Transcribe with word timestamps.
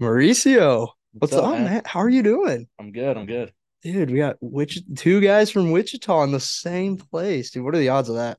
Mauricio, 0.00 0.88
what's, 1.12 1.32
up, 1.32 1.44
up, 1.44 1.52
man? 1.52 1.64
man? 1.64 1.82
How 1.84 2.00
are 2.00 2.08
you 2.08 2.22
doing? 2.22 2.66
I'm 2.78 2.92
good. 2.92 3.16
I'm 3.16 3.26
good. 3.26 3.52
Dude, 3.82 4.10
we 4.10 4.18
got 4.18 4.36
which 4.40 4.80
two 4.96 5.20
guys 5.20 5.50
from 5.50 5.70
Wichita 5.70 6.22
in 6.24 6.32
the 6.32 6.40
same 6.40 6.96
place. 6.96 7.50
Dude, 7.50 7.64
what 7.64 7.74
are 7.74 7.78
the 7.78 7.88
odds 7.90 8.08
of 8.08 8.16
that? 8.16 8.38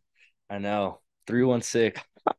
I 0.50 0.58
know. 0.58 1.00
316. 1.28 1.94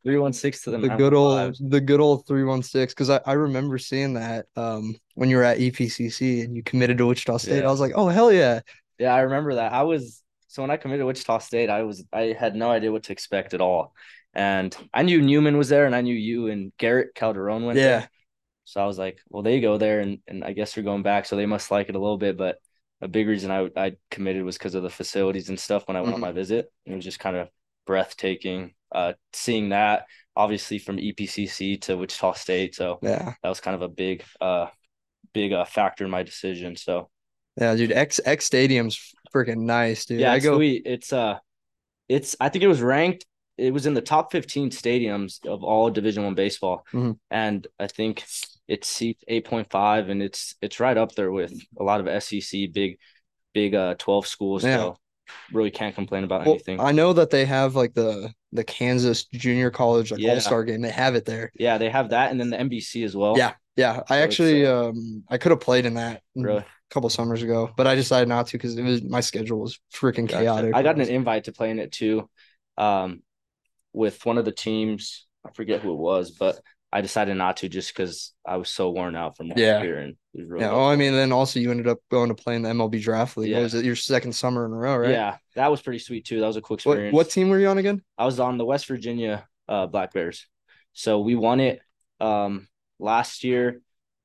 316 0.05 0.73
to 0.75 0.79
the 0.79 0.89
The 0.89 0.95
good 0.97 1.13
old 1.15 1.37
915s. 1.37 1.71
the 1.71 1.81
good 1.81 2.01
old 2.01 2.27
316. 2.27 2.87
Because 2.87 3.11
I, 3.11 3.21
I 3.27 3.33
remember 3.33 3.79
seeing 3.79 4.15
that 4.15 4.47
um 4.57 4.95
when 5.15 5.29
you 5.31 5.37
were 5.37 5.43
at 5.43 5.59
EPCC 5.59 6.45
and 6.45 6.57
you 6.57 6.63
committed 6.63 6.99
to 6.99 7.07
Wichita 7.07 7.39
State. 7.39 7.61
Yeah. 7.63 7.69
I 7.69 7.71
was 7.71 7.81
like, 7.81 7.93
oh 7.97 8.09
hell 8.09 8.33
yeah. 8.33 8.61
Yeah, 8.99 9.13
I 9.15 9.21
remember 9.21 9.57
that. 9.57 9.73
I 9.73 9.83
was 9.83 10.23
so 10.47 10.63
when 10.63 10.71
I 10.71 10.77
committed 10.77 11.01
to 11.03 11.07
Wichita 11.07 11.39
State, 11.39 11.71
I 11.71 11.83
was 11.83 12.05
I 12.13 12.37
had 12.39 12.55
no 12.55 12.71
idea 12.71 12.93
what 12.93 13.05
to 13.05 13.13
expect 13.13 13.55
at 13.55 13.61
all. 13.61 13.93
And 14.35 14.77
I 14.95 15.03
knew 15.03 15.21
Newman 15.21 15.59
was 15.59 15.69
there 15.69 15.87
and 15.87 15.95
I 15.97 16.01
knew 16.03 16.15
you 16.15 16.47
and 16.47 16.73
Garrett 16.79 17.15
Calderon 17.17 17.65
went 17.65 17.79
Yeah. 17.79 17.85
there. 17.85 18.11
So 18.73 18.83
I 18.83 18.87
was 18.87 18.99
like, 18.99 19.21
well, 19.29 19.43
they 19.43 19.61
go 19.61 19.77
there 19.77 20.01
and, 20.01 20.21
and 20.27 20.43
I 20.43 20.55
guess 20.55 20.73
they're 20.75 20.83
going 20.85 21.03
back, 21.03 21.27
so 21.27 21.37
they 21.37 21.45
must 21.45 21.71
like 21.71 21.91
it 21.91 21.95
a 21.95 21.99
little 21.99 22.17
bit. 22.17 22.39
But 22.39 22.57
a 23.03 23.09
big 23.09 23.29
reason 23.29 23.51
I 23.51 23.69
I 23.77 23.93
committed 24.11 24.45
was 24.45 24.57
because 24.57 24.75
of 24.75 24.83
the 24.83 24.89
facilities 24.89 25.51
and 25.51 25.61
stuff 25.61 25.87
when 25.87 25.97
I 25.97 26.01
went 26.01 26.15
on 26.15 26.21
Mhm. 26.21 26.23
my 26.29 26.33
visit. 26.33 26.73
It 26.87 26.95
was 26.95 27.05
just 27.05 27.19
kind 27.21 27.37
of 27.37 27.49
breathtaking. 27.87 28.73
Uh 28.91 29.13
seeing 29.35 29.69
that 29.71 30.07
obviously 30.35 30.79
from 30.79 30.99
EPCC 30.99 31.77
to 31.83 31.97
Wichita 31.99 32.33
State. 32.33 32.75
So 32.75 32.99
Yeah. 33.03 33.35
that 33.43 33.49
was 33.49 33.61
kind 33.61 33.75
of 33.75 33.83
a 33.83 33.89
big 33.89 34.25
uh 34.41 34.69
big 35.35 35.53
uh 35.53 35.67
factor 35.67 36.05
in 36.07 36.11
my 36.11 36.23
decision. 36.23 36.75
So 36.77 37.11
Yeah, 37.61 37.75
dude. 37.75 37.93
Eck 37.93 38.13
Eck 38.25 38.41
Stadium's 38.41 39.13
freaking 39.35 39.65
nice, 39.67 40.07
dude. 40.07 40.21
yeah, 40.21 40.33
I 40.33 40.39
go 40.39 40.57
sweet. 40.57 40.83
It's 40.87 41.13
uh 41.13 41.39
it's 42.09 42.37
I 42.41 42.49
think 42.49 42.65
it 42.65 42.69
was 42.69 42.81
ranked 42.81 43.27
it 43.59 43.73
was 43.73 43.85
in 43.85 43.93
the 43.95 44.01
top 44.01 44.33
15 44.33 44.71
stadiums 44.71 45.45
of 45.47 45.63
all 45.63 45.91
division 45.91 46.25
one 46.25 46.35
baseball 46.35 46.85
Mhm. 46.93 47.19
and 47.31 47.67
i 47.79 47.87
think 47.87 48.25
it 48.73 48.85
seats 48.85 49.23
8.5 49.29 50.09
and 50.11 50.23
it's 50.23 50.55
it's 50.63 50.81
right 50.81 50.97
up 50.97 51.13
there 51.15 51.31
with 51.31 51.53
a 51.79 51.83
lot 51.83 52.01
of 52.01 52.23
sec 52.23 52.41
big 52.73 52.99
big 53.53 53.75
uh 53.75 53.95
12 53.99 54.27
schools 54.27 54.65
Yeah. 54.65 54.77
so 54.77 54.97
really 55.53 55.71
can't 55.71 55.95
complain 55.95 56.25
about 56.25 56.41
well, 56.47 56.55
anything 56.55 56.81
I 56.81 56.93
know 56.93 57.13
that 57.13 57.31
they 57.31 57.45
have 57.45 57.75
like 57.77 57.95
the 57.95 58.33
the 58.53 58.65
Kansas 58.65 59.25
Junior 59.25 59.71
College 59.71 60.11
like 60.13 60.21
Yeah. 60.21 60.35
All-Star 60.35 60.65
game. 60.65 60.83
They 60.83 60.91
have 60.91 61.15
it 61.15 61.25
there. 61.25 61.51
yeah 61.55 61.79
they 61.79 61.91
have 61.91 62.11
that 62.11 62.31
and 62.31 62.41
then 62.41 62.51
the 62.51 62.57
nbc 62.57 63.05
as 63.05 63.15
well 63.17 63.37
Yeah. 63.37 63.53
Yeah. 63.77 64.01
I 64.01 64.01
So 64.01 64.15
it's, 64.15 64.25
actually 64.25 64.67
um 64.67 65.25
I 65.29 65.39
could 65.39 65.51
have 65.53 65.61
played 65.61 65.87
in 65.87 65.95
that. 65.95 66.23
really 66.35 66.65
couple 66.91 67.09
summers 67.09 67.43
ago, 67.43 67.71
but 67.75 67.87
I 67.87 67.95
decided 67.95 68.29
not 68.29 68.49
to 68.49 68.59
because 68.59 68.77
it 68.77 68.83
was 68.83 69.03
my 69.03 69.21
schedule 69.21 69.61
was 69.61 69.81
freaking 69.95 70.29
Gotcha. 70.29 70.43
chaotic. 70.45 70.75
i 70.75 70.83
got 70.83 70.97
an 71.01 71.09
invite 71.09 71.45
to 71.45 71.53
play 71.53 71.71
in 71.71 71.79
it 71.79 71.91
too 71.91 72.29
um 72.77 73.23
with 73.95 74.25
one 74.27 74.37
of 74.39 74.45
the 74.45 74.53
teams 74.53 75.27
i 75.47 75.51
forget 75.53 75.81
who 75.81 75.91
it 75.93 75.97
was 75.99 76.33
but 76.33 76.61
i 76.93 77.01
decided 77.01 77.35
not 77.37 77.57
to 77.59 77.69
just 77.69 77.95
because 77.95 78.33
i 78.47 78.57
was 78.57 78.69
so 78.69 78.91
worn 78.91 79.17
out 79.17 79.37
from 79.37 79.53
Yeah. 79.57 79.83
year 79.83 79.99
and 79.99 80.11
it 80.35 80.41
was 80.41 80.49
really 80.49 80.65
yeah. 80.65 80.73
Well, 80.73 80.87
I 80.89 80.97
mean, 80.97 81.13
then 81.13 81.31
also 81.33 81.61
you 81.61 81.71
ended 81.71 81.89
up 81.89 81.99
going 82.11 82.29
to 82.31 82.35
play 82.35 82.57
in 82.57 82.63
the 82.63 82.71
MLB 82.71 83.03
draft 83.03 83.37
league. 83.37 83.51
Yeah. 83.51 83.59
What 83.59 83.65
was 83.65 83.75
it 83.75 83.85
your 83.85 83.97
second 83.97 84.33
summer 84.33 84.65
in 84.65 84.73
a 84.73 84.77
row, 84.77 84.97
right? 84.97 85.11
Yeah, 85.11 85.37
that 85.57 85.71
was 85.71 85.83
pretty 85.83 85.99
sweet 85.99 86.25
too. 86.25 86.41
That 86.41 86.47
was 86.47 86.57
a 86.57 86.63
cool 86.63 86.77
What 86.85 86.93
experience. 86.95 87.15
what 87.15 87.29
team 87.31 87.51
were 87.51 87.59
you 87.59 87.69
on 87.69 87.77
again? 87.77 88.03
I 88.17 88.25
was 88.25 88.41
on 88.41 88.57
the 88.57 88.65
West 88.65 88.87
Virginia 88.87 89.47
uh, 89.69 89.87
Black 89.89 90.15
Bears. 90.15 90.47
So 90.95 91.21
we 91.21 91.35
won 91.35 91.61
it 91.61 91.81
um, 92.19 92.67
last 92.99 93.45
year. 93.45 93.83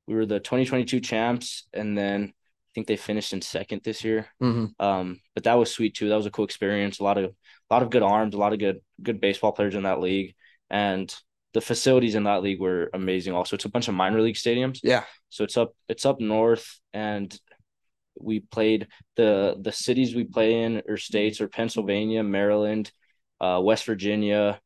We 0.07 0.15
were 0.15 0.25
the 0.25 0.39
2022 0.39 1.01
champs, 1.01 1.67
and 1.73 1.97
then 1.97 2.31
I 2.31 2.69
think 2.73 2.87
they 2.87 2.95
finished 2.95 3.33
in 3.33 3.41
second 3.41 3.81
this 3.83 4.01
year. 4.05 4.27
Mm-hmm. 4.41 4.81
Um, 4.81 5.19
but 5.35 5.43
that 5.43 5.55
was 5.55 5.73
sweet 5.73 5.93
too. 5.93 6.07
That 6.07 6.15
was 6.15 6.25
a 6.25 6.31
cool 6.31 6.45
experience. 6.45 6.99
A 6.99 7.03
lot 7.03 7.17
of 7.17 7.25
a 7.25 7.73
lot 7.73 7.83
of 7.83 7.89
good 7.89 8.03
arms, 8.03 8.33
a 8.33 8.37
lot 8.37 8.53
of 8.53 8.59
good 8.59 8.79
good 9.03 9.19
baseball 9.19 9.51
players 9.51 9.75
in 9.75 9.83
that 9.83 9.99
league, 9.99 10.35
and 10.69 11.13
the 11.53 11.61
facilities 11.61 12.15
in 12.15 12.23
that 12.25 12.43
league 12.43 12.59
were 12.59 12.89
amazing. 12.93 13.33
Also, 13.33 13.55
it's 13.55 13.65
a 13.65 13.69
bunch 13.69 13.87
of 13.87 13.93
minor 13.95 14.21
league 14.21 14.35
stadiums. 14.35 14.79
Yeah. 14.83 15.03
So 15.29 15.43
it's 15.43 15.57
up 15.57 15.73
it's 15.89 16.05
up 16.05 16.19
north 16.19 16.79
and 16.93 17.35
we 18.19 18.39
played 18.39 18.87
the 19.15 19.55
the 19.61 19.71
cities 19.71 20.15
we 20.15 20.23
play 20.23 20.63
in 20.63 20.81
or 20.87 20.97
states 20.97 21.39
are 21.41 21.47
Pennsylvania, 21.47 22.23
Maryland, 22.23 22.91
uh, 23.39 23.59
West 23.63 23.85
Virginia, 23.85 24.59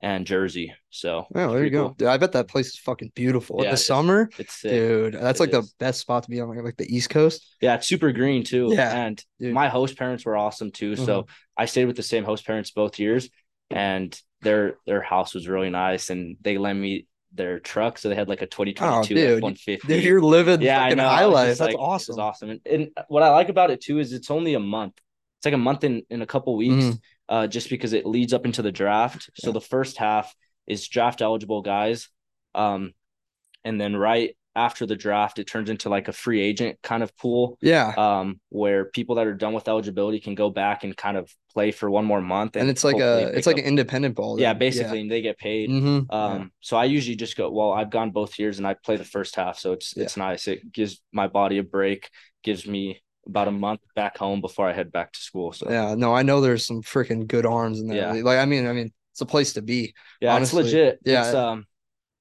and 0.00 0.26
Jersey. 0.26 0.74
So 0.90 1.26
Oh, 1.34 1.52
there 1.54 1.64
you 1.64 1.70
go. 1.70 1.86
cool. 1.88 1.94
Dude, 1.94 2.08
I 2.08 2.16
bet 2.16 2.32
that 2.32 2.48
place 2.48 2.68
is 2.68 2.78
fucking 2.78 3.12
beautiful 3.14 3.58
in 3.58 3.64
the 3.64 3.70
it 3.70 3.74
is. 3.74 3.86
summer. 3.86 4.28
It's. 4.38 4.62
Dude, 4.62 5.14
that's 5.14 5.40
It 5.40 5.42
like 5.42 5.50
the 5.52 5.68
best 5.78 6.00
spot 6.00 6.24
to 6.24 6.30
be 6.30 6.40
on, 6.40 6.48
like, 6.48 6.62
like 6.62 6.76
the 6.76 6.92
East 6.94 7.10
Coast. 7.10 7.56
Yeah, 7.60 7.74
it's 7.74 7.86
super 7.86 8.10
green 8.12 8.42
too. 8.44 8.70
Yeah, 8.72 8.90
And 9.04 9.16
dude. 9.38 9.48
Mm-hmm. 9.48 9.54
my 9.54 9.68
host 9.68 9.96
parents 9.98 10.24
were 10.24 10.36
awesome 10.36 10.70
too. 10.72 10.96
So 10.96 11.26
I 11.56 11.66
stayed 11.66 11.84
with 11.86 11.96
the 11.96 12.02
same 12.02 12.24
host 12.24 12.46
parents 12.46 12.70
both 12.72 12.98
years 12.98 13.28
and 13.70 14.18
their 14.42 14.78
their 14.86 15.00
house 15.02 15.34
was 15.34 15.48
really 15.48 15.70
nice 15.70 16.10
and 16.10 16.36
they 16.40 16.58
lent 16.58 16.78
me 16.78 17.06
their 17.32 17.60
truck. 17.60 17.98
So 17.98 18.08
they 18.08 18.14
had 18.14 18.28
like 18.28 18.42
a 18.42 18.46
2022 18.46 19.14
dude. 19.14 19.42
F-150. 19.42 19.86
Dude, 19.88 20.04
you're 20.04 20.20
living 20.20 20.60
yeah, 20.60 20.82
I 20.82 20.94
know. 20.94 21.08
High 21.08 21.24
life. 21.24 21.48
That's 21.58 21.60
like, 21.60 21.78
awesome. 21.78 22.18
awesome. 22.20 22.50
And, 22.50 22.60
and 22.66 22.90
what 23.08 23.22
I 23.22 23.30
like 23.30 23.48
about 23.48 23.70
it 23.70 23.80
too 23.80 23.98
is 24.00 24.12
it's 24.12 24.30
only 24.30 24.54
a 24.54 24.60
month. 24.60 24.94
It's 25.38 25.46
like 25.46 25.54
a 25.54 25.58
month 25.58 25.84
in 25.84 26.02
in 26.10 26.22
a 26.22 26.26
couple 26.26 26.54
weeks, 26.56 26.84
Mhm. 26.84 27.00
uh, 27.28 27.46
just 27.46 27.70
because 27.70 27.92
it 27.94 28.04
leads 28.06 28.32
up 28.32 28.44
into 28.44 28.62
the 28.62 28.72
draft. 28.72 29.30
So 29.36 29.48
Yeah. 29.48 29.54
the 29.54 29.60
first 29.60 29.96
half 29.96 30.34
is 30.66 30.86
draft 30.86 31.22
eligible 31.22 31.62
guys, 31.62 32.08
um, 32.54 32.92
and 33.64 33.80
then 33.80 33.96
right 33.96 34.36
after 34.54 34.84
the 34.86 34.96
draft, 34.96 35.38
it 35.38 35.46
turns 35.46 35.70
into 35.70 35.88
like 35.88 36.08
a 36.08 36.12
free 36.12 36.40
agent 36.40 36.78
kind 36.82 37.02
of 37.02 37.16
pool, 37.16 37.56
Yeah. 37.62 37.92
um, 37.96 38.40
where 38.50 38.84
people 38.86 39.14
that 39.16 39.26
are 39.26 39.34
done 39.34 39.54
with 39.54 39.66
eligibility 39.68 40.20
can 40.20 40.34
go 40.34 40.50
back 40.50 40.84
and 40.84 40.96
kind 40.96 41.16
of 41.16 41.34
play 41.54 41.70
for 41.70 41.90
one 41.90 42.04
more 42.04 42.20
month, 42.20 42.56
and 42.56 42.68
it's 42.68 42.84
like 42.84 42.98
a 43.00 43.32
it's 43.36 43.46
like 43.46 43.54
up- 43.56 43.60
an 43.60 43.66
independent 43.66 44.14
ball. 44.14 44.38
yeah, 44.40 44.52
basically, 44.54 45.00
and 45.00 45.10
they 45.10 45.22
get 45.22 45.38
paid. 45.38 45.70
Mhm. 45.70 46.12
Um, 46.12 46.52
so 46.60 46.76
I 46.76 46.84
usually 46.84 47.16
just 47.16 47.36
go, 47.36 47.50
well, 47.50 47.72
I've 47.72 47.90
gone 47.90 48.10
both 48.10 48.38
years 48.38 48.58
and 48.58 48.66
I 48.66 48.74
play 48.74 48.96
the 48.96 49.04
first 49.04 49.36
half. 49.36 49.58
So 49.58 49.72
it's 49.72 49.94
Yeah. 49.96 50.02
it's 50.04 50.16
nice. 50.16 50.48
It 50.48 50.70
gives 50.72 51.00
my 51.12 51.28
body 51.28 51.58
a 51.58 51.62
break, 51.62 52.10
gives 52.42 52.66
me 52.66 53.02
about 53.26 53.48
a 53.48 53.52
month 53.52 53.80
back 53.94 54.18
home 54.18 54.40
before 54.40 54.68
I 54.68 54.72
head 54.72 54.90
back 54.92 55.12
to 55.12 55.18
school. 55.20 55.52
So 55.52 55.70
yeah. 55.70 55.90
Yeah. 55.90 55.94
No, 55.94 56.14
I 56.14 56.22
know 56.22 56.40
there's 56.40 56.66
some 56.66 56.82
freaking 56.82 57.26
good 57.26 57.46
arms 57.46 57.80
in 57.80 57.86
there. 57.86 58.14
Yeah. 58.16 58.22
Like 58.22 58.38
I 58.38 58.44
mean, 58.46 58.66
I 58.66 58.72
mean, 58.72 58.92
it's 59.12 59.20
a 59.20 59.26
place 59.26 59.52
to 59.54 59.62
be. 59.62 59.94
yeah, 60.20 60.34
honestly, 60.34 60.62
it's 60.64 60.72
legit. 60.72 60.98
yeah. 61.04 61.24
It's 61.26 61.34
um 61.34 61.66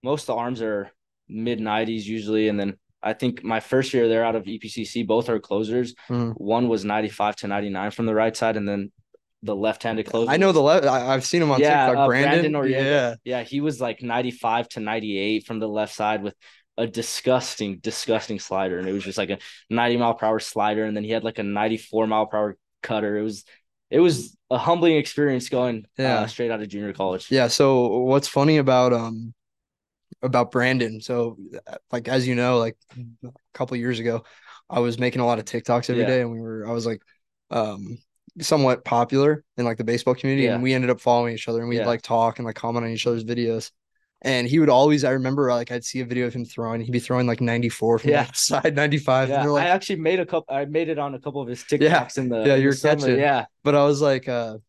most 0.04 0.24
of 0.24 0.28
the 0.28 0.36
arms 0.36 0.62
are 0.62 0.92
mid 1.32 1.60
nineties 1.60 2.08
usually. 2.08 2.48
And 2.50 2.60
then 2.60 2.78
I 3.02 3.14
think 3.14 3.44
my 3.44 3.60
first 3.60 3.94
year 3.94 4.08
there 4.08 4.24
out 4.24 4.36
of 4.36 4.44
EPCC, 4.46 5.08
both 5.08 5.30
are 5.30 5.40
closers. 5.40 5.96
Mhm. 6.10 6.34
One 6.38 6.68
was 6.68 6.86
95 6.86 7.36
to 7.38 7.48
99 7.48 7.92
from 7.92 8.06
the 8.06 8.14
right 8.14 8.36
side, 8.36 8.58
and 8.58 8.68
then 8.68 8.92
the 9.44 9.56
left 9.56 9.82
handed 9.84 10.06
closer. 10.06 10.30
I 10.30 10.38
know 10.38 10.52
the 10.52 10.62
left. 10.62 10.86
I've 10.86 11.26
seen 11.26 11.42
him 11.42 11.50
on 11.50 11.60
Yeah, 11.60 11.88
TikTok. 11.88 12.04
uh, 12.04 12.08
Brandon, 12.08 12.52
Brandon 12.52 12.72
yeah. 12.72 13.16
Yeah, 13.24 13.42
he 13.44 13.60
was 13.60 13.82
like 13.82 14.04
95 14.04 14.70
to 14.70 14.80
98 14.80 15.48
from 15.48 15.58
the 15.60 15.68
left 15.68 15.96
side 15.96 16.22
with 16.22 16.36
a 16.78 16.86
disgusting, 16.86 17.80
disgusting 17.80 18.40
slider. 18.40 18.78
And 18.78 18.88
it 18.88 18.94
was 18.94 19.04
just 19.04 19.18
like 19.18 19.32
a 19.32 19.40
90 19.70 19.98
mile 19.98 20.14
per 20.14 20.28
hour 20.28 20.40
slider. 20.40 20.84
And 20.86 20.96
then 20.96 21.04
he 21.04 21.10
had 21.10 21.24
like 21.24 21.40
a 21.40 21.44
94 21.44 22.06
mile 22.08 22.28
per 22.28 22.38
hour 22.38 22.58
cutter. 22.84 23.18
It 23.18 23.24
was 23.24 23.44
it 23.90 24.00
was 24.00 24.38
a 24.50 24.58
humbling 24.58 24.96
experience 24.98 25.50
going 25.50 25.86
Yeah. 25.98 26.20
uh, 26.20 26.28
straight 26.28 26.50
out 26.52 26.62
of 26.62 26.68
junior 26.70 26.94
college. 26.94 27.30
Yeah. 27.32 27.48
So 27.48 27.88
what's 28.04 28.28
funny 28.28 28.58
about 28.58 28.94
um 28.94 29.34
about 30.22 30.52
Brandon? 30.52 31.02
So 31.02 31.38
like 31.92 32.08
as 32.08 32.28
you 32.28 32.36
know, 32.36 32.58
like 32.60 32.78
a 33.26 33.30
couple 33.54 33.78
years 33.78 34.00
ago, 34.00 34.24
I 34.70 34.80
was 34.80 35.00
making 35.00 35.22
a 35.22 35.26
lot 35.26 35.40
of 35.40 35.46
TikToks 35.46 35.90
every 35.90 36.04
Yeah. 36.04 36.08
day, 36.08 36.22
and 36.22 36.32
we 36.32 36.40
were 36.40 36.68
I 36.68 36.72
was 36.72 36.86
like 36.86 37.02
um 37.50 37.98
somewhat 38.40 38.86
popular 38.86 39.44
in 39.58 39.66
like 39.66 39.78
the 39.78 39.84
baseball 39.84 40.16
community, 40.16 40.46
Yeah. 40.46 40.54
and 40.54 40.64
we 40.64 40.74
ended 40.74 40.90
up 40.90 41.02
following 41.02 41.34
each 41.34 41.48
other, 41.48 41.60
and 41.60 41.70
we'd 41.70 41.78
Yeah. 41.78 41.88
like 41.88 42.02
talk 42.02 42.40
and 42.40 42.46
like 42.46 42.56
comment 42.56 42.86
on 42.86 42.92
each 42.92 43.06
other's 43.08 43.26
videos. 43.26 43.72
And 44.24 44.48
he 44.48 44.60
would 44.60 44.70
always, 44.70 45.04
I 45.04 45.12
remember, 45.12 45.50
like 45.52 45.72
I'd 45.72 45.84
see 45.84 46.00
a 46.00 46.06
video 46.06 46.28
of 46.28 46.34
him 46.36 46.46
throwing, 46.46 46.82
he'd 46.82 46.92
be 46.92 47.00
throwing 47.00 47.26
like 47.26 47.42
94 47.42 47.98
from 48.00 48.12
Yeah. 48.12 48.26
the 48.26 48.34
side, 48.36 48.76
95. 48.84 49.30
Yeah, 49.30 49.42
and 49.42 49.52
like, 49.52 49.64
I 49.66 49.70
actually 49.70 49.96
made 49.96 50.20
a 50.20 50.26
couple. 50.28 50.54
I 50.54 50.66
made 50.66 50.90
it 50.90 51.00
on 51.00 51.16
a 51.16 51.20
couple 51.20 51.42
of 51.42 51.48
his 51.48 51.64
TikToks 51.64 51.82
Yeah. 51.82 52.08
in 52.18 52.30
the 52.30 52.44
Yeah, 52.46 52.56
you're 52.56 52.76
catching. 52.76 53.18
Yeah, 53.18 53.46
but 53.64 53.74
I 53.76 53.84
was 53.84 54.00
like, 54.00 54.30
uh, 54.30 54.60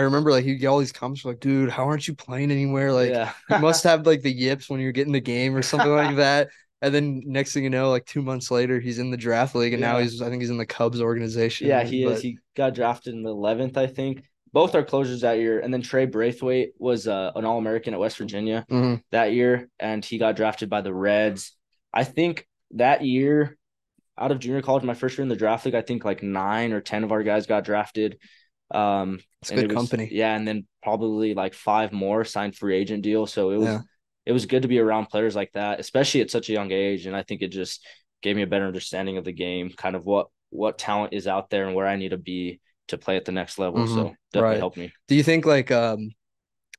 I 0.00 0.04
remember 0.04 0.30
like 0.30 0.44
he'd 0.44 0.56
get 0.56 0.68
all 0.68 0.78
these 0.78 0.92
comments 0.92 1.26
like, 1.26 1.40
dude, 1.40 1.68
how 1.68 1.84
aren't 1.84 2.08
you 2.08 2.14
playing 2.14 2.50
anywhere? 2.50 2.90
Like, 2.90 3.10
yeah. 3.10 3.32
you 3.50 3.58
must 3.60 3.84
have 3.84 4.06
like 4.06 4.22
the 4.22 4.32
yips 4.32 4.70
when 4.70 4.80
you're 4.80 4.92
getting 4.92 5.12
the 5.12 5.20
game 5.20 5.54
or 5.54 5.60
something 5.60 5.90
like 5.94 6.16
that. 6.26 6.48
And 6.80 6.94
then 6.94 7.22
next 7.26 7.52
thing 7.52 7.64
you 7.64 7.68
know, 7.68 7.90
like 7.90 8.06
two 8.06 8.22
months 8.22 8.50
later, 8.50 8.80
he's 8.80 8.98
in 8.98 9.10
the 9.10 9.16
draft 9.18 9.54
league, 9.54 9.74
and 9.74 9.82
now 9.82 9.98
he's 9.98 10.22
I 10.22 10.30
think 10.30 10.40
he's 10.40 10.48
in 10.48 10.56
the 10.56 10.64
Cubs 10.64 11.02
organization. 11.02 11.68
Yeah, 11.68 11.84
he 11.84 12.04
is. 12.04 12.22
He 12.22 12.38
got 12.56 12.74
drafted 12.74 13.12
in 13.12 13.22
the 13.22 13.30
eleventh, 13.30 13.76
I 13.76 13.86
think. 13.86 14.24
Both 14.54 14.74
are 14.74 14.82
closers 14.82 15.20
that 15.20 15.38
year, 15.38 15.60
and 15.60 15.72
then 15.74 15.82
Trey 15.82 16.06
Braithwaite 16.06 16.72
was 16.78 17.06
uh, 17.06 17.32
an 17.36 17.44
All 17.44 17.58
American 17.58 17.92
at 17.92 18.00
West 18.00 18.16
Virginia 18.16 18.64
Mhm. 18.70 19.02
that 19.12 19.34
year, 19.34 19.68
and 19.78 20.02
he 20.02 20.16
got 20.16 20.36
drafted 20.36 20.70
by 20.70 20.80
the 20.80 20.94
Reds. 20.94 21.54
I 21.92 22.04
think 22.04 22.48
that 22.70 23.04
year, 23.04 23.58
out 24.16 24.32
of 24.32 24.38
junior 24.38 24.62
college, 24.62 24.82
my 24.82 24.94
first 24.94 25.18
year 25.18 25.22
in 25.22 25.28
the 25.28 25.36
draft 25.36 25.66
league, 25.66 25.74
I 25.74 25.82
think 25.82 26.06
like 26.06 26.22
nine 26.22 26.72
or 26.72 26.80
ten 26.80 27.04
of 27.04 27.12
our 27.12 27.22
guys 27.22 27.46
got 27.46 27.64
drafted. 27.64 28.16
Um, 28.70 29.20
It's 29.42 29.50
good 29.50 29.64
it 29.64 29.68
was- 29.68 29.74
company. 29.76 30.08
Yeah, 30.12 30.36
and 30.36 30.46
then 30.46 30.66
probably 30.82 31.34
like 31.34 31.54
five 31.54 31.92
more 31.92 32.24
signed 32.24 32.56
free 32.56 32.76
agent 32.76 33.02
deal. 33.02 33.26
So 33.26 33.50
it 33.50 33.56
was 33.56 33.66
Yeah. 33.68 33.80
it 34.26 34.32
was 34.32 34.46
good 34.46 34.62
to 34.62 34.68
be 34.68 34.78
around 34.78 35.06
players 35.06 35.34
like 35.34 35.50
that, 35.52 35.80
especially 35.80 36.20
at 36.20 36.30
such 36.30 36.48
a 36.48 36.52
young 36.52 36.70
age. 36.72 37.06
And 37.06 37.16
I 37.16 37.22
think 37.22 37.42
it 37.42 37.48
just 37.48 37.84
gave 38.22 38.36
me 38.36 38.42
a 38.42 38.46
better 38.46 38.66
understanding 38.66 39.16
of 39.16 39.24
the 39.24 39.32
game, 39.32 39.70
kind 39.70 39.96
of 39.96 40.04
what 40.06 40.28
what 40.50 40.78
talent 40.78 41.12
is 41.14 41.26
out 41.28 41.48
there 41.50 41.66
and 41.66 41.74
where 41.76 41.86
I 41.86 41.96
need 41.96 42.08
to 42.10 42.18
be 42.18 42.60
to 42.88 42.98
play 42.98 43.16
at 43.16 43.24
the 43.24 43.32
next 43.32 43.58
level. 43.58 43.80
Mhm. 43.80 43.88
So 43.94 44.14
definitely 44.32 44.40
Right. 44.54 44.58
helped 44.58 44.76
me. 44.76 44.92
Do 45.08 45.14
you 45.14 45.22
think 45.22 45.46
like 45.46 45.70
um 45.70 46.10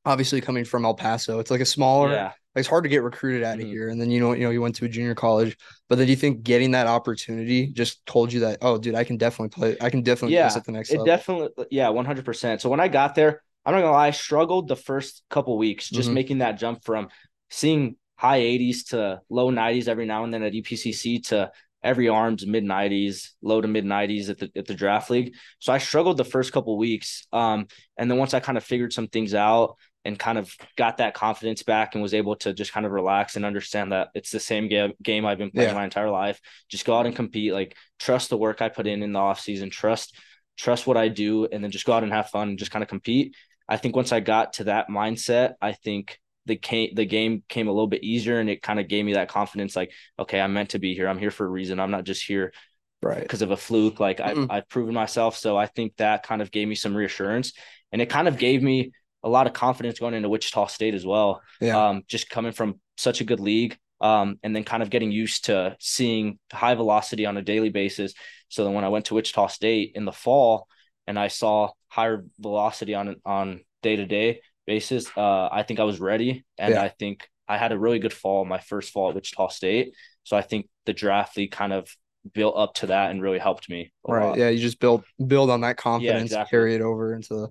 obviously 0.04 0.40
coming 0.40 0.64
from 0.64 0.84
El 0.84 0.94
Paso, 0.94 1.38
it's 1.38 1.50
like 1.50 1.60
a 1.60 1.64
smaller. 1.66 2.10
Yeah. 2.10 2.32
Like 2.54 2.60
it's 2.60 2.68
hard 2.68 2.84
to 2.84 2.90
get 2.90 3.02
recruited 3.02 3.42
out 3.44 3.60
of 3.60 3.60
Mhm. 3.60 3.68
here, 3.68 3.88
and 3.88 4.00
then 4.00 4.10
you 4.10 4.20
know, 4.20 4.32
you 4.34 4.44
know, 4.44 4.50
you 4.50 4.60
went 4.60 4.74
to 4.76 4.84
a 4.84 4.88
junior 4.88 5.14
college, 5.14 5.56
but 5.88 5.96
then 5.96 6.06
do 6.06 6.10
you 6.12 6.16
think 6.16 6.42
getting 6.42 6.72
that 6.72 6.86
opportunity 6.86 7.68
just 7.68 8.04
told 8.06 8.32
you 8.32 8.40
that, 8.40 8.58
oh, 8.62 8.76
dude, 8.78 8.94
I 8.94 9.04
can 9.04 9.16
definitely 9.16 9.48
play, 9.48 9.76
I 9.80 9.88
can 9.90 10.02
definitely 10.02 10.34
Yeah, 10.34 10.48
play 10.48 10.58
at 10.60 10.64
the 10.64 10.72
next 10.72 10.94
It 10.94 10.98
level. 10.98 11.04
definitely, 11.04 11.66
yeah, 11.70 11.88
one 11.88 12.04
hundred 12.04 12.24
percent. 12.24 12.60
So 12.60 12.68
when 12.68 12.80
I 12.80 12.88
got 12.88 13.14
there, 13.14 13.42
I'm 13.64 13.74
not 13.74 13.80
gonna 13.80 13.92
lie, 13.92 14.08
I 14.08 14.10
struggled 14.10 14.68
the 14.68 14.76
first 14.76 15.22
couple 15.30 15.56
weeks 15.58 15.90
just 15.90 16.10
Mhm. 16.10 16.12
making 16.12 16.38
that 16.38 16.52
jump 16.58 16.84
from 16.84 17.08
seeing 17.50 17.96
high 18.16 18.38
80s 18.38 18.84
to 18.84 19.20
low 19.30 19.50
90s 19.50 19.88
every 19.88 20.06
now 20.06 20.24
and 20.24 20.32
then 20.32 20.42
at 20.42 20.54
EPCC 20.54 21.20
to 21.20 21.50
every 21.82 22.08
arms 22.08 22.46
mid 22.46 22.62
90s, 22.64 23.34
low 23.42 23.60
to 23.60 23.68
mid 23.68 23.84
90s 23.84 24.30
at 24.30 24.38
the 24.38 24.50
at 24.56 24.66
the 24.66 24.74
draft 24.74 25.10
league. 25.10 25.34
So 25.58 25.72
I 25.72 25.78
struggled 25.78 26.16
the 26.16 26.24
first 26.24 26.52
couple 26.52 26.76
weeks, 26.78 27.26
um, 27.32 27.66
and 27.96 28.10
then 28.10 28.18
once 28.18 28.34
I 28.34 28.40
kind 28.40 28.58
of 28.58 28.64
figured 28.64 28.92
some 28.92 29.08
things 29.08 29.34
out 29.34 29.76
and 30.04 30.18
kind 30.18 30.36
of 30.38 30.52
got 30.76 30.96
that 30.98 31.14
confidence 31.14 31.62
back 31.62 31.94
and 31.94 32.02
was 32.02 32.14
able 32.14 32.34
to 32.36 32.52
just 32.52 32.72
kind 32.72 32.84
of 32.84 32.92
relax 32.92 33.36
and 33.36 33.44
understand 33.44 33.92
that 33.92 34.08
it's 34.14 34.30
the 34.30 34.40
same 34.40 34.68
game 34.68 34.92
game 35.02 35.24
I've 35.24 35.38
been 35.38 35.50
playing 35.50 35.70
Yeah. 35.70 35.74
my 35.74 35.84
entire 35.84 36.10
life. 36.10 36.40
Just 36.68 36.84
go 36.84 36.96
out 36.96 37.06
and 37.06 37.14
compete, 37.14 37.52
like 37.52 37.76
trust 37.98 38.30
the 38.30 38.36
work 38.36 38.60
I 38.60 38.68
put 38.68 38.86
in 38.86 39.02
in 39.02 39.12
the 39.12 39.18
off 39.20 39.40
season, 39.40 39.70
trust 39.70 40.16
trust 40.58 40.86
what 40.86 40.96
I 40.98 41.08
do, 41.08 41.46
and 41.46 41.62
then 41.64 41.70
just 41.70 41.86
go 41.86 41.92
out 41.92 42.02
and 42.02 42.12
have 42.12 42.28
fun 42.30 42.50
and 42.50 42.58
just 42.58 42.70
kind 42.70 42.82
of 42.82 42.88
compete. 42.88 43.34
I 43.68 43.76
think 43.78 43.96
once 43.96 44.12
I 44.12 44.20
got 44.20 44.54
to 44.54 44.64
that 44.64 44.88
mindset, 44.88 45.54
I 45.62 45.72
think 45.72 46.18
the 46.46 46.56
came, 46.56 46.90
the 46.94 47.06
game 47.06 47.42
came 47.48 47.68
a 47.68 47.72
little 47.72 47.86
bit 47.86 48.02
easier 48.02 48.38
and 48.40 48.50
it 48.50 48.60
kind 48.62 48.80
of 48.80 48.88
gave 48.88 49.04
me 49.04 49.14
that 49.14 49.28
confidence 49.28 49.76
like 49.76 49.92
okay 50.18 50.40
i'm 50.40 50.52
meant 50.52 50.70
to 50.70 50.80
be 50.80 50.92
here 50.92 51.06
i'm 51.06 51.18
here 51.18 51.30
for 51.30 51.46
a 51.46 51.48
reason 51.48 51.78
i'm 51.78 51.92
not 51.92 52.02
just 52.02 52.20
here 52.26 52.52
Right. 53.00 53.22
because 53.22 53.42
of 53.42 53.52
a 53.52 53.56
fluke 53.56 54.00
like 54.00 54.18
I've, 54.18 54.36
Mhm. 54.36 54.46
I've 54.50 54.68
proven 54.68 54.92
myself 54.92 55.36
so 55.36 55.56
i 55.56 55.66
think 55.66 55.96
that 55.98 56.24
kind 56.24 56.42
of 56.42 56.50
gave 56.50 56.66
me 56.66 56.74
some 56.74 56.96
reassurance 56.96 57.52
and 57.92 58.02
it 58.02 58.08
kind 58.10 58.26
of 58.26 58.38
gave 58.38 58.60
me 58.60 58.90
a 59.24 59.28
lot 59.28 59.46
of 59.46 59.52
confidence 59.52 59.98
going 60.00 60.14
into 60.14 60.28
wichita 60.28 60.66
state 60.66 60.94
as 60.94 61.06
well 61.06 61.42
Yeah. 61.60 61.88
um, 61.88 62.02
just 62.08 62.28
coming 62.28 62.52
from 62.52 62.80
such 62.96 63.20
a 63.20 63.24
good 63.24 63.40
league 63.40 63.76
um, 64.00 64.38
and 64.42 64.54
then 64.54 64.64
kind 64.64 64.82
of 64.82 64.90
getting 64.90 65.12
used 65.12 65.44
to 65.46 65.76
seeing 65.78 66.38
high 66.52 66.74
velocity 66.74 67.24
on 67.26 67.36
a 67.36 67.42
daily 67.42 67.68
basis 67.70 68.14
so 68.48 68.64
then 68.64 68.74
when 68.74 68.84
i 68.84 68.88
went 68.88 69.04
to 69.06 69.14
wichita 69.14 69.46
state 69.46 69.92
in 69.94 70.04
the 70.04 70.12
fall 70.12 70.66
and 71.06 71.18
i 71.18 71.28
saw 71.28 71.70
higher 71.88 72.24
velocity 72.40 72.94
on 72.94 73.16
on 73.24 73.60
day 73.82 73.96
to 73.96 74.06
day 74.06 74.40
basis 74.66 75.06
uh, 75.16 75.48
i 75.52 75.62
think 75.62 75.80
i 75.80 75.84
was 75.84 76.00
ready 76.00 76.44
and 76.58 76.74
Yeah. 76.74 76.82
i 76.82 76.88
think 76.88 77.28
i 77.48 77.56
had 77.56 77.72
a 77.72 77.78
really 77.78 77.98
good 77.98 78.12
fall 78.12 78.44
my 78.44 78.58
first 78.58 78.92
fall 78.92 79.08
at 79.10 79.14
wichita 79.14 79.48
state 79.48 79.94
so 80.24 80.36
i 80.36 80.42
think 80.42 80.68
the 80.86 80.92
draft 80.92 81.36
league 81.36 81.52
kind 81.52 81.72
of 81.72 81.88
built 82.34 82.56
up 82.56 82.74
to 82.74 82.86
that 82.86 83.10
and 83.10 83.20
really 83.20 83.38
helped 83.40 83.68
me 83.68 83.92
Right. 84.06 84.24
lot. 84.24 84.38
Yeah. 84.38 84.48
You 84.48 84.60
just 84.60 84.78
build 84.78 85.02
build 85.26 85.50
on 85.50 85.62
that 85.62 85.76
confidence, 85.76 86.22
exactly. 86.30 86.56
carry 86.56 86.74
it 86.76 86.80
over 86.80 87.14
into 87.14 87.34
the, 87.34 87.48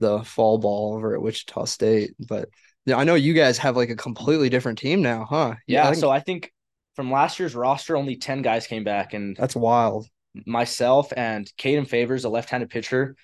the 0.00 0.22
fall 0.24 0.58
ball 0.58 0.94
over 0.94 1.14
at 1.14 1.22
Wichita 1.22 1.64
State. 1.66 2.14
But 2.28 2.48
yeah, 2.86 2.96
I 2.96 3.04
know 3.04 3.14
you 3.14 3.34
guys 3.34 3.58
have 3.58 3.76
like 3.76 3.90
a 3.90 3.96
completely 3.96 4.48
different 4.48 4.78
team 4.78 5.02
now, 5.02 5.26
huh? 5.28 5.54
yeah 5.66 5.84
I 5.86 5.90
think 5.90 6.00
so 6.00 6.10
i 6.10 6.20
think 6.20 6.52
from 6.96 7.10
last 7.10 7.38
year's 7.38 7.54
roster 7.54 7.96
only 7.96 8.16
10 8.16 8.42
guys 8.42 8.66
came 8.66 8.82
back 8.84 9.14
and 9.14 9.36
that's 9.36 9.54
wild. 9.54 10.06
myself 10.46 11.12
and 11.16 11.46
Caden 11.58 11.86
Favors, 11.88 12.24
a 12.24 12.28
left-handed 12.28 12.70
pitcher, 12.70 13.14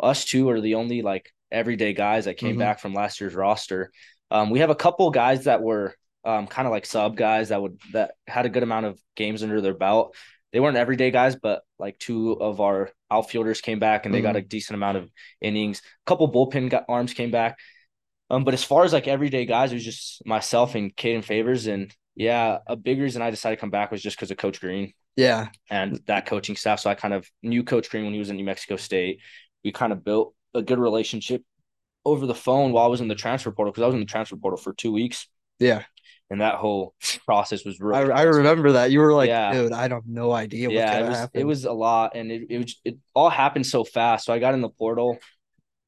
us 0.00 0.24
two 0.24 0.48
are 0.50 0.60
the 0.60 0.74
only 0.76 1.02
like 1.02 1.32
everyday 1.50 1.92
guys 1.94 2.26
that 2.26 2.34
came 2.36 2.56
Mhm. 2.56 2.58
back 2.60 2.78
from 2.80 2.94
last 2.94 3.20
year's 3.20 3.34
roster. 3.34 3.90
Um, 4.30 4.50
we 4.50 4.60
have 4.60 4.70
a 4.70 4.74
couple 4.74 5.10
guys 5.10 5.44
that 5.44 5.62
were 5.62 5.94
um, 6.24 6.46
kind 6.46 6.66
of 6.66 6.72
like 6.72 6.84
sub 6.84 7.16
guys 7.16 7.48
that 7.48 7.62
would 7.62 7.78
that 7.92 8.12
had 8.26 8.44
a 8.44 8.50
good 8.50 8.62
amount 8.62 8.84
of 8.86 9.00
games 9.16 9.42
under 9.42 9.60
their 9.60 9.72
belt. 9.74 10.14
They 10.52 10.60
weren't 10.60 10.76
everyday 10.76 11.10
guys, 11.10 11.36
but 11.36 11.62
like 11.78 11.98
two 11.98 12.32
of 12.32 12.60
our 12.60 12.90
outfielders 13.10 13.60
came 13.60 13.78
back 13.78 14.04
and 14.06 14.14
they 14.14 14.20
got 14.20 14.36
a 14.36 14.42
decent 14.42 14.74
amount 14.74 14.98
of 14.98 15.10
innings. 15.40 15.80
A 15.80 15.82
couple 16.06 16.30
bullpen 16.30 16.70
got, 16.70 16.84
arms 16.88 17.14
came 17.14 17.30
back. 17.30 17.58
Um, 18.30 18.44
but 18.44 18.54
as 18.54 18.62
far 18.64 18.84
as 18.84 18.92
like 18.92 19.08
everyday 19.08 19.46
guys, 19.46 19.72
it 19.72 19.76
was 19.76 19.84
just 19.84 20.24
myself 20.26 20.74
and 20.74 20.94
Caden 20.94 21.24
Favors, 21.24 21.66
and 21.66 21.94
yeah, 22.14 22.58
a 22.66 22.76
big 22.76 23.00
reason 23.00 23.22
I 23.22 23.30
decided 23.30 23.56
to 23.56 23.60
come 23.60 23.70
back 23.70 23.90
was 23.90 24.02
just 24.02 24.16
because 24.16 24.30
of 24.30 24.36
Coach 24.36 24.60
Green 24.60 24.92
Yeah. 25.16 25.48
and 25.70 26.00
that 26.06 26.26
coaching 26.26 26.56
staff. 26.56 26.80
So 26.80 26.90
I 26.90 26.94
kind 26.94 27.14
of 27.14 27.26
knew 27.42 27.62
Coach 27.64 27.88
Green 27.88 28.04
when 28.04 28.12
he 28.12 28.18
was 28.18 28.28
in 28.28 28.36
New 28.36 28.44
Mexico 28.44 28.76
State. 28.76 29.20
We 29.64 29.72
kind 29.72 29.92
of 29.92 30.04
built 30.04 30.34
a 30.54 30.60
good 30.62 30.78
relationship 30.78 31.42
over 32.04 32.26
the 32.26 32.34
phone 32.34 32.72
while 32.72 32.84
I 32.84 32.88
was 32.88 33.00
in 33.00 33.08
the 33.08 33.14
transfer 33.14 33.50
portal 33.50 33.72
because 33.72 33.82
I 33.82 33.86
was 33.86 33.94
in 33.94 34.00
the 34.00 34.06
transfer 34.06 34.36
portal 34.36 34.58
for 34.58 34.72
two 34.72 34.92
weeks, 34.92 35.26
Yeah. 35.58 35.84
And 36.30 36.40
that 36.40 36.56
whole 36.56 36.94
process 37.26 37.64
was 37.64 37.80
I. 37.80 38.02
I 38.02 38.22
remember 38.22 38.72
that. 38.72 38.90
You 38.90 39.00
were 39.00 39.14
like, 39.14 39.30
Yeah. 39.30 39.52
dude, 39.52 39.72
I 39.72 39.88
have 39.88 40.06
no 40.06 40.32
idea 40.32 40.70
yeah, 40.70 40.98
it 40.98 41.08
was 41.08 41.16
happen. 41.16 41.40
it 41.40 41.44
was 41.44 41.64
a 41.64 41.72
lot, 41.72 42.16
and 42.16 42.30
it 42.30 42.42
it 42.50 42.58
was 42.58 42.80
it 42.84 42.98
all 43.14 43.30
happened 43.30 43.66
so 43.66 43.84
fast. 43.84 44.26
So 44.26 44.32
I 44.32 44.38
got 44.38 44.54
in 44.54 44.60
the 44.60 44.68
portal, 44.68 45.18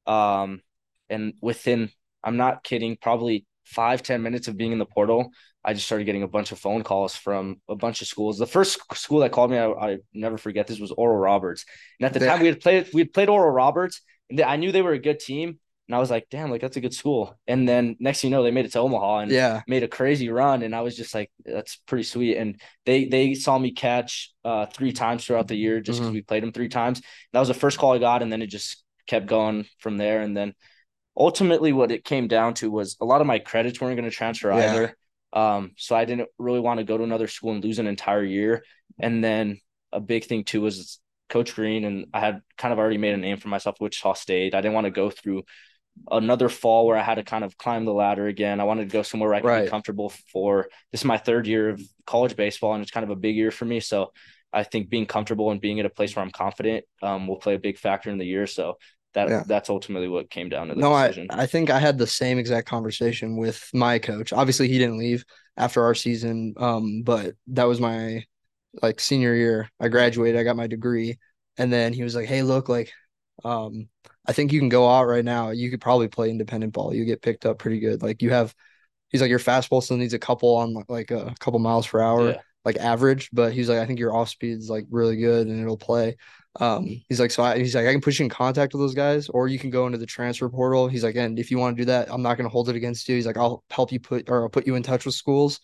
um, 0.07 0.61
and 1.09 1.33
within 1.41 1.89
I'm 2.23 2.37
not 2.37 2.63
kidding, 2.63 2.97
probably 3.01 3.45
five 3.65 4.03
ten 4.03 4.21
minutes 4.21 4.47
of 4.47 4.57
being 4.57 4.71
in 4.71 4.79
the 4.79 4.85
portal, 4.85 5.31
I 5.63 5.73
just 5.73 5.85
started 5.85 6.05
getting 6.05 6.23
a 6.23 6.27
bunch 6.27 6.51
of 6.51 6.59
phone 6.59 6.83
calls 6.83 7.15
from 7.15 7.61
a 7.69 7.75
bunch 7.75 8.01
of 8.01 8.07
schools. 8.07 8.37
The 8.37 8.45
first 8.47 8.79
school 8.95 9.19
that 9.19 9.31
called 9.31 9.51
me, 9.51 9.57
I, 9.57 9.69
I 9.69 9.97
never 10.13 10.37
forget 10.37 10.67
this 10.67 10.79
was 10.79 10.91
Oral 10.91 11.17
Roberts, 11.17 11.65
and 11.99 12.05
at 12.05 12.13
the 12.13 12.19
Yeah. 12.23 12.31
time 12.33 12.41
we 12.41 12.47
had 12.47 12.59
played 12.59 12.89
we 12.93 13.01
had 13.01 13.13
played 13.13 13.29
Oral 13.29 13.51
Roberts, 13.51 14.01
and 14.29 14.41
I 14.41 14.55
knew 14.55 14.71
they 14.71 14.81
were 14.81 14.93
a 14.93 14.99
good 14.99 15.19
team, 15.19 15.59
and 15.91 15.95
I 15.97 15.99
was 15.99 16.09
like, 16.09 16.27
damn, 16.31 16.49
like 16.49 16.61
that's 16.61 16.77
a 16.77 16.81
good 16.81 16.93
school. 16.93 17.37
And 17.47 17.67
then 17.67 17.97
next 17.99 18.21
thing 18.21 18.31
you 18.31 18.37
know, 18.37 18.43
they 18.43 18.51
made 18.51 18.63
it 18.63 18.71
to 18.71 18.79
Omaha, 18.79 19.19
and 19.19 19.31
yeah. 19.31 19.61
made 19.67 19.83
a 19.83 19.89
crazy 19.89 20.29
run 20.29 20.63
and 20.63 20.73
I 20.73 20.79
was 20.81 20.95
just 20.95 21.13
like 21.13 21.29
that's 21.43 21.75
pretty 21.85 22.03
sweet 22.03 22.37
and 22.37 22.61
they 22.85 23.05
they 23.05 23.33
saw 23.33 23.57
me 23.59 23.71
catch 23.73 24.33
uh 24.45 24.67
three 24.67 24.93
times 24.93 25.25
throughout 25.25 25.49
the 25.49 25.55
year 25.55 25.81
just 25.81 25.99
because 25.99 26.11
Mhm. 26.11 26.13
we 26.13 26.21
played 26.21 26.43
them 26.43 26.53
three 26.53 26.69
times 26.69 27.01
that 27.33 27.39
was 27.39 27.49
the 27.49 27.53
first 27.53 27.77
call 27.77 27.93
I 27.93 27.97
got 27.97 28.21
and 28.21 28.31
then 28.31 28.41
it 28.41 28.47
just 28.47 28.83
kept 29.05 29.25
going 29.27 29.65
from 29.79 29.97
there 29.97 30.21
and 30.21 30.35
then 30.35 30.53
ultimately 31.17 31.73
what 31.73 31.91
it 31.91 32.05
came 32.05 32.27
down 32.27 32.53
to 32.55 32.71
was 32.71 32.97
a 33.01 33.05
lot 33.05 33.21
of 33.21 33.27
my 33.27 33.39
credits 33.39 33.81
weren't 33.81 33.97
going 33.97 34.09
to 34.09 34.15
transfer 34.15 34.51
Yeah. 34.51 34.65
either 34.71 34.97
um 35.33 35.71
so 35.77 35.95
I 35.95 36.05
didn't 36.05 36.29
really 36.37 36.59
want 36.59 36.79
to 36.79 36.83
go 36.85 36.97
to 36.97 37.03
another 37.03 37.27
school 37.27 37.51
and 37.51 37.63
lose 37.63 37.79
an 37.79 37.87
entire 37.87 38.23
year 38.23 38.63
and 38.99 39.23
then 39.23 39.59
a 39.91 39.99
big 39.99 40.25
thing 40.25 40.43
too 40.43 40.61
was 40.61 40.99
Coach 41.29 41.55
Green 41.55 41.85
and 41.85 42.07
I 42.13 42.19
had 42.19 42.41
kind 42.57 42.73
of 42.73 42.79
already 42.79 42.97
made 42.97 43.13
a 43.13 43.17
name 43.17 43.37
for 43.37 43.47
myself 43.47 43.77
Wichita 43.79 44.13
State 44.13 44.53
I 44.55 44.61
didn't 44.61 44.73
want 44.75 44.85
to 44.85 44.91
go 44.91 45.09
through 45.09 45.43
another 46.09 46.49
fall 46.49 46.87
where 46.87 46.97
I 46.97 47.03
had 47.03 47.15
to 47.15 47.23
kind 47.23 47.43
of 47.43 47.57
climb 47.57 47.85
the 47.85 47.93
ladder 47.93 48.27
again. 48.27 48.59
I 48.59 48.63
wanted 48.65 48.89
to 48.89 48.93
go 48.93 49.01
somewhere 49.03 49.29
where 49.29 49.37
I 49.37 49.41
could 49.41 49.47
Right. 49.47 49.65
be 49.65 49.69
comfortable 49.69 50.09
for 50.31 50.67
this 50.91 51.01
is 51.01 51.05
my 51.05 51.17
third 51.17 51.47
year 51.47 51.69
of 51.69 51.81
college 52.05 52.35
baseball 52.35 52.73
and 52.73 52.81
it's 52.81 52.91
kind 52.91 53.03
of 53.03 53.09
a 53.09 53.15
big 53.15 53.35
year 53.35 53.51
for 53.51 53.65
me. 53.65 53.79
So 53.79 54.11
I 54.53 54.63
think 54.63 54.89
being 54.89 55.05
comfortable 55.05 55.51
and 55.51 55.61
being 55.61 55.79
at 55.79 55.85
a 55.85 55.89
place 55.89 56.15
where 56.15 56.23
I'm 56.25 56.31
confident 56.31 56.85
um, 57.01 57.27
will 57.27 57.37
play 57.37 57.55
a 57.55 57.59
big 57.59 57.77
factor 57.77 58.09
in 58.09 58.17
the 58.17 58.25
year. 58.25 58.47
So 58.47 58.77
that 59.13 59.29
Yeah. 59.29 59.43
that's 59.45 59.69
ultimately 59.69 60.07
what 60.07 60.29
came 60.29 60.49
down 60.49 60.67
to 60.69 60.75
the 60.75 60.81
No, 60.81 60.93
I, 60.93 61.07
decision. 61.07 61.27
I 61.29 61.45
think 61.45 61.69
I 61.69 61.79
had 61.79 61.97
the 61.97 62.07
same 62.07 62.37
exact 62.39 62.67
conversation 62.67 63.37
with 63.37 63.69
my 63.73 63.99
coach. 63.99 64.33
Obviously, 64.33 64.67
he 64.67 64.77
didn't 64.77 64.97
leave 64.97 65.25
after 65.57 65.83
our 65.83 65.93
season, 65.95 66.53
um, 66.57 67.03
but 67.03 67.35
that 67.47 67.65
was 67.65 67.79
my 67.79 68.25
like 68.81 68.99
senior 68.99 69.35
year. 69.35 69.69
I 69.79 69.89
graduated, 69.89 70.39
I 70.39 70.43
got 70.43 70.55
my 70.57 70.67
degree, 70.67 71.19
and 71.57 71.73
then 71.73 71.93
he 71.93 72.03
was 72.03 72.15
like, 72.15 72.27
"Hey, 72.27 72.43
look, 72.43 72.69
like, 72.69 72.93
um, 73.43 73.87
I 74.25 74.33
think 74.33 74.51
you 74.51 74.59
can 74.59 74.69
go 74.69 74.89
out 74.89 75.05
right 75.05 75.25
now. 75.25 75.49
You 75.51 75.69
could 75.71 75.81
probably 75.81 76.07
play 76.07 76.29
independent 76.29 76.73
ball. 76.73 76.93
You 76.93 77.05
get 77.05 77.21
picked 77.21 77.45
up 77.45 77.59
pretty 77.59 77.79
good. 77.79 78.01
Like, 78.01 78.21
you 78.21 78.31
have." 78.31 78.53
He's 79.09 79.21
like, 79.21 79.29
"Your 79.29 79.39
fastball 79.39 79.83
still 79.83 79.97
needs 79.97 80.13
a 80.13 80.19
couple 80.19 80.55
on 80.55 80.73
like 80.87 81.11
a 81.11 81.35
couple 81.39 81.59
miles 81.59 81.85
per 81.87 81.99
hour, 81.99 82.29
Yeah. 82.29 82.41
like 82.63 82.77
average, 82.77 83.29
but 83.33 83.51
he's 83.53 83.67
like, 83.67 83.79
I 83.79 83.85
think 83.85 83.99
your 83.99 84.15
off 84.15 84.29
speed's 84.29 84.69
like 84.69 84.85
really 84.89 85.17
good 85.17 85.47
and 85.47 85.61
it'll 85.61 85.77
play." 85.77 86.15
Um, 86.59 86.85
he's 87.07 87.19
like, 87.19 87.31
so 87.31 87.43
I, 87.43 87.57
he's 87.57 87.75
like, 87.75 87.87
I 87.87 87.91
can 87.93 88.01
put 88.01 88.19
you 88.19 88.23
in 88.25 88.29
contact 88.29 88.73
with 88.73 88.81
those 88.81 88.93
guys, 88.95 89.29
or 89.29 89.47
you 89.47 89.59
can 89.59 89.69
go 89.69 89.85
into 89.85 89.97
the 89.97 90.05
transfer 90.05 90.49
portal. 90.49 90.87
He's 90.87 91.03
like, 91.03 91.15
and 91.15 91.39
if 91.39 91.49
you 91.51 91.57
want 91.57 91.75
to 91.77 91.81
do 91.81 91.85
that, 91.85 92.09
I'm 92.11 92.21
not 92.21 92.35
going 92.35 92.45
to 92.45 92.49
hold 92.51 92.69
it 92.69 92.75
against 92.75 93.07
you. 93.09 93.15
He's 93.15 93.25
like, 93.25 93.37
I'll 93.37 93.63
help 93.69 93.91
you 93.91 93.99
put, 93.99 94.29
or 94.29 94.43
I'll 94.43 94.49
put 94.49 94.67
you 94.67 94.75
in 94.75 94.83
touch 94.83 95.05
with 95.05 95.15
schools, 95.15 95.59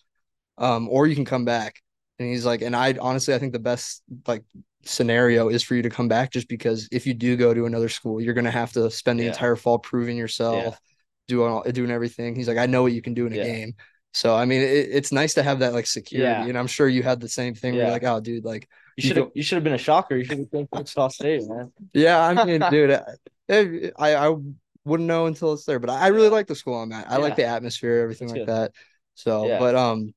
um, 0.58 0.88
or 0.88 1.06
you 1.06 1.14
can 1.14 1.24
come 1.24 1.44
back. 1.44 1.80
And 2.18 2.28
he's 2.28 2.44
like, 2.44 2.62
and 2.62 2.74
I 2.74 2.96
honestly, 3.00 3.34
I 3.34 3.38
think 3.38 3.52
the 3.52 3.58
best 3.58 4.02
like 4.26 4.42
scenario 4.84 5.48
is 5.48 5.62
for 5.62 5.74
you 5.74 5.82
to 5.82 5.90
come 5.90 6.08
back, 6.08 6.32
just 6.32 6.48
because 6.48 6.88
if 6.92 7.06
you 7.06 7.14
do 7.14 7.36
go 7.36 7.52
to 7.52 7.66
another 7.66 7.88
school, 7.88 8.20
you're 8.20 8.34
going 8.34 8.44
to 8.44 8.50
have 8.50 8.72
to 8.72 8.90
spend 8.90 9.18
the 9.18 9.24
Yeah. 9.24 9.30
entire 9.30 9.56
fall 9.56 9.78
proving 9.78 10.16
yourself, 10.16 10.78
doing 11.26 11.50
all, 11.52 11.62
doing 11.64 11.90
everything. 11.90 12.34
He's 12.34 12.48
like, 12.48 12.58
I 12.58 12.66
know 12.66 12.82
what 12.82 12.92
you 12.92 13.02
can 13.02 13.14
do 13.14 13.26
in 13.26 13.32
a 13.32 13.36
Yeah. 13.36 13.44
game. 13.44 13.74
So 14.14 14.34
I 14.34 14.46
mean, 14.46 14.62
it, 14.62 14.88
it's 14.90 15.12
nice 15.12 15.34
to 15.34 15.42
have 15.42 15.58
that 15.58 15.74
like 15.74 15.86
security, 15.86 16.32
Yeah. 16.42 16.48
and 16.48 16.58
I'm 16.58 16.66
sure 16.66 16.88
you 16.88 17.02
had 17.02 17.20
the 17.20 17.28
same 17.28 17.54
thing. 17.54 17.74
Where 17.74 17.82
you're 17.84 17.92
like, 17.92 18.04
oh, 18.04 18.20
dude, 18.20 18.44
like. 18.44 18.68
You 18.96 19.02
should 19.06 19.16
have 19.18 19.30
you 19.34 19.42
should 19.44 19.56
have 19.56 19.64
been 19.64 19.74
a 19.74 19.78
shocker. 19.78 20.16
You 20.16 20.24
should 20.24 20.38
have 20.38 20.50
been 20.50 20.66
Wichita 20.72 21.08
State, 21.08 21.46
man. 21.48 21.72
Yeah, 21.92 22.18
I 22.20 22.44
mean, 22.44 22.60
dude, 22.70 22.90
I, 22.90 23.84
I 23.96 24.28
I 24.28 24.36
wouldn't 24.84 25.06
know 25.06 25.26
until 25.26 25.52
it's 25.52 25.64
there, 25.66 25.78
but 25.78 25.90
I 25.90 26.08
really 26.08 26.30
like 26.30 26.46
the 26.46 26.54
school 26.56 26.80
I'm 26.80 26.90
at. 26.92 27.10
I 27.10 27.18
like 27.18 27.36
the 27.36 27.44
atmosphere, 27.44 28.00
everything 28.00 28.28
That's 28.28 28.38
like 28.38 28.46
good. 28.46 28.54
that. 28.54 28.72
So, 29.14 29.46
Yeah. 29.46 29.58
but 29.58 29.76
um, 29.76 30.14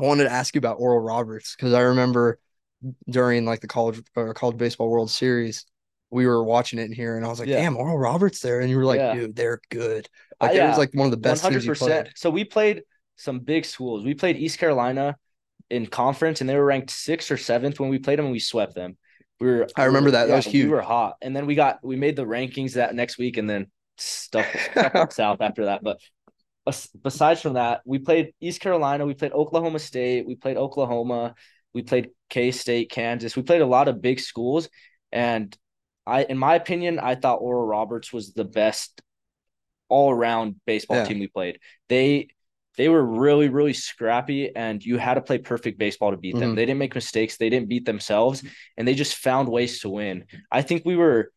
I 0.00 0.02
wanted 0.04 0.24
to 0.24 0.32
ask 0.32 0.54
you 0.54 0.58
about 0.58 0.78
Oral 0.80 0.98
Roberts 1.00 1.54
because 1.54 1.74
I 1.74 1.80
remember 1.82 2.38
during 3.08 3.44
like 3.44 3.60
the 3.60 3.68
college 3.68 4.02
or 4.16 4.32
college 4.34 4.56
baseball 4.56 4.88
World 4.90 5.10
Series, 5.10 5.66
we 6.10 6.26
were 6.26 6.44
watching 6.44 6.78
it 6.78 6.84
in 6.84 6.92
here, 6.92 7.16
and 7.16 7.24
I 7.24 7.28
was 7.28 7.38
like, 7.40 7.48
Yeah. 7.48 7.56
"Damn, 7.56 7.76
Oral 7.76 7.98
Roberts 7.98 8.40
there," 8.40 8.60
and 8.60 8.70
you 8.70 8.76
were 8.76 8.84
like, 8.84 8.98
Yeah. 8.98 9.14
"Dude, 9.14 9.36
they're 9.36 9.60
good." 9.70 10.08
Uh, 10.40 10.46
Like, 10.46 10.56
it 10.56 10.68
was 10.68 10.78
like 10.78 10.90
one 10.94 11.06
of 11.06 11.10
the 11.10 11.16
best 11.16 11.42
hundred 11.42 11.64
you 11.64 11.74
played. 11.74 11.88
percent. 11.88 12.08
So 12.16 12.30
we 12.30 12.44
played 12.44 12.82
some 13.16 13.40
big 13.40 13.64
schools. 13.64 14.04
We 14.04 14.14
played 14.14 14.36
East 14.36 14.58
Carolina 14.58 15.16
in 15.70 15.86
conference, 15.86 16.40
and 16.40 16.48
they 16.50 16.56
were 16.56 16.64
ranked 16.64 16.90
sixth 16.90 17.30
or 17.30 17.36
seventh 17.36 17.80
when 17.80 17.88
we 17.88 17.98
played 17.98 18.18
them, 18.18 18.26
and 18.26 18.32
we 18.32 18.38
swept 18.40 18.74
them. 18.74 18.96
We 19.40 19.48
were. 19.48 19.68
I 19.76 19.84
remember 19.84 20.12
that. 20.12 20.26
That 20.28 20.36
was 20.36 20.44
huge. 20.44 20.66
we 20.66 20.70
were 20.70 20.82
hot, 20.82 21.16
and 21.22 21.34
then 21.34 21.46
we 21.46 21.54
got 21.54 21.78
we 21.82 21.96
made 21.96 22.16
the 22.16 22.24
rankings 22.24 22.74
that 22.74 22.94
next 22.94 23.18
week, 23.18 23.36
and 23.36 23.48
then 23.50 23.66
stuff 23.96 24.46
south 25.12 25.40
after 25.40 25.64
that. 25.66 25.82
But 25.82 25.98
besides 27.02 27.40
from 27.40 27.54
that, 27.54 27.82
we 27.84 27.98
played 27.98 28.32
East 28.40 28.60
Carolina, 28.60 29.04
we 29.06 29.14
played 29.14 29.32
Oklahoma 29.32 29.78
State, 29.78 30.26
we 30.26 30.34
played 30.36 30.56
Oklahoma, 30.56 31.34
we 31.74 31.82
played 31.82 32.10
K 32.30 32.50
State, 32.50 32.90
Kansas. 32.90 33.36
We 33.36 33.42
played 33.42 33.62
a 33.62 33.66
lot 33.66 33.88
of 33.88 34.00
big 34.00 34.20
schools, 34.20 34.68
and 35.12 35.56
I, 36.06 36.24
in 36.24 36.38
my 36.38 36.54
opinion, 36.54 36.98
I 36.98 37.14
thought 37.14 37.36
Oral 37.36 37.66
Roberts 37.66 38.12
was 38.12 38.32
the 38.32 38.44
best 38.44 39.00
all 39.88 40.10
around 40.10 40.56
baseball 40.66 40.98
yeah. 40.98 41.04
team 41.04 41.20
we 41.20 41.28
played. 41.28 41.58
They 41.88 42.28
they 42.76 42.88
were 42.88 43.04
really 43.04 43.48
really 43.48 43.72
scrappy 43.72 44.54
and 44.56 44.84
you 44.84 44.98
had 44.98 45.14
to 45.14 45.20
play 45.20 45.38
perfect 45.38 45.78
baseball 45.78 46.10
to 46.10 46.16
beat 46.16 46.34
them. 46.34 46.42
Mm-hmm. 46.42 46.54
They 46.56 46.66
didn't 46.66 46.78
make 46.78 46.94
mistakes, 46.94 47.36
they 47.36 47.50
didn't 47.50 47.68
beat 47.68 47.84
themselves 47.84 48.42
and 48.76 48.88
they 48.88 48.94
just 48.94 49.16
found 49.16 49.48
ways 49.48 49.80
to 49.80 49.88
win. 49.88 50.24
I 50.50 50.62
think 50.62 50.82
we 50.84 50.96
were 50.96 51.30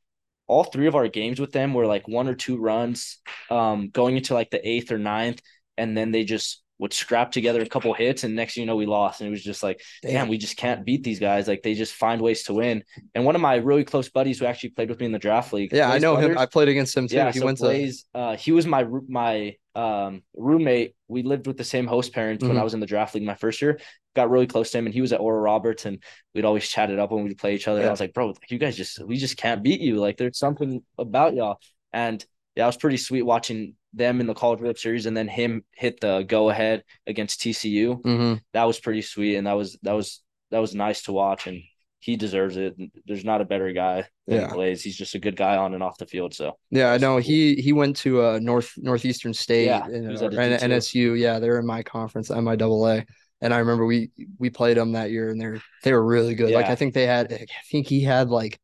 all 0.47 0.63
three 0.63 0.87
of 0.87 0.95
our 0.95 1.07
games 1.07 1.39
with 1.39 1.51
them 1.51 1.73
were 1.73 1.85
like 1.85 2.07
one 2.07 2.27
or 2.27 2.33
two 2.33 2.57
runs 2.57 3.19
um, 3.49 3.89
going 3.89 4.17
into 4.17 4.33
like 4.33 4.49
the 4.49 4.59
8th 4.59 4.91
or 4.91 4.97
ninth, 4.97 5.41
and 5.77 5.95
then 5.95 6.11
they 6.11 6.23
just 6.23 6.63
would 6.79 6.93
scrap 6.93 7.31
together 7.31 7.61
a 7.61 7.65
couple 7.65 7.93
hits 7.93 8.23
and 8.23 8.35
next 8.35 8.55
you 8.57 8.65
know 8.65 8.75
we 8.75 8.85
lost. 8.85 9.21
And 9.21 9.27
it 9.27 9.31
was 9.31 9.43
just 9.43 9.63
like 9.63 9.81
damn. 10.01 10.27
we 10.27 10.37
just 10.37 10.57
can't 10.57 10.85
beat 10.85 11.03
these 11.03 11.19
guys. 11.19 11.47
Like 11.47 11.63
they 11.63 11.73
just 11.73 11.93
find 11.93 12.21
ways 12.21 12.43
to 12.43 12.53
win. 12.53 12.83
And 13.15 13.25
one 13.25 13.35
of 13.35 13.41
my 13.41 13.55
really 13.55 13.83
close 13.83 14.09
buddies 14.09 14.39
who 14.39 14.45
actually 14.45 14.69
played 14.69 14.89
with 14.89 14.99
me 14.99 15.05
in 15.05 15.11
the 15.11 15.19
draft 15.19 15.53
league 15.53 15.71
yeah 15.73 15.89
i 15.89 15.97
know 15.97 16.15
brothers, 16.15 16.31
him 16.31 16.37
i 16.37 16.45
played 16.45 16.67
against 16.69 16.95
him 16.95 17.07
too. 17.07 17.15
Yeah, 17.15 17.31
he 17.31 17.39
so 17.39 17.45
went 17.45 17.57
to 17.59 17.93
uh, 18.13 18.35
he 18.35 18.51
was 18.51 18.65
my 18.67 18.85
my 19.07 19.55
um, 19.75 20.23
roommate. 20.35 20.95
We 21.07 21.21
lived 21.21 21.45
with 21.45 21.57
the 21.57 21.63
same 21.63 21.85
host 21.85 22.13
parents 22.13 22.41
mm-hmm. 22.41 22.53
when 22.53 22.59
i 22.59 22.63
was 22.63 22.73
in 22.73 22.79
the 22.79 22.85
draft 22.85 23.15
league 23.15 23.23
my 23.23 23.35
first 23.35 23.61
year. 23.61 23.79
Got 24.15 24.29
really 24.29 24.47
close 24.47 24.71
to 24.71 24.79
him 24.79 24.85
and 24.85 24.93
he 24.93 25.01
was 25.01 25.13
at 25.13 25.19
Oral 25.19 25.39
Roberts 25.41 25.85
and 25.85 26.01
we'd 26.33 26.45
always 26.45 26.67
chat 26.67 26.89
it 26.89 26.99
up 26.99 27.11
when 27.11 27.23
we'd 27.23 27.37
play 27.37 27.55
each 27.55 27.67
other. 27.67 27.81
Yeah. 27.81 27.87
i 27.87 27.91
was 27.91 27.99
like 27.99 28.13
bro 28.13 28.33
you 28.49 28.57
guys 28.57 28.75
just 28.75 29.03
we 29.03 29.17
just 29.17 29.37
can't 29.37 29.63
beat 29.63 29.81
you. 29.81 29.97
Like 29.97 30.17
there's 30.17 30.39
something 30.39 30.83
about 30.97 31.35
y'all. 31.35 31.59
And 31.93 32.23
yeah, 32.57 32.63
it 32.63 32.67
was 32.67 32.77
pretty 32.77 32.97
sweet 32.97 33.21
watching 33.21 33.75
them 33.93 34.19
in 34.19 34.25
the 34.25 34.33
College 34.33 34.61
World 34.61 34.79
Series 34.79 35.05
and 35.05 35.15
then 35.15 35.27
him 35.27 35.63
hit 35.75 35.99
the 36.01 36.23
go 36.23 36.49
ahead 36.49 36.83
against 37.05 37.39
TCU. 37.39 38.01
Mm-hmm. 38.01 38.33
That 38.53 38.63
was 38.63 38.79
pretty 38.79 39.03
sweet, 39.03 39.35
and 39.35 39.45
that 39.45 39.53
was 39.53 39.77
that 39.83 39.93
was 39.93 40.23
that 40.49 40.57
was 40.57 40.73
nice 40.73 41.03
to 41.03 41.11
watch, 41.11 41.45
and 41.45 41.61
he 41.99 42.15
deserves 42.15 42.57
it. 42.57 42.75
There's 43.05 43.23
not 43.23 43.41
a 43.41 43.45
better 43.45 43.71
guy 43.73 44.07
than 44.25 44.41
yeah. 44.41 44.47
plays. 44.47 44.81
He's 44.81 44.97
just 44.97 45.13
a 45.13 45.19
good 45.19 45.35
guy 45.35 45.55
on 45.55 45.75
and 45.75 45.83
off 45.83 45.99
the 45.99 46.07
field. 46.07 46.33
So 46.33 46.57
yeah, 46.71 46.91
I 46.91 46.97
know 46.97 47.17
he 47.17 47.53
he 47.55 47.73
went 47.73 47.95
to 47.97 48.23
uh 48.23 48.39
North 48.41 48.73
Northeastern 48.77 49.35
State 49.35 49.67
yeah, 49.67 49.85
and, 49.85 50.17
uh, 50.17 50.29
NSU. 50.29 51.15
Yeah, 51.15 51.37
they're 51.37 51.59
in 51.59 51.65
my 51.67 51.83
conference, 51.83 52.29
MIAA. 52.29 53.05
And 53.39 53.53
I 53.53 53.59
remember 53.59 53.85
we 53.85 54.09
we 54.39 54.49
played 54.49 54.77
them 54.77 54.93
that 54.93 55.11
year, 55.11 55.29
and 55.29 55.39
they're 55.39 55.61
they 55.83 55.93
were 55.93 56.03
really 56.03 56.33
good. 56.33 56.49
Yeah. 56.49 56.57
Like 56.57 56.69
I 56.69 56.75
think 56.75 56.95
they 56.95 57.05
had, 57.05 57.31
I 57.31 57.45
think 57.69 57.85
he 57.85 58.01
had 58.01 58.29
like 58.29 58.59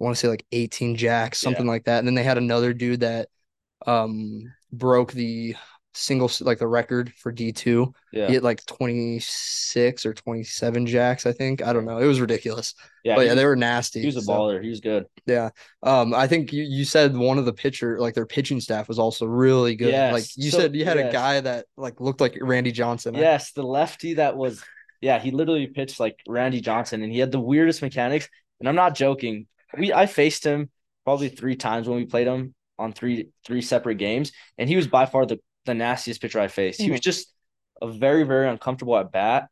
I 0.00 0.04
want 0.04 0.16
to 0.16 0.20
say 0.20 0.28
like 0.28 0.46
18 0.52 0.96
jacks, 0.96 1.40
something 1.40 1.66
yeah. 1.66 1.72
like 1.72 1.84
that. 1.84 1.98
And 1.98 2.06
then 2.06 2.14
they 2.14 2.22
had 2.22 2.38
another 2.38 2.72
dude 2.72 3.00
that 3.00 3.28
um 3.86 4.52
broke 4.72 5.12
the 5.12 5.54
single 5.98 6.30
like 6.40 6.58
the 6.58 6.66
record 6.66 7.12
for 7.16 7.32
D2. 7.32 7.92
Yeah. 8.12 8.28
He 8.28 8.34
had 8.34 8.42
like 8.42 8.64
26 8.66 10.06
or 10.06 10.14
27 10.14 10.86
jacks, 10.86 11.26
I 11.26 11.32
think. 11.32 11.62
I 11.62 11.72
don't 11.72 11.84
know. 11.84 11.98
It 11.98 12.06
was 12.06 12.20
ridiculous. 12.20 12.74
Yeah. 13.04 13.16
But 13.16 13.26
yeah, 13.26 13.34
they 13.34 13.44
were 13.44 13.56
nasty. 13.56 14.00
He 14.00 14.06
was 14.06 14.16
a 14.16 14.22
so. 14.22 14.32
baller. 14.32 14.62
He 14.62 14.70
was 14.70 14.80
good. 14.80 15.06
Yeah. 15.26 15.50
Um, 15.82 16.14
I 16.14 16.26
think 16.26 16.52
you, 16.52 16.62
you 16.62 16.84
said 16.84 17.16
one 17.16 17.38
of 17.38 17.44
the 17.44 17.52
pitcher, 17.52 17.98
like 17.98 18.14
their 18.14 18.26
pitching 18.26 18.60
staff 18.60 18.88
was 18.88 18.98
also 18.98 19.26
really 19.26 19.74
good. 19.74 19.90
Yes. 19.90 20.12
Like 20.12 20.24
you 20.36 20.50
so, 20.50 20.58
said 20.58 20.76
you 20.76 20.84
had 20.84 20.98
yes. 20.98 21.10
a 21.10 21.12
guy 21.12 21.40
that 21.40 21.66
like 21.76 22.00
looked 22.00 22.20
like 22.20 22.38
Randy 22.40 22.72
Johnson. 22.72 23.14
Yes, 23.14 23.52
the 23.52 23.62
lefty 23.64 24.14
that 24.14 24.36
was 24.36 24.62
yeah, 25.00 25.18
he 25.18 25.30
literally 25.30 25.66
pitched 25.66 26.00
like 26.00 26.18
Randy 26.26 26.60
Johnson 26.60 27.02
and 27.02 27.12
he 27.12 27.18
had 27.18 27.32
the 27.32 27.40
weirdest 27.40 27.82
mechanics. 27.82 28.28
And 28.60 28.68
I'm 28.68 28.74
not 28.74 28.94
joking 28.96 29.46
we 29.76 29.92
I 29.92 30.06
faced 30.06 30.44
him 30.44 30.70
probably 31.04 31.28
three 31.28 31.56
times 31.56 31.88
when 31.88 31.98
we 31.98 32.06
played 32.06 32.26
him 32.26 32.54
on 32.78 32.92
three 32.92 33.30
three 33.44 33.62
separate 33.62 33.96
games, 33.96 34.32
and 34.56 34.68
he 34.68 34.76
was 34.76 34.86
by 34.86 35.06
far 35.06 35.26
the 35.26 35.38
the 35.66 35.74
nastiest 35.74 36.20
pitcher 36.20 36.40
I 36.40 36.48
faced. 36.48 36.78
Mm-hmm. 36.78 36.84
He 36.86 36.90
was 36.92 37.00
just 37.00 37.32
a 37.82 37.88
very 37.88 38.24
very 38.24 38.48
uncomfortable 38.48 38.96
at 38.96 39.12
bat. 39.12 39.48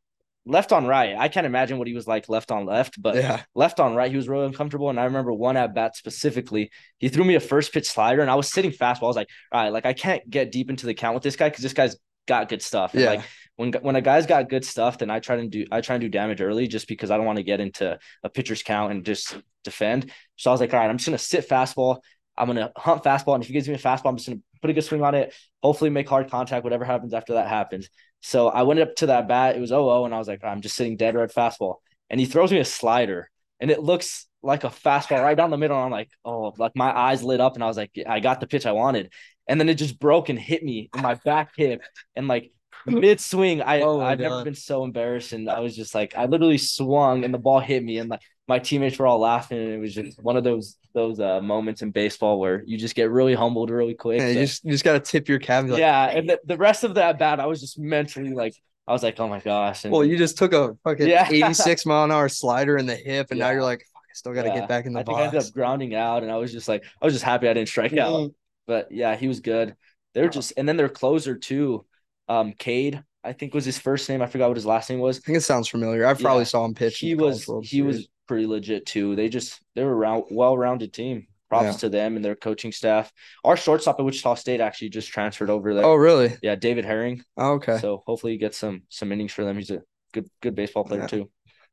Left 0.48 0.70
on 0.70 0.86
right, 0.86 1.16
I 1.18 1.26
can't 1.26 1.44
imagine 1.44 1.76
what 1.76 1.88
he 1.88 1.94
was 1.94 2.06
like 2.06 2.28
left 2.28 2.52
on 2.52 2.66
left, 2.66 3.02
but 3.02 3.16
yeah. 3.16 3.42
left 3.56 3.80
on 3.80 3.96
right, 3.96 4.12
he 4.12 4.16
was 4.16 4.28
really 4.28 4.46
uncomfortable. 4.46 4.88
And 4.90 5.00
I 5.00 5.04
remember 5.04 5.32
one 5.32 5.56
at 5.56 5.74
bat 5.74 5.96
specifically, 5.96 6.70
he 6.98 7.08
threw 7.08 7.24
me 7.24 7.34
a 7.34 7.40
first 7.40 7.72
pitch 7.72 7.88
slider, 7.88 8.22
and 8.22 8.30
I 8.30 8.36
was 8.36 8.52
sitting 8.52 8.70
fastball. 8.70 9.04
I 9.04 9.06
was 9.06 9.16
like, 9.16 9.28
all 9.50 9.60
right, 9.60 9.72
like 9.72 9.86
I 9.86 9.92
can't 9.92 10.28
get 10.30 10.52
deep 10.52 10.70
into 10.70 10.86
the 10.86 10.94
count 10.94 11.14
with 11.14 11.24
this 11.24 11.34
guy 11.34 11.48
because 11.48 11.64
this 11.64 11.72
guy's 11.72 11.96
got 12.26 12.48
good 12.48 12.62
stuff. 12.62 12.94
And 12.94 13.02
yeah. 13.02 13.10
like 13.10 13.22
when 13.56 13.72
when 13.80 13.96
a 13.96 14.02
guy's 14.02 14.26
got 14.26 14.48
good 14.48 14.64
stuff, 14.64 14.98
then 14.98 15.10
I 15.10 15.20
try 15.20 15.36
to 15.36 15.48
do 15.48 15.66
I 15.72 15.80
try 15.80 15.96
and 15.96 16.00
do 16.00 16.08
damage 16.08 16.40
early 16.40 16.66
just 16.66 16.88
because 16.88 17.10
I 17.10 17.16
don't 17.16 17.26
want 17.26 17.38
to 17.38 17.42
get 17.42 17.60
into 17.60 17.98
a 18.22 18.28
pitcher's 18.28 18.62
count 18.62 18.92
and 18.92 19.04
just 19.04 19.36
defend. 19.64 20.12
So 20.36 20.50
I 20.50 20.54
was 20.54 20.60
like, 20.60 20.72
all 20.72 20.80
right, 20.80 20.90
I'm 20.90 20.98
just 20.98 21.08
gonna 21.08 21.18
sit 21.18 21.48
fastball. 21.48 22.00
I'm 22.36 22.46
gonna 22.46 22.70
hunt 22.76 23.02
fastball, 23.02 23.34
and 23.34 23.42
if 23.42 23.48
he 23.48 23.54
gives 23.54 23.68
me 23.68 23.74
a 23.74 23.78
fastball, 23.78 24.10
I'm 24.10 24.16
just 24.16 24.28
gonna 24.28 24.40
put 24.60 24.70
a 24.70 24.74
good 24.74 24.84
swing 24.84 25.02
on 25.02 25.14
it. 25.14 25.34
Hopefully, 25.62 25.90
make 25.90 26.08
hard 26.08 26.30
contact. 26.30 26.64
Whatever 26.64 26.84
happens 26.84 27.14
after 27.14 27.34
that 27.34 27.48
happens. 27.48 27.88
So 28.20 28.48
I 28.48 28.62
went 28.62 28.80
up 28.80 28.94
to 28.96 29.06
that 29.06 29.28
bat. 29.28 29.56
It 29.56 29.60
was 29.60 29.70
0 29.70 30.04
and 30.04 30.14
I 30.14 30.18
was 30.18 30.28
like, 30.28 30.42
I'm 30.44 30.60
just 30.60 30.76
sitting 30.76 30.96
dead 30.96 31.14
red 31.14 31.32
fastball, 31.32 31.76
and 32.10 32.20
he 32.20 32.26
throws 32.26 32.52
me 32.52 32.58
a 32.58 32.64
slider, 32.64 33.30
and 33.60 33.70
it 33.70 33.82
looks 33.82 34.26
like 34.42 34.64
a 34.64 34.68
fastball 34.68 35.22
right 35.22 35.36
down 35.36 35.50
the 35.50 35.56
middle. 35.56 35.76
And 35.76 35.86
I'm 35.86 35.90
like, 35.90 36.10
oh, 36.24 36.52
like 36.58 36.72
my 36.76 36.96
eyes 36.96 37.22
lit 37.22 37.40
up, 37.40 37.54
and 37.54 37.64
I 37.64 37.68
was 37.68 37.76
like, 37.76 37.92
I 38.06 38.20
got 38.20 38.40
the 38.40 38.46
pitch 38.46 38.66
I 38.66 38.72
wanted, 38.72 39.12
and 39.46 39.60
then 39.60 39.68
it 39.68 39.74
just 39.74 39.98
broke 39.98 40.28
and 40.28 40.38
hit 40.38 40.62
me 40.62 40.90
in 40.94 41.02
my 41.02 41.14
back 41.14 41.50
hip, 41.56 41.82
and 42.14 42.28
like 42.28 42.52
mid 42.86 43.20
swing. 43.20 43.62
I 43.62 43.80
oh 43.80 44.00
I've 44.00 44.18
God. 44.18 44.24
never 44.24 44.44
been 44.44 44.54
so 44.54 44.84
embarrassed, 44.84 45.32
and 45.32 45.48
I 45.48 45.60
was 45.60 45.76
just 45.76 45.94
like, 45.94 46.16
I 46.16 46.26
literally 46.26 46.58
swung, 46.58 47.24
and 47.24 47.32
the 47.32 47.38
ball 47.38 47.60
hit 47.60 47.82
me, 47.82 47.98
and 47.98 48.10
like 48.10 48.22
my 48.48 48.58
teammates 48.58 48.98
were 48.98 49.06
all 49.06 49.18
laughing, 49.18 49.58
and 49.58 49.72
it 49.72 49.78
was 49.78 49.94
just 49.94 50.22
one 50.22 50.36
of 50.36 50.44
those 50.44 50.76
those 50.94 51.20
uh, 51.20 51.40
moments 51.40 51.82
in 51.82 51.90
baseball 51.90 52.40
where 52.40 52.62
you 52.64 52.78
just 52.78 52.94
get 52.94 53.10
really 53.10 53.34
humbled 53.34 53.70
really 53.70 53.94
quick. 53.94 54.20
Yeah, 54.20 54.28
you 54.28 54.40
just 54.46 54.64
you 54.64 54.72
just 54.72 54.84
gotta 54.84 55.00
tip 55.00 55.28
your 55.28 55.38
cap. 55.38 55.66
Like, 55.66 55.78
yeah, 55.78 56.06
and 56.06 56.28
the, 56.28 56.40
the 56.44 56.56
rest 56.56 56.84
of 56.84 56.94
that 56.94 57.18
bat, 57.18 57.40
I 57.40 57.46
was 57.46 57.60
just 57.60 57.78
mentally 57.78 58.32
like. 58.32 58.54
I 58.88 58.92
was 58.92 59.02
like, 59.02 59.18
oh 59.18 59.26
my 59.26 59.40
gosh. 59.40 59.82
And, 59.82 59.92
well, 59.92 60.04
you 60.04 60.16
just 60.16 60.38
took 60.38 60.52
a 60.52 60.76
fucking 60.84 61.08
yeah. 61.08 61.26
86 61.28 61.86
mile 61.86 62.04
an 62.04 62.12
hour 62.12 62.28
slider 62.28 62.76
in 62.76 62.86
the 62.86 62.94
hip, 62.94 63.32
and 63.32 63.38
yeah. 63.40 63.46
now 63.46 63.50
you're 63.50 63.64
like, 63.64 63.84
fuck, 63.92 64.02
I 64.08 64.14
still 64.14 64.32
got 64.32 64.42
to 64.42 64.48
yeah. 64.50 64.60
get 64.60 64.68
back 64.68 64.86
in 64.86 64.92
the 64.92 65.00
I 65.00 65.02
box. 65.02 65.18
I 65.18 65.24
ended 65.24 65.42
up 65.42 65.52
grounding 65.52 65.92
out, 65.96 66.22
and 66.22 66.30
I 66.30 66.36
was 66.36 66.52
just 66.52 66.68
like, 66.68 66.84
I 67.02 67.04
was 67.04 67.12
just 67.12 67.24
happy 67.24 67.48
I 67.48 67.52
didn't 67.54 67.68
strike 67.68 67.96
out. 67.96 68.30
But 68.66 68.90
yeah, 68.90 69.16
he 69.16 69.28
was 69.28 69.40
good. 69.40 69.74
They're 70.14 70.28
just, 70.28 70.52
and 70.56 70.68
then 70.68 70.76
their 70.76 70.88
closer 70.88 71.36
too, 71.36 71.84
um, 72.28 72.52
Cade. 72.52 73.02
I 73.22 73.32
think 73.32 73.54
was 73.54 73.64
his 73.64 73.78
first 73.78 74.08
name. 74.08 74.22
I 74.22 74.26
forgot 74.26 74.48
what 74.48 74.56
his 74.56 74.66
last 74.66 74.88
name 74.88 75.00
was. 75.00 75.18
I 75.18 75.20
think 75.20 75.38
it 75.38 75.42
sounds 75.42 75.68
familiar. 75.68 76.06
I 76.06 76.14
probably 76.14 76.42
yeah. 76.42 76.44
saw 76.44 76.64
him 76.64 76.74
pitch. 76.74 76.98
He 76.98 77.16
was 77.16 77.50
he 77.64 77.82
was 77.82 78.08
pretty 78.28 78.46
legit 78.46 78.86
too. 78.86 79.16
They 79.16 79.28
just 79.28 79.60
they 79.74 79.82
were 79.82 80.04
a 80.04 80.22
well 80.30 80.56
rounded 80.56 80.92
team. 80.92 81.26
Props 81.48 81.64
yeah. 81.64 81.72
to 81.72 81.88
them 81.88 82.16
and 82.16 82.24
their 82.24 82.34
coaching 82.34 82.72
staff. 82.72 83.12
Our 83.44 83.56
shortstop 83.56 84.00
at 84.00 84.04
Wichita 84.04 84.34
State 84.34 84.60
actually 84.60 84.88
just 84.88 85.08
transferred 85.08 85.48
over 85.48 85.74
there. 85.74 85.84
Oh, 85.84 85.94
really? 85.94 86.36
Yeah, 86.42 86.56
David 86.56 86.84
Herring. 86.84 87.22
Oh, 87.36 87.52
okay. 87.52 87.78
So 87.78 88.02
hopefully 88.04 88.32
he 88.32 88.38
gets 88.38 88.58
some 88.58 88.82
some 88.88 89.12
innings 89.12 89.32
for 89.32 89.44
them. 89.44 89.56
He's 89.56 89.70
a 89.70 89.82
good 90.12 90.28
good 90.42 90.56
baseball 90.56 90.84
player 90.84 91.02
yeah. 91.02 91.06
too. 91.06 91.30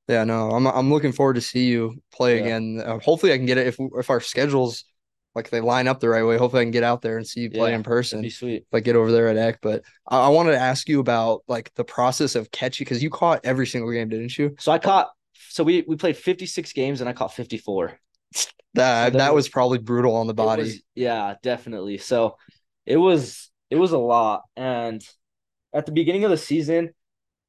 Yeah, 0.08 0.24
no, 0.26 0.52
I'm 0.52 0.68
I'm 0.68 0.92
looking 0.92 1.12
forward 1.12 1.36
to 1.36 1.42
see 1.42 1.66
you 1.66 1.96
play 2.14 2.40
again. 2.40 2.84
Uh, 2.86 3.00
hopefully, 3.00 3.34
I 3.34 3.38
can 3.38 3.46
get 3.46 3.58
it 3.58 3.68
if 3.68 3.78
if 3.98 4.10
our 4.10 4.20
schedules 4.20 4.86
like 5.36 5.50
they 5.50 5.62
line 5.62 5.88
up 5.88 6.00
the 6.00 6.10
right 6.10 6.24
way. 6.24 6.38
Hopefully, 6.38 6.62
I 6.62 6.66
can 6.66 6.72
get 6.72 6.84
out 6.84 7.02
there 7.02 7.18
and 7.18 7.28
see 7.28 7.42
you 7.42 7.50
play 7.50 7.72
yeah, 7.72 7.76
in 7.76 7.84
person. 7.84 8.22
Be 8.22 8.30
sweet. 8.30 8.66
Like 8.72 8.84
get 8.84 8.96
over 8.96 9.12
there 9.12 9.28
at 9.28 9.38
Eck. 9.38 9.60
But 9.62 9.84
I, 10.08 10.22
I 10.22 10.28
wanted 10.30 10.52
to 10.52 10.60
ask 10.60 10.88
you 10.88 11.00
about 11.00 11.44
like 11.48 11.74
the 11.76 11.84
process 11.84 12.36
of 12.36 12.52
catching 12.52 12.86
because 12.86 13.02
you 13.02 13.10
caught 13.10 13.42
every 13.44 13.68
single 13.68 13.92
game, 13.92 14.10
didn't 14.10 14.38
you? 14.38 14.56
So 14.60 14.72
I 14.72 14.80
caught. 14.80 15.10
So 15.50 15.64
we 15.64 15.84
we 15.88 15.96
played 15.96 16.18
56 16.18 16.74
games 16.74 17.02
and 17.02 17.10
I 17.10 17.14
caught 17.14 17.34
54. 17.34 18.00
That 18.76 19.14
so 19.14 19.20
that 19.20 19.36
was, 19.36 19.44
was, 19.44 19.50
probably 19.50 19.78
brutal 19.78 20.16
on 20.16 20.26
the 20.26 20.34
body. 20.34 20.64
Was, 20.64 20.82
yeah, 20.96 21.36
definitely. 21.44 22.00
So 22.00 22.38
it 22.88 22.98
was 22.98 23.52
it 23.70 23.76
was 23.76 23.92
a 23.92 24.00
lot. 24.00 24.42
And 24.56 25.00
at 25.74 25.86
the 25.86 25.92
beginning 25.92 26.24
of 26.24 26.32
the 26.32 26.38
season, 26.38 26.92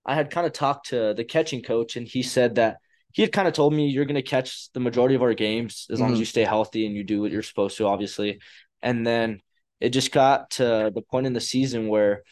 I 0.04 0.14
had 0.14 0.30
kind 0.30 0.46
of 0.46 0.52
talked 0.52 0.90
to 0.90 1.14
the 1.14 1.24
catching 1.24 1.62
coach, 1.62 1.96
and 1.96 2.06
he 2.06 2.22
said 2.22 2.56
that 2.56 2.76
he 3.14 3.22
had 3.22 3.30
kind 3.30 3.46
of 3.46 3.54
told 3.54 3.72
me 3.72 3.86
you're 3.86 4.06
going 4.06 4.16
to 4.16 4.22
catch 4.22 4.72
the 4.72 4.80
majority 4.80 5.14
of 5.14 5.22
our 5.22 5.34
games 5.34 5.86
as 5.88 6.00
long 6.00 6.08
mm-hmm. 6.08 6.14
as 6.14 6.18
you 6.18 6.26
stay 6.26 6.42
healthy 6.42 6.84
and 6.84 6.96
you 6.96 7.04
do 7.04 7.22
what 7.22 7.30
you're 7.30 7.44
supposed 7.44 7.76
to, 7.76 7.86
obviously. 7.86 8.40
And 8.82 9.06
then 9.06 9.40
it 9.80 9.90
just 9.90 10.10
got 10.10 10.50
to 10.50 10.90
the 10.92 11.00
point 11.00 11.26
in 11.28 11.32
the 11.32 11.40
season 11.40 11.86
where 11.86 12.24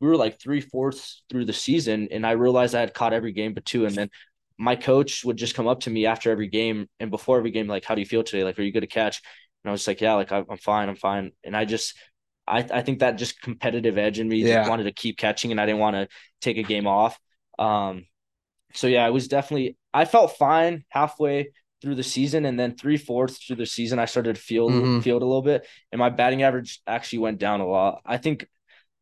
we 0.00 0.06
were 0.06 0.16
like 0.16 0.40
three 0.40 0.60
fourths 0.60 1.24
through 1.28 1.46
the 1.46 1.52
season, 1.52 2.06
and 2.12 2.24
I 2.24 2.32
realized 2.32 2.76
I 2.76 2.80
had 2.80 2.94
caught 2.94 3.12
every 3.12 3.32
game 3.32 3.52
but 3.52 3.64
two. 3.64 3.84
And 3.84 3.96
then 3.96 4.10
my 4.56 4.76
coach 4.76 5.24
would 5.24 5.36
just 5.36 5.56
come 5.56 5.66
up 5.66 5.80
to 5.80 5.90
me 5.90 6.06
after 6.06 6.30
every 6.30 6.46
game 6.46 6.88
and 7.00 7.10
before 7.10 7.38
every 7.38 7.50
game, 7.50 7.66
like, 7.66 7.84
"How 7.84 7.96
do 7.96 8.00
you 8.00 8.06
feel 8.06 8.22
today? 8.22 8.44
Like, 8.44 8.60
are 8.60 8.62
you 8.62 8.72
good 8.72 8.82
to 8.82 8.86
catch?" 8.86 9.20
And 9.64 9.70
I 9.70 9.72
was 9.72 9.88
like, 9.88 10.00
"Yeah, 10.00 10.14
like 10.14 10.30
I'm 10.30 10.58
fine, 10.58 10.88
I'm 10.88 10.96
fine." 10.96 11.32
And 11.42 11.56
I 11.56 11.64
just, 11.64 11.94
I, 12.46 12.58
I 12.58 12.82
think 12.82 13.00
that 13.00 13.18
just 13.18 13.42
competitive 13.42 13.98
edge 13.98 14.20
in 14.20 14.28
me 14.28 14.36
yeah. 14.36 14.58
just 14.58 14.70
wanted 14.70 14.84
to 14.84 14.92
keep 14.92 15.18
catching, 15.18 15.50
and 15.50 15.60
I 15.60 15.66
didn't 15.66 15.80
want 15.80 15.96
to 15.96 16.08
take 16.40 16.58
a 16.58 16.62
game 16.62 16.86
off. 16.86 17.18
Um, 17.58 18.04
so 18.74 18.86
yeah, 18.86 19.06
it 19.06 19.12
was 19.12 19.26
definitely 19.26 19.77
I 19.92 20.04
felt 20.04 20.36
fine 20.36 20.84
halfway 20.88 21.50
through 21.80 21.94
the 21.94 22.02
season, 22.02 22.44
and 22.44 22.58
then 22.58 22.76
three 22.76 22.96
fourths 22.96 23.38
through 23.38 23.56
the 23.56 23.66
season, 23.66 23.98
I 23.98 24.04
started 24.06 24.36
to 24.36 24.40
feel 24.40 24.68
mm-hmm. 24.68 25.00
feel 25.00 25.16
a 25.16 25.18
little 25.18 25.42
bit, 25.42 25.66
and 25.92 25.98
my 25.98 26.10
batting 26.10 26.42
average 26.42 26.80
actually 26.86 27.20
went 27.20 27.38
down 27.38 27.60
a 27.60 27.66
lot. 27.66 28.02
I 28.04 28.16
think 28.16 28.46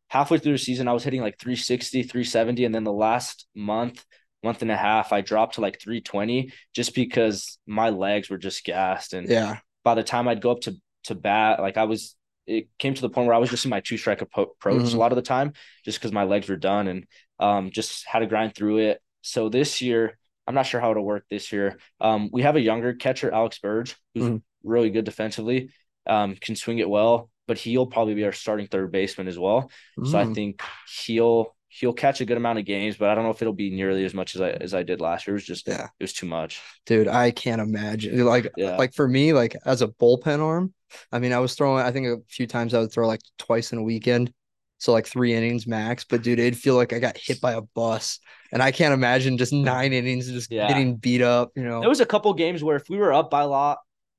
halfway 0.09 0.39
through 0.39 0.53
the 0.53 0.59
season, 0.59 0.89
I 0.89 0.93
was 0.93 1.05
hitting 1.05 1.23
like 1.23 1.39
360, 1.39 2.03
370, 2.05 2.65
and 2.65 2.75
then 2.75 2.85
the 2.85 2.93
last 2.93 3.47
month, 3.55 4.05
month 4.43 4.63
and 4.63 4.71
a 4.71 4.77
half, 4.77 5.13
I 5.13 5.21
dropped 5.21 5.55
to 5.55 5.61
like 5.61 5.81
320 5.81 6.53
just 6.75 6.95
because 6.95 7.59
my 7.67 7.91
legs 7.91 8.31
were 8.31 8.39
just 8.39 8.65
gassed, 8.65 9.15
and 9.15 9.29
yeah, 9.29 9.59
by 9.85 9.95
the 9.95 10.05
time 10.05 10.29
I'd 10.29 10.43
go 10.43 10.53
up 10.53 10.61
to 10.63 10.75
to 11.05 11.15
bat, 11.15 11.61
like 11.61 11.77
I 11.77 11.85
was 11.85 12.15
it 12.47 12.69
came 12.79 12.95
to 12.95 13.03
the 13.03 13.11
point 13.11 13.27
where 13.27 13.35
I 13.35 13.39
was 13.39 13.51
just 13.51 13.65
in 13.65 13.71
my 13.71 13.81
two 13.81 13.97
strike 13.97 14.23
approach 14.23 14.55
Mhm. 14.61 14.95
a 14.95 14.97
lot 14.99 15.13
of 15.13 15.17
the 15.17 15.23
time, 15.23 15.53
just 15.85 15.99
because 15.99 16.13
my 16.13 16.25
legs 16.25 16.49
were 16.49 16.57
done 16.57 16.89
and 16.89 17.07
um 17.39 17.71
just 17.71 18.07
had 18.07 18.21
to 18.21 18.27
grind 18.27 18.55
through 18.55 18.79
it. 18.79 19.01
So 19.23 19.49
this 19.49 19.83
year, 19.83 20.17
I'm 20.47 20.55
not 20.55 20.67
sure 20.67 20.81
how 20.81 20.91
it'll 20.91 21.05
work 21.05 21.25
this 21.31 21.53
year. 21.53 21.79
Um, 22.01 22.31
we 22.33 22.43
have 22.43 22.57
a 22.57 22.61
younger 22.61 22.95
catcher, 22.95 23.33
Alex 23.33 23.59
Burge, 23.59 23.97
who's 24.15 24.25
Mhm. 24.25 24.43
really 24.63 24.91
good 24.91 25.05
defensively, 25.05 25.71
um, 26.07 26.37
can 26.37 26.57
swing 26.57 26.79
it 26.79 26.89
well, 26.89 27.31
but 27.47 27.59
he'll 27.59 27.87
probably 27.87 28.15
be 28.15 28.25
our 28.25 28.33
starting 28.33 28.67
third 28.67 28.93
baseman 28.93 29.29
as 29.29 29.39
well. 29.39 29.71
So 30.05 30.19
I 30.19 30.25
Mm. 30.25 30.35
think 30.35 30.63
he'll 31.05 31.55
he'll 31.69 31.93
catch 31.93 32.23
a 32.23 32.25
good 32.25 32.39
amount 32.39 32.59
of 32.59 32.65
games, 32.65 32.97
but 32.97 33.11
I 33.11 33.15
don't 33.15 33.25
know 33.25 33.31
if 33.31 33.43
it'll 33.43 33.53
be 33.53 33.71
nearly 33.71 34.05
as 34.07 34.15
much 34.15 34.35
as 34.35 34.41
I 34.41 34.51
as 34.51 34.73
I 34.73 34.83
did 34.83 35.01
last 35.01 35.27
year. 35.27 35.35
It 35.35 35.41
was 35.41 35.45
just 35.45 35.69
Yeah. 35.69 35.89
it 35.99 36.05
was 36.05 36.15
too 36.15 36.25
much. 36.27 36.63
Dude, 36.87 37.07
I 37.09 37.33
can't 37.33 37.61
imagine. 37.61 38.25
Like, 38.25 38.51
Yeah. 38.57 38.77
like 38.77 38.95
for 38.95 39.07
me, 39.07 39.33
like 39.35 39.57
as 39.67 39.83
a 39.83 39.89
bullpen 39.89 40.41
arm, 40.41 40.73
I 41.13 41.19
mean, 41.19 41.33
I 41.33 41.39
was 41.39 41.55
throwing, 41.55 41.85
I 41.85 41.91
think 41.93 42.07
a 42.07 42.19
few 42.29 42.47
times 42.47 42.73
I 42.73 42.81
would 42.81 42.93
throw 42.93 43.07
like 43.07 43.21
twice 43.37 43.73
in 43.73 43.79
a 43.79 43.83
weekend. 43.83 44.33
So 44.79 44.93
like 44.93 45.07
three 45.07 45.33
innings 45.35 45.67
max. 45.67 46.05
But 46.05 46.23
dude, 46.23 46.39
it'd 46.39 46.57
feel 46.59 46.75
like 46.77 46.93
I 46.93 46.99
got 46.99 47.17
hit 47.17 47.41
by 47.41 47.53
a 47.53 47.63
bus. 47.63 48.19
And 48.53 48.63
I 48.63 48.71
can't 48.73 48.95
imagine 48.95 49.39
just 49.39 49.53
nine 49.53 49.93
innings 49.93 50.31
just 50.31 50.51
Yeah. 50.51 50.69
getting 50.69 50.97
beat 50.97 51.23
up, 51.23 51.51
you 51.57 51.65
know. 51.65 51.81
There 51.81 51.89
was 51.89 52.01
a 52.01 52.07
couple 52.07 52.33
games 52.35 52.63
where 52.63 52.77
if 52.77 52.89
we 52.89 52.99
were 52.99 53.13
up 53.13 53.31
by 53.31 53.43
a 53.43 53.47
lot, 53.49 53.79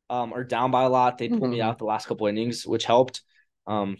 um, 0.10 0.34
or 0.34 0.44
down 0.44 0.72
by 0.72 0.84
a 0.84 0.90
lot, 0.90 1.18
they 1.18 1.30
pulled 1.30 1.50
me 1.52 1.58
Mhm. 1.58 1.64
out 1.64 1.78
the 1.80 1.86
last 1.86 2.08
couple 2.08 2.28
innings, 2.28 2.66
which 2.66 2.86
helped. 2.86 3.22
Um, 3.68 3.98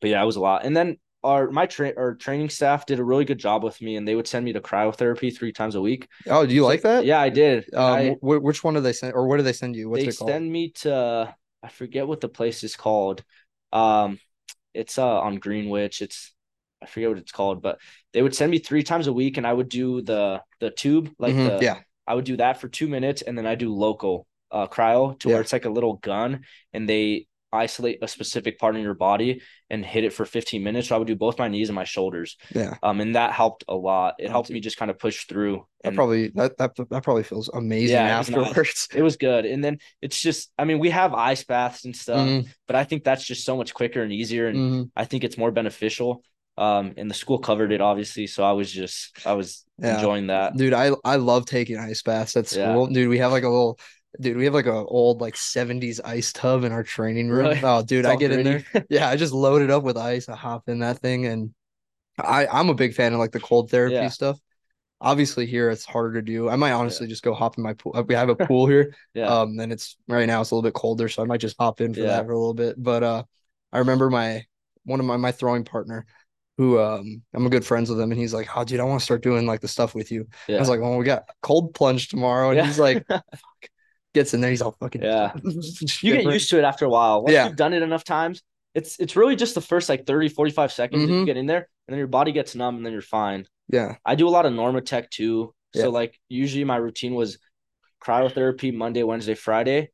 but 0.00 0.10
yeah, 0.10 0.22
it 0.22 0.26
was 0.26 0.36
a 0.36 0.40
lot. 0.40 0.64
And 0.64 0.76
then 0.76 0.98
our 1.24 1.50
my 1.50 1.66
tra- 1.66 1.94
our 1.96 2.14
training 2.14 2.48
staff 2.48 2.86
did 2.86 3.00
a 3.00 3.04
really 3.04 3.24
good 3.24 3.38
job 3.38 3.64
with 3.64 3.80
me, 3.82 3.96
and 3.96 4.06
they 4.06 4.14
would 4.14 4.28
send 4.28 4.44
me 4.44 4.52
to 4.52 4.60
cryotherapy 4.60 5.36
three 5.36 5.52
times 5.52 5.74
a 5.74 5.80
week. 5.80 6.06
Oh, 6.28 6.46
do 6.46 6.54
you 6.54 6.60
So- 6.62 6.66
like 6.68 6.82
that? 6.82 7.04
Yeah, 7.04 7.20
I 7.20 7.28
did. 7.28 7.64
Um, 7.74 7.82
I, 7.92 8.10
wh- 8.20 8.42
which 8.42 8.62
one 8.62 8.74
do 8.74 8.80
they 8.80 8.92
send, 8.92 9.14
or 9.14 9.26
what 9.26 9.38
do 9.38 9.42
they 9.42 9.52
send 9.52 9.74
you? 9.74 9.88
What's 9.90 10.04
they 10.04 10.08
it 10.10 10.16
called? 10.16 10.30
send 10.30 10.50
me 10.52 10.70
to 10.82 11.34
I 11.62 11.68
forget 11.68 12.06
what 12.06 12.20
the 12.20 12.28
place 12.28 12.62
is 12.62 12.76
called. 12.76 13.24
Um, 13.72 14.20
it's 14.78 14.98
uh 14.98 15.20
on 15.20 15.36
Greenwich. 15.36 16.02
It's 16.02 16.34
I 16.82 16.86
forget 16.86 17.10
what 17.10 17.18
it's 17.18 17.32
called, 17.32 17.62
but 17.62 17.78
they 18.12 18.22
would 18.22 18.34
send 18.34 18.50
me 18.50 18.58
three 18.58 18.82
times 18.84 19.06
a 19.08 19.12
week, 19.12 19.36
and 19.38 19.46
I 19.46 19.52
would 19.54 19.68
do 19.70 20.02
the 20.02 20.42
the 20.60 20.70
tube 20.70 21.10
like 21.18 21.40
Mhm, 21.40 21.42
the 21.42 21.58
yeah, 21.60 21.82
I 22.06 22.14
would 22.14 22.24
do 22.26 22.38
that 22.38 22.60
for 22.60 22.68
two 22.68 22.88
minutes, 22.88 23.22
and 23.22 23.38
then 23.38 23.46
I 23.46 23.54
do 23.56 23.74
local 23.74 24.26
uh 24.50 24.66
cryo 24.68 25.18
to 25.20 25.28
Yeah. 25.28 25.30
where 25.30 25.42
it's 25.42 25.52
like 25.54 25.66
a 25.66 25.70
little 25.70 25.94
gun, 25.96 26.44
and 26.72 26.88
they 26.88 27.27
isolate 27.52 27.98
a 28.02 28.08
specific 28.08 28.58
part 28.58 28.76
in 28.76 28.82
your 28.82 28.94
body 28.94 29.40
and 29.70 29.84
hit 29.84 30.04
it 30.04 30.12
for 30.12 30.24
15 30.24 30.62
minutes. 30.62 30.88
So 30.88 30.94
I 30.94 30.98
would 30.98 31.08
do 31.08 31.16
both 31.16 31.38
my 31.38 31.48
knees 31.48 31.68
and 31.68 31.76
my 31.76 31.84
shoulders. 31.84 32.36
yeah. 32.54 32.74
Um, 32.82 33.00
and 33.00 33.16
that 33.16 33.32
helped 33.32 33.64
a 33.68 33.74
lot. 33.74 34.14
It 34.18 34.30
helped 34.30 34.50
me 34.50 34.60
just 34.60 34.76
kind 34.76 34.90
of 34.90 34.98
push 34.98 35.26
through. 35.26 35.66
That 35.82 35.88
And 35.88 35.96
probably 35.96 36.28
that, 36.34 36.56
that 36.58 36.72
that 36.90 37.02
probably 37.02 37.22
feels 37.22 37.48
amazing 37.48 37.96
Yeah, 37.96 38.14
it 38.16 38.18
was 38.18 38.30
nice. 38.30 38.46
afterwards. 38.48 38.88
it 38.94 39.02
was 39.02 39.16
good. 39.16 39.46
And 39.46 39.62
then 39.62 39.78
it's 40.02 40.20
just, 40.20 40.50
I 40.58 40.64
mean, 40.64 40.78
we 40.78 40.90
have 40.90 41.14
ice 41.14 41.44
baths 41.44 41.84
and 41.84 41.94
stuff, 41.96 42.26
Mhm, 42.26 42.48
but 42.66 42.76
I 42.76 42.84
think 42.84 43.04
that's 43.04 43.24
just 43.24 43.44
so 43.44 43.56
much 43.56 43.72
quicker 43.74 44.02
and 44.02 44.12
easier, 44.12 44.48
and 44.48 44.56
mhm. 44.58 44.90
I 44.96 45.04
think 45.04 45.24
it's 45.24 45.38
more 45.38 45.50
beneficial. 45.50 46.22
Um, 46.56 46.94
and 46.96 47.08
the 47.08 47.14
school 47.14 47.38
covered 47.38 47.70
it 47.70 47.80
obviously, 47.80 48.26
so 48.26 48.42
I 48.42 48.50
was 48.52 48.70
just, 48.72 49.24
I 49.24 49.34
was 49.34 49.64
Yeah. 49.80 49.94
enjoying 49.94 50.26
that. 50.26 50.56
Dude, 50.56 50.74
I 50.74 50.90
I 51.04 51.16
love 51.16 51.46
taking 51.46 51.76
ice 51.78 52.02
baths 52.02 52.36
at 52.36 52.50
Yeah. 52.52 52.86
Dude, 52.90 53.08
we 53.08 53.18
have 53.18 53.30
like 53.30 53.44
a 53.44 53.48
little 53.48 53.78
dude, 54.20 54.36
we 54.36 54.44
have 54.44 54.54
like 54.54 54.66
a 54.66 54.72
old 54.84 55.20
like 55.20 55.36
70s 55.36 56.00
ice 56.00 56.32
tub 56.32 56.64
in 56.64 56.72
our 56.72 56.82
training 56.82 57.28
room. 57.28 57.46
Really? 57.46 57.60
Oh, 57.62 57.82
dude, 57.82 58.06
I 58.06 58.16
get 58.16 58.32
in 58.32 58.44
there. 58.44 58.64
Yeah, 58.90 59.08
I 59.08 59.16
just 59.16 59.32
load 59.32 59.62
it 59.62 59.70
up 59.70 59.82
with 59.82 59.96
ice. 59.96 60.28
I 60.28 60.36
hop 60.36 60.68
in 60.68 60.80
that 60.80 60.98
thing 60.98 61.26
and 61.26 61.54
I 62.18 62.46
I'm 62.46 62.68
a 62.68 62.74
big 62.74 62.94
fan 62.94 63.12
of 63.12 63.18
like 63.18 63.32
the 63.32 63.40
cold 63.40 63.70
therapy 63.70 63.94
Yeah. 63.94 64.08
stuff. 64.08 64.38
Obviously 65.00 65.46
here 65.46 65.70
it's 65.70 65.84
harder 65.84 66.14
to 66.14 66.22
do. 66.22 66.48
I 66.48 66.56
might 66.56 66.72
honestly 66.72 67.06
just 67.06 67.22
go 67.22 67.32
hop 67.34 67.56
in 67.56 67.62
my 67.64 67.74
pool. 67.74 67.92
We 68.08 68.14
have 68.14 68.28
a 68.30 68.34
pool 68.36 68.66
here. 68.66 68.94
Yeah, 69.14 69.26
Um, 69.40 69.58
and 69.60 69.72
it's 69.72 69.96
right 70.08 70.26
now 70.26 70.40
it's 70.40 70.50
a 70.50 70.54
little 70.54 70.68
bit 70.68 70.74
colder, 70.74 71.08
so 71.08 71.22
I 71.22 71.26
might 71.26 71.40
just 71.40 71.56
hop 71.58 71.80
in 71.80 71.94
for 71.94 72.00
Yeah. 72.00 72.06
that 72.08 72.26
for 72.26 72.32
a 72.32 72.38
little 72.38 72.54
bit. 72.54 72.82
But 72.82 73.02
uh, 73.04 73.22
I 73.72 73.78
remember 73.78 74.10
my 74.10 74.44
one 74.84 75.00
of 75.00 75.06
my 75.06 75.16
my 75.16 75.32
throwing 75.32 75.64
partner, 75.64 76.06
who 76.56 76.80
um 76.80 77.22
I'm 77.32 77.46
a 77.46 77.50
good 77.50 77.64
friends 77.64 77.90
with 77.90 78.00
him, 78.00 78.10
and 78.10 78.20
he's 78.20 78.34
like, 78.34 78.48
"Oh, 78.56 78.64
dude, 78.64 78.80
I 78.80 78.84
want 78.84 79.00
to 79.00 79.04
start 79.04 79.22
doing 79.22 79.46
like 79.46 79.60
the 79.60 79.68
stuff 79.68 79.94
with 79.94 80.10
you." 80.10 80.26
Yeah. 80.48 80.56
I 80.56 80.60
was 80.60 80.68
like, 80.68 80.80
"Well, 80.80 80.96
we 80.98 81.04
got 81.04 81.24
cold 81.42 81.74
plunge 81.74 82.08
tomorrow," 82.08 82.50
and 82.50 82.56
Yeah. 82.58 82.66
he's 82.66 82.78
like, 82.80 83.04
"Fuck." 83.08 83.70
Gets 84.14 84.34
in 84.34 84.40
there, 84.40 84.50
he's 84.50 84.62
all 84.62 84.72
fucking 84.80 85.02
Yeah. 85.02 85.32
you 86.02 86.14
get 86.14 86.24
used 86.24 86.48
to 86.50 86.58
it 86.58 86.64
after 86.64 86.84
a 86.86 86.88
while. 86.88 87.22
Once 87.22 87.32
Yeah. 87.34 87.46
you've 87.46 87.56
done 87.56 87.74
it 87.74 87.82
enough 87.82 88.04
times, 88.04 88.42
it's 88.74 88.98
it's 88.98 89.16
really 89.16 89.36
just 89.36 89.54
the 89.54 89.60
first 89.60 89.88
like 89.88 90.06
30, 90.06 90.28
45 90.30 90.72
seconds 90.72 91.02
that 91.06 91.12
Mhm. 91.12 91.20
you 91.20 91.26
get 91.26 91.36
in 91.36 91.46
there, 91.46 91.68
and 91.86 91.92
then 91.92 91.98
your 91.98 92.06
body 92.06 92.32
gets 92.32 92.54
numb, 92.54 92.76
and 92.76 92.84
then 92.86 92.92
you're 92.92 93.02
fine. 93.02 93.46
Yeah, 93.68 93.96
I 94.04 94.14
do 94.14 94.26
a 94.26 94.30
lot 94.30 94.46
of 94.46 94.52
Normatec 94.52 95.10
too. 95.10 95.54
Yeah. 95.74 95.82
So 95.82 95.90
like 95.90 96.18
usually 96.28 96.64
my 96.64 96.76
routine 96.76 97.14
was 97.14 97.38
cryotherapy 98.02 98.72
Monday, 98.74 99.02
Wednesday, 99.02 99.34
Friday, 99.34 99.90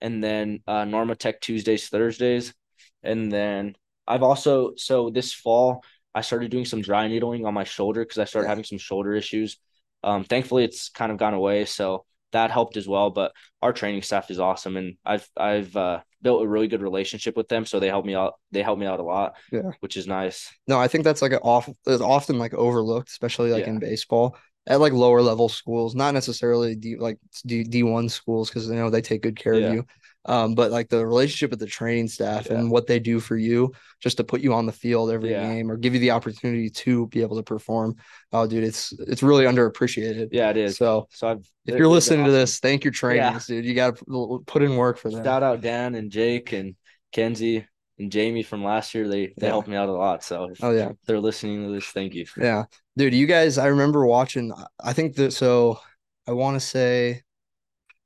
and 0.00 0.22
then 0.24 0.62
uh 0.66 0.84
Normatec 0.84 1.40
Tuesdays, 1.40 1.88
Thursdays. 1.88 2.54
And 3.02 3.30
then 3.30 3.76
I've 4.06 4.22
also 4.22 4.72
so 4.76 5.10
this 5.10 5.32
fall 5.34 5.82
I 6.14 6.22
started 6.22 6.50
doing 6.50 6.64
some 6.64 6.80
dry 6.80 7.06
needling 7.08 7.44
on 7.44 7.52
my 7.54 7.64
shoulder 7.64 8.02
because 8.02 8.18
I 8.18 8.24
started 8.24 8.46
Yeah. 8.46 8.50
having 8.52 8.64
some 8.64 8.78
shoulder 8.78 9.14
issues. 9.14 9.58
Um 10.02 10.24
thankfully 10.24 10.64
it's 10.64 10.88
kind 10.88 11.12
of 11.12 11.18
gone 11.18 11.34
away. 11.34 11.64
So 11.66 12.04
that 12.32 12.50
helped 12.50 12.76
as 12.76 12.86
well. 12.88 13.10
But 13.10 13.32
our 13.62 13.72
training 13.72 14.02
staff 14.02 14.30
is 14.30 14.38
awesome 14.38 14.76
and 14.76 14.96
I've 15.04 15.28
I've 15.36 15.76
uh 15.76 16.00
built 16.20 16.42
a 16.42 16.48
really 16.48 16.68
good 16.68 16.82
relationship 16.82 17.36
with 17.36 17.48
them. 17.48 17.64
So 17.64 17.78
they 17.80 17.88
help 17.88 18.04
me 18.04 18.14
out 18.14 18.34
they 18.50 18.62
help 18.62 18.78
me 18.78 18.86
out 18.86 19.00
a 19.00 19.04
lot, 19.04 19.34
Yeah. 19.52 19.70
which 19.80 19.96
is 19.96 20.06
nice. 20.06 20.50
no, 20.66 20.78
I 20.78 20.88
think 20.88 21.04
that's 21.04 21.22
like 21.22 21.32
an 21.32 21.38
off. 21.42 21.68
Often 21.86 22.38
like 22.38 22.54
overlooked, 22.54 23.08
especially 23.10 23.50
like 23.52 23.64
Yeah. 23.64 23.70
in 23.70 23.78
baseball 23.78 24.36
at 24.66 24.80
like 24.80 24.92
lower 24.92 25.22
level 25.22 25.48
schools, 25.48 25.94
not 25.94 26.12
necessarily 26.14 26.74
D 26.74 26.96
like 26.98 27.18
D 27.46 27.64
D 27.64 27.82
one 27.82 28.08
schools 28.08 28.50
because 28.50 28.68
you 28.68 28.74
know 28.74 28.90
they 28.90 29.00
take 29.00 29.22
good 29.22 29.36
care 29.38 29.54
Yeah. 29.54 29.68
of 29.68 29.74
you. 29.74 29.86
Um, 30.28 30.54
but 30.54 30.70
like 30.70 30.88
the 30.90 31.04
relationship 31.06 31.50
with 31.50 31.58
the 31.58 31.66
training 31.66 32.06
staff 32.08 32.46
Yeah. 32.50 32.58
and 32.58 32.70
what 32.70 32.86
they 32.86 32.98
do 32.98 33.18
for 33.18 33.36
you 33.36 33.72
just 34.00 34.18
to 34.18 34.24
put 34.24 34.42
you 34.42 34.52
on 34.52 34.66
the 34.66 34.72
field 34.72 35.10
every 35.10 35.30
Yeah. 35.30 35.42
game 35.42 35.70
or 35.70 35.76
give 35.78 35.94
you 35.94 36.00
the 36.00 36.10
opportunity 36.10 36.68
to 36.70 37.06
be 37.08 37.22
able 37.22 37.36
to 37.36 37.42
perform. 37.42 37.96
Oh, 38.32 38.46
dude, 38.46 38.62
it's 38.64 38.92
it's 39.00 39.22
really 39.22 39.44
underappreciated. 39.46 40.28
Yeah, 40.32 40.50
it 40.50 40.58
is. 40.58 40.76
So 40.76 41.08
So 41.10 41.28
I've 41.28 41.50
if 41.66 41.76
you're 41.76 41.88
listening 41.88 42.24
to 42.26 42.30
this, 42.30 42.60
thank 42.60 42.84
your 42.84 42.92
trainers, 42.92 43.46
dude. 43.46 43.64
You 43.64 43.74
got 43.74 43.96
to 43.96 44.42
put 44.46 44.62
in 44.62 44.76
work 44.76 44.98
for 44.98 45.10
them. 45.10 45.24
Shout 45.24 45.42
out 45.42 45.60
Dan 45.62 45.94
and 45.94 46.10
Jake 46.10 46.52
and 46.52 46.76
Kenzie 47.12 47.66
and 47.98 48.12
Jamie 48.12 48.42
from 48.42 48.62
last 48.62 48.94
year. 48.94 49.08
They 49.08 49.28
they 49.38 49.46
Yeah. 49.46 49.48
helped 49.48 49.68
me 49.68 49.76
out 49.76 49.88
a 49.88 49.92
lot. 49.92 50.22
So 50.22 50.50
if 50.52 50.62
Oh 50.62 50.72
yeah. 50.72 50.92
they're 51.06 51.20
listening 51.20 51.64
to 51.64 51.72
this, 51.72 51.86
thank 51.86 52.14
you. 52.14 52.26
Yeah. 52.36 52.64
Dude, 52.96 53.14
you 53.14 53.26
guys, 53.26 53.56
I 53.58 53.66
remember 53.68 54.04
watching, 54.06 54.52
I 54.78 54.92
think 54.92 55.16
that, 55.16 55.32
so 55.32 55.78
I 56.26 56.32
want 56.32 56.56
to 56.60 56.60
say 56.60 57.22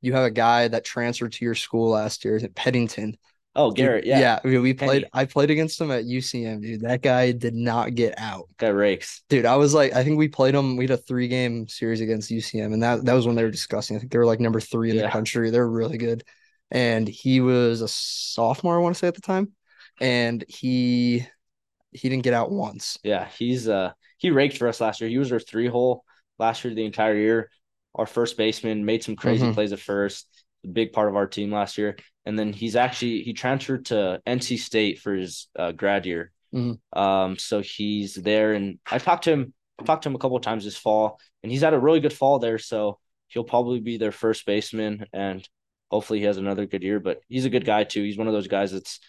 you 0.02 0.12
have 0.12 0.24
a 0.24 0.30
guy 0.30 0.68
that 0.68 0.84
transferred 0.84 1.32
to 1.32 1.44
your 1.44 1.54
school 1.54 1.90
last 1.90 2.24
year, 2.24 2.36
it 2.36 2.54
Peddington? 2.54 3.16
Oh, 3.54 3.70
Garrett, 3.70 4.06
yeah, 4.06 4.18
Yeah. 4.18 4.40
We, 4.44 4.58
we 4.58 4.74
played, 4.74 5.02
Penny. 5.02 5.10
I 5.12 5.24
played 5.26 5.50
against 5.50 5.80
him 5.80 5.90
at 5.90 6.04
UCM, 6.04 6.62
dude. 6.62 6.80
That 6.82 7.02
guy 7.02 7.32
did 7.32 7.54
not 7.54 7.94
get 7.94 8.14
out. 8.18 8.48
guy 8.56 8.68
rakes. 8.68 9.22
Dude, 9.28 9.44
I 9.44 9.56
was 9.56 9.74
like, 9.74 9.94
I 9.94 10.02
think 10.04 10.18
we 10.18 10.28
played 10.28 10.54
him. 10.54 10.76
We 10.76 10.84
had 10.84 10.92
a 10.92 10.96
three 10.96 11.28
game 11.28 11.68
series 11.68 12.00
against 12.00 12.30
UCM, 12.30 12.72
and 12.72 12.82
that, 12.82 13.04
that 13.04 13.12
was 13.12 13.26
when 13.26 13.36
they 13.36 13.44
were 13.44 13.50
discussing. 13.50 13.96
I 13.96 14.00
think 14.00 14.10
they 14.10 14.18
were 14.18 14.26
like 14.26 14.40
number 14.40 14.60
three 14.60 14.90
in 14.90 14.96
the 14.96 15.08
country. 15.08 15.50
They're 15.50 15.68
really 15.68 15.98
good. 15.98 16.24
And 16.70 17.06
he 17.06 17.40
was 17.40 17.82
a 17.82 17.88
sophomore, 17.88 18.76
I 18.76 18.80
want 18.80 18.94
to 18.94 18.98
say 18.98 19.08
at 19.08 19.14
the 19.14 19.20
time. 19.20 19.52
And 20.00 20.42
he, 20.48 21.26
he 21.90 22.08
didn't 22.08 22.24
get 22.24 22.34
out 22.34 22.50
once. 22.50 22.98
Yeah, 23.02 23.28
he's 23.28 23.68
uh 23.68 23.92
he 24.16 24.30
raked 24.30 24.56
for 24.56 24.68
us 24.68 24.80
last 24.80 25.00
year. 25.00 25.10
He 25.10 25.18
was 25.18 25.32
our 25.32 25.40
three 25.40 25.68
hole 25.68 26.04
last 26.38 26.64
year 26.64 26.74
the 26.74 26.84
entire 26.84 27.16
year. 27.16 27.50
Our 27.94 28.07
first 28.07 28.37
baseman 28.37 28.85
made 28.85 29.02
some 29.05 29.16
crazy 29.16 29.46
Mhm. 29.46 29.55
plays 29.55 29.72
at 29.72 29.81
first. 29.81 30.26
A 30.64 30.68
big 30.68 30.92
part 30.92 31.09
of 31.09 31.16
our 31.16 31.26
team 31.26 31.52
last 31.52 31.76
year. 31.78 31.96
And 32.24 32.38
then 32.38 32.52
he's 32.52 32.76
actually 32.76 33.22
he 33.22 33.33
transferred 33.33 33.87
to 33.87 34.20
NC 34.26 34.57
State 34.59 35.00
for 35.00 35.14
his 35.14 35.48
uh, 35.59 35.72
grad 35.72 36.07
year. 36.07 36.33
Mhm. 36.55 36.78
Um, 36.96 37.37
so 37.38 37.61
he's 37.61 38.14
there, 38.14 38.52
and 38.52 38.78
I 38.90 38.98
talked 38.98 39.24
to 39.24 39.31
him. 39.33 39.55
I 39.78 39.85
talked 39.85 40.05
to 40.05 40.09
him 40.11 40.14
a 40.14 40.18
couple 40.18 40.37
of 40.37 40.42
times 40.42 40.64
this 40.64 40.76
fall, 40.76 41.18
and 41.42 41.50
he's 41.50 41.62
had 41.62 41.74
a 41.74 41.78
really 41.78 42.00
good 42.00 42.12
fall 42.12 42.38
there. 42.38 42.59
So 42.59 42.98
he'll 43.28 43.42
probably 43.44 43.81
be 43.81 43.96
their 43.96 44.12
first 44.12 44.46
baseman, 44.46 45.07
and 45.12 45.46
hopefully 45.90 46.20
he 46.20 46.26
has 46.26 46.37
another 46.37 46.66
good 46.66 46.83
year. 46.83 47.00
But 47.00 47.20
he's 47.28 47.44
a 47.46 47.50
good 47.50 47.64
guy 47.64 47.85
too. 47.85 48.02
He's 48.02 48.18
one 48.18 48.28
of 48.28 48.35
those 48.35 48.48
guys 48.48 48.70
that's 48.72 49.00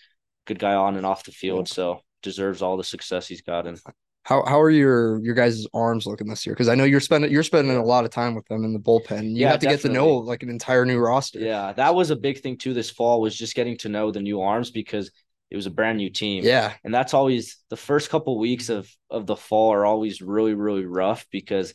a 0.46 0.48
good 0.48 0.60
guy 0.60 0.74
on 0.74 0.96
and 0.96 1.06
off 1.06 1.26
the 1.26 1.32
field. 1.32 1.67
So 1.67 2.02
deserves 2.24 2.62
all 2.62 2.78
the 2.78 2.84
success 2.84 3.28
he's 3.28 3.41
gotten. 3.41 3.78
How 4.24 4.44
how 4.46 4.62
are 4.62 4.70
your 4.70 5.20
your 5.24 5.36
guys' 5.36 5.68
arms 5.74 6.06
looking 6.06 6.28
this 6.28 6.46
year? 6.46 6.56
Because 6.56 6.70
I 6.70 6.76
know 6.76 6.86
you're 6.86 7.02
spending 7.02 7.32
you're 7.32 7.44
spending 7.44 7.76
a 7.76 7.84
lot 7.84 8.06
of 8.06 8.12
time 8.12 8.36
with 8.36 8.46
them 8.48 8.64
in 8.64 8.74
the 8.74 8.80
bullpen. 8.80 9.36
You 9.36 9.42
Yeah, 9.42 9.52
have 9.52 9.60
to 9.60 9.68
get 9.68 9.82
to 9.82 9.90
know 9.90 10.18
like 10.18 10.44
an 10.44 10.50
entire 10.50 10.86
new 10.86 11.00
roster. 11.00 11.40
Yeah, 11.40 11.74
that 11.74 11.94
was 11.94 12.10
a 12.10 12.16
big 12.16 12.40
thing 12.40 12.58
too 12.58 12.74
this 12.74 12.90
fall 12.90 13.20
was 13.22 13.36
just 13.36 13.56
getting 13.56 13.78
to 13.80 13.90
know 13.90 14.12
the 14.12 14.22
new 14.22 14.42
arms 14.42 14.72
because 14.72 15.12
it 15.50 15.56
was 15.56 15.66
a 15.66 15.72
brand 15.72 15.98
new 15.98 16.10
team. 16.10 16.44
Yeah. 16.44 16.74
And 16.84 16.94
that's 16.94 17.14
always 17.14 17.58
the 17.70 17.76
first 17.78 18.10
couple 18.10 18.38
weeks 18.40 18.70
of 18.70 18.90
of 19.10 19.26
the 19.28 19.36
fall 19.36 19.74
are 19.74 19.86
always 19.86 20.22
really 20.22 20.54
really 20.54 20.86
rough 20.86 21.26
because 21.32 21.74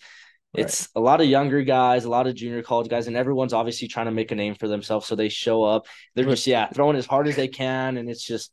Right. 0.54 0.62
it's 0.62 0.88
a 0.96 1.00
lot 1.00 1.20
of 1.20 1.28
younger 1.28 1.62
guys, 1.62 2.04
a 2.04 2.10
lot 2.10 2.26
of 2.26 2.34
junior 2.34 2.62
college 2.62 2.88
guys, 2.88 3.06
and 3.06 3.16
everyone's 3.16 3.52
obviously 3.52 3.88
trying 3.88 4.06
to 4.06 4.12
make 4.12 4.32
a 4.32 4.34
name 4.34 4.54
for 4.54 4.68
themselves. 4.68 5.06
So 5.06 5.14
they 5.14 5.28
show 5.28 5.62
up, 5.62 5.86
they're 6.14 6.24
just 6.24 6.46
yeah 6.46 6.68
throwing 6.68 6.96
as 6.96 7.06
hard 7.06 7.28
as 7.28 7.36
they 7.36 7.48
can, 7.48 7.96
and 7.98 8.08
it's 8.10 8.24
just 8.24 8.52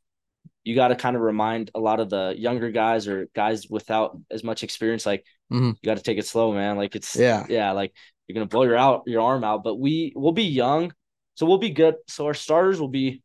you 0.65 0.75
got 0.75 0.89
to 0.89 0.95
kind 0.95 1.15
of 1.15 1.21
remind 1.21 1.71
a 1.73 1.79
lot 1.79 2.01
of 2.01 2.09
the 2.09 2.33
younger 2.37 2.71
guys 2.71 3.07
or 3.07 3.27
guys 3.33 3.69
without 3.69 4.19
as 4.29 4.43
much 4.43 4.63
experience, 4.63 5.05
like 5.05 5.23
Mhm. 5.51 5.75
you 5.81 5.85
got 5.85 5.95
to 5.97 6.03
take 6.03 6.17
it 6.17 6.25
slow, 6.25 6.51
man. 6.53 6.75
Like 6.75 6.95
it's 6.95 7.15
Yeah. 7.15 7.45
yeah, 7.47 7.71
like 7.71 7.93
you're 8.27 8.33
gonna 8.33 8.47
blow 8.47 8.63
your 8.63 8.75
out 8.75 9.03
your 9.05 9.21
arm 9.21 9.43
out, 9.43 9.63
but 9.63 9.75
we 9.75 10.11
we'll 10.15 10.31
be 10.33 10.45
young, 10.45 10.91
so 11.35 11.45
we'll 11.45 11.59
be 11.59 11.69
good. 11.69 11.95
So 12.07 12.25
our 12.25 12.33
starters 12.33 12.79
will 12.81 12.89
be 12.89 13.21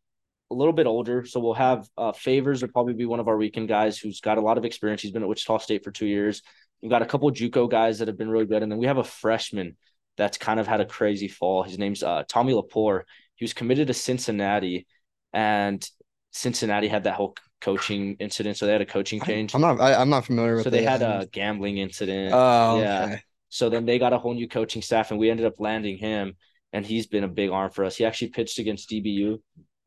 a 0.50 0.54
little 0.54 0.74
bit 0.74 0.86
older. 0.86 1.24
So 1.24 1.40
we'll 1.40 1.54
have 1.54 1.88
uh, 1.96 2.12
Favors 2.12 2.60
will 2.60 2.68
probably 2.70 2.92
be 2.94 3.06
one 3.06 3.20
of 3.20 3.28
our 3.28 3.36
weekend 3.38 3.68
guys 3.68 3.98
who's 3.98 4.20
got 4.20 4.36
a 4.36 4.42
lot 4.42 4.58
of 4.58 4.64
experience. 4.66 5.00
He's 5.00 5.12
been 5.12 5.22
at 5.22 5.28
Wichita 5.28 5.58
State 5.58 5.82
for 5.84 5.90
two 5.90 6.06
years. 6.06 6.42
We've 6.82 6.90
got 6.90 7.02
a 7.02 7.06
couple 7.06 7.28
of 7.28 7.34
JUCO 7.34 7.70
guys 7.70 7.98
that 8.00 8.08
have 8.08 8.18
been 8.18 8.28
really 8.30 8.46
good, 8.46 8.62
and 8.62 8.70
then 8.70 8.78
we 8.78 8.86
have 8.86 8.98
a 8.98 9.04
freshman 9.04 9.76
that's 10.18 10.36
kind 10.36 10.60
of 10.60 10.66
had 10.66 10.80
a 10.80 10.86
crazy 10.86 11.28
fall. 11.28 11.62
His 11.62 11.78
name's 11.78 12.02
uh, 12.02 12.24
Tommy 12.28 12.52
Lepore. 12.52 13.02
He 13.36 13.44
was 13.44 13.54
committed 13.54 13.86
to 13.86 13.94
Cincinnati, 13.94 14.86
and 15.32 15.88
Cincinnati 16.30 16.88
had 16.88 17.04
that 17.04 17.14
whole 17.14 17.34
coaching 17.60 18.16
incident. 18.20 18.56
So 18.56 18.66
they 18.66 18.72
had 18.72 18.80
a 18.80 18.86
coaching 18.86 19.20
change. 19.20 19.54
I'm 19.54 19.60
not. 19.60 19.80
I, 19.80 20.00
am 20.00 20.08
not 20.10 20.26
familiar 20.26 20.56
with. 20.56 20.64
So 20.64 20.70
they 20.70 20.82
had 20.84 21.02
a 21.02 21.28
gambling 21.30 21.78
incident. 21.78 22.32
Oh, 22.34 22.80
yeah. 22.80 23.04
okay. 23.04 23.22
So 23.48 23.68
then 23.68 23.84
they 23.84 23.98
got 23.98 24.12
a 24.12 24.18
whole 24.18 24.34
new 24.34 24.48
coaching 24.48 24.80
staff, 24.82 25.10
and 25.10 25.18
we 25.18 25.28
ended 25.30 25.46
up 25.46 25.58
landing 25.58 25.98
him, 25.98 26.36
and 26.72 26.86
he's 26.86 27.06
been 27.06 27.24
a 27.24 27.28
big 27.28 27.50
arm 27.50 27.70
for 27.70 27.84
us. 27.84 27.96
He 27.96 28.04
actually 28.04 28.28
pitched 28.28 28.58
against 28.58 28.88
DBU. 28.88 29.38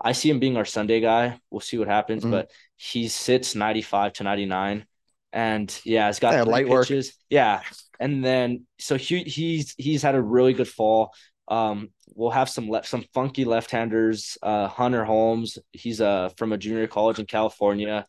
I 0.01 0.12
see 0.12 0.29
him 0.29 0.39
being 0.39 0.58
our 0.58 0.65
Sunday 0.65 0.99
guy. 0.99 1.39
We'll 1.49 1.62
see 1.62 1.77
what 1.77 1.88
happens, 1.88 2.25
Mhm. 2.25 2.32
but 2.32 2.51
he 2.75 3.08
sits 3.08 3.56
95 3.56 4.13
to 4.13 4.23
99. 4.23 4.86
And 5.32 5.82
yeah, 5.86 6.08
he's 6.08 6.19
got 6.19 6.34
Yeah, 6.34 6.43
light 6.43 6.67
work. 6.67 6.88
pitches. 6.88 7.17
Yeah. 7.29 7.62
And 7.99 8.23
then 8.23 8.67
so 8.79 8.97
he 8.97 9.23
he's 9.23 9.73
he's 9.77 10.03
had 10.03 10.15
a 10.15 10.21
really 10.21 10.53
good 10.53 10.67
fall. 10.67 11.13
Um, 11.47 11.89
we'll 12.15 12.32
have 12.32 12.49
some 12.49 12.69
left 12.69 12.88
some 12.88 13.03
funky 13.13 13.45
left-handers. 13.45 14.38
Uh, 14.41 14.67
Hunter 14.67 15.03
Holmes, 15.06 15.58
he's 15.71 15.99
uh 16.01 16.29
from 16.38 16.53
a 16.53 16.58
junior 16.58 16.88
college 16.88 17.19
in 17.19 17.25
California, 17.25 18.06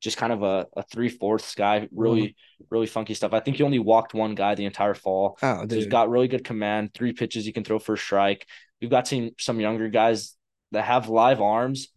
just 0.00 0.16
kind 0.16 0.32
of 0.32 0.42
a, 0.42 0.66
a 0.76 0.82
three-fourths 0.82 1.54
guy, 1.54 1.88
really, 1.92 2.36
really 2.70 2.86
funky 2.86 3.14
stuff. 3.14 3.32
I 3.32 3.40
think 3.40 3.56
he 3.56 3.62
only 3.62 3.78
walked 3.78 4.12
one 4.14 4.34
guy 4.34 4.54
the 4.54 4.66
entire 4.66 4.94
fall. 4.94 5.38
Oh, 5.42 5.66
So 5.68 5.74
he's 5.74 5.84
dude. 5.84 5.90
got 5.90 6.10
really 6.10 6.28
good 6.28 6.44
command, 6.44 6.92
three 6.94 7.12
pitches 7.12 7.44
he 7.46 7.52
can 7.52 7.64
throw 7.64 7.78
for 7.78 7.94
a 7.94 7.98
strike. 7.98 8.46
We've 8.80 8.90
got 8.90 9.08
some 9.08 9.30
some 9.38 9.60
younger 9.60 9.88
guys 9.88 10.36
that 10.72 10.84
have 10.84 11.08
live 11.08 11.40
arms. 11.40 11.88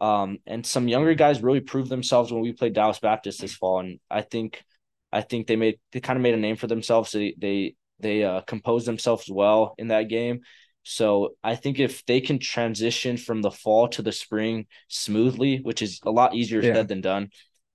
Um, 0.00 0.38
and 0.46 0.64
some 0.64 0.86
younger 0.86 1.14
guys 1.14 1.42
really 1.42 1.58
proved 1.60 1.90
themselves 1.90 2.30
when 2.30 2.40
we 2.40 2.52
played 2.52 2.72
Dallas 2.74 3.00
Baptist 3.00 3.40
this 3.40 3.54
fall. 3.54 3.80
And 3.80 3.98
I 4.08 4.20
think 4.22 4.62
I 5.12 5.22
think 5.22 5.48
they 5.48 5.56
made 5.56 5.80
they 5.90 5.98
kind 6.00 6.16
of 6.16 6.22
made 6.22 6.34
a 6.34 6.38
name 6.38 6.54
for 6.54 6.68
themselves. 6.68 7.10
They 7.10 7.34
they 7.36 7.74
they 8.00 8.24
uh, 8.24 8.40
composed 8.42 8.86
themselves 8.86 9.28
well 9.30 9.74
in 9.78 9.88
that 9.88 10.08
game. 10.08 10.40
So 10.82 11.34
I 11.44 11.54
think 11.56 11.78
if 11.78 12.04
they 12.06 12.20
can 12.20 12.38
transition 12.38 13.16
from 13.16 13.42
the 13.42 13.50
fall 13.50 13.88
to 13.88 14.02
the 14.02 14.12
spring 14.12 14.66
smoothly, 14.88 15.58
which 15.58 15.82
is 15.82 16.00
a 16.04 16.10
lot 16.10 16.34
easier 16.34 16.62
Yeah. 16.62 16.74
said 16.74 16.88
than 16.88 17.00
done, 17.00 17.30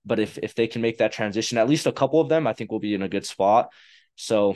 but 0.05 0.19
if 0.19 0.37
if 0.39 0.55
they 0.55 0.67
can 0.67 0.81
make 0.81 0.97
that 0.97 1.11
transition, 1.11 1.57
at 1.57 1.69
least 1.69 1.85
a 1.87 1.91
couple 1.91 2.19
of 2.19 2.29
them, 2.29 2.47
I 2.47 2.53
think 2.53 2.71
we'll 2.71 2.79
be 2.79 2.95
in 2.95 3.03
a 3.03 3.09
good 3.09 3.25
spot. 3.25 3.71
So 4.15 4.55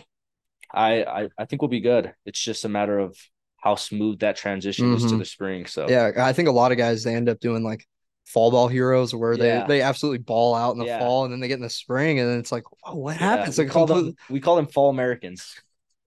I 0.73 1.03
I, 1.03 1.29
I 1.37 1.45
think 1.45 1.61
we'll 1.61 1.69
be 1.69 1.81
good. 1.81 2.13
It's 2.25 2.39
just 2.39 2.65
a 2.65 2.69
matter 2.69 2.99
of 2.99 3.17
how 3.57 3.75
smooth 3.75 4.19
that 4.19 4.35
transition 4.35 4.93
is 4.93 5.03
to 5.03 5.15
Mhm. 5.15 5.19
the 5.19 5.25
spring. 5.25 5.65
So 5.65 5.87
Yeah, 5.89 6.11
I 6.17 6.33
think 6.33 6.47
a 6.47 6.51
lot 6.51 6.71
of 6.71 6.77
guys 6.77 7.03
they 7.03 7.15
end 7.15 7.29
up 7.29 7.39
doing 7.39 7.63
like 7.63 7.85
fall 8.27 8.51
ball 8.51 8.67
heroes 8.67 9.15
where 9.15 9.33
Yeah. 9.33 9.61
they 9.61 9.67
they 9.77 9.81
absolutely 9.81 10.19
ball 10.19 10.53
out 10.53 10.73
in 10.73 10.79
the 10.79 10.85
Yeah. 10.85 10.99
fall 10.99 11.23
and 11.23 11.33
then 11.33 11.39
they 11.39 11.47
get 11.47 11.55
in 11.55 11.61
the 11.63 11.69
spring 11.69 12.19
and 12.19 12.29
then 12.29 12.39
it's 12.39 12.51
like, 12.51 12.63
oh, 12.83 12.95
what 12.95 13.13
yeah, 13.19 13.37
happens? 13.37 13.57
we 13.57 13.65
call 13.65 13.87
complete- 13.87 14.03
them 14.05 14.15
we 14.29 14.39
call 14.39 14.55
them 14.57 14.67
fall 14.67 14.89
Americans. 14.89 15.55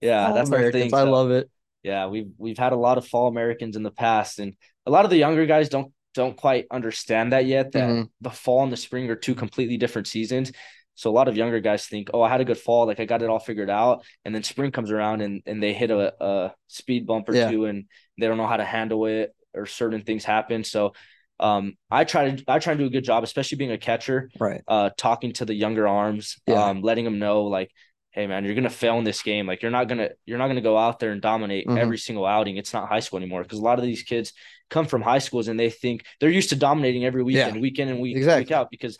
Yeah, 0.01 0.25
fall 0.27 0.35
that's 0.35 0.49
our 0.51 0.57
Americans. 0.57 0.83
thing. 0.85 0.93
I 0.93 1.03
so- 1.03 1.11
love 1.11 1.31
it. 1.31 1.49
Yeah, 1.83 2.07
we've 2.07 2.31
we've 2.37 2.57
had 2.59 2.73
a 2.73 2.77
lot 2.77 2.97
of 2.99 3.07
fall 3.07 3.27
Americans 3.27 3.75
in 3.75 3.81
the 3.83 3.91
past, 3.91 4.37
and 4.39 4.55
a 4.85 4.91
lot 4.91 5.03
of 5.03 5.09
the 5.11 5.17
younger 5.17 5.45
guys 5.47 5.67
don't 5.69 5.91
don't 6.13 6.35
quite 6.37 6.67
understand 6.69 7.31
that 7.31 7.45
yet. 7.45 7.71
That 7.71 7.89
Mhm. 7.89 8.09
the 8.21 8.29
fall 8.29 8.61
and 8.63 8.71
the 8.71 8.77
spring 8.77 9.09
are 9.09 9.15
two 9.15 9.33
completely 9.33 9.77
different 9.77 10.07
seasons. 10.07 10.51
So 10.93 11.09
a 11.09 11.13
lot 11.19 11.27
of 11.27 11.35
younger 11.37 11.59
guys 11.59 11.87
think, 11.87 12.09
"Oh, 12.13 12.21
I 12.21 12.29
had 12.29 12.41
a 12.41 12.45
good 12.45 12.57
fall, 12.59 12.85
like 12.85 12.99
I 12.99 13.05
got 13.05 13.23
it 13.23 13.29
all 13.29 13.39
figured 13.39 13.69
out," 13.71 14.03
and 14.25 14.35
then 14.35 14.43
spring 14.43 14.71
comes 14.71 14.91
around 14.91 15.21
and 15.21 15.41
and 15.47 15.63
they 15.63 15.73
hit 15.73 15.89
a, 15.89 16.13
a 16.23 16.53
speed 16.67 17.07
bump 17.07 17.27
or 17.29 17.33
Yeah. 17.35 17.49
two, 17.49 17.65
and 17.65 17.85
they 18.19 18.27
don't 18.27 18.37
know 18.37 18.45
how 18.45 18.57
to 18.57 18.65
handle 18.65 19.05
it, 19.07 19.33
or 19.55 19.65
certain 19.65 20.01
things 20.03 20.23
happen. 20.23 20.63
So, 20.63 20.93
um, 21.41 21.75
I 21.89 22.03
try 22.03 22.31
to 22.31 22.43
I 22.47 22.59
try 22.59 22.73
to 22.73 22.79
do 22.79 22.85
a 22.85 22.89
good 22.89 23.03
job, 23.03 23.23
especially 23.23 23.57
being 23.57 23.71
a 23.71 23.77
catcher 23.77 24.29
Right. 24.39 24.61
uh 24.67 24.91
talking 24.97 25.33
to 25.33 25.45
the 25.45 25.53
younger 25.55 25.87
arms 25.87 26.37
Yeah. 26.47 26.63
um 26.67 26.81
letting 26.81 27.03
them 27.05 27.19
know 27.19 27.43
like 27.45 27.71
hey 28.11 28.27
man 28.27 28.43
you're 28.45 28.55
gonna 28.55 28.69
fail 28.69 28.97
in 28.99 29.05
this 29.05 29.21
game 29.23 29.47
like 29.47 29.61
you're 29.61 29.71
not 29.71 29.87
gonna 29.87 30.09
you're 30.25 30.37
not 30.37 30.47
gonna 30.47 30.61
go 30.61 30.77
out 30.77 30.99
there 30.99 31.11
and 31.11 31.21
dominate 31.21 31.65
Mhm. 31.67 31.77
every 31.79 31.97
single 31.97 32.25
outing 32.25 32.57
it's 32.57 32.73
not 32.73 32.87
high 32.89 32.99
school 32.99 33.17
anymore 33.17 33.41
because 33.43 33.57
a 33.59 33.63
lot 33.63 33.79
of 33.79 33.85
these 33.85 34.03
kids 34.03 34.33
come 34.69 34.85
from 34.85 35.01
high 35.01 35.19
schools 35.19 35.47
and 35.47 35.57
they 35.59 35.69
think 35.69 36.03
they're 36.19 36.29
used 36.29 36.49
to 36.49 36.55
dominating 36.57 37.05
every 37.05 37.23
weekend 37.23 37.61
week 37.61 37.79
in 37.79 37.87
and 37.89 37.99
week, 38.01 38.15
week 38.15 38.23
Exactly. 38.23 38.53
out 38.55 38.69
because 38.69 38.97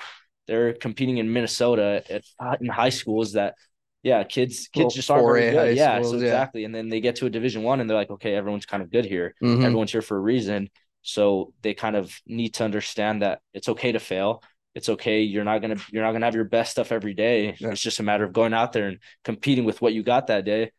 they're 0.47 0.73
competing 0.73 1.17
in 1.17 1.31
minnesota 1.31 2.03
at 2.09 2.23
in 2.61 2.67
high 2.67 2.89
schools 2.89 3.33
that 3.33 3.55
yeah 4.01 4.23
kids 4.23 4.69
Little 4.75 4.89
kids 4.89 4.95
just 4.95 5.11
aren't 5.11 5.25
very 5.27 5.51
good 5.51 5.77
yeah 5.77 5.95
schools, 5.99 6.11
so 6.11 6.17
yeah. 6.17 6.23
exactly 6.27 6.63
and 6.63 6.73
then 6.73 6.87
they 6.89 7.01
get 7.01 7.17
to 7.17 7.25
a 7.25 7.29
division 7.29 7.63
one 7.63 7.81
and 7.81 7.89
they're 7.89 7.97
like 8.03 8.09
okay 8.11 8.33
everyone's 8.33 8.65
kind 8.65 8.81
of 8.81 8.89
good 8.89 9.05
here 9.05 9.35
Mhm. 9.43 9.63
everyone's 9.65 9.91
here 9.91 10.01
for 10.01 10.15
a 10.17 10.19
reason 10.21 10.69
so 11.01 11.53
they 11.61 11.73
kind 11.73 11.95
of 11.95 12.13
need 12.25 12.53
to 12.55 12.63
understand 12.63 13.21
that 13.21 13.39
it's 13.53 13.69
okay 13.69 13.91
to 13.91 13.99
fail 13.99 14.43
it's 14.75 14.89
okay 14.89 15.21
you're 15.21 15.43
not 15.43 15.59
gonna 15.59 15.75
you're 15.91 16.03
not 16.03 16.11
gonna 16.11 16.25
have 16.25 16.35
your 16.35 16.45
best 16.45 16.71
stuff 16.71 16.91
every 16.91 17.13
day 17.13 17.55
Yeah. 17.59 17.69
it's 17.71 17.81
just 17.81 17.99
a 17.99 18.03
matter 18.03 18.23
of 18.23 18.33
going 18.33 18.53
out 18.53 18.71
there 18.73 18.87
and 18.87 18.99
competing 19.23 19.65
with 19.65 19.81
what 19.81 19.93
you 19.93 20.03
got 20.03 20.27
that 20.27 20.45
day 20.45 20.71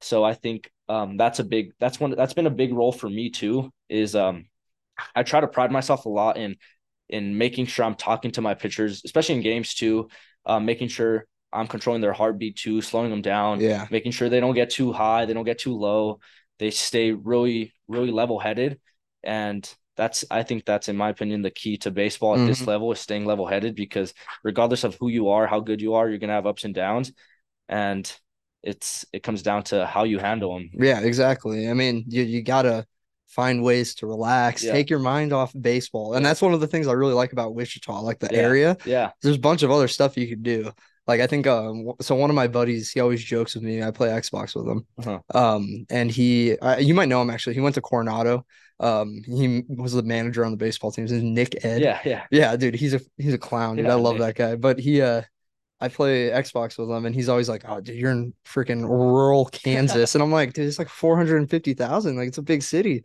so 0.00 0.24
i 0.24 0.34
think 0.34 0.70
um 0.88 1.16
that's 1.16 1.38
a 1.38 1.44
big 1.44 1.72
that's 1.78 2.00
one 2.00 2.10
that's 2.12 2.34
been 2.34 2.46
a 2.46 2.50
big 2.50 2.72
role 2.72 2.92
for 2.92 3.08
me 3.08 3.30
too 3.30 3.70
is 3.88 4.14
um 4.16 4.46
i 5.14 5.22
try 5.22 5.40
to 5.40 5.48
pride 5.48 5.70
myself 5.70 6.06
a 6.06 6.08
lot 6.08 6.36
in 6.36 6.56
in 7.08 7.36
making 7.38 7.66
sure 7.66 7.84
i'm 7.84 7.94
talking 7.94 8.30
to 8.32 8.42
my 8.42 8.54
pitchers 8.54 9.02
especially 9.04 9.36
in 9.36 9.42
games 9.42 9.74
too 9.74 10.08
um 10.44 10.64
making 10.64 10.88
sure 10.88 11.26
i'm 11.52 11.66
controlling 11.66 12.02
their 12.02 12.12
heartbeat 12.12 12.56
too 12.56 12.80
slowing 12.80 13.10
them 13.10 13.22
down 13.22 13.60
Yeah. 13.60 13.86
making 13.90 14.12
sure 14.12 14.28
they 14.28 14.40
don't 14.40 14.54
get 14.54 14.70
too 14.70 14.92
high, 14.92 15.24
they 15.26 15.34
don't 15.34 15.44
get 15.44 15.58
too 15.58 15.74
low, 15.74 16.18
they 16.58 16.70
stay 16.70 17.12
really, 17.12 17.72
really 17.88 18.10
level 18.10 18.38
headed. 18.38 18.80
And 19.26 19.68
that's, 19.96 20.24
I 20.30 20.42
think 20.42 20.64
that's, 20.64 20.88
in 20.88 20.96
my 20.96 21.10
opinion, 21.10 21.42
the 21.42 21.50
key 21.50 21.76
to 21.78 21.90
baseball 21.90 22.34
at 22.38 22.46
this 22.46 22.60
mm-hmm. 22.60 22.70
level 22.70 22.92
is 22.92 23.00
staying 23.00 23.26
level 23.26 23.46
headed 23.46 23.74
because 23.74 24.14
regardless 24.44 24.84
of 24.84 24.96
who 25.00 25.08
you 25.08 25.28
are, 25.28 25.46
how 25.46 25.60
good 25.60 25.82
you 25.82 25.94
are, 25.94 26.08
you're 26.08 26.18
going 26.18 26.28
to 26.28 26.34
have 26.34 26.46
ups 26.46 26.64
and 26.64 26.74
downs. 26.74 27.12
And 27.68 28.10
it's, 28.62 29.04
it 29.12 29.22
comes 29.22 29.42
down 29.42 29.64
to 29.64 29.84
how 29.84 30.04
you 30.04 30.18
handle 30.18 30.54
them. 30.54 30.70
Yeah, 30.72 31.00
exactly. 31.00 31.68
I 31.68 31.74
mean, 31.74 32.04
you 32.08 32.22
you 32.22 32.42
gotta 32.42 32.86
find 33.28 33.62
ways 33.62 33.94
to 33.96 34.06
relax, 34.06 34.62
Yeah. 34.62 34.72
take 34.72 34.90
your 34.90 34.98
mind 34.98 35.32
off 35.32 35.52
baseball. 35.58 36.14
And 36.14 36.22
Yeah. 36.22 36.30
that's 36.30 36.42
one 36.42 36.54
of 36.54 36.60
the 36.60 36.66
things 36.66 36.86
I 36.86 36.92
really 36.92 37.14
like 37.14 37.32
about 37.32 37.54
Wichita, 37.54 38.00
like 38.00 38.18
the 38.18 38.28
Yeah. 38.30 38.38
area. 38.38 38.76
Yeah. 38.84 39.10
There's 39.22 39.36
a 39.36 39.40
bunch 39.40 39.62
of 39.62 39.70
other 39.70 39.88
stuff 39.88 40.16
you 40.16 40.28
could 40.28 40.42
do. 40.42 40.72
Like 41.06 41.20
I 41.20 41.26
think 41.26 41.46
um 41.46 41.92
so 42.00 42.14
one 42.16 42.30
of 42.30 42.36
my 42.36 42.48
buddies, 42.48 42.90
he 42.90 43.00
always 43.00 43.22
jokes 43.22 43.54
with 43.54 43.62
me. 43.64 43.82
I 43.82 43.90
play 43.90 44.08
Xbox 44.08 44.56
with 44.56 44.66
him. 44.66 44.86
Uh-huh. 44.98 45.20
Um 45.38 45.86
and 45.90 46.10
he 46.10 46.58
I, 46.60 46.78
you 46.78 46.94
might 46.94 47.08
know 47.08 47.22
him 47.22 47.30
actually. 47.30 47.54
He 47.54 47.60
went 47.60 47.74
to 47.76 47.80
Coronado. 47.80 48.44
Um 48.80 49.22
he 49.24 49.64
was 49.68 49.92
the 49.92 50.02
manager 50.02 50.44
on 50.44 50.50
the 50.50 50.56
baseball 50.56 50.90
team. 50.90 51.02
His 51.04 51.12
name's 51.12 51.24
Nick 51.24 51.64
Ed. 51.64 51.80
Yeah. 51.80 52.00
Yeah. 52.04 52.24
Yeah, 52.30 52.56
dude, 52.56 52.74
he's 52.74 52.94
a 52.94 53.00
he's 53.16 53.34
a 53.34 53.38
clown, 53.38 53.76
dude. 53.76 53.86
Yeah, 53.86 53.92
I 53.92 53.94
love 53.94 54.14
Nick. 54.18 54.22
that 54.22 54.34
guy. 54.34 54.56
But 54.56 54.78
he 54.80 55.00
uh 55.00 55.22
I 55.80 55.88
play 55.88 56.30
Xbox 56.30 56.78
with 56.78 56.90
him 56.90 57.04
and 57.06 57.14
he's 57.14 57.28
always 57.28 57.48
like, 57.48 57.62
Oh, 57.68 57.80
dude, 57.80 57.96
you're 57.96 58.10
in 58.10 58.32
freaking 58.46 58.82
rural 58.88 59.44
Kansas. 59.46 60.14
and 60.14 60.22
I'm 60.24 60.32
like, 60.32 60.54
dude, 60.54 60.66
it's 60.66 60.78
like 60.78 60.88
450,000. 60.88 62.16
Like 62.16 62.28
it's 62.28 62.38
a 62.38 62.42
big 62.42 62.62
city. 62.62 63.04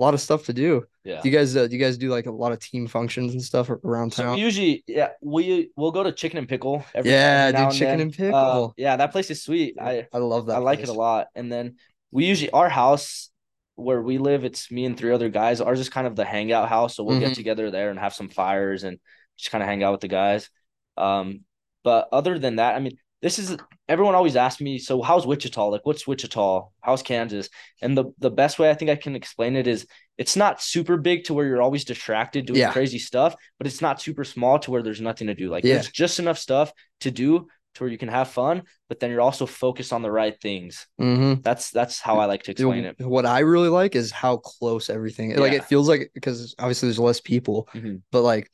A 0.00 0.02
lot 0.02 0.14
of 0.14 0.20
stuff 0.20 0.46
to 0.46 0.54
do. 0.54 0.84
Yeah. 1.04 1.20
Do 1.20 1.28
you 1.28 1.36
guys 1.36 1.54
uh, 1.54 1.66
do 1.66 1.76
you 1.76 1.82
guys 1.82 1.98
do 1.98 2.08
like 2.08 2.24
a 2.24 2.30
lot 2.30 2.52
of 2.52 2.58
team 2.58 2.86
functions 2.86 3.32
and 3.34 3.42
stuff 3.42 3.68
around 3.68 4.12
town? 4.12 4.36
we 4.36 4.40
usually, 4.40 4.82
yeah, 4.86 5.10
we 5.20 5.70
we'll 5.76 5.90
go 5.92 6.02
to 6.02 6.10
Chicken 6.10 6.38
and 6.38 6.48
Pickle. 6.48 6.82
Every 6.94 7.10
Yeah, 7.10 7.52
dude, 7.52 7.72
Chicken 7.72 7.98
then. 7.98 8.00
and 8.00 8.12
Pickle. 8.14 8.64
Uh, 8.70 8.72
yeah, 8.78 8.96
that 8.96 9.12
place 9.12 9.30
is 9.30 9.42
sweet. 9.42 9.76
I 9.78 10.06
I 10.10 10.18
love 10.18 10.46
that. 10.46 10.54
I 10.56 10.58
like 10.58 10.80
it 10.80 10.88
a 10.88 10.94
lot. 10.94 11.26
And 11.34 11.52
then 11.52 11.76
we 12.10 12.24
usually 12.24 12.50
our 12.50 12.70
house 12.70 13.30
where 13.74 14.00
we 14.00 14.16
live, 14.16 14.44
it's 14.44 14.70
me 14.70 14.86
and 14.86 14.96
three 14.96 15.12
other 15.12 15.28
guys. 15.28 15.60
Ours 15.60 15.80
is 15.80 15.88
kind 15.90 16.06
of 16.06 16.16
the 16.16 16.24
hangout 16.24 16.68
house, 16.70 16.96
so 16.96 17.04
we'll 17.04 17.16
Mhm. 17.18 17.20
get 17.28 17.34
together 17.34 17.70
there 17.70 17.90
and 17.90 17.98
have 17.98 18.14
some 18.14 18.28
fires 18.30 18.84
and 18.84 18.98
just 19.36 19.50
kind 19.50 19.62
of 19.62 19.68
hang 19.68 19.82
out 19.82 19.92
with 19.92 20.00
the 20.02 20.08
guys. 20.08 20.48
Um, 20.96 21.44
but 21.84 22.08
other 22.12 22.38
than 22.38 22.56
that, 22.56 22.74
I 22.74 22.80
mean, 22.80 22.96
this 23.22 23.38
is 23.38 23.56
everyone 23.88 24.14
always 24.14 24.36
asks 24.36 24.60
me, 24.60 24.78
so 24.78 25.02
how's 25.02 25.26
Wichita? 25.26 25.68
Like, 25.68 25.84
what's 25.84 26.06
Wichita? 26.06 26.68
How's 26.80 27.02
Kansas? 27.02 27.48
And 27.82 27.96
the 27.96 28.06
the 28.18 28.30
best 28.30 28.58
way 28.58 28.70
I 28.70 28.74
think 28.74 28.90
I 28.90 28.96
can 28.96 29.14
explain 29.14 29.56
it 29.56 29.66
is 29.66 29.86
it's 30.16 30.36
not 30.36 30.62
super 30.62 30.96
big 30.96 31.24
to 31.24 31.34
where 31.34 31.46
you're 31.46 31.62
always 31.62 31.84
distracted 31.84 32.46
doing 32.46 32.60
Yeah. 32.60 32.72
crazy 32.72 32.98
stuff, 32.98 33.34
but 33.58 33.66
it's 33.66 33.80
not 33.80 34.00
super 34.00 34.24
small 34.24 34.58
to 34.60 34.70
where 34.70 34.82
there's 34.82 35.00
nothing 35.00 35.26
to 35.28 35.34
do. 35.34 35.50
Like 35.50 35.64
Yeah. 35.64 35.74
there's 35.74 35.90
just 35.90 36.18
enough 36.18 36.38
stuff 36.38 36.72
to 37.00 37.10
do 37.10 37.46
to 37.74 37.84
where 37.84 37.90
you 37.90 37.98
can 37.98 38.08
have 38.08 38.28
fun, 38.28 38.62
but 38.88 38.98
then 38.98 39.10
you're 39.10 39.20
also 39.20 39.46
focused 39.46 39.92
on 39.92 40.02
the 40.02 40.10
right 40.10 40.40
things. 40.40 40.86
Mhm. 41.00 41.42
That's 41.42 41.70
that's 41.70 42.00
how 42.00 42.18
I 42.18 42.24
like 42.24 42.42
to 42.44 42.50
explain 42.52 42.84
it. 42.84 42.96
What 43.00 43.26
I 43.26 43.40
really 43.40 43.68
like 43.68 43.94
is 43.94 44.10
how 44.10 44.38
close 44.38 44.90
everything. 44.90 45.30
Is 45.32 45.38
like 45.38 45.52
it 45.52 45.64
feels 45.66 45.88
like 45.88 46.10
because 46.14 46.54
obviously 46.58 46.88
there's 46.88 46.98
less 46.98 47.20
people, 47.20 47.68
Mhm. 47.74 48.02
but 48.10 48.22
like 48.22 48.50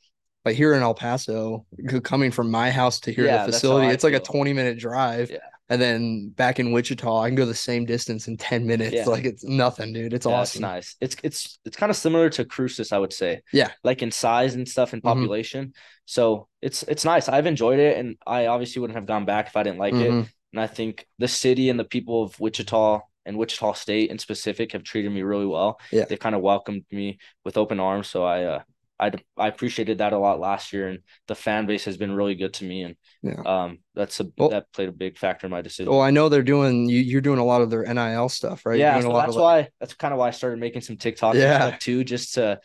like 0.47 0.55
here 0.55 0.73
in 0.73 0.81
El 0.81 0.93
Paso, 0.93 1.65
coming 2.03 2.31
from 2.31 2.49
my 2.49 2.71
house 2.71 2.99
to 3.01 3.11
here 3.11 3.25
Yeah, 3.25 3.41
to 3.41 3.47
the 3.47 3.51
facility, 3.51 3.87
it's 3.87 4.03
like 4.03 4.13
a 4.13 4.19
20 4.19 4.53
minute 4.53 4.77
drive. 4.79 5.29
Yeah. 5.29 5.37
And 5.69 5.81
then 5.81 6.29
back 6.29 6.59
in 6.61 6.71
Wichita, 6.71 7.19
I 7.19 7.27
can 7.27 7.35
go 7.35 7.45
the 7.45 7.53
same 7.53 7.83
distance 7.85 8.29
in 8.29 8.37
10 8.37 8.65
minutes. 8.65 8.93
Yeah. 8.95 9.05
Like 9.05 9.25
it's 9.25 9.43
nothing, 9.43 9.91
dude. 9.91 10.13
It's 10.13 10.25
Yeah, 10.25 10.41
it's 10.41 10.51
awesome. 10.51 10.61
nice. 10.61 10.95
It's 11.01 11.17
it's 11.23 11.59
it's 11.65 11.75
kind 11.75 11.89
of 11.89 11.97
similar 11.97 12.29
to 12.29 12.45
Cruces, 12.45 12.93
I 12.93 12.97
would 12.97 13.11
say. 13.11 13.41
Yeah. 13.51 13.71
Like 13.83 14.01
in 14.01 14.11
size 14.11 14.55
and 14.55 14.67
stuff 14.67 14.93
and 14.93 15.01
Mhm. 15.01 15.05
population. 15.11 15.73
So 16.05 16.47
it's 16.61 16.83
it's 16.83 17.03
nice. 17.03 17.27
I've 17.27 17.47
enjoyed 17.47 17.79
it 17.79 17.97
and 17.97 18.15
I 18.25 18.45
obviously 18.47 18.79
wouldn't 18.79 18.95
have 18.97 19.05
gone 19.07 19.25
back 19.25 19.47
if 19.47 19.57
I 19.57 19.63
didn't 19.63 19.79
like 19.79 19.93
it. 19.93 20.11
Mhm. 20.11 20.29
And 20.53 20.61
I 20.61 20.67
think 20.67 21.05
the 21.19 21.27
city 21.27 21.69
and 21.69 21.77
the 21.77 21.83
people 21.83 22.23
of 22.23 22.39
Wichita 22.39 23.01
and 23.25 23.37
Wichita 23.37 23.73
State 23.73 24.09
in 24.09 24.17
specific 24.19 24.71
have 24.71 24.83
treated 24.83 25.11
me 25.11 25.21
really 25.21 25.45
well. 25.45 25.81
Yeah. 25.91 26.05
They 26.05 26.15
kind 26.15 26.33
of 26.33 26.41
welcomed 26.41 26.85
me 26.91 27.17
with 27.43 27.57
open 27.57 27.81
arms. 27.81 28.07
So 28.07 28.23
I 28.23 28.43
uh 28.45 28.61
I 28.99 29.11
I 29.37 29.47
appreciated 29.47 29.99
that 29.99 30.13
a 30.13 30.17
lot 30.17 30.39
last 30.39 30.73
year, 30.73 30.87
and 30.89 30.99
the 31.27 31.35
fan 31.35 31.65
base 31.67 31.85
has 31.85 31.97
been 31.97 32.11
really 32.11 32.35
good 32.35 32.53
to 32.55 32.65
me, 32.65 32.83
and 32.83 32.95
Yeah. 33.21 33.41
um, 33.45 33.79
that's 33.93 34.19
a 34.19 34.27
Well- 34.37 34.49
that 34.49 34.71
played 34.73 34.89
a 34.89 34.93
big 34.93 35.17
factor 35.17 35.45
in 35.47 35.51
my 35.51 35.61
decision. 35.61 35.91
Well, 35.91 36.01
I 36.01 36.11
know 36.11 36.29
they're 36.29 36.43
doing 36.43 36.89
you. 36.89 36.99
You're 36.99 37.21
doing 37.21 37.39
a 37.39 37.45
lot 37.45 37.61
of 37.61 37.69
their 37.69 37.83
NIL 37.85 38.29
stuff, 38.29 38.65
right? 38.65 38.79
Yeah, 38.79 38.99
so 38.99 39.09
a 39.09 39.11
lot 39.11 39.21
that's 39.27 39.35
of 39.35 39.41
why 39.41 39.69
that's 39.79 39.93
kind 39.93 40.13
of 40.13 40.19
why 40.19 40.27
I 40.27 40.31
started 40.31 40.59
making 40.59 40.81
some 40.81 40.97
TikToks 40.97 41.31
and 41.33 41.39
Yeah. 41.41 41.67
stuff 41.67 41.79
too, 41.79 42.03
just 42.03 42.33
to 42.35 42.59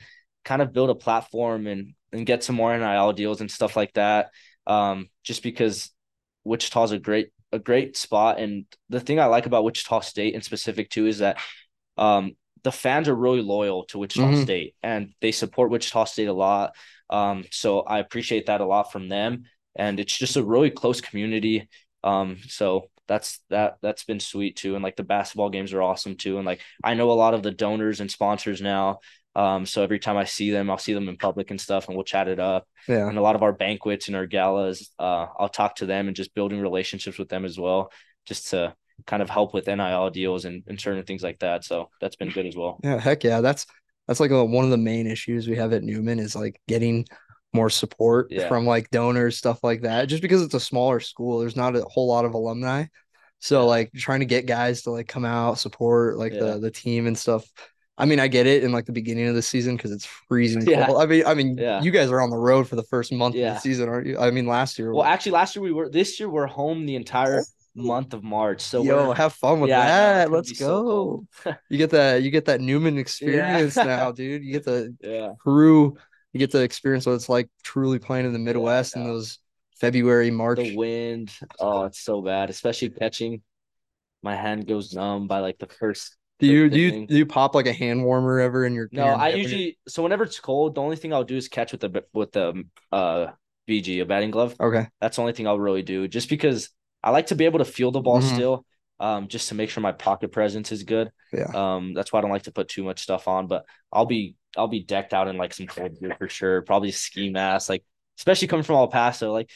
kind 0.45 0.63
of 0.63 0.73
build 0.73 0.91
a 0.91 0.95
platform 0.95 1.67
and 1.67 1.95
and 2.13 2.27
get 2.27 2.45
some 2.45 2.57
more 2.57 2.75
NIL 2.75 3.13
deals 3.13 3.41
and 3.41 3.51
stuff 3.51 3.77
like 3.77 3.93
that. 3.95 4.31
Um, 4.67 5.09
just 5.23 5.43
because 5.43 5.91
Wichita's 6.45 6.93
a 6.93 6.99
great 6.99 7.29
a 7.53 7.59
great 7.59 7.97
spot, 7.99 8.41
and 8.41 8.65
the 8.89 9.01
thing 9.01 9.21
I 9.21 9.27
like 9.27 9.45
about 9.47 9.65
Wichita 9.65 10.01
State 10.01 10.35
in 10.35 10.41
specific 10.41 10.89
too 10.89 11.07
is 11.07 11.19
that 11.19 11.39
um 11.99 12.37
the 12.65 12.73
fans 12.73 13.09
are 13.09 13.15
really 13.15 13.43
loyal 13.43 13.85
to 13.87 13.99
Wichita 13.99 14.27
Mhm. 14.29 14.43
State 14.43 14.75
and 14.83 15.13
they 15.21 15.33
support 15.33 15.71
Wichita 15.71 16.05
State 16.05 16.29
a 16.29 16.33
lot. 16.33 16.75
Um, 17.11 17.45
so 17.51 17.81
I 17.81 17.99
appreciate 17.99 18.47
that 18.47 18.61
a 18.61 18.65
lot 18.67 18.93
from 18.93 19.09
them, 19.09 19.45
and 19.77 20.01
it's 20.01 20.17
just 20.17 20.37
a 20.37 20.43
really 20.45 20.71
close 20.71 21.01
community. 21.01 21.69
Um, 22.05 22.39
so 22.49 22.89
that's 23.09 23.41
that 23.51 23.77
that's 23.83 24.05
been 24.05 24.21
sweet 24.21 24.57
too, 24.57 24.75
and 24.75 24.83
like 24.83 24.97
the 24.97 25.03
basketball 25.03 25.51
games 25.51 25.73
are 25.73 25.83
awesome 25.83 26.17
too, 26.17 26.39
and 26.39 26.47
like 26.47 26.61
I 26.83 26.95
know 26.95 27.11
a 27.11 27.15
lot 27.15 27.35
of 27.35 27.43
the 27.43 27.51
donors 27.51 28.01
and 28.01 28.11
sponsors 28.11 28.61
now. 28.63 29.01
Um, 29.35 29.65
so 29.67 29.83
every 29.83 29.99
time 29.99 30.17
I 30.17 30.25
see 30.25 30.51
them, 30.51 30.71
I'll 30.71 30.79
see 30.79 30.93
them 30.93 31.09
in 31.09 31.17
public 31.17 31.51
and 31.51 31.61
stuff, 31.61 31.89
and 31.89 31.97
we'll 31.97 32.05
chat 32.05 32.29
it 32.29 32.39
up. 32.39 32.67
yeah, 32.87 33.09
And 33.09 33.17
a 33.17 33.23
lot 33.23 33.35
of 33.35 33.43
our 33.43 33.53
banquets 33.53 34.09
and 34.09 34.17
our 34.17 34.27
galas, 34.27 34.91
uh, 34.99 35.27
I'll 35.39 35.49
talk 35.49 35.77
to 35.77 35.87
them 35.87 36.07
and 36.07 36.17
just 36.17 36.35
building 36.35 36.61
relationships 36.61 37.19
with 37.19 37.29
them 37.31 37.45
as 37.45 37.59
well, 37.59 37.91
just 38.27 38.51
to 38.51 38.75
kind 39.07 39.23
of 39.23 39.31
help 39.31 39.55
with 39.55 39.67
NIL 39.67 40.11
deals 40.11 40.45
and, 40.45 40.63
and 40.67 40.81
certain 40.81 41.03
things 41.05 41.23
like 41.23 41.39
that. 41.41 41.65
So 41.65 41.89
that's 42.01 42.17
been 42.17 42.31
good 42.31 42.47
as 42.47 42.57
well. 42.57 42.79
yeah. 42.85 42.99
Heck 42.99 43.25
yeah, 43.25 43.41
that's 43.41 43.67
that's 44.09 44.21
like 44.21 44.31
a, 44.31 44.45
one 44.45 44.65
of 44.65 44.71
the 44.71 44.77
main 44.77 45.07
issues 45.07 45.47
we 45.49 45.57
have 45.57 45.73
at 45.73 45.83
Newman 45.85 46.19
is 46.19 46.35
like 46.35 46.61
getting 46.69 47.07
more 47.55 47.71
support 47.71 48.29
Yeah. 48.31 48.49
from 48.49 48.67
like 48.67 48.91
donors, 48.91 49.37
stuff 49.39 49.63
like 49.63 49.83
that. 49.83 50.07
Just 50.07 50.23
because 50.23 50.43
it's 50.43 50.55
a 50.55 50.61
smaller 50.61 51.01
school, 51.01 51.39
there's 51.39 51.57
not 51.57 51.77
a 51.77 51.83
whole 51.83 52.09
lot 52.09 52.25
of 52.25 52.35
alumni. 52.35 52.87
So 53.41 53.61
Yeah. 53.63 53.67
like 53.67 53.93
trying 53.93 54.21
to 54.21 54.27
get 54.27 54.47
guys 54.47 54.83
to 54.83 54.91
like 54.91 55.07
come 55.09 55.25
out, 55.25 55.59
support 55.59 56.17
like 56.19 56.33
Yeah. 56.33 56.41
the 56.45 56.59
the 56.61 56.71
team 56.71 57.07
and 57.07 57.17
stuff. 57.17 57.45
I 57.99 58.07
mean, 58.07 58.19
I 58.21 58.27
get 58.27 58.47
it 58.47 58.65
in 58.65 58.73
like 58.73 58.87
the 58.87 58.93
beginning 58.93 59.29
of 59.29 59.35
the 59.35 59.43
season 59.43 59.77
because 59.77 59.93
it's 59.93 60.07
freezing 60.07 60.67
Yeah. 60.67 60.87
cold. 60.87 61.03
I 61.03 61.07
mean, 61.07 61.25
I 61.27 61.35
mean, 61.35 61.59
Yeah. 61.59 61.83
you 61.83 61.91
guys 61.91 62.11
are 62.11 62.21
on 62.23 62.31
the 62.31 62.39
road 62.39 62.67
for 62.67 62.75
the 62.75 62.83
first 62.85 63.13
month 63.13 63.35
of 63.37 63.43
the 63.43 63.59
season, 63.59 63.89
aren't 63.89 64.07
you? 64.07 64.19
I 64.19 64.31
mean, 64.31 64.47
last 64.47 64.79
year. 64.79 64.93
Well, 64.95 65.05
actually, 65.05 65.33
last 65.33 65.55
year 65.55 65.63
we 65.63 65.73
were. 65.73 65.91
This 65.91 66.19
year 66.19 66.29
we're 66.31 66.47
home 66.47 66.87
the 66.87 66.97
entire 66.97 67.45
month 67.75 68.15
of 68.15 68.23
March. 68.23 68.61
So 68.61 68.83
Yo, 68.83 69.13
have 69.13 69.33
fun 69.33 69.61
with 69.61 69.71
Yeah, 69.71 69.81
I 69.81 69.85
know, 69.85 69.89
it's 69.91 70.25
that. 70.25 70.31
Let's 70.31 70.49
be 70.51 70.55
so 70.57 71.25
go. 71.45 71.53
you 71.69 71.79
get 71.79 71.91
that. 71.91 72.23
You 72.23 72.31
get 72.31 72.47
that 72.47 72.61
Newman 72.61 72.99
experience 72.99 73.77
Yeah. 73.77 73.85
now, 73.85 74.13
dude. 74.13 74.45
You 74.45 74.53
get 74.53 74.65
the 74.65 74.95
yeah, 75.01 75.33
Peru. 75.43 75.97
You 76.33 76.39
get 76.39 76.51
to 76.53 76.63
experience 76.63 77.07
what 77.07 77.13
it's 77.13 77.29
like 77.29 77.49
truly 77.63 77.99
playing 77.99 78.27
in 78.27 78.33
the 78.33 78.39
Midwest 78.39 78.97
in 78.97 79.05
know. 79.05 79.15
those 79.15 79.39
February, 79.77 80.31
March. 80.31 80.59
the 80.59 80.77
wind. 80.77 81.33
Oh, 81.59 81.85
it's 81.85 82.01
so 82.01 82.23
bad, 82.23 82.51
especially 82.51 82.91
catching. 82.91 83.43
My 84.23 84.37
hand 84.37 84.67
goes 84.67 84.93
numb 84.95 85.27
by 85.27 85.41
like 85.41 85.59
the 85.59 85.67
first. 85.67 86.17
Do 86.39 86.47
you 86.47 86.69
do 86.71 86.79
you 86.81 87.07
do 87.07 87.17
you 87.17 87.27
pop 87.27 87.55
like 87.55 87.67
a 87.67 87.73
hand 87.73 88.05
warmer 88.05 88.41
ever 88.41 88.65
in 88.65 88.75
your? 88.75 88.89
No, 88.93 89.05
I 89.05 89.31
usually 89.31 89.79
so 89.89 90.03
whenever 90.03 90.25
it's 90.25 90.41
cold, 90.41 90.75
the 90.75 90.81
only 90.81 90.97
thing 90.97 91.13
I'll 91.13 91.25
do 91.25 91.37
is 91.37 91.49
catch 91.49 91.73
with 91.73 91.81
the 91.83 92.05
with 92.13 92.33
the 92.33 92.65
uh 92.91 93.29
BG, 93.69 94.01
a 94.01 94.05
batting 94.05 94.31
glove. 94.31 94.57
Okay. 94.61 94.89
That's 95.01 95.17
the 95.17 95.23
only 95.23 95.35
thing 95.35 95.47
I'll 95.47 95.59
really 95.59 95.83
do, 95.83 96.09
just 96.09 96.29
because 96.29 96.71
I 97.03 97.11
like 97.11 97.27
to 97.27 97.35
be 97.35 97.45
able 97.45 97.59
to 97.61 97.65
feel 97.65 97.91
the 97.91 98.01
ball 98.01 98.21
Mhm. 98.21 98.35
still, 98.35 98.67
um, 99.01 99.29
just 99.29 99.49
to 99.49 99.55
make 99.55 99.71
sure 99.71 99.83
my 99.83 99.93
pocket 99.93 100.33
presence 100.33 100.73
is 100.73 100.85
good. 100.85 101.11
Yeah. 101.33 101.51
Um, 101.55 101.95
that's 101.95 102.13
why 102.13 102.19
I 102.19 102.23
don't 102.23 102.31
like 102.31 102.45
to 102.45 102.53
put 102.53 102.69
too 102.69 102.85
much 102.85 103.01
stuff 103.03 103.27
on, 103.29 103.47
but 103.47 103.65
I'll 103.93 104.07
be 104.07 104.37
I'll 104.57 104.69
be 104.69 104.83
decked 104.85 105.15
out 105.15 105.29
in 105.29 105.37
like 105.39 105.55
some 105.55 105.67
cold 105.67 105.99
gear 105.99 106.15
for 106.19 106.29
sure, 106.29 106.63
probably 106.63 106.91
ski 106.93 107.31
mask, 107.31 107.69
like 107.71 107.85
especially 108.19 108.49
coming 108.49 108.65
from 108.65 108.77
El 108.77 108.89
Paso, 108.89 109.33
like. 109.33 109.51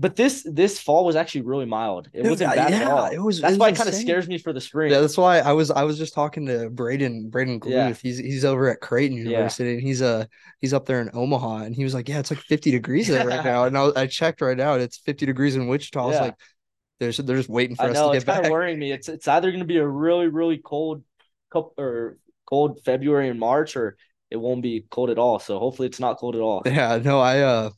But 0.00 0.14
this 0.14 0.46
this 0.48 0.78
fall 0.78 1.04
was 1.04 1.16
actually 1.16 1.40
really 1.40 1.66
mild. 1.66 2.08
It 2.12 2.24
wasn't 2.24 2.52
uh, 2.52 2.54
bad 2.54 2.72
at 2.72 2.80
yeah, 2.82 2.88
all. 2.94 3.06
it 3.06 3.18
was- 3.18 3.40
That's 3.40 3.54
it 3.54 3.58
why 3.58 3.70
it 3.70 3.76
kind 3.76 3.88
of 3.88 3.96
scares 3.96 4.28
me 4.28 4.38
for 4.38 4.52
the 4.52 4.60
spring. 4.60 4.92
Yeah, 4.92 5.00
that's 5.00 5.18
why 5.18 5.40
I 5.40 5.50
was 5.54 5.72
I 5.72 5.82
was 5.82 5.98
just 5.98 6.14
talking 6.14 6.46
to 6.46 6.70
Braden 6.70 7.30
Braden 7.30 7.58
Gluth. 7.58 7.70
Yeah. 7.72 7.92
He's 8.00 8.16
he's 8.16 8.44
over 8.44 8.68
at 8.68 8.80
Creighton 8.80 9.16
Yeah. 9.18 9.30
University 9.30 9.72
and 9.74 9.82
he's 9.82 10.00
uh 10.00 10.26
he's 10.60 10.72
up 10.72 10.86
there 10.86 11.00
in 11.00 11.10
Omaha 11.12 11.64
and 11.64 11.74
he 11.74 11.82
was 11.82 11.94
like, 11.94 12.08
yeah, 12.08 12.20
it's 12.20 12.30
like 12.30 12.38
50 12.38 12.70
degrees 12.70 13.08
there 13.08 13.26
right 13.26 13.44
now. 13.52 13.64
And 13.64 13.76
I, 13.76 13.90
I 13.96 14.06
checked 14.06 14.40
right 14.40 14.60
out, 14.60 14.80
it's 14.80 14.98
50 14.98 15.26
degrees 15.26 15.56
in 15.56 15.66
Wichita. 15.66 16.00
I 16.00 16.06
was 16.06 16.20
like, 16.20 16.36
they're 16.98 17.10
just, 17.10 17.26
they're 17.26 17.36
just 17.36 17.48
waiting 17.48 17.76
for 17.76 17.84
I 17.84 17.88
us 17.90 17.94
know 17.94 18.06
to 18.06 18.10
it's 18.12 18.24
get 18.24 18.26
kind 18.26 18.40
back. 18.40 18.46
of 18.46 18.50
worrying 18.50 18.78
me. 18.78 18.92
It's 18.92 19.08
it's 19.08 19.28
either 19.28 19.50
going 19.50 19.60
to 19.60 19.66
be 19.66 19.78
a 19.78 19.86
really 19.86 20.28
really 20.28 20.58
cold 20.58 21.04
couple 21.52 21.74
or 21.78 22.18
cold 22.46 22.80
February 22.84 23.28
and 23.28 23.38
March, 23.38 23.76
or 23.76 23.96
it 24.30 24.36
won't 24.36 24.62
be 24.62 24.84
cold 24.90 25.10
at 25.10 25.18
all. 25.18 25.38
So 25.38 25.58
hopefully 25.58 25.88
it's 25.88 26.00
not 26.00 26.18
cold 26.18 26.34
at 26.34 26.40
all. 26.42 26.62
Yeah, 26.66 26.98
no, 26.98 27.20
I 27.20 27.40
uh 27.40 27.70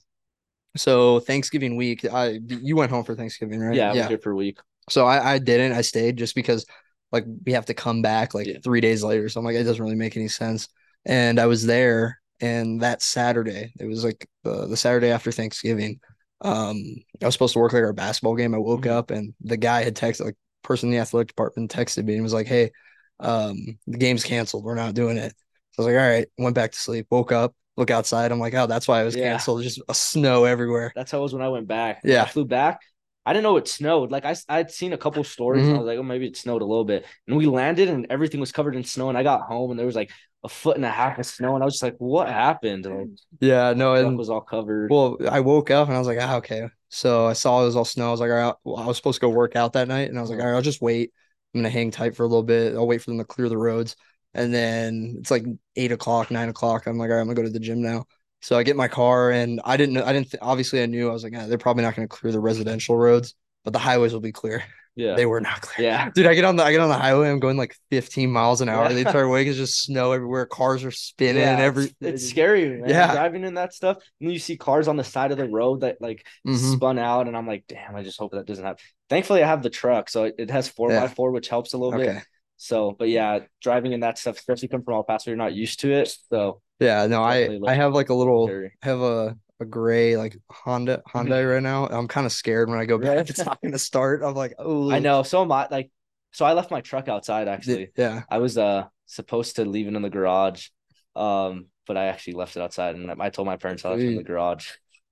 so 0.76 1.20
Thanksgiving 1.20 1.76
week, 1.76 2.04
I 2.04 2.40
you 2.46 2.76
went 2.76 2.90
home 2.90 3.04
for 3.04 3.14
Thanksgiving, 3.14 3.61
right? 3.61 3.76
Yeah, 3.76 3.90
I 3.90 3.94
was 3.94 4.06
here 4.06 4.18
for 4.18 4.30
a 4.33 4.37
week. 4.37 4.59
So 4.88 5.06
I, 5.06 5.35
I 5.35 5.38
didn't. 5.38 5.72
I 5.72 5.83
stayed 5.83 6.16
just 6.16 6.35
because 6.35 6.66
like 7.12 7.24
we 7.44 7.52
have 7.52 7.66
to 7.66 7.74
come 7.74 8.02
back 8.02 8.35
like 8.35 8.46
Yeah. 8.46 8.59
three 8.62 8.80
days 8.80 9.02
later. 9.02 9.28
So 9.28 9.40
I'm 9.40 9.44
like, 9.46 9.56
it 9.56 9.64
doesn't 9.64 9.83
really 9.83 9.96
make 9.96 10.16
any 10.16 10.28
sense. 10.28 10.68
And 11.04 11.38
I 11.40 11.46
was 11.46 11.66
there 11.66 12.20
and 12.40 12.80
that 12.83 13.02
Saturday, 13.02 13.72
it 13.78 13.87
was 13.87 14.04
like 14.04 14.26
the, 14.44 14.66
the 14.66 14.76
Saturday 14.76 15.11
after 15.11 15.33
Thanksgiving. 15.33 16.00
Um, 16.42 16.76
I 17.22 17.26
was 17.26 17.35
supposed 17.35 17.53
to 17.55 17.59
work 17.59 17.72
like 17.72 17.83
our 17.83 17.92
basketball 17.92 18.35
game. 18.37 18.55
I 18.55 18.59
woke 18.59 18.87
Mhm. 18.87 18.90
up 18.90 19.11
and 19.11 19.35
the 19.40 19.57
guy 19.57 19.83
had 19.83 19.96
texted 19.96 20.24
like 20.24 20.37
person 20.62 20.88
in 20.88 20.92
the 20.92 20.98
athletic 21.00 21.29
department 21.29 21.70
texted 21.72 22.05
me 22.05 22.14
and 22.14 22.22
was 22.22 22.33
like, 22.33 22.46
Hey, 22.46 22.70
um, 23.18 23.79
the 23.87 23.98
game's 23.98 24.24
canceled. 24.24 24.64
We're 24.64 24.74
not 24.74 24.94
doing 24.94 25.16
it. 25.16 25.35
So 25.72 25.83
I 25.83 25.87
was 25.87 25.94
like, 25.94 26.03
all 26.03 26.09
right, 26.09 26.26
went 26.38 26.55
back 26.55 26.72
to 26.72 26.79
sleep, 26.79 27.07
woke 27.11 27.33
up, 27.33 27.55
look 27.76 27.90
outside. 27.90 28.33
I'm 28.33 28.40
like, 28.40 28.55
oh, 28.55 28.66
that's 28.66 28.88
why 28.88 29.03
it 29.03 29.05
was 29.05 29.14
Yeah. 29.16 29.31
canceled. 29.33 29.62
Just 29.62 29.81
a 29.88 29.94
snow 29.94 30.44
everywhere. 30.44 30.92
That's 30.96 31.11
how 31.11 31.18
it 31.18 31.22
was 31.22 31.33
when 31.33 31.42
I 31.42 31.48
went 31.48 31.68
back. 31.68 32.00
Yeah. 32.03 32.22
I 32.22 32.26
flew 32.26 32.44
back. 32.44 32.81
I 33.26 33.33
didn't 33.33 33.44
know 33.44 33.57
it 33.59 33.68
snowed. 33.68 34.11
Like 34.11 34.24
I 34.24 34.35
I'd 34.48 34.70
seen 34.70 34.92
a 34.94 34.98
couple 34.98 35.22
stories 35.24 35.68
and 35.68 35.76
I 35.76 35.79
Mhm. 35.79 35.85
was 35.85 35.87
like, 35.87 35.98
oh, 35.98 36.03
maybe 36.03 36.26
it 36.26 36.37
snowed 36.37 36.62
a 36.62 36.64
little 36.64 36.85
bit. 36.85 37.05
And 37.29 37.37
we 37.37 37.46
landed 37.46 37.88
and 37.88 38.07
everything 38.11 38.40
was 38.40 38.50
covered 38.50 38.74
in 38.74 38.83
snow. 38.85 39.09
And 39.11 39.18
I 39.18 39.22
got 39.22 39.42
home 39.42 39.70
and 39.70 39.79
there 39.79 39.87
was 39.87 39.94
like 39.94 40.11
a 40.42 40.48
foot 40.48 40.76
and 40.76 40.85
a 40.85 40.90
half 40.90 41.18
of 41.18 41.26
snow. 41.26 41.55
And 41.55 41.62
I 41.62 41.66
was 41.66 41.74
just 41.74 41.83
like, 41.83 41.96
what 41.98 42.29
happened? 42.29 42.87
Like, 42.87 43.09
Yeah, 43.40 43.72
no, 43.74 43.94
it 43.94 44.16
was 44.16 44.31
all 44.31 44.40
covered. 44.40 44.90
Well, 44.90 45.18
I 45.31 45.40
woke 45.40 45.70
up 45.70 45.88
and 45.88 45.96
I 45.96 45.98
was 45.98 46.09
like, 46.09 46.18
ah, 46.20 46.37
okay. 46.37 46.68
So 46.88 47.26
I 47.26 47.35
saw 47.35 47.62
it 47.62 47.66
was 47.66 47.76
all 47.76 47.85
snow. 47.85 48.09
I 48.09 48.11
was 48.11 48.20
like, 48.20 48.31
all 48.31 48.37
right, 48.37 48.55
well, 48.64 48.76
I 48.76 48.87
was 48.87 48.96
supposed 48.96 49.20
to 49.20 49.26
go 49.26 49.31
work 49.31 49.55
out 49.57 49.74
that 49.74 49.88
night. 49.88 50.09
And 50.09 50.18
I 50.18 50.20
was 50.20 50.31
like, 50.31 50.40
all 50.40 50.46
right, 50.46 50.55
I'll 50.55 50.62
just 50.62 50.83
wait. 50.83 51.12
I'm 51.55 51.61
gonna 51.61 51.70
hang 51.70 51.90
tight 51.90 52.16
for 52.16 52.22
a 52.22 52.26
little 52.26 52.42
bit. 52.42 52.74
I'll 52.74 52.87
wait 52.87 53.03
for 53.03 53.11
them 53.11 53.18
to 53.18 53.24
clear 53.24 53.48
the 53.48 53.59
roads. 53.59 53.96
And 54.35 54.55
then 54.55 55.16
it's 55.18 55.31
like 55.31 55.44
eight 55.76 55.92
o'clock, 55.92 56.31
nine 56.31 56.48
o'clock. 56.48 56.87
I'm 56.87 56.96
like, 56.96 57.11
all 57.11 57.16
right, 57.16 57.20
I'm 57.20 57.26
gonna 57.26 57.37
go 57.37 57.42
to 57.42 57.50
the 57.50 57.59
gym 57.61 57.83
now. 57.83 58.07
So 58.40 58.57
I 58.57 58.62
get 58.62 58.76
my 58.76 58.88
car 58.88 59.31
and 59.33 59.61
I 59.64 59.76
didn't 59.76 59.94
know, 59.94 60.05
I 60.05 60.12
didn't, 60.12 60.31
th- 60.31 60.40
obviously 60.42 60.83
I 60.83 60.87
knew 60.87 61.11
I 61.11 61.12
was 61.12 61.24
like, 61.24 61.35
ah, 61.37 61.46
they're 61.46 61.59
probably 61.59 61.83
not 61.83 61.94
gonna 61.94 62.09
clear 62.09 62.33
the 62.33 62.40
residential 62.40 62.96
roads, 62.96 63.35
but 63.64 63.72
the 63.72 63.79
highways 63.79 64.12
will 64.12 64.20
be 64.20 64.33
clear. 64.33 64.64
Yeah. 64.96 65.14
They 65.14 65.26
were 65.26 65.40
not 65.40 65.61
clear. 65.61 65.88
yeah. 65.88 66.11
Dude, 66.14 66.26
I 66.26 66.35
get 66.35 66.44
on 66.44 66.57
the 66.57 66.64
I 66.64 66.72
get 66.72 66.81
on 66.81 66.88
the 66.88 66.98
highway. 66.98 67.31
I'm 67.31 67.38
going 67.38 67.57
like 67.57 67.74
15 67.90 68.31
miles 68.31 68.61
an 68.61 68.68
hour. 68.68 68.88
The 68.92 68.98
entire 68.98 69.29
way 69.29 69.46
is 69.46 69.57
just 69.57 69.83
snow 69.85 70.12
everywhere. 70.12 70.46
Cars 70.46 70.85
are 70.85 70.90
spinning. 70.90 71.42
Yeah, 71.42 71.59
every 71.59 71.85
it's, 71.85 71.94
it's 72.00 72.29
scary, 72.29 72.68
man. 72.81 72.88
Yeah. 72.88 73.12
Driving 73.12 73.44
in 73.44 73.55
that 73.55 73.72
stuff. 73.72 73.98
And 74.20 74.33
you 74.33 74.38
see 74.38 74.57
cars 74.57 74.88
on 74.88 74.96
the 74.96 75.05
side 75.05 75.33
of 75.33 75.38
the 75.38 75.48
road 75.48 75.81
that 75.81 75.98
like 76.00 76.26
Mhm. 76.46 76.74
spun 76.76 76.98
out, 76.98 77.29
and 77.29 77.37
I'm 77.37 77.46
like, 77.46 77.64
damn, 77.68 77.94
I 77.96 78.03
just 78.03 78.18
hope 78.18 78.33
that 78.33 78.46
doesn't 78.46 78.64
happen. 78.64 78.81
Thankfully, 79.09 79.42
I 79.42 79.46
have 79.46 79.62
the 79.62 79.70
truck, 79.70 80.11
so 80.11 80.24
it, 80.24 80.35
it 80.38 80.50
has 80.50 80.68
four 80.68 80.90
Yeah. 80.92 81.00
by 81.00 81.09
four, 81.09 81.31
which 81.31 81.48
helps 81.48 81.72
a 81.72 81.79
little 81.79 81.98
bit. 81.98 82.09
Okay. 82.09 82.20
So, 82.57 82.94
but 82.98 83.09
yeah, 83.09 83.40
driving 83.62 83.92
in 83.92 84.00
that 84.00 84.18
stuff, 84.18 84.37
especially 84.37 84.68
coming 84.68 84.85
from 84.85 84.94
El 84.94 85.05
Paso, 85.05 85.31
you're 85.31 85.37
not 85.38 85.55
used 85.55 85.81
to 85.81 85.92
it. 85.92 86.14
So 86.31 86.61
Yeah, 86.79 87.07
no, 87.07 87.22
I 87.22 87.59
I 87.66 87.74
have 87.74 87.94
like 87.94 88.11
a 88.11 88.14
little 88.14 88.46
scary. 88.48 88.72
I 88.83 88.87
have 88.87 89.00
a 89.00 89.37
a 89.61 89.64
gray 89.64 90.16
like 90.16 90.37
Honda 90.51 91.03
Hyundai 91.09 91.49
right 91.49 91.62
now. 91.62 91.87
I'm 91.87 92.09
kind 92.09 92.27
of 92.27 92.33
scared 92.33 92.68
when 92.68 92.79
I 92.79 92.87
go 92.87 92.99
back. 92.99 93.16
Right. 93.16 93.31
It's 93.31 93.44
not 93.44 93.61
gonna 93.62 93.79
start. 93.79 94.23
I'm 94.25 94.35
like, 94.35 94.55
oh, 94.59 94.90
I 94.90 94.99
know. 94.99 95.23
So 95.23 95.42
am 95.42 95.53
I. 95.53 95.68
Like, 95.70 95.90
so 96.33 96.44
I 96.44 96.55
left 96.55 96.70
my 96.70 96.81
truck 96.81 97.09
outside. 97.09 97.49
Actually, 97.49 97.90
Yeah, 97.96 98.23
I 98.29 98.38
was 98.38 98.59
uh 98.59 98.87
supposed 99.07 99.57
to 99.57 99.64
leave 99.64 99.87
it 99.87 99.94
in 99.94 100.03
the 100.03 100.11
garage, 100.11 100.68
um, 101.14 101.66
but 101.87 101.96
I 101.96 102.07
actually 102.07 102.35
left 102.35 102.57
it 102.57 102.62
outside, 102.62 102.96
and 102.96 103.11
I 103.20 103.31
told 103.31 103.46
my 103.46 103.57
parents 103.57 103.85
I 103.85 103.90
left 103.90 104.03
it 104.03 104.09
in 104.09 104.16
the 104.16 104.25
garage. 104.25 104.68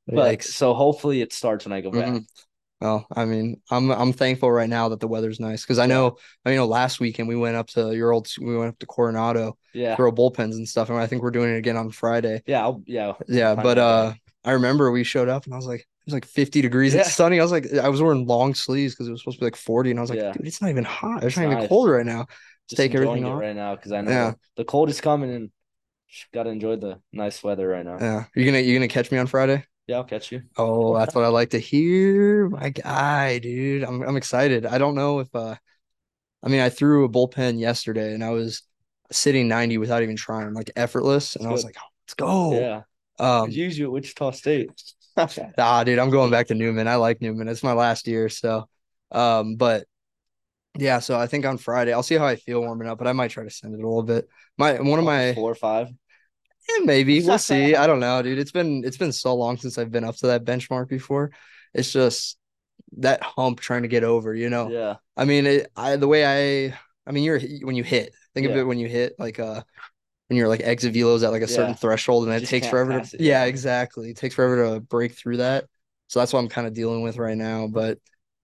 But 0.07 0.39
Yikes. 0.39 0.45
so 0.45 0.73
hopefully 0.73 1.21
it 1.21 1.33
starts 1.33 1.67
when 1.67 1.73
I 1.73 1.83
go 1.83 1.91
back. 1.91 2.07
Mhm. 2.07 2.25
Well, 2.81 3.07
I 3.15 3.25
mean, 3.25 3.61
I'm 3.71 3.91
I'm 3.91 4.13
thankful 4.13 4.51
right 4.51 4.69
now 4.69 4.89
that 4.91 5.01
the 5.01 5.09
weather's 5.09 5.41
nice 5.41 5.63
because 5.63 5.81
I 5.81 5.87
know 5.87 6.17
I 6.45 6.55
know 6.55 6.65
last 6.67 7.01
weekend 7.01 7.29
we 7.29 7.35
went 7.35 7.57
up 7.57 7.67
to 7.71 7.93
your 7.95 8.13
old 8.13 8.29
we 8.41 8.57
went 8.57 8.71
up 8.71 8.79
to 8.79 8.87
Coronado 8.87 9.59
Yeah, 9.75 9.97
throw 9.97 10.13
bullpens 10.13 10.53
and 10.53 10.69
stuff, 10.69 10.89
and 10.89 10.99
I 10.99 11.07
think 11.07 11.23
we're 11.23 11.33
doing 11.33 11.53
it 11.53 11.59
again 11.59 11.77
on 11.77 11.91
Friday. 11.91 12.43
yeah, 12.47 12.63
I'll, 12.63 12.83
yeah. 12.87 13.15
Yeah, 13.27 13.57
but 13.57 13.79
uh, 13.79 14.05
going. 14.05 14.21
I 14.49 14.53
remember 14.53 14.91
we 14.91 15.05
showed 15.05 15.29
up 15.29 15.45
and 15.45 15.53
I 15.55 15.57
was 15.57 15.67
like, 15.67 15.81
it 15.81 15.87
was 16.07 16.15
like 16.15 16.25
50 16.27 16.63
degrees. 16.63 16.95
Yeah. 16.95 17.01
It's 17.03 17.15
sunny. 17.15 17.39
I 17.39 17.43
was 17.43 17.53
like, 17.53 17.73
I 17.75 17.89
was 17.89 18.01
wearing 18.03 18.27
long 18.27 18.55
sleeves 18.55 18.95
because 18.95 19.09
it 19.09 19.13
was 19.13 19.21
supposed 19.21 19.39
to 19.39 19.43
be 19.43 19.47
like 19.47 19.57
40, 19.57 19.91
and 19.91 20.01
I 20.01 20.03
was 20.03 20.11
like, 20.11 20.21
Yeah. 20.21 20.33
dude, 20.33 20.47
it's 20.47 20.61
not 20.63 20.71
even 20.71 20.85
hot. 20.85 21.19
It's 21.19 21.27
It's 21.27 21.37
not 21.37 21.53
even 21.53 21.69
cold 21.69 21.91
right 21.91 22.07
now. 22.07 22.27
just 22.69 22.79
take 22.79 22.93
enjoying 22.95 23.25
everything 23.25 23.27
it 23.27 23.35
off. 23.35 23.41
right 23.41 23.57
now 23.57 23.77
because 23.77 23.93
I 23.93 24.01
know 24.01 24.11
Yeah. 24.11 24.33
the, 24.57 24.65
cold 24.65 24.89
is 24.91 25.01
coming 25.01 25.31
and 25.35 25.51
got 26.33 26.45
to 26.45 26.51
enjoy 26.51 26.77
the 26.77 27.01
nice 27.13 27.43
weather 27.43 27.69
right 27.69 27.85
now. 27.85 27.99
Yeah, 28.01 28.25
you're 28.35 28.47
gonna 28.47 28.61
you're 28.61 28.77
gonna 28.79 28.89
catch 28.89 29.11
me 29.13 29.19
on 29.19 29.27
Friday. 29.27 29.65
Yeah, 29.87 29.97
I'll 29.97 30.05
catch 30.05 30.33
you. 30.33 30.43
Oh, 30.57 30.97
that's 30.99 31.15
what 31.15 31.25
I 31.25 31.29
like 31.29 31.51
to 31.51 31.59
hear. 31.59 32.49
My 32.49 32.71
guy, 32.71 33.39
dude. 33.39 33.85
I'm 33.85 34.03
I'm 34.03 34.17
excited. 34.17 34.65
I 34.67 34.79
don't 34.79 34.95
know 34.95 35.21
if 35.21 35.35
uh 35.35 35.57
I 36.43 36.49
mean 36.49 36.61
I 36.61 36.69
threw 36.71 37.05
a 37.05 37.09
bullpen 37.09 37.59
yesterday 37.59 38.15
and 38.15 38.23
I 38.25 38.31
was 38.31 38.63
sitting 39.11 39.49
90 39.49 39.79
without 39.79 40.03
even 40.03 40.17
trying, 40.17 40.53
like 40.55 40.71
effortless. 40.77 41.37
And 41.37 41.47
I 41.47 41.51
was 41.53 41.63
good. 41.63 41.69
like, 41.69 41.77
oh, 41.79 41.89
let's 42.07 42.15
go. 42.15 42.61
Yeah, 42.61 42.83
Um, 43.19 43.51
you 43.51 43.85
at 43.85 43.91
Wichita 43.91 44.31
State. 44.33 44.71
ah, 45.59 45.85
dude, 45.85 45.99
I'm 45.99 46.11
going 46.11 46.31
back 46.31 46.49
to 46.49 46.55
Newman. 46.55 46.89
I 46.89 46.97
like 46.97 47.21
Newman. 47.21 47.49
It's 47.49 47.63
my 47.63 47.73
last 47.73 48.07
year, 48.07 48.29
so. 48.29 48.69
Um, 49.11 49.57
but 49.57 49.87
yeah, 50.77 51.01
so 51.01 51.19
I 51.19 51.27
think 51.27 51.45
on 51.45 51.59
Friday 51.59 51.93
I'll 51.93 52.03
see 52.03 52.17
how 52.17 52.27
I 52.27 52.37
feel 52.37 52.61
warming 52.61 52.89
up, 52.89 52.99
but 52.99 53.07
I 53.07 53.13
might 53.13 53.31
try 53.31 53.45
to 53.45 53.51
send 53.51 53.75
it 53.75 53.83
a 53.83 53.87
little 53.87 54.03
bit. 54.03 54.29
My 54.57 54.81
one 54.81 54.99
of 54.99 55.05
my 55.05 55.35
four 55.35 55.51
or 55.51 55.57
five. 55.57 55.89
Yeah, 56.69 56.85
maybe 56.85 57.21
we'll 57.25 57.39
see. 57.39 57.75
I 57.75 57.87
don't 57.87 58.01
know, 58.01 58.23
dude. 58.23 58.39
It's 58.39 58.53
been 58.53 58.85
it's 58.85 58.97
been 58.97 59.13
so 59.13 59.35
long 59.35 59.57
since 59.57 59.79
I've 59.79 59.91
been 59.91 60.05
up 60.05 60.17
to 60.17 60.29
that 60.29 60.45
benchmark 60.45 60.89
before. 60.89 61.33
It's 61.75 61.93
just 61.93 62.39
that 62.99 63.23
hump 63.23 63.61
trying 63.61 63.83
to 63.83 63.89
get 63.89 64.05
over, 64.05 64.35
you 64.35 64.51
know. 64.51 64.71
Yeah. 64.71 64.97
I 65.17 65.25
mean, 65.25 65.47
it, 65.47 65.73
I 65.75 65.97
the 65.97 66.09
way 66.09 66.69
I 66.69 66.79
I 67.07 67.13
mean, 67.13 67.25
you're 67.25 67.41
when 67.63 67.77
you 67.77 67.85
hit. 67.85 68.15
Think 68.35 68.47
of 68.47 68.57
it 68.57 68.65
when 68.65 68.79
you 68.79 68.89
hit 68.89 69.15
like 69.19 69.41
uh 69.41 69.63
when 70.29 70.37
your 70.37 70.49
like 70.49 70.61
exit 70.61 70.95
velos 70.95 71.25
at 71.25 71.31
like 71.33 71.43
a 71.43 71.49
certain 71.49 71.71
Yeah. 71.71 71.75
threshold 71.75 72.27
and 72.27 72.35
it 72.37 72.41
just 72.41 72.51
takes 72.51 72.67
forever 72.67 72.93
to 72.93 72.99
it, 72.99 73.21
yeah, 73.21 73.43
yeah. 73.43 73.45
exactly. 73.45 74.11
It 74.11 74.17
takes 74.17 74.35
forever 74.35 74.75
to 74.75 74.81
break 74.81 75.15
through 75.15 75.39
that. 75.39 75.67
So 76.09 76.21
that's 76.21 76.33
what 76.33 76.41
I'm 76.41 76.49
kind 76.49 76.67
of 76.67 76.75
dealing 76.75 77.03
with 77.03 77.17
right 77.19 77.37
now. 77.37 77.67
But 77.67 77.99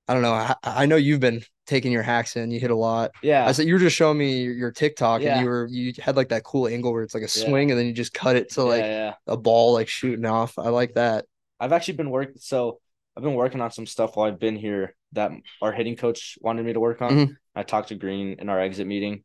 I 0.08 0.12
don't 0.14 0.22
know. 0.22 0.32
I, 0.32 0.54
I 0.62 0.86
know 0.86 0.96
you've 0.96 1.20
been 1.20 1.42
taking 1.66 1.92
your 1.92 2.02
hacks 2.02 2.36
in. 2.36 2.50
You 2.50 2.60
hit 2.60 2.70
a 2.70 2.76
lot. 2.76 3.12
Yeah. 3.22 3.46
I 3.46 3.52
said 3.52 3.66
you 3.66 3.72
were 3.74 3.80
just 3.80 3.96
showing 3.96 4.18
me 4.18 4.42
your, 4.42 4.54
your 4.54 4.70
TikTok 4.70 5.22
and 5.22 5.40
you 5.40 5.46
were 5.46 5.66
you 5.70 5.92
had 5.98 6.16
like 6.16 6.28
that 6.28 6.44
cool 6.44 6.68
angle 6.68 6.92
where 6.92 7.02
it's 7.02 7.14
like 7.14 7.22
a 7.22 7.28
Yeah. 7.34 7.46
swing 7.46 7.70
and 7.70 7.78
then 7.80 7.86
you 7.86 7.92
just 7.92 8.12
cut 8.12 8.36
it 8.36 8.50
to 8.52 8.64
like 8.64 8.82
yeah. 8.82 9.14
a 9.26 9.36
ball 9.36 9.72
like 9.72 9.88
shooting 9.88 10.26
off. 10.26 10.58
I 10.58 10.68
like 10.68 10.94
that. 10.94 11.24
I've 11.60 11.72
actually 11.72 11.94
been 11.94 12.10
working. 12.10 12.36
So 12.38 12.80
I've 13.16 13.22
been 13.22 13.34
working 13.34 13.60
on 13.60 13.70
some 13.70 13.86
stuff 13.86 14.16
while 14.16 14.26
I've 14.28 14.40
been 14.40 14.56
here 14.56 14.94
that 15.12 15.30
our 15.62 15.72
hitting 15.72 15.96
coach 15.96 16.36
wanted 16.42 16.66
me 16.66 16.72
to 16.72 16.80
work 16.80 17.00
on. 17.00 17.10
Mhm. 17.12 17.36
I 17.54 17.62
talked 17.62 17.88
to 17.88 17.94
Green 17.94 18.36
in 18.40 18.48
our 18.48 18.60
exit 18.60 18.86
meeting, 18.86 19.22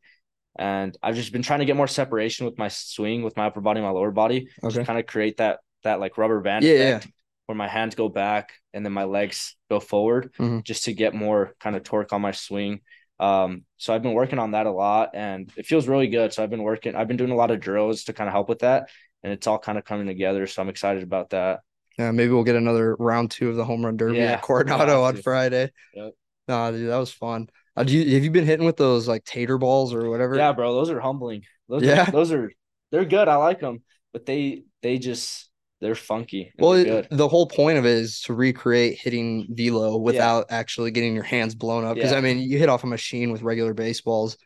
and 0.58 0.96
I've 1.02 1.14
just 1.14 1.32
been 1.32 1.42
trying 1.42 1.60
to 1.60 1.64
get 1.64 1.76
more 1.76 1.88
separation 1.88 2.46
with 2.46 2.58
my 2.58 2.68
swing, 2.68 3.22
with 3.22 3.36
my 3.36 3.46
upper 3.46 3.60
body, 3.60 3.80
my 3.80 3.90
lower 3.90 4.10
body, 4.10 4.48
Okay. 4.62 4.74
just 4.74 4.86
kind 4.86 4.98
of 4.98 5.06
create 5.06 5.38
that 5.38 5.60
that 5.84 6.00
like 6.00 6.18
rubber 6.18 6.40
band 6.40 6.64
Yeah, 6.64 7.00
effect 7.00 7.08
where 7.46 7.56
my 7.56 7.68
hands 7.68 7.94
go 7.94 8.08
back 8.08 8.52
and 8.74 8.84
then 8.84 8.92
my 8.92 9.04
legs 9.04 9.56
go 9.70 9.80
forward, 9.80 10.32
Mhm. 10.38 10.62
just 10.64 10.84
to 10.84 10.92
get 10.92 11.14
more 11.14 11.54
kind 11.60 11.74
of 11.74 11.82
torque 11.82 12.12
on 12.12 12.20
my 12.20 12.32
swing. 12.32 12.80
Um, 13.18 13.64
so 13.76 13.92
I've 13.94 14.02
been 14.02 14.14
working 14.14 14.38
on 14.38 14.52
that 14.52 14.66
a 14.66 14.70
lot, 14.70 15.10
and 15.14 15.50
it 15.56 15.66
feels 15.66 15.88
really 15.88 16.08
good. 16.08 16.32
So 16.32 16.42
I've 16.42 16.50
been 16.50 16.62
working. 16.62 16.94
I've 16.94 17.08
been 17.08 17.16
doing 17.16 17.32
a 17.32 17.36
lot 17.36 17.50
of 17.50 17.60
drills 17.60 18.04
to 18.04 18.12
kind 18.12 18.28
of 18.28 18.32
help 18.32 18.48
with 18.48 18.60
that, 18.60 18.88
and 19.22 19.32
it's 19.32 19.46
all 19.46 19.58
kind 19.58 19.78
of 19.78 19.84
coming 19.84 20.06
together. 20.06 20.46
So 20.46 20.62
I'm 20.62 20.68
excited 20.68 21.02
about 21.02 21.30
that. 21.30 21.60
Yeah, 21.98 22.12
maybe 22.12 22.32
we'll 22.32 22.44
get 22.44 22.56
another 22.56 22.96
round 22.96 23.30
two 23.30 23.50
of 23.50 23.56
the 23.56 23.64
home 23.64 23.84
run 23.84 23.96
derby 23.96 24.20
Yeah, 24.20 24.34
at 24.34 24.42
Coronado 24.42 25.02
on. 25.02 25.16
Friday. 25.16 25.70
Yep. 25.94 26.14
Nah, 26.48 26.70
dude, 26.70 26.88
that 26.88 26.96
was 26.96 27.12
fun. 27.12 27.48
Uh, 27.76 27.84
do 27.84 27.92
you 27.96 28.14
have 28.14 28.24
you 28.24 28.30
been 28.30 28.44
hitting 28.46 28.66
with 28.66 28.76
those 28.76 29.08
like 29.08 29.24
tater 29.24 29.58
balls 29.58 29.94
or 29.94 30.10
whatever? 30.10 30.36
Yeah, 30.36 30.52
bro, 30.52 30.74
those 30.74 30.90
are 30.90 31.00
humbling. 31.00 31.44
Those 31.68 31.82
Yeah. 31.82 32.08
are, 32.08 32.12
those 32.12 32.32
are 32.32 32.52
they're 32.90 33.04
good. 33.04 33.28
I 33.28 33.36
like 33.36 33.60
them, 33.60 33.82
but 34.12 34.26
they 34.26 34.64
they 34.82 34.98
just 34.98 35.50
they're 35.80 35.94
funky. 35.94 36.52
Well, 36.58 36.72
they're 36.72 37.06
the 37.10 37.28
whole 37.28 37.46
point 37.46 37.78
of 37.78 37.86
it 37.86 37.92
is 37.92 38.20
to 38.22 38.34
recreate 38.34 38.98
hitting 38.98 39.46
velo 39.50 39.96
without 39.96 40.46
actually 40.50 40.90
getting 40.90 41.14
your 41.14 41.24
hands 41.24 41.54
blown 41.54 41.84
up. 41.84 41.94
Because 41.94 42.10
Yeah. 42.10 42.18
I 42.18 42.20
mean, 42.20 42.38
you 42.38 42.58
hit 42.58 42.68
off 42.68 42.84
a 42.84 42.86
machine 42.86 43.30
with 43.32 43.42
regular 43.42 43.72
baseballs, 43.72 44.36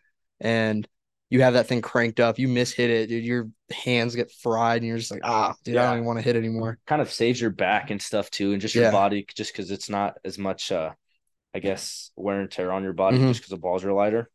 and 0.40 0.86
you 1.30 1.42
have 1.42 1.54
that 1.54 1.66
thing 1.66 1.82
cranked 1.82 2.20
up. 2.20 2.38
You 2.38 2.46
miss 2.48 2.72
hit 2.72 2.90
it, 2.90 3.08
dude. 3.08 3.24
Your 3.24 3.48
hands 3.72 4.14
get 4.14 4.30
fried, 4.30 4.82
and 4.82 4.86
you're 4.88 4.98
just 4.98 5.10
like, 5.10 5.22
ah, 5.24 5.54
dude, 5.64 5.76
I 5.76 5.84
don't 5.86 5.94
even 5.94 6.06
want 6.06 6.18
to 6.18 6.22
hit 6.24 6.36
anymore. 6.36 6.78
Kind 6.86 7.02
of 7.02 7.10
saves 7.10 7.40
your 7.40 7.50
back 7.50 7.90
and 7.90 8.00
stuff 8.00 8.30
too, 8.30 8.52
and 8.52 8.60
just 8.60 8.74
your 8.74 8.84
Yeah. 8.84 8.90
body, 8.90 9.26
just 9.34 9.52
because 9.52 9.70
it's 9.70 9.88
not 9.88 10.18
as 10.24 10.38
much, 10.38 10.70
uh, 10.70 10.92
I 11.54 11.60
guess, 11.60 12.10
wear 12.16 12.40
and 12.40 12.50
tear 12.50 12.72
on 12.72 12.82
your 12.82 12.92
body, 12.92 13.18
Mhm. 13.18 13.28
just 13.28 13.40
because 13.40 13.50
the 13.50 13.56
balls 13.56 13.84
are 13.84 13.92
lighter. 13.92 14.28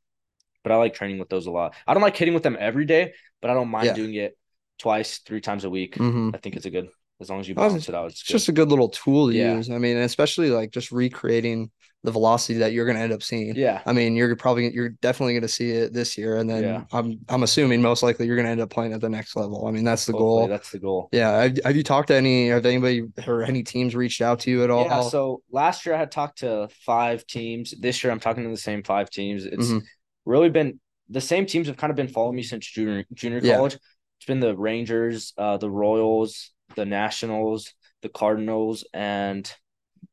But 0.63 0.71
I 0.71 0.75
like 0.77 0.93
training 0.93 1.19
with 1.19 1.29
those 1.29 1.47
a 1.47 1.51
lot. 1.51 1.75
I 1.85 1.93
don't 1.93 2.03
like 2.03 2.15
hitting 2.15 2.33
with 2.33 2.43
them 2.43 2.57
every 2.59 2.85
day, 2.85 3.13
but 3.41 3.51
I 3.51 3.53
don't 3.53 3.69
mind 3.69 3.87
Yeah. 3.87 3.93
doing 3.93 4.13
it 4.15 4.37
twice, 4.77 5.19
three 5.19 5.41
times 5.41 5.65
a 5.65 5.69
week. 5.69 5.95
Mhm. 5.95 6.33
I 6.33 6.37
think 6.37 6.55
it's 6.55 6.65
a 6.65 6.69
good 6.69 6.89
as 7.19 7.29
long 7.29 7.41
as 7.41 7.49
you 7.49 7.55
balance 7.55 7.89
it 7.89 7.95
out. 7.95 8.11
It's, 8.11 8.21
It's 8.21 8.29
just 8.29 8.47
a 8.47 8.53
good 8.53 8.69
little 8.69 8.89
tool 8.89 9.27
to 9.29 9.35
Yeah. 9.35 9.55
use. 9.55 9.69
I 9.69 9.77
mean, 9.77 9.97
especially 9.97 10.49
like 10.49 10.71
just 10.71 10.91
recreating 10.91 11.71
the 12.03 12.11
velocity 12.11 12.59
that 12.59 12.71
you're 12.71 12.85
going 12.85 12.95
to 12.95 13.03
end 13.03 13.11
up 13.11 13.21
seeing. 13.21 13.53
yeah, 13.55 13.81
I 13.85 13.91
mean, 13.91 14.15
you're 14.15 14.33
probably 14.37 14.73
you're 14.73 14.89
definitely 14.89 15.33
going 15.33 15.41
to 15.41 15.47
see 15.49 15.71
it 15.71 15.91
this 15.91 16.17
year, 16.17 16.37
and 16.37 16.49
then 16.49 16.63
Yeah. 16.63 16.83
I'm 16.93 17.19
I'm 17.27 17.43
assuming 17.43 17.81
most 17.81 18.03
likely 18.03 18.25
you're 18.25 18.37
going 18.37 18.45
to 18.45 18.51
end 18.51 18.61
up 18.61 18.69
playing 18.69 18.93
at 18.93 19.01
the 19.01 19.09
next 19.09 19.35
level. 19.35 19.67
I 19.67 19.71
mean, 19.71 19.83
that's 19.83 20.05
the 20.05 20.13
hopefully 20.13 20.39
goal. 20.41 20.47
That's 20.47 20.71
the 20.71 20.79
goal. 20.79 21.09
Yeah. 21.11 21.41
Have, 21.41 21.59
have 21.65 21.75
you 21.75 21.83
talked 21.83 22.07
to 22.07 22.15
any? 22.15 22.47
Have 22.49 22.65
anybody 22.65 23.03
or 23.27 23.43
any 23.43 23.63
teams 23.63 23.95
reached 23.95 24.21
out 24.21 24.39
to 24.41 24.51
you 24.51 24.63
at 24.63 24.69
all? 24.71 24.85
Yeah, 24.85 25.01
so 25.01 25.41
last 25.51 25.85
year 25.85 25.93
I 25.93 25.97
had 25.99 26.11
talked 26.11 26.39
to 26.39 26.69
five 26.85 27.27
teams. 27.27 27.73
This 27.77 28.01
year 28.03 28.11
I'm 28.11 28.19
talking 28.21 28.43
to 28.43 28.49
the 28.49 28.55
same 28.57 28.81
five 28.83 29.09
teams. 29.09 29.43
It's 29.45 29.67
Mhm. 29.67 29.81
really 30.25 30.49
been 30.49 30.79
the 31.09 31.21
same 31.21 31.45
teams 31.47 31.67
have 31.67 31.75
kind 31.77 31.91
of 31.91 31.97
been 31.97 32.07
following 32.07 32.35
me 32.35 32.43
since 32.43 32.65
junior 32.65 33.03
junior 33.13 33.39
Yeah. 33.43 33.57
college. 33.57 33.73
It's 33.73 34.25
been 34.25 34.39
the 34.39 34.55
Rangers, 34.55 35.33
uh, 35.37 35.57
the 35.57 35.69
Royals, 35.69 36.51
the 36.75 36.85
Nationals, 36.85 37.73
the 38.03 38.09
Cardinals, 38.09 38.85
and 38.93 39.51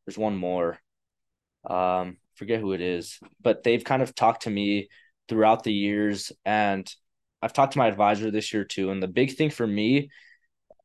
there's 0.05 0.19
one 0.19 0.37
more. 0.37 0.79
Um, 1.69 2.19
forget 2.35 2.61
who 2.61 2.73
it 2.73 2.81
is, 2.81 3.19
but 3.43 3.63
they've 3.63 3.83
kind 3.83 4.03
of 4.03 4.15
talked 4.15 4.43
to 4.43 4.51
me 4.51 4.89
throughout 5.29 5.65
the 5.65 5.73
years, 5.73 6.33
and 6.45 6.91
I've 7.43 7.53
talked 7.53 7.73
to 7.73 7.79
my 7.79 7.89
advisor 7.89 8.31
this 8.31 8.53
year 8.53 8.65
too. 8.65 8.91
And 8.91 9.03
the 9.03 9.09
big 9.09 9.37
thing 9.37 9.51
for 9.51 9.67
me 9.67 10.11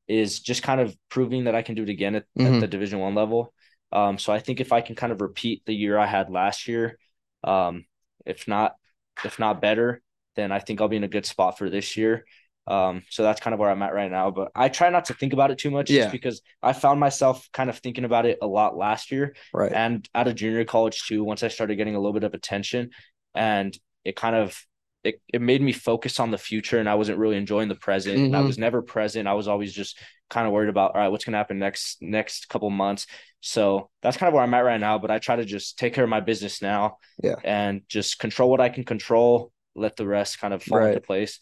is 0.07 0.39
just 0.39 0.63
kind 0.63 0.81
of 0.81 0.95
proving 1.09 1.45
that 1.45 1.55
I 1.55 1.61
can 1.61 1.75
do 1.75 1.83
it 1.83 1.89
again 1.89 2.15
at, 2.15 2.25
Mhm. 2.37 2.55
at 2.55 2.59
the 2.61 2.67
Division 2.67 2.99
One 2.99 3.15
level. 3.15 3.53
Um, 3.91 4.17
so 4.17 4.33
I 4.33 4.39
think 4.39 4.59
if 4.59 4.71
I 4.71 4.81
can 4.81 4.95
kind 4.95 5.11
of 5.11 5.21
repeat 5.21 5.63
the 5.65 5.75
year 5.75 5.97
I 5.97 6.05
had 6.05 6.29
last 6.29 6.67
year, 6.67 6.97
um, 7.43 7.85
if 8.25 8.47
not, 8.47 8.75
if 9.23 9.39
not 9.39 9.61
better, 9.61 10.01
then 10.35 10.51
I 10.51 10.59
think 10.59 10.79
I'll 10.79 10.87
be 10.87 10.97
in 10.97 11.03
a 11.03 11.09
good 11.09 11.25
spot 11.25 11.57
for 11.57 11.69
this 11.69 11.97
year. 11.97 12.25
Um, 12.71 13.03
so 13.09 13.23
that's 13.23 13.41
kind 13.41 13.53
of 13.53 13.59
where 13.59 13.69
I'm 13.69 13.81
at 13.81 13.93
right 13.93 14.09
now. 14.09 14.31
But 14.31 14.51
I 14.55 14.69
try 14.69 14.89
not 14.89 15.05
to 15.05 15.13
think 15.13 15.33
about 15.33 15.51
it 15.51 15.57
too 15.57 15.71
much, 15.71 15.89
Yeah. 15.89 16.03
just 16.03 16.11
because 16.13 16.41
I 16.63 16.73
found 16.73 16.99
myself 16.99 17.49
kind 17.51 17.69
of 17.69 17.77
thinking 17.79 18.05
about 18.05 18.25
it 18.25 18.37
a 18.41 18.47
lot 18.47 18.77
last 18.77 19.11
year 19.11 19.35
right. 19.53 19.71
and 19.73 20.07
out 20.15 20.27
of 20.27 20.35
junior 20.35 20.63
college 20.65 21.03
too. 21.07 21.23
Once 21.23 21.43
I 21.43 21.49
started 21.49 21.75
getting 21.75 21.95
a 21.95 21.99
little 21.99 22.13
bit 22.13 22.23
of 22.23 22.33
attention, 22.33 22.91
and 23.35 23.77
it 24.05 24.15
kind 24.15 24.35
of 24.35 24.57
it, 25.03 25.19
it 25.33 25.41
made 25.41 25.61
me 25.63 25.71
focus 25.73 26.19
on 26.19 26.29
the 26.29 26.37
future, 26.37 26.79
and 26.79 26.87
I 26.87 26.93
wasn't 26.95 27.17
really 27.17 27.35
enjoying 27.35 27.69
the 27.69 27.75
present. 27.75 28.17
And 28.17 28.35
I 28.35 28.41
was 28.41 28.59
never 28.59 28.83
present. 28.83 29.27
I 29.27 29.33
was 29.33 29.47
always 29.47 29.73
just 29.73 29.99
kind 30.29 30.45
of 30.45 30.53
worried 30.53 30.69
about 30.69 30.93
all 30.93 31.01
right, 31.01 31.07
what's 31.09 31.25
gonna 31.25 31.37
happen 31.37 31.57
next 31.57 31.97
next 32.01 32.49
couple 32.49 32.69
months. 32.69 33.07
So 33.41 33.89
that's 34.03 34.15
kind 34.17 34.27
of 34.27 34.33
where 34.35 34.43
I'm 34.43 34.53
at 34.53 34.59
right 34.63 34.79
now. 34.79 34.99
But 34.99 35.09
I 35.09 35.17
try 35.17 35.35
to 35.37 35.43
just 35.45 35.79
take 35.79 35.93
care 35.95 36.03
of 36.03 36.09
my 36.09 36.19
business 36.19 36.61
now, 36.61 36.97
Yeah. 37.21 37.35
and 37.43 37.81
just 37.89 38.19
control 38.19 38.49
what 38.51 38.61
I 38.61 38.69
can 38.69 38.83
control. 38.83 39.51
Let 39.75 39.95
the 39.95 40.05
rest 40.05 40.39
kind 40.39 40.53
of 40.53 40.61
fall 40.61 40.85
into 40.85 41.01
place. 41.01 41.39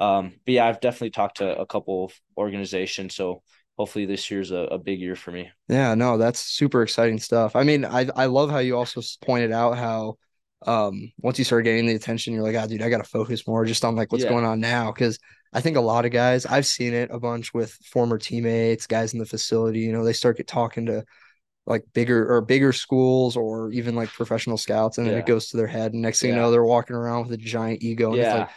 Um, 0.00 0.32
but 0.46 0.52
yeah, 0.54 0.66
I've 0.66 0.80
definitely 0.80 1.10
talked 1.10 1.38
to 1.38 1.58
a 1.58 1.66
couple 1.66 2.06
of 2.06 2.12
organizations. 2.36 3.14
So 3.14 3.42
hopefully 3.78 4.06
this 4.06 4.30
year's 4.30 4.50
a, 4.50 4.56
a 4.56 4.78
big 4.78 5.00
year 5.00 5.16
for 5.16 5.30
me. 5.30 5.50
Yeah, 5.68 5.94
no, 5.94 6.18
that's 6.18 6.40
super 6.40 6.82
exciting 6.82 7.18
stuff. 7.18 7.54
I 7.54 7.62
mean, 7.62 7.84
I 7.84 8.08
I 8.16 8.26
love 8.26 8.50
how 8.50 8.58
you 8.58 8.76
also 8.76 9.00
pointed 9.24 9.52
out 9.52 9.78
how 9.78 10.16
um 10.66 11.12
once 11.18 11.38
you 11.38 11.44
start 11.44 11.64
getting 11.64 11.86
the 11.86 11.94
attention, 11.94 12.34
you're 12.34 12.42
like, 12.42 12.56
ah, 12.56 12.66
dude, 12.66 12.82
I 12.82 12.90
gotta 12.90 13.04
focus 13.04 13.46
more 13.46 13.64
just 13.64 13.84
on 13.84 13.94
like 13.94 14.10
what's 14.10 14.24
Yeah. 14.24 14.30
going 14.30 14.44
on 14.44 14.60
now. 14.60 14.90
Cause 14.92 15.18
I 15.52 15.60
think 15.60 15.76
a 15.76 15.80
lot 15.80 16.04
of 16.04 16.12
guys, 16.12 16.46
I've 16.46 16.66
seen 16.66 16.92
it 16.94 17.10
a 17.12 17.18
bunch 17.18 17.52
with 17.54 17.72
former 17.92 18.18
teammates, 18.18 18.86
guys 18.86 19.12
in 19.12 19.18
the 19.18 19.26
facility, 19.26 19.80
you 19.80 19.92
know, 19.92 20.04
they 20.04 20.12
start 20.12 20.36
get 20.36 20.46
talking 20.48 20.86
to 20.86 21.04
like 21.66 21.84
bigger 21.94 22.32
or 22.32 22.40
bigger 22.40 22.72
schools 22.72 23.36
or 23.36 23.70
even 23.72 23.94
like 23.94 24.12
professional 24.12 24.56
scouts, 24.56 24.98
and 24.98 25.06
then 25.06 25.14
Yeah. 25.14 25.20
it 25.20 25.26
goes 25.26 25.48
to 25.48 25.56
their 25.56 25.66
head. 25.66 25.92
And 25.92 26.02
next 26.02 26.20
thing 26.20 26.30
you 26.30 26.36
know, 26.36 26.50
they're 26.50 26.64
walking 26.64 26.96
around 26.96 27.24
with 27.28 27.32
a 27.32 27.36
giant 27.36 27.82
ego. 27.82 28.12
And 28.12 28.22
it's 28.22 28.32
Yeah. 28.32 28.38
like, 28.40 28.50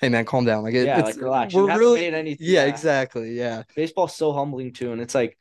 hey 0.00 0.08
man, 0.08 0.24
calm 0.24 0.44
down. 0.44 0.62
Like 0.62 0.74
it, 0.74 0.86
yeah, 0.86 1.00
it's 1.00 1.16
like 1.16 1.24
relax. 1.24 1.54
We're 1.54 1.76
really 1.78 2.06
anything. 2.06 2.46
yeah, 2.48 2.64
exactly. 2.64 3.32
Yeah. 3.32 3.62
Baseball's 3.74 4.14
so 4.14 4.32
humbling 4.32 4.72
too, 4.72 4.92
and 4.92 5.00
it's 5.00 5.14
like 5.14 5.36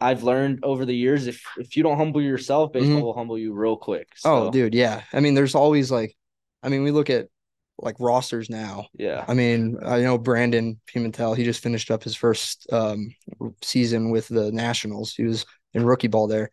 I've 0.00 0.22
learned 0.22 0.60
over 0.64 0.84
the 0.84 0.94
years 0.96 1.26
if 1.26 1.42
if 1.58 1.76
you 1.76 1.82
don't 1.82 1.96
humble 1.98 2.22
yourself, 2.22 2.72
baseball 2.72 2.98
Mhm. 2.98 3.02
will 3.02 3.14
humble 3.14 3.38
you 3.38 3.52
real 3.52 3.76
quick. 3.76 4.08
Oh, 4.24 4.50
dude, 4.50 4.74
yeah. 4.74 5.02
I 5.12 5.20
mean, 5.20 5.34
there's 5.34 5.54
always 5.54 5.90
like, 5.90 6.16
I 6.62 6.68
mean, 6.70 6.82
we 6.82 6.90
look 6.90 7.10
at 7.10 7.28
like 7.78 7.96
rosters 7.98 8.50
now. 8.50 8.88
yeah, 8.94 9.24
I 9.26 9.34
mean, 9.34 9.76
I 9.84 10.00
know 10.00 10.18
Brandon 10.18 10.80
Pimentel, 10.86 11.36
he 11.36 11.44
just 11.44 11.62
finished 11.62 11.90
up 11.90 12.02
his 12.02 12.14
first 12.16 12.66
um 12.72 13.14
season 13.62 14.10
with 14.10 14.28
the 14.28 14.52
Nationals. 14.52 15.14
He 15.14 15.24
was 15.24 15.44
in 15.74 15.84
rookie 15.84 16.08
ball 16.08 16.26
there. 16.26 16.50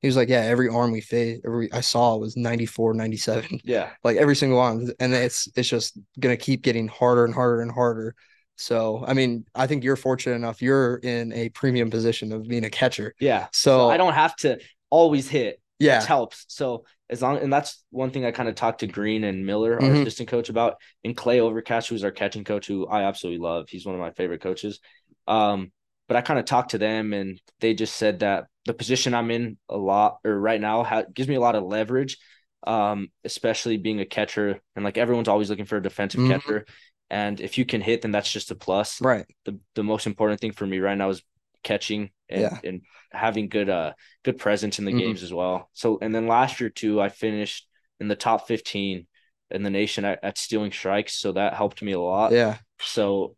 He 0.00 0.06
was 0.08 0.16
like, 0.16 0.28
yeah, 0.28 0.40
every 0.42 0.68
arm 0.68 0.92
we 0.92 1.00
faced, 1.00 1.42
every 1.44 1.72
I 1.72 1.80
saw 1.80 2.16
was 2.16 2.36
94, 2.36 2.94
97, 2.94 3.60
yeah, 3.64 3.90
like 4.04 4.16
every 4.16 4.36
single 4.36 4.58
one. 4.58 4.90
And 5.00 5.12
it's 5.12 5.48
it's 5.56 5.68
just 5.68 5.98
gonna 6.20 6.36
keep 6.36 6.62
getting 6.62 6.88
harder 6.88 7.24
and 7.24 7.34
harder 7.34 7.60
and 7.62 7.72
harder. 7.72 8.14
So, 8.56 9.04
I 9.06 9.14
mean, 9.14 9.44
I 9.54 9.66
think 9.68 9.84
you're 9.84 9.96
fortunate 9.96 10.34
enough. 10.36 10.60
You're 10.60 10.96
in 10.96 11.32
a 11.32 11.48
premium 11.50 11.90
position 11.90 12.32
of 12.32 12.46
being 12.48 12.64
a 12.64 12.70
catcher. 12.70 13.14
yeah. 13.20 13.46
So, 13.52 13.78
So 13.78 13.90
I 13.90 13.96
don't 13.96 14.14
have 14.14 14.34
to 14.36 14.58
always 14.90 15.28
hit. 15.28 15.60
yeah, 15.78 15.98
Which 16.00 16.06
helps. 16.08 16.44
So 16.48 16.84
as 17.10 17.22
long 17.22 17.38
and 17.38 17.52
that's 17.52 17.84
one 17.90 18.10
thing 18.10 18.24
I 18.24 18.32
kind 18.32 18.48
of 18.48 18.54
talked 18.56 18.80
to 18.80 18.86
Green 18.88 19.22
and 19.24 19.46
Miller, 19.46 19.74
our 19.74 19.80
Mhm. 19.80 20.02
assistant 20.02 20.28
coach, 20.28 20.48
about, 20.48 20.76
and 21.04 21.16
Clay 21.16 21.40
Overcast, 21.40 21.88
who's 21.88 22.02
our 22.04 22.10
catching 22.10 22.42
coach, 22.44 22.66
who 22.66 22.86
I 22.88 23.02
absolutely 23.04 23.38
love. 23.42 23.68
He's 23.68 23.86
one 23.86 23.94
of 23.94 24.00
my 24.00 24.10
favorite 24.10 24.42
coaches. 24.42 24.80
Um, 25.28 25.70
but 26.08 26.16
I 26.16 26.20
kind 26.22 26.38
of 26.40 26.44
talked 26.46 26.70
to 26.72 26.78
them, 26.78 27.12
and 27.12 27.40
they 27.60 27.74
just 27.74 27.94
said 27.96 28.20
that 28.20 28.46
the 28.68 28.74
position 28.74 29.14
I'm 29.14 29.32
in 29.32 29.58
a 29.68 29.76
lot, 29.76 30.18
or 30.24 30.38
right 30.38 30.60
now, 30.60 30.84
ha- 30.84 31.04
gives 31.12 31.28
me 31.28 31.34
a 31.36 31.40
lot 31.40 31.56
of 31.56 31.64
leverage. 31.64 32.18
Um, 32.66 33.10
especially 33.24 33.76
being 33.76 34.00
a 34.00 34.04
catcher, 34.04 34.60
and 34.74 34.84
like 34.84 34.98
everyone's 34.98 35.28
always 35.28 35.48
looking 35.48 35.64
for 35.64 35.76
a 35.78 35.82
defensive 35.82 36.20
Mhm. 36.20 36.28
catcher, 36.28 36.66
and 37.08 37.40
if 37.40 37.56
you 37.56 37.64
can 37.64 37.80
hit, 37.80 38.02
then 38.02 38.10
that's 38.10 38.32
just 38.32 38.50
a 38.50 38.56
plus 38.56 39.00
right. 39.00 39.26
the 39.44 39.60
the 39.76 39.84
most 39.84 40.06
important 40.08 40.40
thing 40.40 40.52
for 40.52 40.66
me 40.66 40.80
right 40.80 40.98
now 40.98 41.08
is 41.08 41.22
catching 41.62 42.10
and, 42.28 42.42
Yeah. 42.42 42.58
and 42.64 42.82
having 43.12 43.48
good 43.48 43.68
uh 43.70 43.92
good 44.24 44.38
presence 44.38 44.80
in 44.80 44.84
the 44.84 44.92
Mhm. 44.92 44.98
games 44.98 45.22
as 45.22 45.32
well. 45.32 45.70
So 45.72 45.98
and 46.02 46.12
then 46.14 46.26
last 46.26 46.60
year 46.60 46.68
too, 46.68 47.00
I 47.00 47.10
finished 47.10 47.68
in 48.00 48.08
the 48.08 48.16
top 48.16 48.48
15 48.48 49.06
in 49.52 49.62
the 49.62 49.70
nation 49.70 50.04
at, 50.04 50.18
at 50.24 50.36
stealing 50.36 50.72
strikes. 50.72 51.14
So 51.14 51.32
that 51.32 51.54
helped 51.54 51.80
me 51.80 51.92
a 51.92 52.00
lot. 52.00 52.32
Yeah. 52.32 52.58
So 52.80 53.36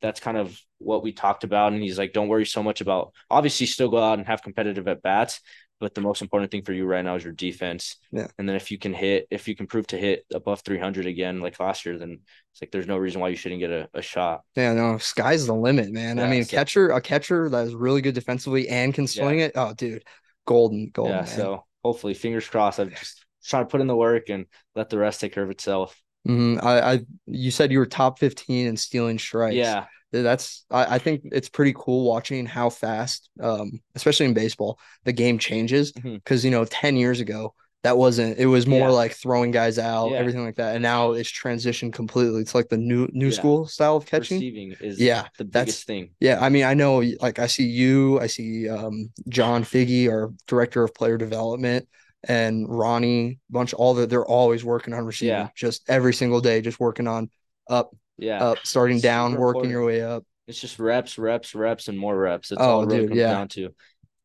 that's 0.00 0.20
kind 0.20 0.36
of 0.36 0.58
what 0.84 1.02
we 1.02 1.12
talked 1.12 1.44
about. 1.44 1.72
And 1.72 1.82
he's 1.82 1.98
like, 1.98 2.12
don't 2.12 2.28
worry 2.28 2.46
so 2.46 2.62
much 2.62 2.80
about 2.80 3.12
obviously 3.30 3.66
still 3.66 3.88
go 3.88 3.98
out 3.98 4.18
and 4.18 4.26
have 4.26 4.42
competitive 4.42 4.88
at 4.88 5.02
bats, 5.02 5.40
but 5.80 5.94
the 5.94 6.00
most 6.00 6.22
important 6.22 6.50
thing 6.50 6.62
for 6.62 6.72
you 6.72 6.86
right 6.86 7.04
now 7.04 7.16
is 7.16 7.24
your 7.24 7.32
defense. 7.32 7.96
Yeah. 8.12 8.28
And 8.38 8.48
then 8.48 8.56
if 8.56 8.70
you 8.70 8.78
can 8.78 8.94
hit, 8.94 9.26
if 9.30 9.48
you 9.48 9.56
can 9.56 9.66
prove 9.66 9.86
to 9.88 9.98
hit 9.98 10.24
above 10.32 10.60
300 10.60 11.06
again, 11.06 11.40
like 11.40 11.58
last 11.58 11.84
year, 11.84 11.98
then 11.98 12.20
it's 12.52 12.62
like 12.62 12.70
there's 12.70 12.86
no 12.86 12.96
reason 12.98 13.20
why 13.20 13.28
you 13.28 13.36
shouldn't 13.36 13.60
get 13.60 13.70
a, 13.70 13.88
a 13.94 14.02
shot. 14.02 14.42
Yeah, 14.54 14.74
no, 14.74 14.98
sky's 14.98 15.46
the 15.46 15.54
limit, 15.54 15.90
man. 15.90 16.20
I 16.20 16.28
mean, 16.28 16.44
so- 16.44 16.56
catcher, 16.56 16.90
a 16.90 17.00
catcher 17.00 17.48
that 17.48 17.66
is 17.66 17.74
really 17.74 18.00
good 18.00 18.14
defensively 18.14 18.68
and 18.68 18.94
can 18.94 19.06
swing 19.06 19.40
it. 19.40 19.52
Oh, 19.56 19.74
dude, 19.74 20.04
golden, 20.46 20.90
golden. 20.92 21.14
yeah. 21.14 21.20
man. 21.22 21.26
So 21.26 21.64
hopefully, 21.82 22.14
fingers 22.14 22.48
crossed. 22.48 22.78
I'm 22.78 22.90
just 22.90 23.24
trying 23.44 23.64
to 23.64 23.68
put 23.68 23.80
in 23.80 23.88
the 23.88 23.96
work 23.96 24.28
and 24.28 24.46
let 24.76 24.88
the 24.88 24.98
rest 24.98 25.20
take 25.20 25.32
care 25.32 25.42
of 25.42 25.50
itself. 25.50 26.00
Mhm. 26.28 26.62
I, 26.62 26.92
I, 26.92 27.00
you 27.26 27.50
said 27.50 27.72
you 27.72 27.80
were 27.80 27.86
top 27.86 28.20
15 28.20 28.68
in 28.68 28.76
stealing 28.76 29.18
strikes. 29.18 29.56
Yeah. 29.56 29.86
That's, 30.12 30.64
I, 30.70 30.96
I 30.96 30.98
think 30.98 31.22
it's 31.32 31.48
pretty 31.48 31.74
cool 31.76 32.04
watching 32.06 32.46
how 32.46 32.68
fast, 32.70 33.30
um, 33.40 33.80
especially 33.94 34.26
in 34.26 34.34
baseball, 34.34 34.78
the 35.04 35.12
game 35.12 35.38
changes. 35.38 35.92
Because, 35.92 36.44
you 36.44 36.50
know, 36.50 36.64
10 36.66 36.96
years 36.96 37.20
ago, 37.20 37.54
that 37.82 37.96
wasn't, 37.98 38.38
it 38.38 38.46
was 38.46 38.66
more 38.66 38.88
Yeah. 38.88 38.94
like 38.94 39.12
throwing 39.12 39.50
guys 39.50 39.78
out, 39.78 40.10
Yeah. 40.10 40.18
everything 40.18 40.44
like 40.44 40.56
that. 40.56 40.74
And 40.76 40.82
now 40.82 41.12
it's 41.12 41.30
transitioned 41.32 41.92
completely. 41.94 42.40
It's 42.42 42.54
like 42.54 42.68
the 42.68 42.76
new, 42.76 43.08
new 43.12 43.26
Yeah. 43.28 43.32
school 43.32 43.66
style 43.66 43.96
of 43.96 44.06
catching. 44.06 44.36
Receiving 44.38 44.76
is 44.80 45.00
Yeah, 45.00 45.26
the 45.38 45.44
that's- 45.44 45.64
biggest 45.66 45.86
thing. 45.86 46.10
Yeah, 46.20 46.38
I 46.40 46.48
mean, 46.48 46.62
I 46.64 46.74
know, 46.74 47.02
like, 47.20 47.38
I 47.40 47.46
see 47.48 47.64
you, 47.66 48.20
I 48.20 48.28
see 48.28 48.68
um, 48.68 49.10
John 49.28 49.64
Figgy, 49.64 50.08
our 50.08 50.32
director 50.46 50.84
of 50.84 50.94
player 50.94 51.16
development, 51.18 51.88
and 52.28 52.68
Ronnie, 52.68 53.40
bunch, 53.50 53.74
all 53.74 53.94
the, 53.94 54.06
they're 54.06 54.24
always 54.24 54.62
working 54.64 54.94
on 54.94 55.04
receiving, 55.04 55.30
Yeah. 55.38 55.48
just 55.56 55.82
every 55.88 56.14
single 56.14 56.40
day, 56.40 56.60
just 56.60 56.78
working 56.78 57.08
on 57.08 57.30
up, 57.68 57.96
Yeah. 58.22 58.42
up, 58.42 58.58
starting 58.64 58.98
It's 58.98 59.02
down, 59.02 59.36
working 59.36 59.70
important. 59.70 59.70
your 59.70 59.84
way 59.86 60.02
up. 60.02 60.24
It's 60.46 60.60
just 60.60 60.78
reps, 60.78 61.18
reps, 61.18 61.54
reps, 61.54 61.88
and 61.88 61.98
more 61.98 62.16
reps. 62.16 62.48
That's 62.48 62.66
Oh, 62.66 62.70
all 62.70 62.82
it 62.82 62.86
really 62.86 63.02
dude, 63.02 63.08
comes 63.08 63.18
yeah. 63.20 63.28
down 63.28 63.48
to. 63.48 63.70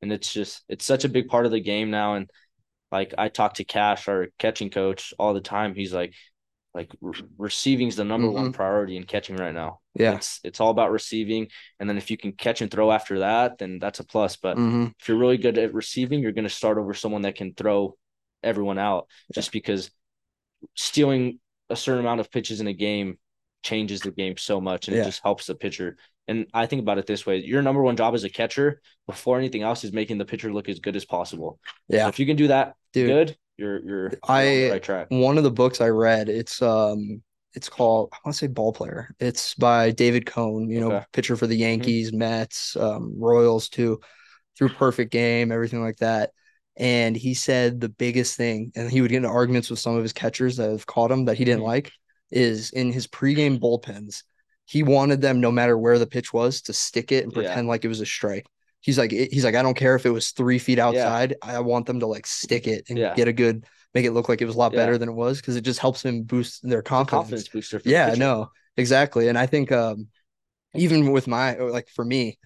And 0.01 0.11
it's 0.11 0.31
just 0.33 0.63
it's 0.69 0.85
such 0.85 1.05
a 1.05 1.09
big 1.09 1.27
part 1.27 1.45
of 1.45 1.51
the 1.51 1.59
game 1.61 1.91
now. 1.91 2.15
And 2.15 2.29
like 2.91 3.13
I 3.17 3.29
talk 3.29 3.55
to 3.55 3.65
Cash, 3.65 4.07
our 4.07 4.27
catching 4.39 4.69
coach, 4.69 5.13
all 5.19 5.33
the 5.33 5.41
time. 5.41 5.75
He's 5.75 5.93
like, 5.93 6.13
like 6.73 6.91
re- 7.01 7.21
receiving 7.37 7.87
is 7.87 7.95
the 7.95 8.03
number 8.05 8.29
one 8.29 8.53
priority 8.53 8.97
in 8.97 9.03
catching 9.03 9.35
right 9.37 9.53
now. 9.53 9.79
Mm-hmm. 9.97 10.03
Yeah. 10.03 10.15
It's 10.15 10.39
it's 10.43 10.59
all 10.61 10.69
about 10.71 10.91
receiving, 10.91 11.49
and 11.79 11.89
then 11.89 11.97
if 11.97 12.11
you 12.11 12.17
can 12.17 12.33
catch 12.33 12.61
and 12.61 12.69
throw 12.71 12.91
after 12.91 13.19
that, 13.19 13.57
then 13.57 13.79
that's 13.79 13.99
a 13.99 14.03
plus. 14.05 14.35
But 14.37 14.57
hmm 14.57 14.87
if 14.99 15.07
you're 15.07 15.17
really 15.17 15.37
good 15.37 15.57
at 15.57 15.73
receiving, 15.73 16.19
you're 16.21 16.31
going 16.33 16.43
to 16.47 16.49
start 16.49 16.77
over 16.77 16.93
someone 16.93 17.23
that 17.23 17.35
can 17.35 17.53
throw 17.53 17.97
everyone 18.43 18.77
out 18.77 19.07
just 19.33 19.51
because 19.51 19.89
stealing 20.75 21.39
a 21.69 21.75
certain 21.75 22.01
amount 22.01 22.19
of 22.19 22.31
pitches 22.31 22.61
in 22.61 22.67
a 22.67 22.73
game 22.73 23.17
changes 23.67 23.99
the 24.01 24.11
game 24.11 24.35
so 24.37 24.59
much 24.69 24.87
and 24.87 24.95
Yeah. 24.95 25.03
it 25.03 25.05
just 25.11 25.21
helps 25.23 25.45
the 25.47 25.55
pitcher. 25.55 25.97
And 26.29 26.45
I 26.53 26.65
think 26.65 26.81
about 26.81 26.97
it 26.97 27.05
this 27.05 27.25
way 27.25 27.37
your 27.37 27.61
number 27.61 27.81
one 27.81 27.95
job 28.01 28.13
as 28.15 28.23
a 28.23 28.29
catcher 28.29 28.81
before 29.07 29.37
anything 29.37 29.61
else 29.63 29.83
is 29.83 29.93
making 29.93 30.17
the 30.17 30.25
pitcher 30.25 30.51
look 30.51 30.67
as 30.69 30.79
good 30.79 30.95
as 30.95 31.05
possible. 31.05 31.59
So 31.91 31.97
Yeah, 31.97 32.07
if 32.07 32.19
you 32.19 32.25
can 32.25 32.35
do 32.37 32.47
that 32.47 32.73
dude. 32.93 33.07
good, 33.09 33.37
you're 33.57 33.79
you're, 33.87 34.11
I- 34.27 34.69
right 34.71 34.83
track. 34.83 35.07
One 35.09 35.37
of 35.37 35.43
the 35.43 35.51
books 35.61 35.79
I 35.81 35.89
read, 35.89 36.29
it's 36.29 36.61
um, 36.61 37.21
it's 37.53 37.69
called 37.69 38.09
I 38.13 38.17
want 38.23 38.33
to 38.35 38.39
say 38.39 38.47
Ball 38.47 38.71
Player. 38.73 39.09
It's 39.19 39.55
by 39.55 39.91
David 39.91 40.25
Cone, 40.25 40.69
you 40.69 40.79
know, 40.81 40.91
Okay. 40.91 41.05
pitcher 41.13 41.35
for 41.37 41.47
the 41.47 41.55
Yankees, 41.55 42.11
Mets, 42.13 42.75
um, 42.75 43.13
Royals 43.17 43.67
too, 43.69 43.99
through 44.57 44.69
perfect 44.69 45.11
game, 45.11 45.51
everything 45.51 45.81
like 45.81 45.97
that. 45.97 46.31
And 46.75 47.15
he 47.15 47.33
said 47.33 47.79
the 47.81 47.89
biggest 47.89 48.37
thing, 48.37 48.71
and 48.75 48.91
he 48.91 49.01
would 49.01 49.09
get 49.09 49.17
into 49.17 49.29
arguments 49.29 49.69
with 49.71 49.79
some 49.79 49.95
of 49.95 50.03
his 50.03 50.13
catchers 50.13 50.57
that 50.57 50.69
have 50.69 50.85
caught 50.85 51.11
him 51.11 51.25
that 51.25 51.37
he 51.37 51.45
didn't 51.45 51.63
Mhm. 51.63 51.73
like, 51.73 51.91
is 52.31 52.71
in 52.71 52.91
his 52.91 53.07
pregame 53.07 53.59
bullpens, 53.59 54.23
he 54.65 54.83
wanted 54.83 55.21
them 55.21 55.39
no 55.39 55.51
matter 55.51 55.77
where 55.77 55.97
the 55.99 56.07
pitch 56.07 56.33
was 56.33 56.61
to 56.63 56.73
stick 56.73 57.11
it 57.11 57.23
and 57.23 57.33
Yeah. 57.33 57.41
pretend 57.43 57.67
like 57.67 57.85
it 57.85 57.89
was 57.89 58.01
a 58.01 58.05
strike. 58.05 58.45
He's 58.81 58.97
like, 58.97 59.11
he's 59.11 59.43
like, 59.43 59.55
I 59.55 59.63
don't 59.63 59.77
care 59.77 59.95
if 59.95 60.05
it 60.05 60.11
was 60.11 60.31
three 60.31 60.59
feet 60.59 60.79
outside. 60.79 61.35
I 61.41 61.59
want 61.59 61.85
them 61.85 61.99
to 62.01 62.07
like 62.07 62.27
stick 62.27 62.67
it 62.67 62.85
and 62.89 62.97
Yeah. 62.97 63.15
get 63.15 63.27
a 63.27 63.33
good, 63.33 63.65
make 63.93 64.05
it 64.05 64.11
look 64.11 64.29
like 64.29 64.41
it 64.41 64.45
was 64.45 64.55
a 64.55 64.59
lot 64.59 64.73
Yeah. 64.73 64.77
better 64.77 64.97
than 64.97 65.09
it 65.09 65.13
was 65.13 65.37
because 65.37 65.55
it 65.55 65.61
just 65.61 65.79
helps 65.79 66.03
him 66.03 66.23
boost 66.23 66.67
their 66.67 66.81
confidence. 66.81 67.47
confidence 67.47 67.47
booster. 67.49 67.81
Yeah, 67.85 68.13
no, 68.17 68.51
exactly. 68.77 69.29
And 69.29 69.37
I 69.37 69.45
think 69.45 69.71
um, 69.71 70.07
even 70.75 71.11
with 71.11 71.27
my 71.27 71.55
like 71.55 71.87
for 71.89 72.05
me, 72.05 72.37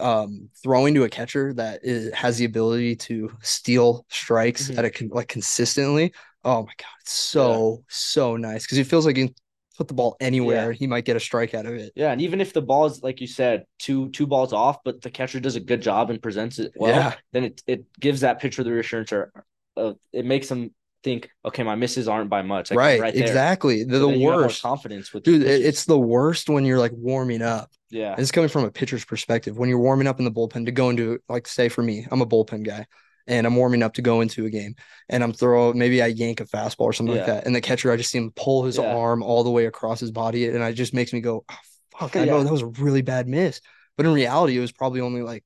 um, 0.00 0.48
throwing 0.62 0.94
to 0.94 1.04
a 1.04 1.08
catcher 1.08 1.54
that 1.54 1.80
is, 1.84 2.12
has 2.12 2.38
the 2.38 2.44
ability 2.44 2.96
to 2.96 3.30
steal 3.42 4.04
strikes 4.10 4.68
Mhm. 4.70 4.78
at 4.78 4.84
a 4.84 5.08
like 5.14 5.28
consistently. 5.28 6.12
Oh 6.46 6.62
my 6.62 6.72
god, 6.78 6.88
it's 7.02 7.12
so 7.12 7.84
so 7.88 8.36
nice 8.36 8.64
because 8.64 8.78
it 8.78 8.86
feels 8.86 9.04
like 9.04 9.16
you 9.16 9.26
can 9.26 9.34
put 9.76 9.88
the 9.88 9.94
ball 9.94 10.16
anywhere. 10.20 10.72
He 10.72 10.86
might 10.86 11.04
get 11.04 11.16
a 11.16 11.20
strike 11.20 11.54
out 11.54 11.66
of 11.66 11.74
it. 11.74 11.92
Yeah, 11.96 12.12
and 12.12 12.20
even 12.22 12.40
if 12.40 12.52
the 12.52 12.62
ball 12.62 12.86
is 12.86 13.02
like 13.02 13.20
you 13.20 13.26
said, 13.26 13.64
two 13.78 14.10
two 14.10 14.26
balls 14.26 14.52
off, 14.52 14.78
but 14.84 15.02
the 15.02 15.10
catcher 15.10 15.40
does 15.40 15.56
a 15.56 15.60
good 15.60 15.82
job 15.82 16.08
and 16.08 16.22
presents 16.22 16.58
it 16.60 16.72
well, 16.76 16.90
Yeah. 16.90 17.14
then 17.32 17.44
it 17.44 17.62
it 17.66 17.84
gives 18.00 18.20
that 18.20 18.40
pitcher 18.40 18.62
the 18.62 18.70
reassurance 18.72 19.12
or 19.12 19.32
uh, 19.76 19.94
it 20.12 20.24
makes 20.24 20.48
them 20.48 20.70
think, 21.02 21.28
okay, 21.44 21.62
my 21.62 21.74
misses 21.74 22.08
aren't 22.08 22.30
by 22.30 22.42
much. 22.42 22.70
Like, 22.70 22.78
right, 22.78 23.00
right 23.00 23.14
exactly. 23.14 23.84
They're 23.84 24.00
So 24.00 24.10
the 24.12 24.18
worst, 24.24 24.62
confidence 24.62 25.12
with 25.12 25.24
dude. 25.24 25.42
it's 25.42 25.84
the 25.84 25.98
worst 25.98 26.48
when 26.48 26.64
you're 26.64 26.78
like 26.78 26.92
warming 26.94 27.42
up. 27.42 27.70
yeah, 27.90 28.12
And 28.12 28.20
it's 28.20 28.30
coming 28.32 28.48
from 28.48 28.64
a 28.64 28.70
pitcher's 28.70 29.04
perspective. 29.04 29.58
When 29.58 29.68
you're 29.68 29.78
warming 29.80 30.06
up 30.06 30.18
in 30.18 30.24
the 30.24 30.32
bullpen 30.32 30.64
to 30.66 30.72
go 30.72 30.90
into, 30.90 31.18
like, 31.28 31.46
say 31.46 31.68
for 31.68 31.82
me, 31.82 32.06
I'm 32.10 32.22
a 32.22 32.26
bullpen 32.26 32.64
guy 32.64 32.86
and 33.26 33.46
I'm 33.46 33.56
warming 33.56 33.82
up 33.82 33.94
to 33.94 34.02
go 34.02 34.20
into 34.20 34.46
a 34.46 34.50
game 34.50 34.74
and 35.08 35.22
I'm 35.22 35.32
throwing, 35.32 35.78
maybe 35.78 36.00
I 36.02 36.06
yank 36.06 36.40
a 36.40 36.44
fastball 36.44 36.82
or 36.82 36.92
something 36.92 37.16
like 37.16 37.26
that. 37.26 37.46
And 37.46 37.54
the 37.54 37.60
catcher, 37.60 37.90
I 37.90 37.96
just 37.96 38.10
see 38.10 38.18
him 38.18 38.30
pull 38.36 38.64
his 38.64 38.76
Yeah. 38.76 38.94
arm 38.94 39.22
all 39.22 39.42
the 39.44 39.50
way 39.50 39.66
across 39.66 40.00
his 40.00 40.10
body. 40.10 40.46
And 40.48 40.62
it 40.62 40.72
just 40.74 40.94
makes 40.94 41.12
me 41.12 41.20
go, 41.20 41.44
oh, 41.48 41.54
fuck, 41.98 42.16
I 42.16 42.24
know 42.24 42.42
that 42.42 42.52
was 42.52 42.62
a 42.62 42.66
really 42.66 43.02
bad 43.02 43.26
miss. 43.28 43.60
But 43.96 44.06
in 44.06 44.12
reality, 44.12 44.56
it 44.56 44.60
was 44.60 44.72
probably 44.72 45.00
only 45.00 45.22
like 45.22 45.44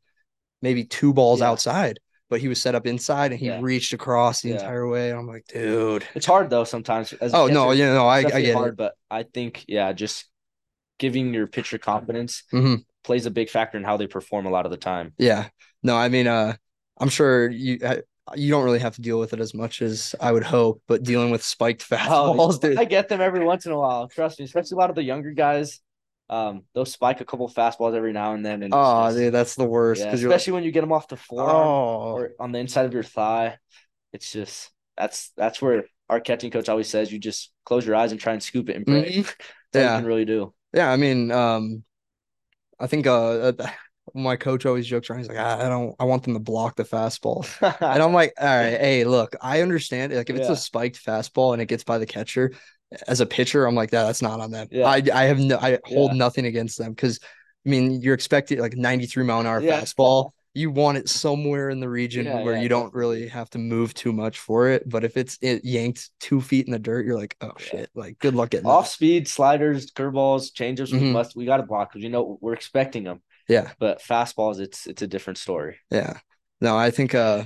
maybe 0.63 0.85
two 0.85 1.13
balls 1.13 1.41
Yeah. 1.41 1.49
outside. 1.51 2.01
But 2.29 2.41
he 2.41 2.49
was 2.49 2.61
set 2.63 2.75
up 2.77 2.87
inside 2.87 3.33
and 3.33 3.41
he 3.41 3.47
Yeah. 3.47 3.59
reached 3.61 3.93
across 3.93 4.43
the 4.43 4.51
Yeah. 4.51 4.57
entire 4.57 4.87
way. 4.89 5.11
And 5.11 5.19
I'm 5.19 5.27
like, 5.27 5.47
dude. 5.47 6.05
it's 6.15 6.27
hard 6.27 6.49
though 6.51 6.65
sometimes. 6.65 7.13
Oh, 7.33 7.47
no, 7.49 7.73
yeah, 7.73 7.93
no, 7.95 8.07
I, 8.07 8.19
I 8.19 8.23
get 8.43 8.55
hard, 8.55 8.75
it. 8.75 8.77
but 8.77 8.95
I 9.11 9.25
think 9.25 9.65
yeah, 9.67 9.93
just 9.93 10.27
giving 10.99 11.33
your 11.33 11.47
pitcher 11.47 11.79
confidence 11.79 12.45
Mhm. 12.53 12.85
plays 13.03 13.25
a 13.27 13.31
big 13.31 13.49
factor 13.49 13.79
in 13.79 13.85
how 13.85 13.97
they 13.97 14.07
perform 14.07 14.45
a 14.47 14.51
lot 14.51 14.67
of 14.67 14.71
the 14.71 14.77
time. 14.77 15.15
Yeah. 15.19 15.49
No, 15.83 15.97
I 15.97 16.09
mean, 16.11 16.27
uh, 16.27 16.57
I'm 17.01 17.09
sure 17.09 17.51
you 17.51 17.79
you 18.37 18.51
don't 18.51 18.63
really 18.63 18.79
have 18.79 18.95
to 18.95 19.01
deal 19.01 19.19
with 19.19 19.33
it 19.33 19.41
as 19.41 19.55
much 19.55 19.83
as 19.83 20.15
I 20.21 20.31
would 20.31 20.45
hope, 20.45 20.83
but 20.87 21.03
dealing 21.03 21.31
with 21.33 21.43
spiked 21.43 21.83
fastballs, 21.91 22.61
dude. 22.61 22.79
Oh, 22.79 22.81
I 22.81 22.85
get 22.85 23.09
them 23.09 23.21
every 23.21 23.45
once 23.45 23.67
in 23.67 23.73
a 23.73 23.79
while. 23.79 24.07
Trust 24.09 24.39
me, 24.39 24.45
especially 24.45 24.77
a 24.77 24.79
lot 24.79 24.91
of 24.91 24.97
the 24.97 25.03
younger 25.03 25.33
guys. 25.33 25.81
Um, 26.29 26.63
they'll 26.75 26.85
spike 26.85 27.21
a 27.21 27.25
couple 27.25 27.49
fastballs 27.49 27.97
every 27.97 28.13
now 28.13 28.35
and 28.35 28.47
then. 28.47 28.63
And 28.63 28.73
Oh, 28.73 29.07
just- 29.07 29.17
dude, 29.17 29.35
that's 29.35 29.57
the 29.57 29.65
worst 29.65 30.03
yeah, 30.03 30.13
especially 30.13 30.53
when 30.53 30.63
you 30.63 30.71
get 30.71 30.83
them 30.83 30.93
off 30.93 31.09
the 31.09 31.17
floor 31.17 31.51
oh, 31.51 32.13
or 32.15 32.31
on 32.39 32.53
the 32.53 32.61
inside 32.61 32.87
of 32.87 32.95
your 32.95 33.03
thigh. 33.03 33.59
It's 34.13 34.31
just 34.31 34.71
that's 34.97 35.33
that's 35.37 35.61
where 35.61 35.87
our 36.09 36.21
catching 36.21 36.53
coach 36.53 36.69
always 36.69 36.89
says 36.89 37.11
you 37.13 37.19
just 37.19 37.51
close 37.65 37.85
your 37.87 37.97
eyes 37.97 38.13
and 38.13 38.21
try 38.21 38.33
and 38.33 38.43
scoop 38.43 38.69
it 38.69 38.77
and 38.77 38.87
pray. 38.87 39.13
Mhm. 39.13 39.35
That's 39.73 39.83
Yeah. 39.85 39.95
you 39.95 39.99
can 40.03 40.07
really 40.07 40.25
do. 40.25 40.55
yeah. 40.73 40.91
I 40.93 40.97
mean, 40.97 41.33
um, 41.33 41.83
I 42.79 42.87
think 42.87 43.07
uh, 43.09 43.53
uh, 43.59 43.71
my 44.15 44.37
coach 44.37 44.67
always 44.67 44.87
jokes 44.87 45.09
around. 45.11 45.21
He's 45.21 45.29
like, 45.29 45.39
I, 45.39 45.69
don't, 45.69 45.95
I 45.99 46.05
want 46.05 46.23
them 46.25 46.35
to 46.35 46.41
block 46.41 46.77
the 46.77 46.85
fastball, 46.85 47.47
and 47.81 48.03
I'm 48.03 48.13
like, 48.13 48.33
all 48.41 48.47
right, 48.47 48.79
hey, 48.81 49.05
look, 49.05 49.37
I 49.41 49.63
understand. 49.63 50.13
Like, 50.15 50.31
if 50.31 50.37
it's 50.37 50.49
Yeah. 50.49 50.55
a 50.55 50.57
spiked 50.57 51.05
fastball 51.05 51.53
and 51.53 51.63
it 51.63 51.67
gets 51.67 51.85
by 51.85 51.99
the 51.99 52.07
catcher, 52.07 52.53
as 53.07 53.21
a 53.21 53.27
pitcher, 53.27 53.67
I'm 53.67 53.75
like, 53.75 53.91
that, 53.91 54.05
that's 54.05 54.23
not 54.23 54.41
on 54.41 54.51
them. 54.51 54.69
Yeah. 54.71 54.87
I, 54.87 55.03
I 55.15 55.25
have 55.25 55.39
no, 55.39 55.57
I 55.59 55.79
hold 55.85 56.13
Yeah. 56.13 56.19
nothing 56.19 56.47
against 56.47 56.77
them 56.79 56.91
because, 56.93 57.21
I 57.65 57.69
mean, 57.69 58.01
you're 58.03 58.15
expecting 58.15 58.59
like 58.59 58.75
93 58.77 59.25
mile 59.25 59.41
an 59.41 59.47
hour 59.47 59.61
fastball. 59.61 60.31
You 60.53 60.73
want 60.73 60.99
it 60.99 61.09
somewhere 61.09 61.71
in 61.71 61.79
the 61.79 61.89
region 61.89 62.27
where 62.27 62.57
you 62.57 62.69
don't 62.69 62.93
really 62.93 63.29
have 63.29 63.49
to 63.51 63.59
move 63.59 63.95
too 63.95 64.13
much 64.13 64.41
for 64.41 64.69
it. 64.69 64.89
But 64.89 65.05
if 65.05 65.17
it's 65.17 65.39
it 65.41 65.65
yanked 65.65 66.11
two 66.19 66.41
feet 66.41 66.67
in 66.67 66.73
the 66.73 66.79
dirt, 66.81 67.07
you're 67.07 67.17
like, 67.17 67.37
oh 67.41 67.53
shit, 67.59 67.89
like 67.95 68.19
good 68.19 68.35
luck 68.35 68.51
getting 68.51 68.67
Off 68.67 68.87
that. 68.87 68.91
speed 68.91 69.29
sliders, 69.29 69.93
curveballs, 69.93 70.53
changeups. 70.53 70.93
We 70.93 70.99
Mhm. 70.99 71.13
must 71.13 71.37
we 71.37 71.45
got 71.45 71.59
to 71.59 71.63
block 71.63 71.93
because 71.93 72.03
you 72.03 72.11
know 72.11 72.37
we're 72.41 72.55
expecting 72.55 73.05
them. 73.05 73.23
Yeah, 73.51 73.73
But 73.79 74.01
fastballs, 74.01 74.61
it's 74.61 74.87
it's 74.87 75.03
a 75.03 75.07
different 75.09 75.39
story. 75.39 75.79
yeah. 75.91 76.19
No, 76.61 76.77
I 76.77 76.91
think, 76.91 77.15
uh, 77.15 77.45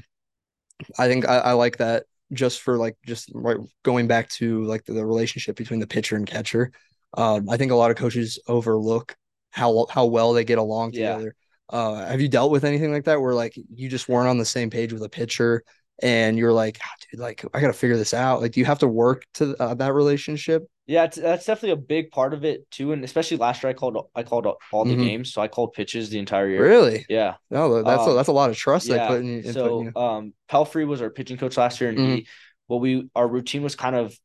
I 0.98 1.08
think 1.08 1.28
I, 1.28 1.38
I 1.38 1.52
like 1.52 1.78
that 1.78 2.04
just 2.32 2.60
for 2.62 2.76
like 2.78 2.96
just 3.06 3.30
right 3.34 3.56
going 3.84 4.06
back 4.08 4.28
to 4.30 4.64
like 4.64 4.84
the, 4.84 4.92
the 4.94 5.06
relationship 5.06 5.56
between 5.56 5.80
the 5.80 5.86
pitcher 5.86 6.16
and 6.16 6.26
catcher. 6.26 6.72
Um, 7.16 7.48
I 7.48 7.56
think 7.56 7.72
a 7.72 7.76
lot 7.76 7.90
of 7.90 7.96
coaches 7.96 8.40
overlook 8.48 9.14
how 9.50 9.86
how 9.90 10.06
well 10.06 10.32
they 10.32 10.44
get 10.44 10.58
along 10.58 10.92
Yeah. 10.92 11.16
together. 11.16 11.34
Uh, 11.70 12.06
have 12.06 12.20
you 12.20 12.28
dealt 12.28 12.50
with 12.50 12.64
anything 12.64 12.92
like 12.92 13.04
that 13.04 13.20
where 13.20 13.34
like 13.34 13.54
you 13.74 13.88
just 13.88 14.08
weren't 14.08 14.28
on 14.28 14.38
the 14.38 14.44
same 14.44 14.70
page 14.70 14.92
with 14.92 15.02
a 15.02 15.08
pitcher 15.08 15.62
and 16.02 16.36
you're 16.38 16.52
like, 16.52 16.78
"Ah, 16.82 16.90
dude, 17.10 17.20
like 17.20 17.44
I 17.54 17.60
got 17.60 17.68
to 17.68 17.72
figure 17.72 17.96
this 17.96 18.14
out. 18.14 18.40
Like, 18.40 18.52
do 18.52 18.60
you 18.60 18.66
have 18.66 18.80
to 18.80 18.88
work 18.88 19.24
to 19.34 19.56
uh, 19.62 19.74
that 19.74 19.94
relationship? 19.94 20.66
Yeah, 20.86 21.04
it's, 21.04 21.16
that's 21.16 21.46
definitely 21.46 21.70
a 21.70 21.76
big 21.76 22.10
part 22.10 22.34
of 22.34 22.44
it 22.44 22.70
too, 22.70 22.92
and 22.92 23.04
especially 23.04 23.38
last 23.38 23.62
year 23.62 23.70
I 23.70 23.72
called 23.74 23.96
I 24.14 24.22
called 24.22 24.46
all 24.72 24.84
the 24.84 24.94
Mhm. 24.94 25.04
games, 25.06 25.32
so 25.32 25.40
I 25.40 25.48
called 25.48 25.72
pitches 25.72 26.10
the 26.10 26.18
entire 26.18 26.48
year. 26.48 26.62
Really? 26.62 27.06
Yeah, 27.08 27.36
No, 27.50 27.82
that's 27.82 28.06
a, 28.06 28.10
Um, 28.10 28.16
that's 28.16 28.28
a 28.28 28.32
lot 28.32 28.50
of 28.50 28.56
trust 28.56 28.86
yeah. 28.88 29.08
put 29.08 29.20
in, 29.20 29.26
you- 29.28 29.34
in 29.36 29.42
putting 29.44 29.52
so 29.54 29.82
you. 29.82 29.96
um, 29.96 30.34
Pelfrey 30.50 30.86
was 30.86 31.00
our 31.00 31.10
pitching 31.10 31.38
coach 31.38 31.56
last 31.56 31.80
year, 31.80 31.88
and 31.90 31.98
Mhm. 31.98 32.16
he 32.16 32.26
what 32.66 32.80
we 32.80 33.08
our 33.14 33.26
routine 33.28 33.62
was 33.62 33.76
kind 33.76 33.96
of 33.96 34.18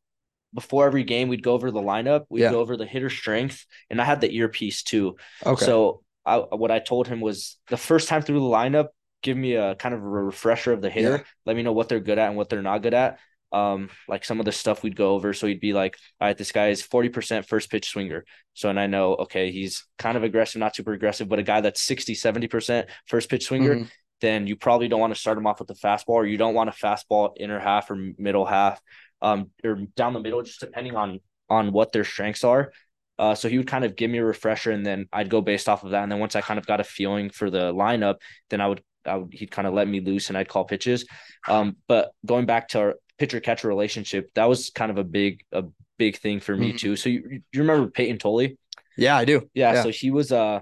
before 0.52 0.84
every 0.86 1.04
game 1.04 1.28
we'd 1.28 1.42
go 1.42 1.52
over 1.54 1.70
the 1.70 1.80
lineup, 1.80 2.24
we'd 2.28 2.40
Yeah. 2.42 2.50
go 2.50 2.60
over 2.60 2.76
the 2.76 2.86
hitter 2.86 3.08
strength, 3.10 3.64
and 3.88 4.00
I 4.00 4.04
had 4.04 4.20
the 4.20 4.34
earpiece 4.34 4.82
too. 4.82 5.16
Okay. 5.46 5.64
So 5.64 6.02
I 6.26 6.36
what 6.38 6.70
I 6.70 6.78
told 6.80 7.06
him 7.08 7.20
was 7.20 7.56
the 7.68 7.76
first 7.76 8.08
time 8.08 8.22
through 8.22 8.40
the 8.40 8.46
lineup, 8.46 8.88
give 9.22 9.36
me 9.36 9.54
a 9.54 9.74
kind 9.74 9.94
of 9.94 10.02
a 10.02 10.08
refresher 10.08 10.72
of 10.72 10.80
the 10.80 10.90
hitter. 10.90 11.16
Yeah. 11.18 11.22
Let 11.46 11.56
me 11.56 11.62
know 11.62 11.72
what 11.72 11.88
they're 11.88 12.00
good 12.00 12.18
at 12.18 12.28
and 12.28 12.36
what 12.36 12.48
they're 12.48 12.62
not 12.62 12.82
good 12.82 12.94
at. 12.94 13.18
Um, 13.52 13.90
like 14.08 14.24
some 14.24 14.38
of 14.38 14.46
the 14.46 14.52
stuff 14.52 14.82
we'd 14.82 14.94
go 14.96 15.14
over. 15.14 15.32
So 15.32 15.46
he'd 15.48 15.60
be 15.60 15.72
like, 15.72 15.96
all 16.20 16.28
right, 16.28 16.38
this 16.38 16.52
guy 16.52 16.68
is 16.68 16.82
40% 16.82 17.46
first 17.46 17.68
pitch 17.70 17.88
swinger. 17.88 18.24
So 18.54 18.70
and 18.70 18.78
I 18.78 18.86
know, 18.86 19.14
okay, 19.16 19.50
he's 19.50 19.84
kind 19.98 20.16
of 20.16 20.22
aggressive, 20.22 20.60
not 20.60 20.76
super 20.76 20.92
aggressive, 20.92 21.28
but 21.28 21.40
a 21.40 21.42
guy 21.42 21.60
that's 21.60 21.82
60, 21.82 22.14
70% 22.14 22.86
first 23.06 23.28
pitch 23.28 23.44
swinger, 23.46 23.74
Mhm. 23.76 23.90
then 24.20 24.46
you 24.46 24.54
probably 24.54 24.86
don't 24.86 25.00
want 25.00 25.12
to 25.14 25.18
start 25.20 25.36
him 25.36 25.46
off 25.48 25.58
with 25.58 25.68
the 25.68 25.74
fastball, 25.74 26.10
or 26.10 26.26
you 26.26 26.36
don't 26.36 26.54
want 26.54 26.70
a 26.70 26.72
fastball 26.72 27.32
inner 27.38 27.58
half 27.58 27.90
or 27.90 27.96
middle 28.18 28.46
half, 28.46 28.80
um, 29.20 29.50
or 29.64 29.76
down 29.96 30.12
the 30.12 30.20
middle, 30.20 30.42
just 30.42 30.60
depending 30.60 30.94
on 30.94 31.20
on 31.48 31.72
what 31.72 31.90
their 31.90 32.04
strengths 32.04 32.44
are. 32.44 32.72
Uh, 33.18 33.34
so 33.34 33.48
he 33.48 33.58
would 33.58 33.66
kind 33.66 33.84
of 33.84 33.96
give 33.96 34.08
me 34.10 34.18
a 34.18 34.24
refresher, 34.24 34.70
and 34.70 34.86
then 34.86 35.06
I'd 35.12 35.28
go 35.28 35.40
based 35.40 35.68
off 35.68 35.82
of 35.82 35.90
that. 35.90 36.04
And 36.04 36.12
then 36.12 36.20
once 36.20 36.36
I 36.36 36.40
kind 36.40 36.58
of 36.58 36.66
got 36.66 36.78
a 36.80 36.84
feeling 36.84 37.28
for 37.30 37.50
the 37.50 37.72
lineup, 37.74 38.16
then 38.48 38.60
I 38.60 38.68
would, 38.68 38.80
would 39.06 39.32
he'd 39.32 39.50
kind 39.50 39.66
of 39.66 39.74
let 39.74 39.88
me 39.88 40.00
loose, 40.00 40.28
and 40.28 40.36
I'd 40.38 40.48
call 40.48 40.64
pitches. 40.64 41.06
Um, 41.48 41.76
but 41.88 42.12
going 42.26 42.46
back 42.46 42.68
to 42.68 42.78
our 42.80 42.94
pitcher 43.18 43.40
catcher 43.40 43.68
relationship, 43.68 44.30
that 44.34 44.48
was 44.48 44.70
kind 44.70 44.90
of 44.90 44.98
a 44.98 45.04
big 45.04 45.40
a 45.52 45.64
big 45.98 46.18
thing 46.18 46.40
for 46.40 46.56
me 46.56 46.72
Mhm. 46.72 46.78
too. 46.78 46.96
So 46.96 47.08
you 47.08 47.42
you 47.52 47.60
remember 47.60 47.90
Peyton 47.90 48.18
Tolley? 48.18 48.58
Yeah, 48.96 49.16
I 49.16 49.24
do. 49.24 49.48
Yeah, 49.54 49.74
Yeah. 49.74 49.82
so 49.82 49.90
he 49.90 50.10
was 50.10 50.32
uh 50.32 50.60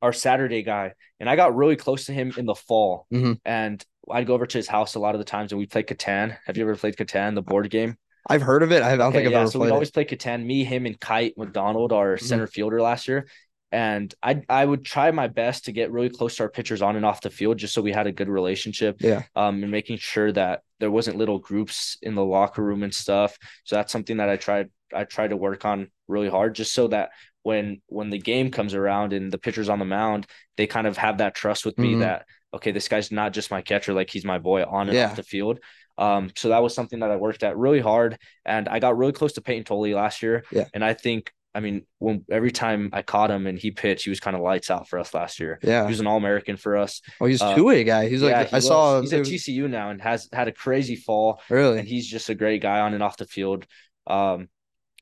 our 0.00 0.12
Saturday 0.12 0.62
guy, 0.62 0.92
and 1.18 1.28
I 1.28 1.34
got 1.36 1.56
really 1.56 1.74
close 1.76 2.06
to 2.06 2.12
him 2.12 2.32
in 2.36 2.46
the 2.46 2.54
fall, 2.54 3.06
Mhm. 3.12 3.40
and 3.44 3.84
I'd 4.10 4.26
go 4.26 4.34
over 4.34 4.46
to 4.46 4.58
his 4.58 4.68
house 4.68 4.94
a 4.94 5.00
lot 5.00 5.14
of 5.14 5.18
the 5.18 5.24
times, 5.24 5.50
and 5.52 5.58
we 5.58 5.66
played 5.66 5.86
Catan. 5.88 6.36
Have 6.46 6.56
you 6.56 6.62
ever 6.62 6.76
played 6.76 6.96
Catan, 6.96 7.34
the 7.34 7.42
board 7.42 7.68
game? 7.68 7.96
I've 8.30 8.42
heard 8.42 8.62
of 8.62 8.70
it. 8.72 8.82
I, 8.82 8.96
don't 8.96 9.08
Okay, 9.08 9.18
think 9.18 9.26
I've 9.26 9.32
yeah, 9.32 9.40
ever 9.40 9.50
so 9.50 9.58
played 9.58 9.68
it. 9.70 9.72
always 9.72 9.90
play 9.90 10.04
Catan. 10.04 10.44
Me, 10.44 10.62
him, 10.62 10.86
and 10.86 11.00
Kite 11.00 11.34
McDonald, 11.36 11.92
our 11.92 12.16
Mhm. 12.16 12.22
center 12.22 12.46
fielder 12.46 12.80
last 12.80 13.08
year. 13.08 13.26
And 13.70 14.14
I 14.22 14.42
I 14.48 14.64
would 14.64 14.84
try 14.84 15.10
my 15.10 15.26
best 15.28 15.66
to 15.66 15.72
get 15.72 15.90
really 15.92 16.08
close 16.08 16.36
to 16.36 16.44
our 16.44 16.48
pitchers 16.48 16.80
on 16.80 16.96
and 16.96 17.04
off 17.04 17.20
the 17.20 17.30
field, 17.30 17.58
just 17.58 17.74
so 17.74 17.82
we 17.82 17.92
had 17.92 18.06
a 18.06 18.12
good 18.12 18.28
relationship. 18.28 18.96
Yeah. 19.00 19.22
Um, 19.36 19.62
and 19.62 19.70
making 19.70 19.98
sure 19.98 20.32
that 20.32 20.62
there 20.80 20.90
wasn't 20.90 21.18
little 21.18 21.38
groups 21.38 21.98
in 22.00 22.14
the 22.14 22.24
locker 22.24 22.62
room 22.62 22.82
and 22.82 22.94
stuff. 22.94 23.36
So 23.64 23.76
that's 23.76 23.92
something 23.92 24.16
that 24.18 24.28
I 24.30 24.36
tried 24.36 24.70
I 24.94 25.04
tried 25.04 25.28
to 25.30 25.36
work 25.36 25.66
on 25.66 25.90
really 26.06 26.30
hard, 26.30 26.54
just 26.54 26.72
so 26.72 26.88
that 26.88 27.10
when 27.42 27.82
when 27.88 28.08
the 28.08 28.18
game 28.18 28.50
comes 28.50 28.72
around 28.74 29.12
and 29.12 29.30
the 29.30 29.38
pitcher's 29.38 29.68
on 29.68 29.78
the 29.78 29.84
mound, 29.84 30.26
they 30.56 30.66
kind 30.66 30.86
of 30.86 30.96
have 30.96 31.18
that 31.18 31.34
trust 31.34 31.66
with 31.66 31.78
me 31.78 31.94
Mhm. 31.94 32.00
that 32.00 32.26
okay, 32.54 32.70
this 32.70 32.88
guy's 32.88 33.12
not 33.12 33.34
just 33.34 33.50
my 33.50 33.60
catcher, 33.60 33.92
like 33.92 34.08
he's 34.08 34.24
my 34.24 34.38
boy 34.38 34.64
on 34.64 34.88
and 34.88 34.96
Yeah. 34.96 35.10
off 35.10 35.16
the 35.16 35.22
field. 35.22 35.60
Um, 35.98 36.30
so 36.36 36.48
that 36.48 36.62
was 36.62 36.74
something 36.74 37.00
that 37.00 37.10
I 37.10 37.16
worked 37.16 37.42
at 37.42 37.58
really 37.58 37.80
hard, 37.80 38.16
and 38.46 38.66
I 38.68 38.78
got 38.78 38.96
really 38.96 39.12
close 39.12 39.34
to 39.34 39.42
Peyton 39.42 39.64
Tolley 39.64 39.92
last 39.92 40.22
year. 40.22 40.44
Yeah. 40.50 40.64
and 40.72 40.82
I 40.82 40.94
think 40.94 41.30
I 41.58 41.60
mean 41.60 41.82
when 41.98 42.24
every 42.30 42.52
time 42.52 42.90
I 42.92 43.02
caught 43.02 43.30
him 43.32 43.48
and 43.48 43.58
he 43.58 43.72
pitched, 43.72 44.04
he 44.04 44.10
was 44.10 44.20
kind 44.20 44.36
of 44.36 44.42
lights 44.42 44.70
out 44.70 44.88
for 44.88 44.98
us 45.00 45.12
last 45.12 45.40
year. 45.40 45.58
Yeah. 45.62 45.82
He 45.82 45.88
was 45.90 45.98
an 45.98 46.06
All 46.06 46.16
American 46.16 46.56
for 46.56 46.76
us. 46.76 47.02
Oh, 47.20 47.26
he's 47.26 47.42
uh, 47.42 47.56
two 47.56 47.64
way 47.64 47.82
guy. 47.82 48.08
He's 48.08 48.22
like 48.22 48.30
yeah, 48.30 48.40
I 48.40 48.44
he 48.44 48.54
was. 48.54 48.66
saw. 48.68 49.00
he's 49.00 49.12
at 49.12 49.22
TCU 49.22 49.68
now 49.68 49.90
and 49.90 50.00
has 50.00 50.28
had 50.32 50.46
a 50.46 50.52
crazy 50.52 50.94
fall, 50.96 51.40
really. 51.50 51.80
and 51.80 51.88
he's 51.88 52.06
just 52.06 52.28
a 52.30 52.34
great 52.36 52.62
guy 52.62 52.78
on 52.80 52.94
and 52.94 53.02
off 53.02 53.16
the 53.16 53.26
field. 53.26 53.66
Um, 54.06 54.48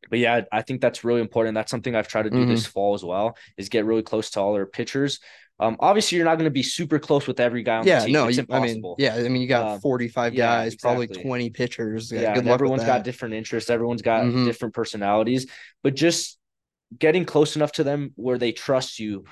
but 0.09 0.19
yeah, 0.19 0.43
I 0.51 0.63
think 0.63 0.81
that's 0.81 1.05
really 1.05 1.21
important. 1.21 1.55
That's 1.57 1.71
something 1.71 1.95
I've 1.95 2.09
tried 2.09 2.23
to 2.25 2.31
do 2.31 2.39
Mm-hmm. 2.39 2.51
this 2.51 2.67
fall 2.67 2.95
as 2.95 3.05
well, 3.05 3.37
is 3.59 3.69
get 3.69 3.85
really 3.85 4.03
close 4.03 4.31
to 4.31 4.41
all 4.41 4.55
our 4.55 4.65
pitchers. 4.67 5.21
Um, 5.59 5.77
obviously, 5.81 6.17
you're 6.17 6.27
not 6.27 6.35
going 6.35 6.45
to 6.45 6.51
be 6.51 6.63
super 6.63 6.99
close 6.99 7.27
with 7.27 7.41
every 7.41 7.63
guy 7.63 7.79
on 7.79 7.87
yeah, 7.87 8.01
the 8.01 8.05
team. 8.07 8.13
no, 8.13 8.27
it's 8.29 8.37
you, 8.37 8.45
I 8.51 8.61
mean, 8.61 8.77
impossible. 8.77 8.97
yeah, 8.99 9.15
I 9.15 9.23
mean, 9.29 9.41
you 9.41 9.49
got 9.49 9.67
Um, 9.77 9.81
45 9.81 10.35
yeah, 10.35 10.45
guys, 10.65 10.77
probably 10.77 11.07
20 11.07 11.49
pitchers. 11.51 12.13
yeah, 12.13 12.35
good 12.35 12.41
and 12.41 12.47
luck 12.49 12.55
everyone's 12.57 12.85
got 12.85 13.05
different 13.05 13.35
interests. 13.35 13.71
Everyone's 13.71 14.03
got 14.03 14.25
Mhm. 14.25 14.45
different 14.45 14.75
personalities, 14.75 15.47
but 15.83 15.95
just 15.95 16.39
getting 16.99 17.25
close 17.25 17.57
enough 17.57 17.73
to 17.73 17.85
them 17.85 18.13
where 18.17 18.39
they 18.39 18.53
trust 18.53 18.99
you 18.99 19.25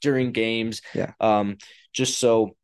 during 0.00 0.32
games. 0.32 0.82
Yeah. 0.94 1.12
Um, 1.20 1.58
just 1.92 2.18
so 2.18 2.56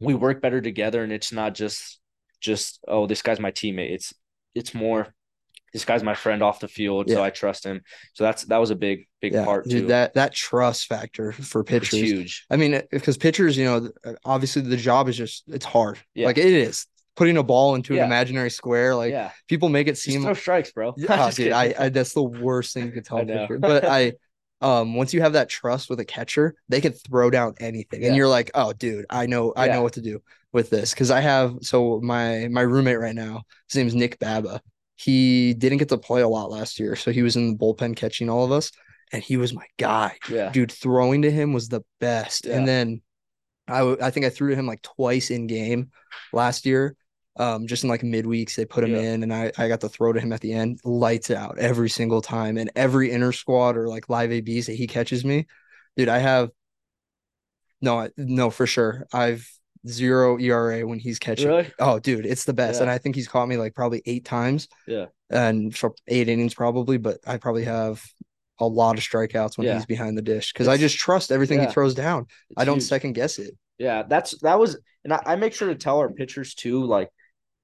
we 0.00 0.14
work 0.14 0.42
better 0.42 0.60
together, 0.60 1.02
and 1.02 1.12
it's 1.12 1.32
not 1.32 1.54
just 1.54 2.00
just 2.40 2.80
oh, 2.86 3.06
this 3.06 3.22
guy's 3.22 3.40
my 3.40 3.50
teammate. 3.50 3.90
It's 3.90 4.14
it's 4.54 4.74
more 4.74 5.14
this 5.72 5.84
guy's 5.84 6.04
my 6.04 6.14
friend 6.14 6.42
off 6.42 6.60
the 6.60 6.68
field, 6.68 7.10
so 7.10 7.22
I 7.22 7.30
trust 7.30 7.66
him. 7.66 7.80
So 8.12 8.22
that's 8.22 8.44
that 8.44 8.58
was 8.58 8.70
a 8.70 8.76
big 8.76 9.08
big 9.20 9.32
yeah, 9.32 9.44
part 9.44 9.64
dude, 9.64 9.82
too. 9.82 9.86
that 9.88 10.14
that 10.14 10.32
trust 10.32 10.86
factor 10.86 11.32
for 11.32 11.62
it's 11.62 11.70
pitchers. 11.70 12.00
huge. 12.00 12.46
I 12.48 12.56
mean, 12.56 12.80
because 12.90 13.16
pitchers, 13.16 13.56
you 13.56 13.64
know, 13.64 13.90
obviously 14.24 14.62
the 14.62 14.76
job 14.76 15.08
is 15.08 15.16
just 15.16 15.44
it's 15.48 15.64
hard. 15.64 15.98
Yeah. 16.14 16.26
Like 16.26 16.38
it 16.38 16.46
is 16.46 16.86
putting 17.16 17.36
a 17.36 17.42
ball 17.42 17.74
into 17.74 17.94
Yeah. 17.94 18.00
an 18.02 18.06
imaginary 18.06 18.50
square. 18.50 18.94
Like 18.94 19.10
yeah, 19.12 19.30
people 19.48 19.68
make 19.68 19.86
it 19.88 19.92
just 19.92 20.02
seem 20.04 20.22
throw 20.22 20.34
strikes, 20.34 20.72
bro. 20.72 20.94
Yeah, 20.96 21.06
oh, 21.10 21.16
Just 21.26 21.36
dude, 21.36 21.52
I. 21.52 21.74
I 21.78 21.88
that's 21.88 22.12
the 22.14 22.22
worst 22.22 22.74
thing 22.74 22.86
you 22.86 22.92
could 22.92 23.04
tell 23.04 23.18
I 23.18 23.22
a 23.22 23.24
know. 23.24 23.40
pitcher. 23.46 23.58
But 23.58 23.84
I 23.84 24.12
um 24.60 24.94
once 24.94 25.12
you 25.12 25.20
have 25.20 25.34
that 25.34 25.48
trust 25.48 25.90
with 25.90 26.00
a 26.00 26.04
catcher, 26.04 26.54
they 26.68 26.80
can 26.80 26.92
throw 26.92 27.30
down 27.30 27.54
anything. 27.60 28.02
Yeah. 28.02 28.08
And 28.08 28.16
you're 28.16 28.28
like, 28.28 28.50
oh 28.54 28.72
dude, 28.72 29.06
I 29.10 29.26
know 29.26 29.52
I 29.56 29.68
know 29.68 29.82
what 29.82 29.94
to 29.94 30.00
do 30.00 30.22
with 30.52 30.70
this. 30.70 30.94
Cause 30.94 31.10
I 31.10 31.20
have 31.20 31.56
so 31.62 32.00
my 32.02 32.48
my 32.50 32.62
roommate 32.62 32.98
right 33.00 33.14
now, 33.14 33.42
his 33.68 33.76
name's 33.76 33.94
Nick 33.94 34.18
Baba. 34.18 34.60
He 34.96 35.54
didn't 35.54 35.78
get 35.78 35.88
to 35.88 35.98
play 35.98 36.22
a 36.22 36.28
lot 36.28 36.50
last 36.50 36.78
year. 36.78 36.94
So 36.94 37.10
he 37.10 37.22
was 37.22 37.34
in 37.36 37.50
the 37.50 37.56
bullpen 37.58 37.96
catching 37.96 38.30
all 38.30 38.44
of 38.44 38.52
us. 38.52 38.70
And 39.12 39.22
he 39.22 39.36
was 39.36 39.52
my 39.52 39.66
guy. 39.76 40.16
yeah, 40.30 40.50
Dude, 40.50 40.72
throwing 40.72 41.22
to 41.22 41.30
him 41.30 41.52
was 41.52 41.68
the 41.68 41.82
best. 42.00 42.46
And 42.46 42.66
then 42.66 43.02
I 43.68 43.78
w- 43.78 43.98
I 44.00 44.10
think 44.10 44.24
I 44.26 44.30
threw 44.30 44.50
to 44.50 44.56
him 44.56 44.66
like 44.66 44.82
twice 44.82 45.30
in 45.30 45.46
game 45.46 45.90
last 46.32 46.64
year. 46.64 46.96
Um, 47.36 47.66
just 47.66 47.82
in 47.82 47.90
like 47.90 48.02
midweeks, 48.02 48.54
they 48.54 48.64
put 48.64 48.84
him 48.84 48.92
Yeah. 48.92 49.00
in, 49.12 49.22
and 49.24 49.34
I, 49.34 49.50
I 49.58 49.66
got 49.68 49.80
to 49.80 49.88
throw 49.88 50.12
to 50.12 50.20
him 50.20 50.32
at 50.32 50.40
the 50.40 50.52
end, 50.52 50.78
lights 50.84 51.30
out 51.32 51.58
every 51.58 51.90
single 51.90 52.22
time. 52.22 52.56
And 52.56 52.70
every 52.76 53.10
inner 53.10 53.32
squad 53.32 53.76
or 53.76 53.88
like 53.88 54.08
live 54.08 54.30
ABs 54.30 54.66
that 54.66 54.74
he 54.76 54.86
catches 54.86 55.24
me, 55.24 55.46
dude, 55.96 56.08
I 56.08 56.18
have 56.18 56.50
no, 57.80 58.08
no, 58.16 58.50
for 58.50 58.66
sure. 58.66 59.06
I've 59.12 59.48
zero 59.86 60.38
ERA 60.38 60.86
when 60.86 60.98
he's 60.98 61.18
catching. 61.18 61.48
really. 61.48 61.70
Oh, 61.78 61.98
dude, 61.98 62.24
it's 62.24 62.44
the 62.44 62.52
best. 62.54 62.76
Yeah. 62.78 62.82
And 62.82 62.90
I 62.90 62.98
think 62.98 63.16
he's 63.16 63.28
caught 63.28 63.48
me 63.48 63.56
like 63.56 63.74
probably 63.74 64.02
eight 64.06 64.24
times. 64.24 64.68
Yeah. 64.86 65.06
And 65.30 65.76
for 65.76 65.94
eight 66.08 66.28
innings 66.28 66.54
probably, 66.54 66.96
but 66.98 67.18
I 67.26 67.36
probably 67.38 67.64
have 67.64 68.02
a 68.60 68.66
lot 68.66 68.96
of 68.96 69.02
strikeouts 69.04 69.58
when 69.58 69.66
Yeah. 69.66 69.74
he's 69.74 69.86
behind 69.86 70.16
the 70.16 70.22
dish 70.22 70.52
because 70.52 70.68
I 70.68 70.76
just 70.76 70.96
trust 70.96 71.32
everything 71.32 71.60
he 71.60 71.66
throws 71.66 71.94
down. 71.94 72.26
It's 72.50 72.54
I 72.56 72.64
don't 72.64 72.76
huge. 72.76 72.84
second 72.84 73.12
guess 73.14 73.38
it. 73.38 73.54
Yeah, 73.78 74.04
that's 74.08 74.38
that 74.42 74.58
was, 74.58 74.78
and 75.02 75.12
I, 75.12 75.20
I 75.26 75.36
make 75.36 75.52
sure 75.52 75.66
to 75.68 75.74
tell 75.74 75.98
our 75.98 76.08
pitchers 76.08 76.54
too. 76.54 76.84
Like, 76.84 77.10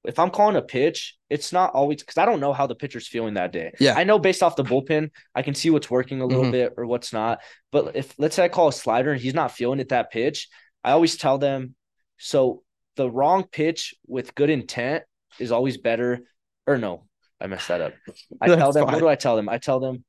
if 0.05 0.18
I'm 0.18 0.30
calling 0.30 0.57
a 0.57 0.62
pitch, 0.62 1.16
it's 1.28 1.53
not 1.53 1.72
always 1.74 1.98
because 2.03 2.16
I 2.16 2.24
don't 2.24 2.40
know 2.40 2.53
how 2.53 2.66
the 2.66 2.74
pitcher's 2.74 3.07
feeling 3.07 3.34
that 3.34 3.53
day. 3.53 3.72
Yeah. 3.78 3.94
I 3.96 4.05
know 4.05 4.18
based 4.18 4.42
off 4.42 4.57
the 4.57 4.64
bullpen, 4.64 5.11
I 5.34 5.42
can 5.42 5.55
see 5.55 5.68
what's 5.70 5.90
working 5.90 6.20
a 6.20 6.26
little 6.26 6.44
Mhm. 6.44 6.53
bit 6.53 6.74
or 6.76 6.86
what's 6.86 7.12
not. 7.12 7.40
But 7.70 7.94
if 7.96 8.14
let's 8.18 8.34
say 8.36 8.44
I 8.44 8.48
call 8.48 8.68
a 8.68 8.72
slider 8.72 9.12
and 9.12 9.20
he's 9.20 9.34
not 9.34 9.53
feeling 9.53 9.78
it 9.80 9.90
that 9.90 10.11
pitch, 10.11 10.48
I 10.82 10.92
always 10.92 11.16
tell 11.16 11.36
them. 11.38 11.74
So 12.18 12.62
the 12.96 13.11
wrong 13.11 13.44
pitch 13.44 13.94
with 14.07 14.34
good 14.34 14.48
intent 14.51 15.05
is 15.38 15.53
always 15.53 15.76
better. 15.76 16.20
Or 16.66 16.78
no, 16.78 17.05
I 17.40 17.46
messed 17.46 17.68
that 17.68 17.80
up. 17.80 17.92
I 18.40 18.46
tell 18.57 18.72
them. 18.72 18.84
fine. 18.86 18.92
What 18.94 19.01
do 19.01 19.09
I 19.09 19.16
tell 19.16 19.36
them? 19.36 19.48
I 19.48 19.59
tell 19.59 19.80
them 19.80 20.05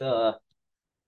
the 0.00 0.38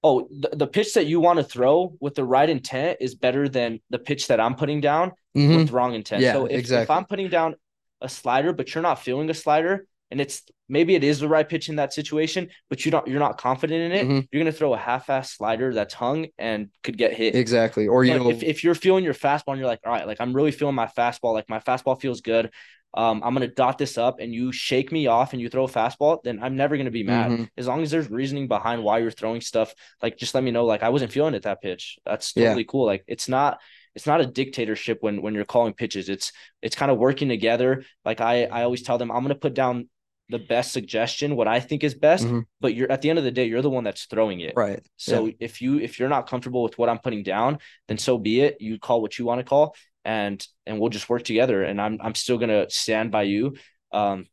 oh 0.03 0.29
the, 0.31 0.51
the 0.57 0.67
pitch 0.67 0.95
that 0.95 1.07
you 1.07 1.21
want 1.21 1.39
to 1.39 1.45
throw 1.45 1.95
with 2.01 2.15
the 2.15 2.25
right 2.25 2.49
intent 2.49 2.99
is 3.01 3.15
better 3.15 3.49
than 3.49 3.81
the 3.91 3.99
pitch 3.99 4.29
that 4.29 4.41
I'm 4.41 4.55
putting 4.57 4.81
down 4.81 5.13
Mhm. 5.37 5.57
with 5.57 5.71
wrong 5.71 5.95
intent. 5.95 6.23
Yeah, 6.23 6.33
so 6.35 6.47
if, 6.47 6.71
if. 6.71 6.91
I'm 6.91 7.05
putting 7.07 7.29
down 7.29 7.55
a 8.01 8.09
slider, 8.09 8.53
but 8.53 8.75
you're 8.75 8.83
not 8.83 9.01
feeling 9.03 9.29
a 9.31 9.35
slider, 9.35 9.87
and 10.11 10.21
it's 10.21 10.43
maybe 10.69 10.95
it 10.95 11.05
is 11.05 11.21
the 11.21 11.29
right 11.29 11.49
pitch 11.49 11.69
in 11.69 11.77
that 11.77 11.93
situation, 11.93 12.49
but 12.69 12.85
you 12.85 12.91
don't 12.91 13.07
you're 13.07 13.19
not 13.21 13.39
confident 13.39 13.81
in 13.81 13.93
it, 13.93 14.07
Mhm. 14.07 14.29
you're 14.31 14.43
gonna 14.43 14.53
throw 14.53 14.75
a 14.75 14.79
half-ass 14.79 15.33
slider 15.37 15.73
that's 15.75 15.95
hung 15.95 16.27
and 16.39 16.69
could 16.83 16.97
get 16.99 17.13
hit. 17.13 17.35
Exactly. 17.35 17.87
Or 17.89 18.05
you 18.05 18.13
But 18.13 18.25
know, 18.25 18.31
if, 18.31 18.43
if 18.43 18.65
you're 18.65 18.75
feeling 18.75 19.05
your 19.05 19.15
fastball 19.15 19.53
and 19.53 19.59
you're 19.59 19.69
like, 19.69 19.81
all 19.85 19.93
right, 19.93 20.07
like 20.07 20.21
I'm 20.21 20.33
really 20.33 20.53
feeling 20.53 20.75
my 20.75 20.87
fastball, 20.87 21.35
like 21.35 21.49
my 21.49 21.61
fastball 21.61 22.01
feels 22.01 22.21
good. 22.21 22.51
Um, 22.93 23.23
I'm 23.25 23.35
gonna 23.35 23.47
dot 23.47 23.79
this 23.79 23.97
up 23.99 24.19
and 24.19 24.35
you 24.35 24.51
shake 24.51 24.91
me 24.91 25.07
off 25.07 25.33
and 25.33 25.41
you 25.41 25.49
throw 25.49 25.65
a 25.65 25.69
fastball, 25.69 26.23
then 26.25 26.43
I'm 26.43 26.57
never 26.57 26.77
gonna 26.77 26.91
be 26.91 27.05
mad. 27.05 27.31
Mhm. 27.31 27.49
As 27.57 27.69
long 27.69 27.83
as 27.83 27.91
there's 27.93 28.11
reasoning 28.11 28.49
behind 28.49 28.83
why 28.83 28.99
you're 28.99 29.13
throwing 29.13 29.41
stuff, 29.41 29.73
like 30.03 30.17
just 30.17 30.35
let 30.35 30.43
me 30.43 30.51
know. 30.51 30.65
Like 30.65 30.83
I 30.83 30.89
wasn't 30.89 31.13
feeling 31.13 31.35
it 31.35 31.45
that 31.45 31.63
pitch. 31.63 31.99
That's 32.05 32.33
Yeah. 32.35 32.47
totally 32.47 32.65
cool. 32.65 32.87
Like 32.87 33.05
it's 33.07 33.29
not 33.29 33.61
it's 33.95 34.07
not 34.07 34.21
a 34.21 34.27
dictatorship 34.27 34.99
when 35.01 35.23
when 35.23 35.35
you're 35.35 35.45
calling 35.45 35.73
pitches. 35.73 36.09
It's 36.09 36.33
it's 36.63 36.77
kind 36.77 36.91
of 36.91 36.99
working 36.99 37.29
together. 37.29 37.85
Like 38.05 38.21
I 38.21 38.45
I 38.45 38.63
always 38.63 38.83
tell 38.83 38.99
them 38.99 39.11
I'm 39.11 39.23
gonna 39.23 39.35
put 39.35 39.55
down 39.55 39.89
the 40.29 40.39
best 40.39 40.71
suggestion, 40.73 41.35
what 41.35 41.49
I 41.49 41.59
think 41.59 41.83
is 41.83 41.95
best, 41.95 42.25
Mhm. 42.25 42.45
but 42.61 42.73
you're 42.75 42.91
at 42.93 43.03
the 43.03 43.11
end 43.11 43.19
of 43.19 43.25
the 43.25 43.33
day, 43.33 43.47
you're 43.47 43.63
the 43.63 43.71
one 43.71 43.83
that's 43.83 44.05
throwing 44.07 44.39
it. 44.41 44.53
right. 44.57 44.81
So 44.97 45.29
if 45.41 45.61
you 45.61 45.81
if 45.81 45.99
you're 45.99 46.09
not 46.09 46.29
comfortable 46.29 46.63
with 46.63 46.79
what 46.79 46.89
I'm 46.89 47.01
putting 47.01 47.25
down, 47.25 47.59
then 47.89 47.99
so 47.99 48.17
be 48.17 48.41
it. 48.43 48.57
You 48.61 48.79
call 48.79 49.03
what 49.03 49.19
you 49.19 49.25
want 49.25 49.41
to 49.41 49.45
call. 49.45 49.75
and 50.05 50.47
and 50.67 50.81
we'll 50.81 50.89
just 50.89 51.11
work 51.11 51.25
together. 51.25 51.63
And 51.63 51.79
I'm 51.81 51.99
I'm 52.01 52.15
still 52.15 52.39
gonna 52.39 52.71
stand 52.71 53.11
by 53.11 53.25
you. 53.25 53.57
Um, 53.93 54.27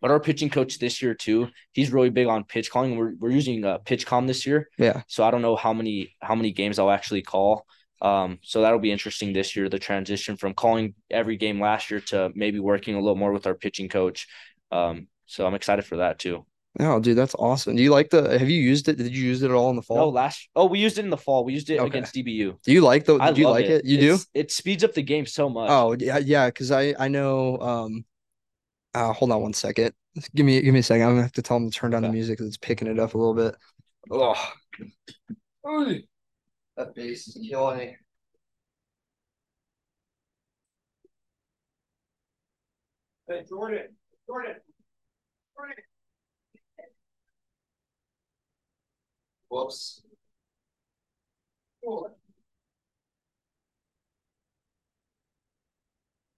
but 0.00 0.10
our 0.10 0.18
pitching 0.18 0.50
coach 0.50 0.78
this 0.78 1.00
year 1.02 1.14
too, 1.14 1.48
he's 1.72 1.92
really 1.92 2.10
big 2.10 2.26
on 2.26 2.42
pitch 2.44 2.68
calling. 2.70 2.96
We're 2.96 3.14
we're 3.20 3.30
using 3.30 3.64
uh, 3.64 3.78
PitchCom 3.78 4.26
this 4.26 4.44
year. 4.46 4.68
Yeah. 4.76 5.02
So 5.06 5.22
I 5.24 5.30
don't 5.30 5.40
know 5.42 5.54
how 5.56 5.72
many 5.72 6.16
how 6.20 6.34
many 6.34 6.50
games 6.52 6.78
I'll 6.78 6.90
actually 6.90 7.22
call. 7.22 7.64
Um, 8.04 8.38
so 8.42 8.60
that'll 8.60 8.78
be 8.78 8.92
interesting 8.92 9.32
this 9.32 9.56
year. 9.56 9.68
The 9.68 9.78
transition 9.78 10.36
from 10.36 10.52
calling 10.54 10.94
every 11.10 11.36
game 11.36 11.60
last 11.60 11.90
year 11.90 12.00
to 12.00 12.30
maybe 12.34 12.58
working 12.60 12.94
a 12.94 13.00
little 13.00 13.16
more 13.16 13.32
with 13.32 13.46
our 13.46 13.54
pitching 13.54 13.88
coach. 13.88 14.28
Um, 14.70 15.08
so 15.26 15.46
I'm 15.46 15.54
excited 15.54 15.86
for 15.86 15.96
that 15.96 16.18
too. 16.18 16.44
Oh, 16.80 17.00
dude, 17.00 17.16
that's 17.16 17.36
awesome. 17.36 17.76
Do 17.76 17.82
you 17.82 17.90
like 17.90 18.10
the? 18.10 18.36
Have 18.38 18.50
you 18.50 18.60
used 18.60 18.88
it? 18.88 18.98
Did 18.98 19.14
you 19.16 19.24
use 19.24 19.42
it 19.42 19.50
at 19.50 19.54
all 19.54 19.70
in 19.70 19.76
the 19.76 19.82
fall? 19.82 19.96
No, 19.96 20.08
last 20.08 20.48
oh 20.56 20.66
we 20.66 20.80
used 20.80 20.98
it 20.98 21.04
in 21.04 21.10
the 21.10 21.16
fall. 21.16 21.44
We 21.44 21.54
used 21.54 21.70
it 21.70 21.78
Okay. 21.78 21.86
against 21.86 22.14
DBU. 22.14 22.58
Do 22.64 22.72
you 22.72 22.80
like 22.80 23.04
the? 23.04 23.16
I 23.16 23.28
Did 23.28 23.38
you 23.38 23.44
love 23.44 23.54
like 23.54 23.66
it? 23.66 23.84
You 23.84 23.98
do? 23.98 24.18
It 24.34 24.50
speeds 24.50 24.82
up 24.84 24.92
the 24.92 25.02
game 25.02 25.24
so 25.24 25.48
much. 25.48 25.70
Oh 25.70 25.96
yeah, 25.98 26.18
yeah. 26.18 26.46
Because 26.46 26.72
I 26.72 26.94
I 26.98 27.08
know. 27.08 27.58
Um, 27.58 28.04
uh, 28.92 29.12
hold 29.12 29.30
on 29.30 29.40
one 29.40 29.52
second. 29.54 29.92
Give 30.34 30.44
me 30.44 30.60
give 30.60 30.74
me 30.74 30.80
a 30.80 30.82
second. 30.82 31.06
I'm 31.06 31.12
gonna 31.12 31.22
have 31.22 31.32
to 31.32 31.42
tell 31.42 31.56
him 31.56 31.70
to 31.70 31.76
turn 31.78 31.92
down 31.92 32.02
the 32.02 32.08
music 32.08 32.30
music 32.30 32.38
'cause 32.38 32.48
it's 32.48 32.56
picking 32.56 32.88
it 32.88 32.98
up 32.98 33.14
a 33.14 33.18
little 33.18 33.34
bit. 33.34 33.54
Oh, 34.10 34.34
that 36.76 36.94
bass 36.94 37.28
is 37.28 37.48
killing 37.48 37.78
me. 37.78 37.96
Hey 43.28 43.44
Jordan, 43.48 43.96
Jordan, 44.26 44.56
Jordan. 45.56 45.76
Whoops. 49.48 50.02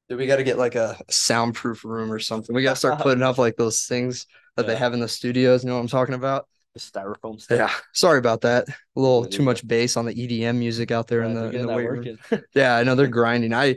Dude, 0.08 0.18
we 0.18 0.26
got 0.26 0.36
to 0.36 0.44
get 0.44 0.58
like 0.58 0.76
a 0.76 0.96
soundproof 1.10 1.84
room 1.84 2.12
or 2.12 2.18
something. 2.20 2.54
We 2.54 2.62
got 2.62 2.70
to 2.70 2.76
start 2.76 2.98
putting 3.00 3.22
up 3.22 3.38
like 3.38 3.56
those 3.56 3.82
things 3.86 4.26
that 4.56 4.66
they 4.66 4.76
have 4.76 4.94
in 4.94 5.00
the 5.00 5.08
studios. 5.08 5.64
You 5.64 5.68
know 5.70 5.76
what 5.76 5.82
I'm 5.82 5.88
talking 5.88 6.14
about? 6.14 6.46
The 6.76 6.80
styrofoam 6.80 7.40
stuff. 7.40 7.58
Yeah. 7.58 7.70
Sorry 7.92 8.18
about 8.18 8.42
that. 8.42 8.68
A 8.68 9.00
little 9.00 9.24
too 9.24 9.42
much 9.42 9.66
bass 9.66 9.96
on 9.96 10.04
the 10.04 10.14
EDM 10.14 10.56
music 10.56 10.90
out 10.90 11.08
there 11.08 11.22
in 11.22 11.34
the 11.34 11.50
in 11.50 11.66
the 11.66 11.72
weight 11.72 11.88
room. 11.88 12.18
Yeah, 12.54 12.76
I 12.76 12.82
know 12.82 12.94
they're 12.94 13.06
grinding. 13.06 13.54
I, 13.54 13.76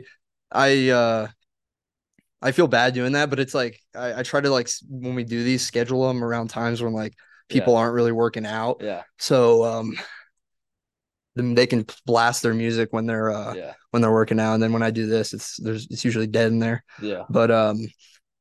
I, 0.52 0.90
uh, 0.90 1.28
I 2.42 2.52
feel 2.52 2.68
bad 2.68 2.94
doing 2.94 3.12
that, 3.12 3.30
but 3.30 3.40
it's 3.40 3.54
like 3.54 3.80
I, 3.94 4.20
I 4.20 4.22
try 4.22 4.40
to 4.40 4.50
like 4.50 4.68
when 4.88 5.14
we 5.14 5.24
do 5.24 5.42
these, 5.42 5.64
schedule 5.66 6.06
them 6.08 6.22
around 6.24 6.48
times 6.48 6.82
when 6.82 6.92
like 6.92 7.14
people 7.48 7.76
aren't 7.76 7.94
really 7.94 8.12
working 8.12 8.46
out, 8.46 8.78
yeah, 8.80 9.02
so 9.18 9.64
um, 9.64 9.98
then 11.36 11.54
they 11.54 11.66
can 11.66 11.86
blast 12.06 12.42
their 12.42 12.54
music 12.54 12.92
when 12.92 13.06
they're 13.06 13.30
uh 13.30 13.54
yeah, 13.54 13.74
when 13.90 14.02
they're 14.02 14.12
working 14.12 14.40
out, 14.40 14.54
and 14.54 14.62
then 14.62 14.72
when 14.72 14.82
I 14.82 14.90
do 14.90 15.06
this, 15.06 15.34
it's 15.34 15.56
there's 15.56 15.86
it's 15.90 16.04
usually 16.04 16.26
dead 16.26 16.52
in 16.52 16.58
there. 16.58 16.82
yeah. 17.02 17.24
But 17.28 17.50
um, 17.50 17.86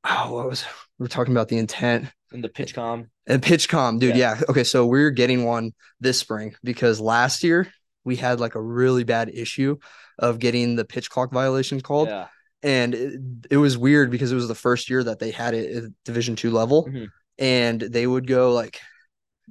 oh, 0.03 0.33
what 0.33 0.49
was 0.49 0.65
we 0.97 1.05
are 1.05 1.09
talking 1.09 1.33
about 1.33 1.47
the 1.47 1.57
intent 1.57 2.07
And 2.31 2.43
the 2.43 2.49
PitchCom. 2.49 3.07
and 3.27 3.41
PitchCom, 3.41 3.99
dude. 3.99 4.15
Yeah. 4.15 4.35
Yeah. 4.37 4.41
Okay, 4.49 4.63
so 4.63 4.85
we're 4.85 5.11
getting 5.11 5.45
one 5.45 5.73
this 5.99 6.19
spring 6.19 6.55
because 6.63 6.99
last 6.99 7.43
year 7.43 7.67
we 8.03 8.15
had 8.15 8.39
like 8.39 8.55
a 8.55 8.61
really 8.61 9.03
bad 9.03 9.29
issue 9.29 9.77
of 10.17 10.39
getting 10.39 10.75
the 10.75 10.85
pitch 10.85 11.09
clock 11.09 11.31
violation 11.31 11.79
called 11.81 12.09
Yeah, 12.09 12.27
and 12.63 12.93
it, 12.95 13.19
it 13.51 13.57
was 13.57 13.77
weird 13.77 14.11
because 14.11 14.31
it 14.31 14.35
was 14.35 14.47
the 14.47 14.55
first 14.55 14.89
year 14.89 15.03
that 15.03 15.19
they 15.19 15.31
had 15.31 15.53
it 15.53 15.75
at 15.83 15.91
division 16.05 16.35
two 16.35 16.51
level 16.51 16.85
Mhm. 16.85 17.07
and 17.37 17.79
they 17.81 18.05
would 18.07 18.27
go 18.27 18.51
like 18.53 18.79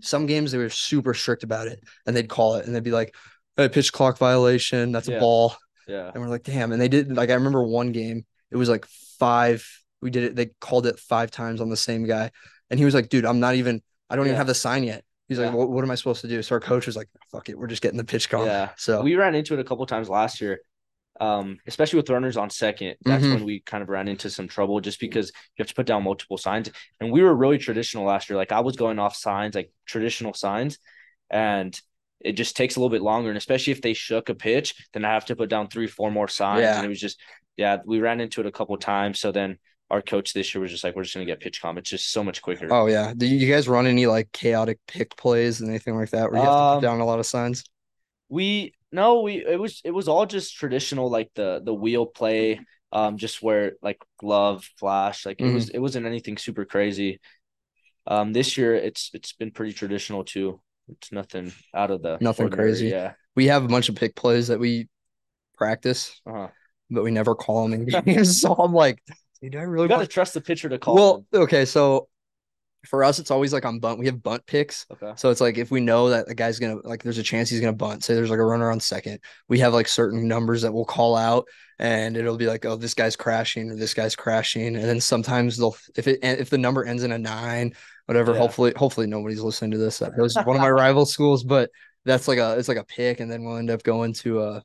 some 0.01 0.27
games 0.27 0.53
they 0.53 0.59
were 0.59 0.69
super 0.71 1.13
strict 1.15 1.43
about 1.43 1.67
it 1.69 1.81
and 2.07 2.15
they'd 2.17 2.29
call 2.29 2.55
it 2.57 2.67
and 2.67 2.75
they'd 2.75 2.85
be 2.85 2.91
like 2.93 3.15
hey, 3.57 3.69
pitch 3.69 3.93
clock 3.93 4.19
violation 4.19 4.93
that's 4.93 5.09
Yeah. 5.09 5.17
a 5.17 5.21
ball 5.21 5.57
yeah, 5.89 6.11
and 6.13 6.23
we're 6.23 6.29
like 6.29 6.43
damn 6.45 6.71
and 6.73 6.81
they 6.81 6.89
did 6.89 7.11
like 7.17 7.31
i 7.31 7.35
remember 7.35 7.63
one 7.65 7.93
game 7.93 8.25
it 8.51 8.57
was 8.57 8.69
like 8.69 8.87
five 9.19 9.67
we 10.03 10.11
did 10.11 10.25
it 10.25 10.37
they 10.37 10.47
called 10.61 10.87
it 10.87 10.99
five 10.99 11.31
times 11.31 11.61
on 11.61 11.69
the 11.69 11.77
same 11.77 12.05
guy 12.07 12.31
and 12.71 12.79
he 12.79 12.85
was 12.85 12.95
like 12.95 13.09
dude 13.09 13.25
i'm 13.25 13.41
not 13.41 13.55
even 13.55 13.83
i 14.11 14.17
don't 14.17 14.27
even 14.27 14.37
have 14.37 14.47
the 14.47 14.55
sign 14.55 14.85
yet 14.85 15.05
he's 15.29 15.39
like 15.39 15.51
Yeah. 15.51 15.55
what, 15.55 15.71
what 15.71 15.85
am 15.85 15.91
i 15.91 15.95
supposed 15.95 16.21
to 16.23 16.29
do 16.29 16.43
so 16.43 16.55
our 16.55 16.61
coach 16.61 16.87
was 16.87 16.97
like 16.97 17.09
fuck 17.33 17.49
it 17.49 17.59
we're 17.59 17.67
just 17.67 17.83
getting 17.83 17.99
the 17.99 18.05
pitch 18.05 18.29
call. 18.31 18.47
yeah. 18.47 18.71
so 18.77 19.03
We 19.03 19.17
ran 19.17 19.35
into 19.35 19.55
it 19.55 19.61
a 19.61 19.65
couple 19.65 19.85
times 19.87 20.09
last 20.09 20.41
year. 20.41 20.61
Um, 21.21 21.59
especially 21.67 21.97
with 21.97 22.11
runners 22.11 22.37
on 22.37 22.49
second. 22.49 22.95
That's 23.05 23.25
Mhm. 23.25 23.35
when 23.35 23.45
we 23.45 23.59
kind 23.59 23.83
of 23.83 23.89
ran 23.89 24.07
into 24.07 24.31
some 24.31 24.47
trouble 24.47 24.79
just 24.81 25.01
because 25.01 25.33
you 25.57 25.63
have 25.63 25.67
to 25.67 25.75
put 25.75 25.85
down 25.87 26.05
multiple 26.05 26.39
signs. 26.39 26.71
And 27.01 27.11
we 27.11 27.23
were 27.23 27.35
really 27.35 27.59
traditional 27.59 28.05
last 28.05 28.31
year. 28.31 28.37
Like 28.37 28.53
I 28.53 28.61
was 28.61 28.77
going 28.77 29.01
off 29.01 29.17
signs, 29.17 29.57
like 29.57 29.73
traditional 29.85 30.33
signs, 30.33 30.79
and 31.29 31.77
it 32.21 32.35
just 32.35 32.57
takes 32.57 32.77
a 32.77 32.79
little 32.79 32.91
bit 32.91 33.03
longer. 33.03 33.31
And 33.31 33.37
especially 33.37 33.73
if 33.73 33.83
they 33.83 33.95
shook 33.95 34.29
a 34.29 34.35
pitch, 34.37 34.75
then 34.93 35.05
I 35.05 35.13
have 35.13 35.25
to 35.25 35.35
put 35.35 35.51
down 35.51 35.67
three, 35.69 35.89
four 35.89 36.13
more 36.13 36.29
signs. 36.29 36.61
Yeah. 36.63 36.77
And 36.77 36.87
it 36.87 36.89
was 36.89 37.01
just, 37.01 37.21
yeah, 37.57 37.79
we 37.85 37.99
ran 37.99 38.21
into 38.21 38.41
it 38.41 38.47
a 38.47 38.53
couple 38.53 38.77
times. 38.77 39.19
So 39.19 39.33
then 39.33 39.59
our 39.91 40.03
coach 40.03 40.33
this 40.35 40.55
year 40.55 40.61
was 40.63 40.71
just 40.71 40.85
like, 40.85 40.95
we're 40.95 41.03
just 41.05 41.15
gonna 41.15 41.27
get 41.27 41.41
PitchCom. 41.41 41.79
It's 41.79 41.91
just 41.91 42.13
so 42.13 42.23
much 42.23 42.43
quicker. 42.43 42.69
oh 42.71 42.87
yeah 42.87 43.13
do 43.17 43.27
you 43.27 43.51
guys 43.53 43.69
run 43.69 43.87
any 43.87 44.07
like 44.07 44.31
chaotic 44.33 44.79
pick 44.87 45.17
plays 45.17 45.61
and 45.61 45.71
anything 45.71 45.97
like 45.97 46.11
that 46.11 46.31
where 46.31 46.41
you 46.41 46.47
have 46.47 46.55
to 46.57 46.63
Um, 46.63 46.77
put 46.81 46.83
down 46.87 47.01
a 47.01 47.05
lot 47.07 47.19
of 47.19 47.27
signs 47.27 47.65
We 48.29 48.75
no, 48.93 49.21
we 49.23 49.45
it 49.47 49.59
was 49.61 49.81
it 49.85 49.91
was 49.91 50.09
all 50.09 50.27
just 50.27 50.57
traditional 50.57 51.11
like 51.11 51.31
the 51.35 51.61
the 51.65 51.75
wheel 51.75 52.07
play, 52.07 52.61
um, 52.93 53.17
just 53.19 53.43
where 53.43 53.73
like 53.83 53.99
glove 54.19 54.65
flash, 54.79 55.27
like 55.27 55.41
it 55.41 55.45
Mhm. 55.45 55.55
was 55.55 55.69
it 55.71 55.79
wasn't 55.79 56.07
anything 56.07 56.39
super 56.39 56.65
crazy. 56.65 57.21
Um, 58.07 58.33
this 58.33 58.57
year 58.57 58.75
it's 58.75 59.11
it's 59.15 59.33
been 59.35 59.51
pretty 59.51 59.73
traditional 59.75 60.25
too. 60.25 60.61
It's 60.89 61.13
nothing 61.13 61.53
out 61.75 61.91
of 61.91 62.03
the 62.03 62.19
Nothing 62.21 62.47
ordinary, 62.47 62.69
crazy. 62.71 62.89
Yeah. 62.89 63.13
we 63.37 63.47
have 63.49 63.65
a 63.65 63.69
bunch 63.69 63.89
of 63.91 63.95
pick 63.97 64.15
plays 64.17 64.49
that 64.49 64.59
we 64.61 64.89
practice 65.57 66.21
Uh-huh. 66.27 66.49
but 66.91 67.03
we 67.05 67.11
never 67.11 67.35
call 67.35 67.69
them 67.69 67.75
in 67.75 67.87
games 68.05 68.41
so 68.41 68.55
i'm 68.55 68.73
like 68.73 69.03
do 69.43 69.59
i 69.59 69.63
really 69.63 69.85
You 69.85 69.89
gotta 69.89 70.07
trust 70.07 70.35
the 70.35 70.41
pitcher 70.41 70.69
to 70.69 70.79
call. 70.79 70.95
well 70.95 71.27
okay 71.35 71.65
so 71.65 72.09
for 72.87 73.03
us 73.03 73.19
it's 73.19 73.31
always 73.33 73.53
like 73.53 73.65
on 73.65 73.81
bunt 73.81 73.99
we 73.99 74.07
have 74.07 74.23
bunt 74.23 74.47
picks. 74.47 74.87
Okay. 74.91 75.13
So 75.17 75.31
it's 75.31 75.41
like 75.41 75.59
if 75.59 75.71
we 75.71 75.81
know 75.81 76.11
that 76.11 76.29
the 76.29 76.35
guy's 76.35 76.61
gonna 76.61 76.77
like 76.85 77.03
there's 77.03 77.19
a 77.19 77.25
chance 77.25 77.51
he's 77.51 77.61
gonna 77.61 77.73
bunt, 77.73 78.05
say 78.05 78.15
there's 78.15 78.31
like 78.31 78.39
a 78.39 78.45
runner 78.45 78.71
on 78.71 78.79
second, 78.79 79.19
we 79.49 79.59
have 79.59 79.75
like 79.75 79.89
certain 79.89 80.29
numbers 80.29 80.63
that 80.63 80.73
we'll 80.73 80.85
call 80.85 81.17
out 81.17 81.47
and 81.81 82.17
it'll 82.17 82.37
be 82.37 82.47
like, 82.47 82.65
oh, 82.65 82.77
this 82.77 82.95
guy's 82.95 83.17
crashing 83.17 83.73
or 83.73 83.75
this 83.77 83.95
guy's 83.95 84.15
crashing. 84.15 84.77
And 84.77 84.85
then 84.85 85.01
sometimes 85.01 85.57
they'll 85.57 85.77
if 85.97 86.07
it 86.07 86.21
if 86.23 86.51
the 86.51 86.57
number 86.57 86.85
ends 86.85 87.03
in 87.03 87.11
a 87.11 87.19
nine, 87.19 87.75
whatever, 88.07 88.33
Yeah. 88.33 88.39
hopefully, 88.39 88.73
hopefully 88.77 89.09
nobody's 89.09 89.41
listening 89.43 89.73
to 89.73 89.79
this. 89.79 89.99
That 89.99 90.17
was 90.17 90.37
one 90.37 90.55
of 90.55 90.63
my 90.63 90.71
rival 90.71 91.05
schools, 91.05 91.43
but 91.43 91.71
that's 92.05 92.29
like 92.29 92.39
a 92.39 92.57
it's 92.59 92.69
like 92.69 92.79
a 92.79 92.85
pick, 92.85 93.19
and 93.19 93.31
then 93.31 93.43
we'll 93.45 93.57
end 93.57 93.71
up 93.71 93.83
going 93.83 94.13
to 94.15 94.39
uh 94.41 94.61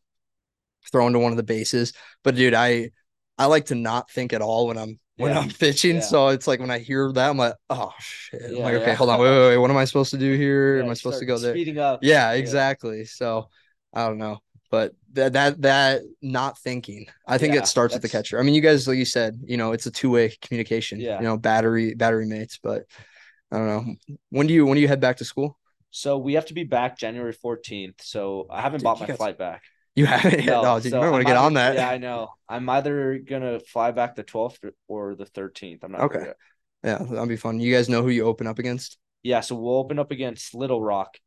throwing 0.91 1.13
to 1.13 1.19
one 1.19 1.32
of 1.34 1.38
the 1.38 1.43
bases. 1.43 1.93
But 2.24 2.36
dude, 2.36 2.53
I 2.53 2.91
I 3.38 3.46
like 3.46 3.66
to 3.66 3.76
not 3.76 4.10
think 4.12 4.34
at 4.34 4.42
all 4.42 4.68
when 4.68 4.78
I'm 4.78 5.00
when 5.18 5.32
Yeah. 5.32 5.40
I'm 5.40 5.50
pitching. 5.50 5.96
Yeah. 5.96 6.02
So 6.02 6.28
it's 6.30 6.48
like 6.48 6.60
when 6.60 6.72
I 6.72 6.80
hear 6.80 7.12
that, 7.14 7.30
I'm 7.30 7.38
like, 7.38 7.54
oh 7.70 7.92
shit. 8.00 8.42
I'm 8.46 8.56
Yeah, 8.58 8.64
like, 8.64 8.74
okay, 8.76 8.94
hold 8.94 9.10
on, 9.10 9.20
wait, 9.20 9.30
wait, 9.30 9.48
wait. 9.50 9.58
What 9.58 9.70
am 9.72 9.78
I 9.78 9.86
supposed 9.86 10.12
to 10.12 10.18
do 10.18 10.36
here? 10.36 10.82
Am 10.84 10.90
I 10.90 10.94
supposed 10.94 11.20
to 11.20 11.26
go 11.26 11.38
there? 11.38 11.54
Speeding 11.54 11.78
up. 11.80 12.00
Yeah, 12.04 12.32
exactly. 12.34 13.06
So 13.06 13.50
I 13.94 14.08
don't 14.08 14.18
know. 14.18 14.40
But 14.72 14.94
that 15.14 15.34
that 15.34 15.62
that 15.62 16.02
not 16.24 16.58
thinking, 16.58 17.06
I 17.28 17.38
think 17.38 17.54
it 17.54 17.68
starts 17.68 17.94
with 17.94 18.02
the 18.02 18.10
catcher. 18.10 18.40
I 18.40 18.44
mean, 18.44 18.56
you 18.56 18.62
guys, 18.62 18.88
like 18.88 18.98
you 18.98 19.06
said, 19.06 19.40
you 19.46 19.56
know, 19.56 19.72
it's 19.72 19.86
a 19.86 19.92
two 19.92 20.10
way 20.10 20.36
communication. 20.42 21.00
Yeah. 21.00 21.20
You 21.20 21.26
know, 21.26 21.38
battery 21.38 21.94
battery 21.94 22.26
mates. 22.26 22.60
But 22.62 22.86
I 23.52 23.58
don't 23.58 23.68
know. 23.68 23.96
When 24.32 24.48
do 24.48 24.54
you 24.56 24.66
when 24.66 24.76
do 24.76 24.82
you 24.82 24.88
head 24.88 25.00
back 25.00 25.18
to 25.18 25.26
school? 25.26 25.60
So 25.92 26.18
we 26.18 26.34
have 26.34 26.48
to 26.48 26.56
be 26.56 26.64
back 26.64 26.98
January 26.98 27.36
14th. 27.36 28.02
So 28.02 28.48
I 28.50 28.62
haven't 28.62 28.80
Dude, 28.80 28.86
bought 28.86 29.00
my 29.00 29.06
guys- 29.06 29.18
flight 29.18 29.38
back. 29.38 29.62
You 29.96 30.06
haven't 30.06 30.44
yet. 30.44 30.46
No, 30.64 30.64
oh, 30.76 30.80
so 30.80 30.88
you 30.89 30.96
might 30.96 31.10
want 31.10 31.22
to 31.22 31.26
get 31.26 31.38
either- 31.38 31.46
on 31.46 31.54
that. 31.56 31.76
Yeah, 31.76 31.89
I 31.89 31.98
know. 31.98 32.30
I'm 32.50 32.68
either 32.70 33.20
gonna 33.20 33.60
fly 33.60 33.91
back 33.91 34.16
the 34.16 34.24
12th 34.24 34.72
or, 34.88 35.16
the 35.16 35.26
13th. 35.26 35.80
I'm 35.84 35.91
not 35.91 36.02
Okay. 36.02 36.20
yet. 36.28 36.38
Yeah, 36.84 36.98
that'll 37.00 37.26
be 37.28 37.38
fun. 37.38 37.60
You 37.60 37.74
guys 37.74 37.89
know 37.89 38.02
who 38.02 38.10
you 38.10 38.26
open 38.26 38.48
up 38.48 38.60
against? 38.60 38.98
Yeah, 39.24 39.39
so 39.39 39.56
we'll 39.56 39.78
open 39.78 40.00
up 40.00 40.12
against 40.12 40.54
Little 40.54 40.82
Rock, 40.82 41.18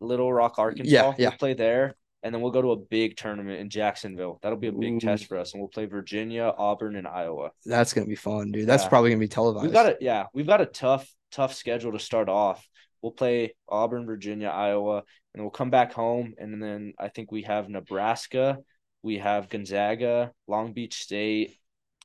Little 0.00 0.32
Rock, 0.32 0.58
Arkansas. 0.58 1.14
yeah. 1.18 1.28
We'll 1.30 1.38
play 1.38 1.54
there, 1.54 1.96
and 2.22 2.32
then 2.34 2.40
we'll 2.40 2.52
go 2.52 2.62
to 2.62 2.70
a 2.72 2.76
big 2.76 3.16
tournament 3.16 3.60
in 3.60 3.68
Jacksonville. 3.68 4.38
That'll 4.42 4.58
be 4.58 4.68
a 4.68 4.72
big 4.72 4.92
Ooh. 4.94 5.00
test 5.00 5.26
for 5.26 5.36
us, 5.38 5.52
and 5.54 5.60
we'll 5.60 5.68
play 5.68 5.86
Virginia, 5.86 6.52
Auburn, 6.56 6.94
and 6.96 7.06
Iowa. 7.08 7.50
That's 7.66 7.92
gonna 7.92 8.06
be 8.06 8.14
fun, 8.14 8.52
dude. 8.52 8.68
That's 8.68 8.84
Yeah. 8.84 8.88
probably 8.90 9.10
gonna 9.10 9.20
be 9.20 9.28
televised. 9.28 9.64
We've 9.64 9.72
got 9.72 9.86
a 9.86 9.96
yeah, 10.00 10.26
we've 10.32 10.46
got 10.46 10.60
a 10.60 10.66
tough, 10.66 11.10
tough 11.32 11.54
schedule 11.54 11.92
to 11.92 11.98
start 11.98 12.28
off. 12.28 12.64
We'll 13.02 13.12
play 13.12 13.54
Auburn, 13.68 14.06
Virginia, 14.06 14.48
Iowa, 14.48 15.02
and 15.34 15.42
we'll 15.42 15.50
come 15.50 15.70
back 15.70 15.92
home, 15.92 16.34
and 16.38 16.62
then 16.62 16.94
I 16.98 17.08
think 17.08 17.32
we 17.32 17.42
have 17.42 17.68
Nebraska, 17.68 18.58
we 19.02 19.18
have 19.18 19.48
Gonzaga, 19.48 20.32
Long 20.46 20.72
Beach 20.72 21.02
State, 21.02 21.58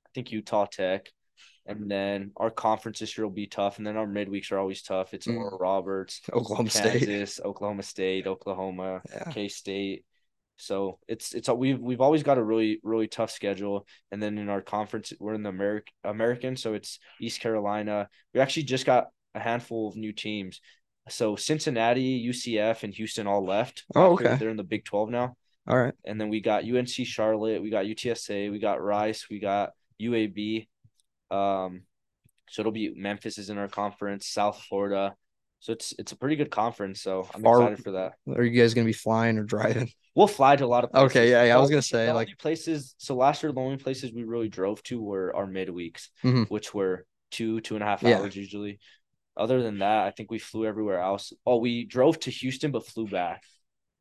I 0.06 0.10
think 0.16 0.32
Utah 0.32 0.66
Tech, 0.66 1.12
and 1.68 1.92
then 1.92 2.32
our 2.36 2.50
conference 2.50 3.00
this 3.00 3.18
year 3.18 3.26
will 3.26 3.34
be 3.34 3.46
tough, 3.48 3.78
and 3.78 3.86
then 3.86 3.98
our 3.98 4.08
midweeks 4.08 4.52
are 4.52 4.58
always 4.58 4.82
tough. 4.82 5.14
It's 5.14 5.28
Mm. 5.28 5.60
Roberts, 5.60 6.22
Oklahoma 6.34 6.70
State. 6.70 7.40
Oklahoma 7.46 7.84
State, 7.84 8.26
Oklahoma, 8.26 9.02
Yeah. 9.12 9.32
K 9.32 9.48
State. 9.50 10.04
So 10.60 10.98
it's 11.08 11.36
it's 11.36 11.50
we've 11.50 11.80
we've 11.80 12.02
always 12.02 12.24
got 12.24 12.40
a 12.40 12.44
really 12.44 12.80
really 12.82 13.08
tough 13.08 13.30
schedule, 13.30 13.86
and 14.12 14.24
then 14.24 14.40
in 14.40 14.50
our 14.50 14.62
conference 14.62 15.14
we're 15.20 15.36
in 15.36 15.44
the 15.44 15.50
American 15.50 15.94
American, 16.04 16.56
so 16.56 16.74
it's 16.74 16.98
East 17.22 17.42
Carolina. 17.42 18.10
We 18.34 18.40
actually 18.40 18.64
just 18.64 18.86
got 18.86 19.10
a 19.36 19.40
handful 19.40 19.88
of 19.90 19.96
new 19.96 20.14
teams. 20.14 20.60
So 21.10 21.36
Cincinnati, 21.36 22.26
UCF, 22.28 22.84
and 22.84 22.94
Houston 22.94 23.28
all 23.28 23.46
left. 23.46 23.86
Oh, 23.96 24.14
okay. 24.14 24.36
They're 24.36 24.50
in 24.50 24.58
the 24.58 24.64
Big 24.64 24.86
Twelve 24.86 25.10
now. 25.10 25.36
All 25.70 25.78
right. 25.78 25.94
and 26.06 26.20
then 26.20 26.30
we 26.30 26.40
got 26.40 26.64
UNC 26.64 26.88
Charlotte, 26.88 27.62
we 27.62 27.70
got 27.70 27.84
UTSA, 27.86 28.50
we 28.50 28.58
got 28.58 28.82
Rice, 28.82 29.28
we 29.30 29.40
got 29.40 29.72
UAB. 30.02 30.68
Um, 31.30 31.82
so 32.50 32.62
it'll 32.62 32.72
be 32.72 32.94
Memphis 32.96 33.38
is 33.38 33.50
in 33.50 33.58
our 33.58 33.68
conference, 33.68 34.28
South 34.28 34.62
Florida. 34.70 35.14
So 35.60 35.74
it's 35.74 35.94
it's 36.00 36.12
a 36.14 36.16
pretty 36.16 36.36
good 36.38 36.52
conference. 36.52 37.02
So 37.02 37.28
I'm 37.34 37.42
Far- 37.42 37.62
excited 37.64 37.84
for 37.84 37.92
that. 37.94 38.14
Are 38.34 38.44
you 38.44 38.58
guys 38.62 38.74
gonna 38.74 38.86
be 38.86 38.94
flying 38.94 39.38
or 39.38 39.44
driving? 39.44 39.92
We'll 40.16 40.28
fly 40.28 40.56
to 40.56 40.66
a 40.66 40.68
lot 40.68 40.84
of 40.84 40.92
places. 40.92 41.12
Okay, 41.12 41.30
yeah, 41.32 41.44
yeah, 41.44 41.58
I 41.58 41.60
was 41.60 41.70
gonna 41.70 41.82
say, 41.82 42.12
like- 42.12 42.30
places. 42.40 42.96
So 42.98 43.16
last 43.16 43.44
year, 43.44 43.52
the 43.52 43.60
only 43.62 43.78
places 43.78 44.12
we 44.14 44.24
really 44.24 44.50
drove 44.50 44.82
to 44.84 45.02
were 45.02 45.36
our 45.36 45.46
midweeks, 45.46 46.08
Mhm. 46.24 46.50
which 46.50 46.74
were 46.74 47.06
two 47.30 47.60
two 47.62 47.76
and 47.76 47.84
a 47.84 47.86
half 47.86 48.02
Yeah. 48.02 48.20
hours 48.20 48.36
usually. 48.36 48.80
Other 49.38 49.62
than 49.62 49.80
that, 49.80 50.08
I 50.08 50.12
think 50.12 50.32
we 50.32 50.40
flew 50.40 50.66
everywhere 50.66 51.00
else. 51.00 51.32
Oh, 51.46 51.58
we 51.58 51.86
drove 51.86 52.20
to 52.22 52.32
Houston 52.32 52.72
but 52.72 52.86
flew 52.88 53.08
back. 53.08 53.44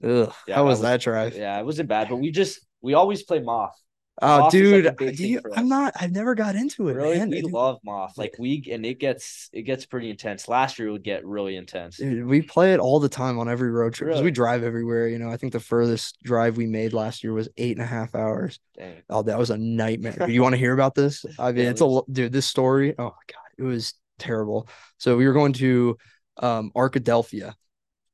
Ugh. 0.03 0.33
Yeah, 0.49 0.55
How 0.57 0.63
that 0.63 0.69
was 0.69 0.79
was- 0.79 0.81
that 0.83 1.01
drive? 1.01 1.37
Yeah, 1.37 1.59
it 1.59 1.65
wasn't 1.65 1.89
bad, 1.89 2.09
but 2.09 2.17
we 2.17 2.31
just 2.31 2.61
we 2.83 2.95
always 2.95 3.23
play 3.23 3.41
Moth. 3.41 3.79
Oh, 4.23 4.27
Moth 4.39 4.41
like, 4.45 4.51
dude, 4.53 4.87
a 4.87 4.93
big 4.93 5.11
do 5.11 5.17
thing 5.25 5.31
you, 5.33 5.41
I'm 5.55 5.69
not. 5.69 5.93
I've 6.01 6.13
never 6.13 6.35
got 6.35 6.55
into 6.57 6.89
it, 6.89 6.95
Really, 6.95 7.19
man. 7.19 7.29
we 7.29 7.43
Dude, 7.43 7.53
love 7.53 7.79
Moth. 7.85 8.17
Like 8.17 8.35
we 8.39 8.67
and 8.73 8.87
it 8.87 8.99
gets 8.99 9.51
it 9.53 9.63
gets 9.65 9.85
pretty 9.85 10.09
intense. 10.09 10.49
Last 10.49 10.79
year 10.79 10.89
it 10.89 10.93
would 10.93 11.03
get 11.05 11.27
really 11.27 11.55
intense. 11.57 11.99
dude, 11.99 12.25
we 12.27 12.41
play 12.41 12.73
it 12.73 12.81
all 12.81 12.99
the 12.99 13.11
time 13.11 13.39
on 13.39 13.47
every 13.47 13.71
road 13.71 13.93
trip 13.93 14.09
because 14.09 14.23
we 14.23 14.31
drive 14.31 14.63
everywhere. 14.63 15.07
You 15.09 15.19
know, 15.19 15.29
I 15.29 15.37
think 15.37 15.53
the 15.53 15.61
furthest 15.61 16.17
drive 16.23 16.57
we 16.57 16.67
made 16.67 16.95
last 16.95 17.23
year 17.25 17.35
was 17.35 17.51
eight 17.59 17.77
and 17.77 17.85
a 17.85 17.87
half 17.87 18.15
hours. 18.15 18.59
Dang. 18.79 19.03
Oh, 19.11 19.21
that 19.23 19.39
was 19.39 19.51
a 19.51 19.59
nightmare. 19.59 20.17
Do 20.27 20.33
you 20.33 20.41
want 20.43 20.55
to 20.55 20.59
hear 20.59 20.73
about 20.73 20.95
this? 20.95 21.23
I 21.39 21.53
mean, 21.53 21.65
Yeah, 21.65 21.71
it's 21.73 21.83
a 21.83 22.01
dude. 22.11 22.33
This 22.33 22.47
story. 22.47 22.95
Oh 22.99 23.11
god, 23.29 23.49
it 23.59 23.65
was 23.65 23.93
terrible. 24.19 24.69
So 24.99 25.17
we 25.17 25.27
were 25.27 25.33
going 25.33 25.53
to 25.55 25.97
um 26.39 26.71
Arkadelphia. 26.77 27.55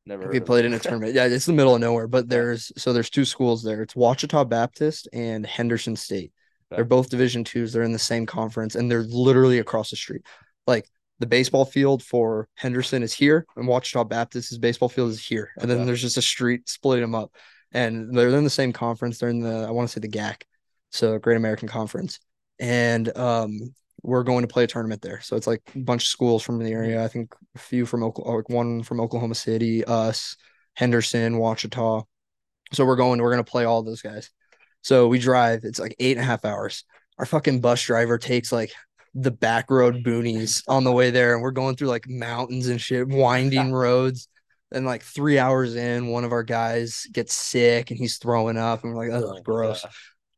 Never. 0.04 0.28
We 0.28 0.40
played 0.40 0.64
in 0.64 0.74
a 0.74 0.78
tournament. 0.80 1.14
Yeah, 1.14 1.26
it's 1.26 1.46
the 1.46 1.52
middle 1.52 1.74
of 1.74 1.80
nowhere, 1.80 2.08
but 2.08 2.28
there's 2.28 2.72
so 2.76 2.92
there's 2.92 3.10
two 3.10 3.24
schools 3.24 3.62
there. 3.62 3.82
It's 3.82 3.94
Ouachita 3.94 4.44
Baptist 4.44 5.08
and 5.12 5.46
Henderson 5.46 5.96
State. 5.96 6.32
Okay. 6.70 6.76
They're 6.76 6.84
both 6.84 7.10
Division 7.10 7.44
twos. 7.44 7.72
They're 7.72 7.82
in 7.82 7.92
the 7.92 7.98
same 7.98 8.26
conference, 8.26 8.74
and 8.74 8.90
they're 8.90 9.04
literally 9.04 9.58
across 9.58 9.90
the 9.90 9.96
street. 9.96 10.22
Like 10.66 10.88
the 11.18 11.26
baseball 11.26 11.64
field 11.64 12.02
for 12.02 12.48
Henderson 12.56 13.02
is 13.02 13.12
here, 13.12 13.46
and 13.56 13.68
Ouachita 13.68 14.04
Baptist's 14.04 14.58
baseball 14.58 14.88
field 14.88 15.10
is 15.10 15.24
here, 15.24 15.50
and 15.58 15.70
then 15.70 15.86
there's 15.86 16.00
just 16.02 16.16
a 16.16 16.22
street 16.22 16.68
splitting 16.68 17.02
them 17.02 17.14
up. 17.14 17.32
And 17.70 18.14
they're 18.14 18.28
in 18.28 18.44
the 18.44 18.50
same 18.50 18.72
conference. 18.72 19.18
They're 19.18 19.30
in 19.30 19.40
the 19.40 19.64
I 19.66 19.70
want 19.70 19.88
to 19.88 19.92
say 19.92 20.00
the 20.00 20.08
GAC, 20.08 20.42
so 20.90 21.18
Great 21.18 21.36
American 21.36 21.68
Conference, 21.68 22.18
and 22.58 23.16
um 23.16 23.72
we're 24.02 24.24
going 24.24 24.42
to 24.42 24.48
play 24.48 24.64
a 24.64 24.66
tournament 24.66 25.02
there. 25.02 25.20
So 25.20 25.36
it's 25.36 25.46
like 25.46 25.62
a 25.74 25.78
bunch 25.78 26.04
of 26.04 26.08
schools 26.08 26.42
from 26.42 26.58
the 26.58 26.72
area. 26.72 27.04
I 27.04 27.08
think 27.08 27.34
a 27.54 27.58
few 27.58 27.86
from 27.86 28.02
Oklahoma, 28.02 28.36
like 28.36 28.48
one 28.48 28.82
from 28.82 29.00
Oklahoma 29.00 29.34
City, 29.34 29.84
us, 29.84 30.36
Henderson, 30.74 31.34
Ouachita. 31.38 32.04
So 32.72 32.84
we're 32.84 32.96
going, 32.96 33.20
we're 33.20 33.32
going 33.32 33.44
to 33.44 33.50
play 33.50 33.64
all 33.64 33.82
those 33.82 34.02
guys. 34.02 34.30
So 34.82 35.06
we 35.06 35.18
drive, 35.18 35.60
it's 35.64 35.78
like 35.78 35.94
eight 36.00 36.16
and 36.16 36.24
a 36.24 36.26
half 36.26 36.44
hours. 36.44 36.84
Our 37.18 37.26
fucking 37.26 37.60
bus 37.60 37.82
driver 37.82 38.18
takes 38.18 38.50
like 38.50 38.72
the 39.14 39.30
back 39.30 39.70
road 39.70 40.02
boonies 40.04 40.62
on 40.66 40.84
the 40.84 40.92
way 40.92 41.10
there, 41.10 41.34
and 41.34 41.42
we're 41.42 41.50
going 41.52 41.76
through 41.76 41.88
like 41.88 42.08
mountains 42.08 42.68
and 42.68 42.80
shit, 42.80 43.06
winding 43.06 43.72
roads. 43.72 44.28
And 44.74 44.86
like 44.86 45.02
three 45.02 45.38
hours 45.38 45.76
in, 45.76 46.06
one 46.06 46.24
of 46.24 46.32
our 46.32 46.42
guys 46.42 47.06
gets 47.12 47.34
sick 47.34 47.90
and 47.90 48.00
he's 48.00 48.16
throwing 48.16 48.56
up, 48.56 48.82
and 48.82 48.94
we're 48.94 49.06
like, 49.06 49.22
Oh 49.22 49.40
gross. 49.42 49.84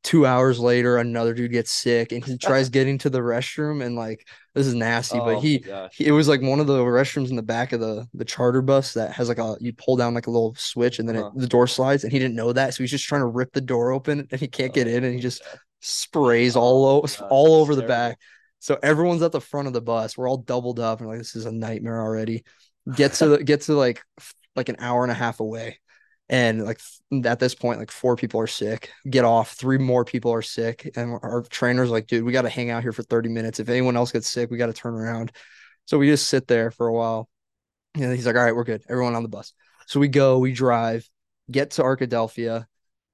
Two 0.04 0.26
hours 0.26 0.60
later, 0.60 0.98
another 0.98 1.34
dude 1.34 1.52
gets 1.52 1.72
sick 1.72 2.12
and 2.12 2.24
he 2.24 2.38
tries 2.38 2.68
getting 2.70 2.98
to 2.98 3.10
the 3.10 3.20
restroom 3.20 3.84
and 3.84 3.96
like 3.96 4.26
this 4.54 4.66
is 4.68 4.74
nasty, 4.74 5.18
Oh 5.18 5.20
but 5.20 5.38
he, 5.38 5.64
he 5.90 6.06
it 6.06 6.12
was 6.12 6.28
like 6.28 6.42
one 6.42 6.60
of 6.60 6.68
the 6.68 6.78
restrooms 6.78 7.30
in 7.30 7.36
the 7.36 7.42
back 7.42 7.72
of 7.72 7.80
the 7.80 8.06
the 8.14 8.24
charter 8.24 8.62
bus 8.62 8.94
that 8.94 9.12
has 9.12 9.28
like 9.28 9.38
a 9.38 9.56
you 9.60 9.72
pull 9.74 9.96
down 9.96 10.14
like 10.14 10.28
a 10.28 10.30
little 10.30 10.54
switch 10.56 11.00
and 11.00 11.08
then 11.08 11.16
Uh-huh. 11.16 11.30
it, 11.32 11.34
the 11.34 11.48
door 11.48 11.66
slides 11.66 12.04
and 12.04 12.12
he 12.12 12.18
didn't 12.20 12.36
know 12.36 12.52
that 12.52 12.74
so 12.74 12.82
he's 12.82 12.90
just 12.92 13.06
trying 13.06 13.22
to 13.22 13.26
rip 13.26 13.52
the 13.52 13.60
door 13.60 13.92
open 13.92 14.28
and 14.30 14.40
he 14.40 14.48
can't 14.48 14.72
get 14.74 14.86
Oh 14.86 14.88
in 14.88 15.04
and 15.04 15.14
he 15.14 15.20
just 15.20 15.42
gosh. 15.42 15.60
sprays 15.80 16.56
Oh 16.56 16.60
all 16.62 16.86
over 16.86 17.08
all 17.28 17.54
over 17.56 17.74
the 17.74 17.82
back. 17.82 18.18
So 18.60 18.78
everyone's 18.82 19.22
at 19.22 19.32
the 19.32 19.40
front 19.40 19.66
of 19.68 19.74
the 19.74 19.82
bus. 19.82 20.16
We're 20.16 20.28
all 20.28 20.38
doubled 20.38 20.80
up 20.80 21.00
and 21.00 21.08
like 21.08 21.18
this 21.18 21.36
is 21.36 21.46
a 21.46 21.52
nightmare 21.52 22.00
already. 22.00 22.44
Get 22.92 23.14
to 23.14 23.28
the 23.28 23.44
get 23.44 23.62
to 23.62 23.74
like 23.74 24.02
like 24.56 24.68
an 24.68 24.76
hour 24.78 25.02
and 25.02 25.10
a 25.12 25.14
half 25.14 25.40
away. 25.40 25.78
And 26.28 26.64
like 26.64 26.80
at 27.24 27.38
this 27.38 27.54
point, 27.54 27.78
like 27.78 27.90
four 27.90 28.16
people 28.16 28.40
are 28.40 28.46
sick. 28.46 28.90
Get 29.08 29.24
off. 29.24 29.52
Three 29.52 29.78
more 29.78 30.04
people 30.04 30.32
are 30.32 30.42
sick. 30.42 30.90
And 30.96 31.12
our 31.22 31.42
trainer's 31.50 31.90
like, 31.90 32.06
dude, 32.06 32.24
we 32.24 32.32
got 32.32 32.42
to 32.42 32.48
hang 32.48 32.70
out 32.70 32.82
here 32.82 32.92
for 32.92 33.02
30 33.02 33.28
minutes. 33.28 33.60
If 33.60 33.68
anyone 33.68 33.96
else 33.96 34.12
gets 34.12 34.28
sick, 34.28 34.50
we 34.50 34.56
got 34.56 34.66
to 34.66 34.72
turn 34.72 34.94
around. 34.94 35.32
So 35.86 35.98
we 35.98 36.08
just 36.08 36.28
sit 36.28 36.46
there 36.48 36.70
for 36.70 36.86
a 36.86 36.92
while. 36.92 37.28
And 37.94 38.12
he's 38.14 38.26
like, 38.26 38.36
all 38.36 38.42
right, 38.44 38.54
we're 38.54 38.64
good. 38.64 38.82
Everyone 38.88 39.14
on 39.14 39.22
the 39.22 39.28
bus. 39.28 39.52
So 39.86 40.00
we 40.00 40.08
go, 40.08 40.38
we 40.38 40.52
drive, 40.52 41.08
get 41.50 41.72
to 41.72 41.82
Arkadelphia, 41.82 42.66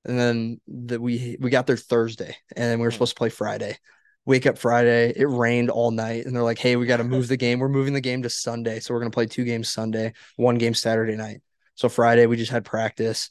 and 0.04 0.18
then 0.18 0.61
the, 0.66 1.00
we 1.00 1.36
we 1.40 1.50
got 1.50 1.66
there 1.66 1.76
Thursday, 1.76 2.36
and 2.56 2.80
we 2.80 2.86
were 2.86 2.90
Hmm. 2.90 2.94
supposed 2.94 3.12
to 3.12 3.18
play 3.18 3.28
Friday. 3.28 3.76
Wake 4.24 4.46
up 4.46 4.56
Friday, 4.58 5.12
it 5.16 5.24
rained 5.26 5.70
all 5.70 5.90
night, 5.90 6.26
and 6.26 6.34
they're 6.34 6.42
like, 6.42 6.58
"Hey, 6.58 6.76
we 6.76 6.86
got 6.86 6.98
to 6.98 7.04
move 7.04 7.28
the 7.28 7.36
game. 7.36 7.58
We're 7.58 7.68
moving 7.68 7.94
the 7.94 8.00
game 8.00 8.22
to 8.22 8.30
Sunday, 8.30 8.80
so 8.80 8.94
we're 8.94 9.00
gonna 9.00 9.11
play 9.11 9.26
two 9.26 9.44
games 9.44 9.68
Sunday, 9.68 10.12
one 10.36 10.58
game 10.58 10.74
Saturday 10.74 11.16
night." 11.16 11.40
So 11.81 11.89
Friday 11.89 12.26
we 12.26 12.37
just 12.37 12.51
had 12.53 12.66
practice, 12.66 13.31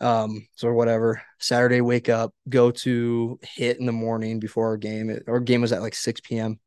um, 0.00 0.46
so 0.54 0.72
whatever. 0.72 1.20
Saturday, 1.38 1.82
wake 1.82 2.08
up, 2.08 2.32
go 2.48 2.70
to 2.70 3.38
hit 3.42 3.78
in 3.78 3.84
the 3.84 3.92
morning 3.92 4.40
before 4.40 4.68
our 4.68 4.78
game. 4.78 5.10
It- 5.10 5.24
our 5.28 5.38
game 5.38 5.60
was 5.60 5.70
at 5.70 5.82
like 5.82 5.94
six 5.94 6.18
p.m., 6.22 6.58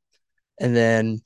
and 0.59 0.75
then 0.75 1.23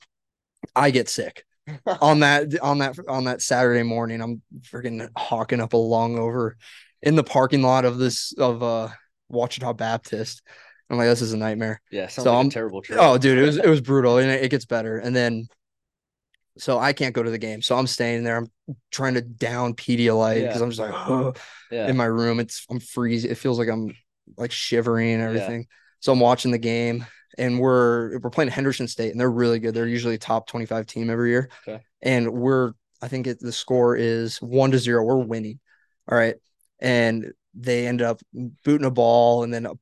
I 0.74 0.92
get 0.92 1.10
sick 1.10 1.44
on 2.00 2.20
that 2.20 2.58
on 2.60 2.78
that 2.78 2.96
on 3.06 3.24
that 3.24 3.42
Saturday 3.42 3.82
morning. 3.82 4.22
I'm 4.22 4.40
freaking 4.62 5.10
hawking 5.14 5.60
up 5.60 5.74
a 5.74 5.76
long 5.76 6.18
over 6.18 6.56
in 7.02 7.14
the 7.14 7.22
parking 7.22 7.60
lot 7.60 7.84
of 7.84 7.98
this 7.98 8.32
of 8.38 8.62
uh 8.62 8.88
Ouachita 9.30 9.74
Baptist. 9.76 10.40
I'm 10.88 10.96
like, 10.96 11.08
this 11.08 11.20
is 11.20 11.34
a 11.34 11.36
nightmare. 11.36 11.82
Yeah, 11.92 12.06
sounds 12.08 12.24
So 12.24 12.30
like 12.30 12.36
I'm- 12.38 12.46
a 12.46 12.50
terrible 12.50 12.80
trip. 12.80 12.98
Oh, 12.98 13.18
dude, 13.18 13.36
it 13.36 13.42
was 13.42 13.58
it 13.58 13.68
was 13.68 13.82
brutal, 13.82 14.16
and 14.16 14.30
it, 14.30 14.44
it 14.44 14.48
gets 14.50 14.64
better. 14.64 14.96
And 14.96 15.14
then, 15.14 15.48
so 16.58 16.78
I 16.78 16.92
can't 16.92 17.14
go 17.14 17.22
to 17.22 17.30
the 17.30 17.38
game, 17.38 17.62
so 17.62 17.76
I'm 17.76 17.86
staying 17.86 18.24
there. 18.24 18.36
I'm 18.36 18.50
trying 18.90 19.14
to 19.14 19.20
down 19.22 19.74
Pedialyte 19.74 20.42
because 20.42 20.56
Yeah. 20.58 20.62
I'm 20.62 20.70
just 20.70 20.80
like 20.80 20.92
"Ugh," 20.94 21.38
yeah. 21.70 21.88
in 21.88 21.96
my 21.96 22.04
room. 22.06 22.40
It's 22.40 22.66
I'm 22.70 22.80
freezing. 22.80 23.30
It 23.30 23.38
feels 23.38 23.58
like 23.58 23.68
I'm 23.68 23.92
like 24.36 24.52
shivering 24.52 25.14
and 25.14 25.22
Yeah. 25.22 25.28
everything. 25.28 25.66
So 26.00 26.12
I'm 26.12 26.20
watching 26.20 26.50
the 26.50 26.58
game, 26.58 27.06
and 27.38 27.58
we're 27.58 28.18
we're 28.18 28.30
playing 28.30 28.50
Henderson 28.50 28.88
State, 28.88 29.10
and 29.12 29.20
they're 29.20 29.30
really 29.30 29.58
good. 29.58 29.74
They're 29.74 29.86
usually 29.86 30.14
a 30.16 30.18
top 30.18 30.46
25 30.48 30.86
team 30.86 31.10
every 31.10 31.30
year, 31.30 31.48
Okay. 31.66 31.82
and 32.02 32.30
we're 32.32 32.72
I 33.00 33.08
think 33.08 33.26
it, 33.28 33.38
the 33.40 33.52
score 33.52 33.96
is 33.96 34.38
one 34.42 34.72
to 34.72 34.78
zero. 34.78 35.04
We're 35.04 35.16
winning. 35.16 35.60
All 36.10 36.18
right, 36.18 36.34
and 36.80 37.32
they 37.54 37.86
end 37.86 38.02
up 38.02 38.20
booting 38.64 38.86
a 38.86 38.90
ball, 38.90 39.42
and 39.44 39.52
then 39.54 39.66
a 39.66 39.72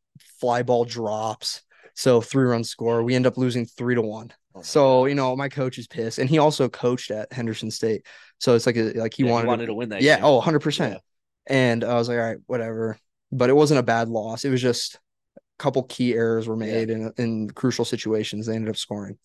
fly 0.41 0.62
ball 0.62 0.85
drops. 0.85 1.62
So 1.95 2.20
three 2.20 2.45
run 2.45 2.62
score. 2.64 3.03
We 3.03 3.14
end 3.14 3.27
up 3.27 3.39
losing 3.39 3.64
three 3.64 3.95
to 3.95 4.03
one. 4.03 4.33
Oh 4.57 4.62
So 4.62 5.07
you 5.07 5.14
know 5.14 5.36
my 5.36 5.48
coach 5.48 5.78
is 5.78 5.86
pissed, 5.86 6.18
and 6.18 6.28
he 6.28 6.38
also 6.38 6.68
coached 6.68 7.11
at 7.11 7.32
Henderson 7.32 7.70
State. 7.70 8.07
So 8.38 8.54
it's 8.54 8.66
like 8.66 8.76
a, 8.76 8.92
like 8.94 9.14
he 9.14 9.24
Yeah, 9.24 9.44
wanted, 9.44 9.66
to 9.66 9.74
win 9.74 9.90
that. 9.90 10.02
yeah, 10.02 10.16
game. 10.16 10.24
oh, 10.24 10.36
100 10.36 10.61
percent. 10.61 11.00
And 11.46 11.84
I 11.84 11.94
was 11.94 12.09
like, 12.09 12.18
all 12.18 12.24
right, 12.24 12.38
whatever. 12.46 12.98
But 13.30 13.50
it 13.50 13.57
wasn't 13.57 13.80
a 13.80 13.84
bad 13.84 14.09
loss. 14.09 14.44
It 14.44 14.50
was 14.50 14.62
just 14.62 14.96
a 15.36 15.40
couple 15.59 15.82
key 15.84 16.14
errors 16.14 16.48
were 16.48 16.54
Yeah. 16.57 16.72
made 16.72 16.90
in 16.90 17.12
in 17.18 17.50
crucial 17.50 17.84
situations. 17.84 18.46
They 18.46 18.54
ended 18.54 18.70
up 18.70 18.76
scoring. 18.76 19.18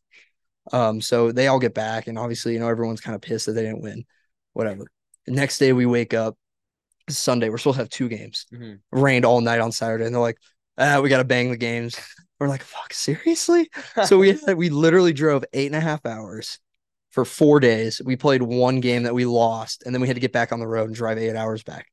Um, 0.71 1.01
so 1.01 1.32
they 1.32 1.47
all 1.47 1.59
get 1.59 1.73
back, 1.73 2.07
and 2.07 2.19
obviously, 2.19 2.53
you 2.53 2.59
know, 2.59 2.69
everyone's 2.69 3.01
kind 3.01 3.15
of 3.15 3.21
pissed 3.21 3.47
that 3.47 3.53
they 3.53 3.63
didn't 3.63 3.82
win. 3.82 4.05
Whatever. 4.53 4.86
The 5.25 5.32
next 5.32 5.57
day 5.59 5.73
we 5.73 5.86
wake 5.86 6.13
up, 6.13 6.38
Sunday. 7.09 7.49
We're 7.49 7.57
supposed 7.57 7.77
to 7.77 7.82
have 7.84 7.89
two 7.89 8.09
games. 8.09 8.45
Mhm. 8.53 8.79
Rained 8.91 9.25
all 9.25 9.41
night 9.41 9.59
on 9.59 9.71
Saturday, 9.71 10.05
and 10.05 10.13
they're 10.13 10.21
like, 10.21 10.38
ah, 10.77 10.99
we 11.01 11.09
gotta 11.09 11.23
bang 11.23 11.49
the 11.51 11.57
games. 11.57 11.95
We're 12.41 12.47
like, 12.49 12.63
fuck, 12.63 12.91
seriously? 12.91 13.69
So 14.05 14.17
we 14.17 14.33
had, 14.33 14.55
we 14.57 14.69
literally 14.69 15.13
drove 15.13 15.45
eight 15.53 15.67
and 15.67 15.75
a 15.75 15.79
half 15.79 16.05
hours 16.07 16.57
for 17.11 17.23
four 17.23 17.59
days. 17.59 18.01
We 18.03 18.15
played 18.15 18.41
one 18.41 18.79
game 18.79 19.03
that 19.03 19.13
we 19.13 19.25
lost, 19.25 19.83
and 19.85 19.93
then 19.93 20.01
we 20.01 20.07
had 20.07 20.15
to 20.15 20.21
get 20.21 20.33
back 20.33 20.51
on 20.51 20.59
the 20.59 20.67
road 20.67 20.87
and 20.87 20.95
drive 20.95 21.19
eight 21.19 21.35
hours 21.35 21.61
back. 21.61 21.85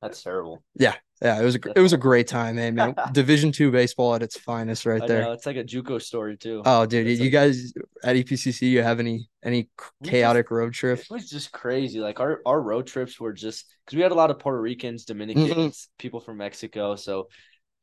That's 0.00 0.20
terrible. 0.20 0.64
Yeah, 0.74 0.96
yeah, 1.22 1.40
it 1.40 1.44
was 1.44 1.54
a 1.54 1.60
it 1.76 1.80
was 1.80 1.92
a 1.92 1.96
great 2.08 2.26
time, 2.26 2.56
man. 2.56 2.74
man. 2.74 2.96
Division 3.12 3.52
two 3.52 3.70
baseball 3.70 4.16
at 4.16 4.22
its 4.24 4.36
finest, 4.36 4.84
right 4.86 5.00
I 5.00 5.06
there. 5.06 5.22
know 5.22 5.30
it's 5.30 5.46
like 5.46 5.54
a 5.56 5.62
JUCO 5.62 6.02
story 6.02 6.36
too. 6.36 6.62
Oh, 6.66 6.84
dude, 6.84 7.06
It's 7.06 7.20
you 7.20 7.26
like- 7.26 7.32
guys 7.32 7.72
at 8.02 8.16
EPCC, 8.16 8.62
you 8.62 8.82
have 8.82 8.98
any 8.98 9.28
any 9.44 9.68
chaotic 10.02 10.50
road 10.50 10.72
trips? 10.72 11.02
It 11.02 11.10
was 11.12 11.30
just 11.30 11.52
crazy. 11.52 12.00
Like 12.00 12.18
our 12.18 12.40
our 12.44 12.60
road 12.60 12.88
trips 12.88 13.20
were 13.20 13.32
just 13.32 13.72
because 13.86 13.94
we 13.96 14.02
had 14.02 14.10
a 14.10 14.16
lot 14.16 14.32
of 14.32 14.40
Puerto 14.40 14.60
Ricans, 14.60 15.04
Dominicans, 15.04 15.48
Mm-hmm. 15.52 15.68
people 15.98 16.18
from 16.18 16.38
Mexico. 16.38 16.96
So 16.96 17.28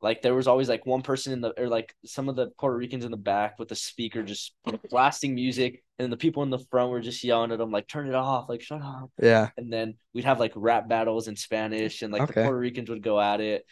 like 0.02 0.22
there 0.22 0.34
was 0.36 0.47
always 0.47 0.70
like 0.70 0.86
one 0.86 1.02
person 1.02 1.34
in 1.34 1.41
the 1.41 1.60
or 1.62 1.68
like 1.68 1.93
some 2.06 2.30
of 2.30 2.36
the 2.36 2.47
Puerto 2.58 2.78
Ricans 2.78 3.04
in 3.06 3.12
the 3.12 3.18
back 3.18 3.60
with 3.60 3.68
the 3.68 3.76
speaker 3.76 4.24
just 4.24 4.54
blasting 4.89 5.36
music, 5.36 5.84
and 5.97 6.12
the 6.12 6.18
people 6.18 6.43
in 6.43 6.50
the 6.50 6.60
front 6.72 6.89
were 6.91 7.02
just 7.02 7.24
yelling 7.24 7.52
at 7.52 7.58
them 7.58 7.72
like 7.72 7.88
"Turn 7.88 8.08
it 8.08 8.16
off!" 8.16 8.47
like 8.50 8.62
"Shut 8.62 8.82
up!" 8.82 9.12
Yeah, 9.22 9.50
And 9.58 9.72
then 9.72 9.95
we'd 10.14 10.26
have 10.26 10.39
like 10.39 10.54
rap 10.56 10.88
battles 10.88 11.28
in 11.28 11.36
Spanish, 11.36 12.02
and 12.02 12.14
like 12.14 12.28
the 12.28 12.34
Puerto 12.34 12.58
Ricans 12.58 12.89
would 12.89 13.04
go 13.04 13.20
at 13.20 13.41
it. 13.41 13.66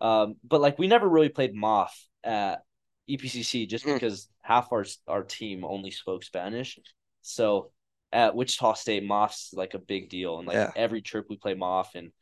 Um, 0.00 0.36
but 0.42 0.60
like 0.60 0.78
we 0.78 0.86
never 0.86 1.08
really 1.08 1.28
played 1.28 1.54
Moth 1.54 1.94
at 2.22 2.62
EPCC 3.08 3.66
just 3.68 3.84
Mm. 3.84 3.94
because 3.94 4.28
half 4.42 4.72
our 4.72 4.84
our 5.06 5.22
team 5.22 5.64
only 5.64 5.90
spoke 5.90 6.24
Spanish. 6.24 6.78
So 7.22 7.72
at 8.12 8.34
Wichita 8.34 8.74
State, 8.74 9.04
Moth's 9.04 9.52
like 9.52 9.74
a 9.74 9.78
big 9.78 10.08
deal, 10.08 10.38
and 10.38 10.46
like 10.46 10.54
Yeah. 10.54 10.72
every 10.76 11.02
trip 11.02 11.26
we 11.28 11.36
play 11.36 11.54
Moth, 11.54 11.94
and 11.94 12.12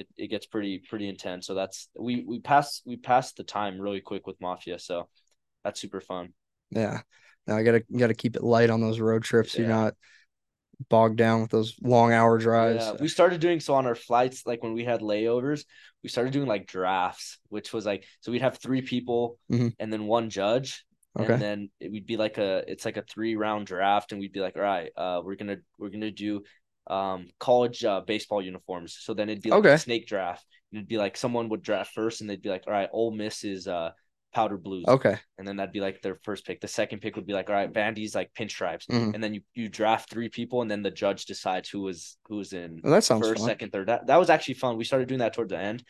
it, 0.00 0.08
it 0.16 0.26
gets 0.28 0.46
pretty 0.46 0.78
pretty 0.78 1.08
intense. 1.08 1.46
So 1.46 1.54
that's 1.54 1.88
we 1.98 2.24
we 2.26 2.40
pass 2.40 2.82
we 2.84 2.96
passed 2.96 3.36
the 3.36 3.44
time 3.44 3.80
really 3.80 4.00
quick 4.00 4.26
with 4.26 4.40
Mafia. 4.40 4.78
So 4.78 5.08
that's 5.64 5.80
super 5.80 6.00
fun. 6.00 6.32
Yeah. 6.70 7.00
Now 7.46 7.56
I 7.56 7.62
gotta 7.62 7.82
gotta 7.96 8.14
keep 8.14 8.36
it 8.36 8.42
light 8.42 8.70
on 8.70 8.80
those 8.80 9.00
road 9.00 9.22
trips. 9.22 9.56
You're 9.56 9.68
not 9.68 9.94
bogged 10.88 11.16
down 11.16 11.42
with 11.42 11.50
those 11.50 11.76
long 11.82 12.12
hour 12.12 12.38
drives. 12.38 12.84
Yeah, 12.84 12.96
we 13.00 13.08
started 13.08 13.40
doing 13.40 13.60
so 13.60 13.74
on 13.74 13.86
our 13.86 13.94
flights, 13.94 14.46
like 14.46 14.62
when 14.62 14.72
we 14.72 14.84
had 14.84 15.00
layovers, 15.00 15.64
we 16.02 16.08
started 16.08 16.32
doing 16.32 16.48
like 16.48 16.66
drafts, 16.66 17.38
which 17.48 17.72
was 17.72 17.84
like 17.84 18.04
so 18.20 18.32
we'd 18.32 18.42
have 18.42 18.58
three 18.58 18.82
people 18.82 19.38
Mhm. 19.50 19.74
and 19.78 19.92
then 19.92 20.06
one 20.06 20.30
judge. 20.30 20.84
Okay. 21.18 21.32
And 21.32 21.42
then 21.42 21.70
it 21.80 21.90
would 21.90 22.06
be 22.06 22.16
like 22.16 22.38
a 22.38 22.64
it's 22.68 22.84
like 22.84 22.96
a 22.96 23.02
three 23.02 23.36
round 23.36 23.66
draft, 23.66 24.12
and 24.12 24.20
we'd 24.20 24.32
be 24.32 24.40
like, 24.40 24.56
all 24.56 24.62
right, 24.62 24.90
uh, 24.96 25.20
we're 25.24 25.34
gonna 25.34 25.58
we're 25.76 25.90
gonna 25.90 26.12
do 26.12 26.42
um 26.90 27.28
college 27.38 27.84
uh, 27.84 28.02
baseball 28.02 28.42
uniforms. 28.42 28.98
So 29.00 29.14
then 29.14 29.30
it'd 29.30 29.42
be 29.42 29.50
like 29.52 29.60
Okay. 29.60 29.74
a 29.74 29.78
snake 29.78 30.06
draft, 30.08 30.44
and 30.72 30.78
it'd 30.78 30.88
be 30.88 30.98
like 30.98 31.16
someone 31.16 31.48
would 31.50 31.62
draft 31.62 31.94
first, 31.94 32.20
and 32.20 32.28
they'd 32.30 32.42
be 32.42 32.50
like, 32.50 32.64
all 32.66 32.72
right, 32.74 32.90
Ole 32.92 33.12
Miss 33.12 33.44
is 33.44 33.68
uh 33.68 33.92
powder 34.34 34.58
blues, 34.58 34.86
Okay. 34.88 35.18
and 35.38 35.46
then 35.48 35.56
that'd 35.56 35.72
be 35.72 35.80
like 35.80 36.02
their 36.02 36.16
first 36.24 36.46
pick. 36.46 36.60
The 36.60 36.68
second 36.68 37.00
pick 37.00 37.16
would 37.16 37.26
be 37.26 37.32
like, 37.32 37.48
all 37.48 37.56
right, 37.56 37.72
Vandy's 37.72 38.14
like 38.14 38.32
pinstripes, 38.34 38.86
Mhm. 38.90 39.14
and 39.14 39.22
then 39.24 39.34
you 39.34 39.42
you 39.54 39.68
draft 39.68 40.10
three 40.10 40.28
people, 40.28 40.62
and 40.62 40.70
then 40.70 40.82
the 40.82 40.90
judge 40.90 41.24
decides 41.26 41.68
who 41.68 41.80
was 41.82 42.18
who 42.28 42.36
was 42.36 42.52
in 42.52 42.80
Well, 42.82 42.92
that 42.92 43.04
sounds 43.04 43.26
first, 43.26 43.40
fun. 43.40 43.48
second, 43.48 43.72
third. 43.72 43.88
That 43.88 44.06
that 44.08 44.16
was 44.18 44.30
actually 44.30 44.54
fun. 44.54 44.76
We 44.76 44.84
started 44.84 45.08
doing 45.08 45.20
that 45.20 45.34
toward 45.34 45.48
the 45.50 45.58
end. 45.58 45.84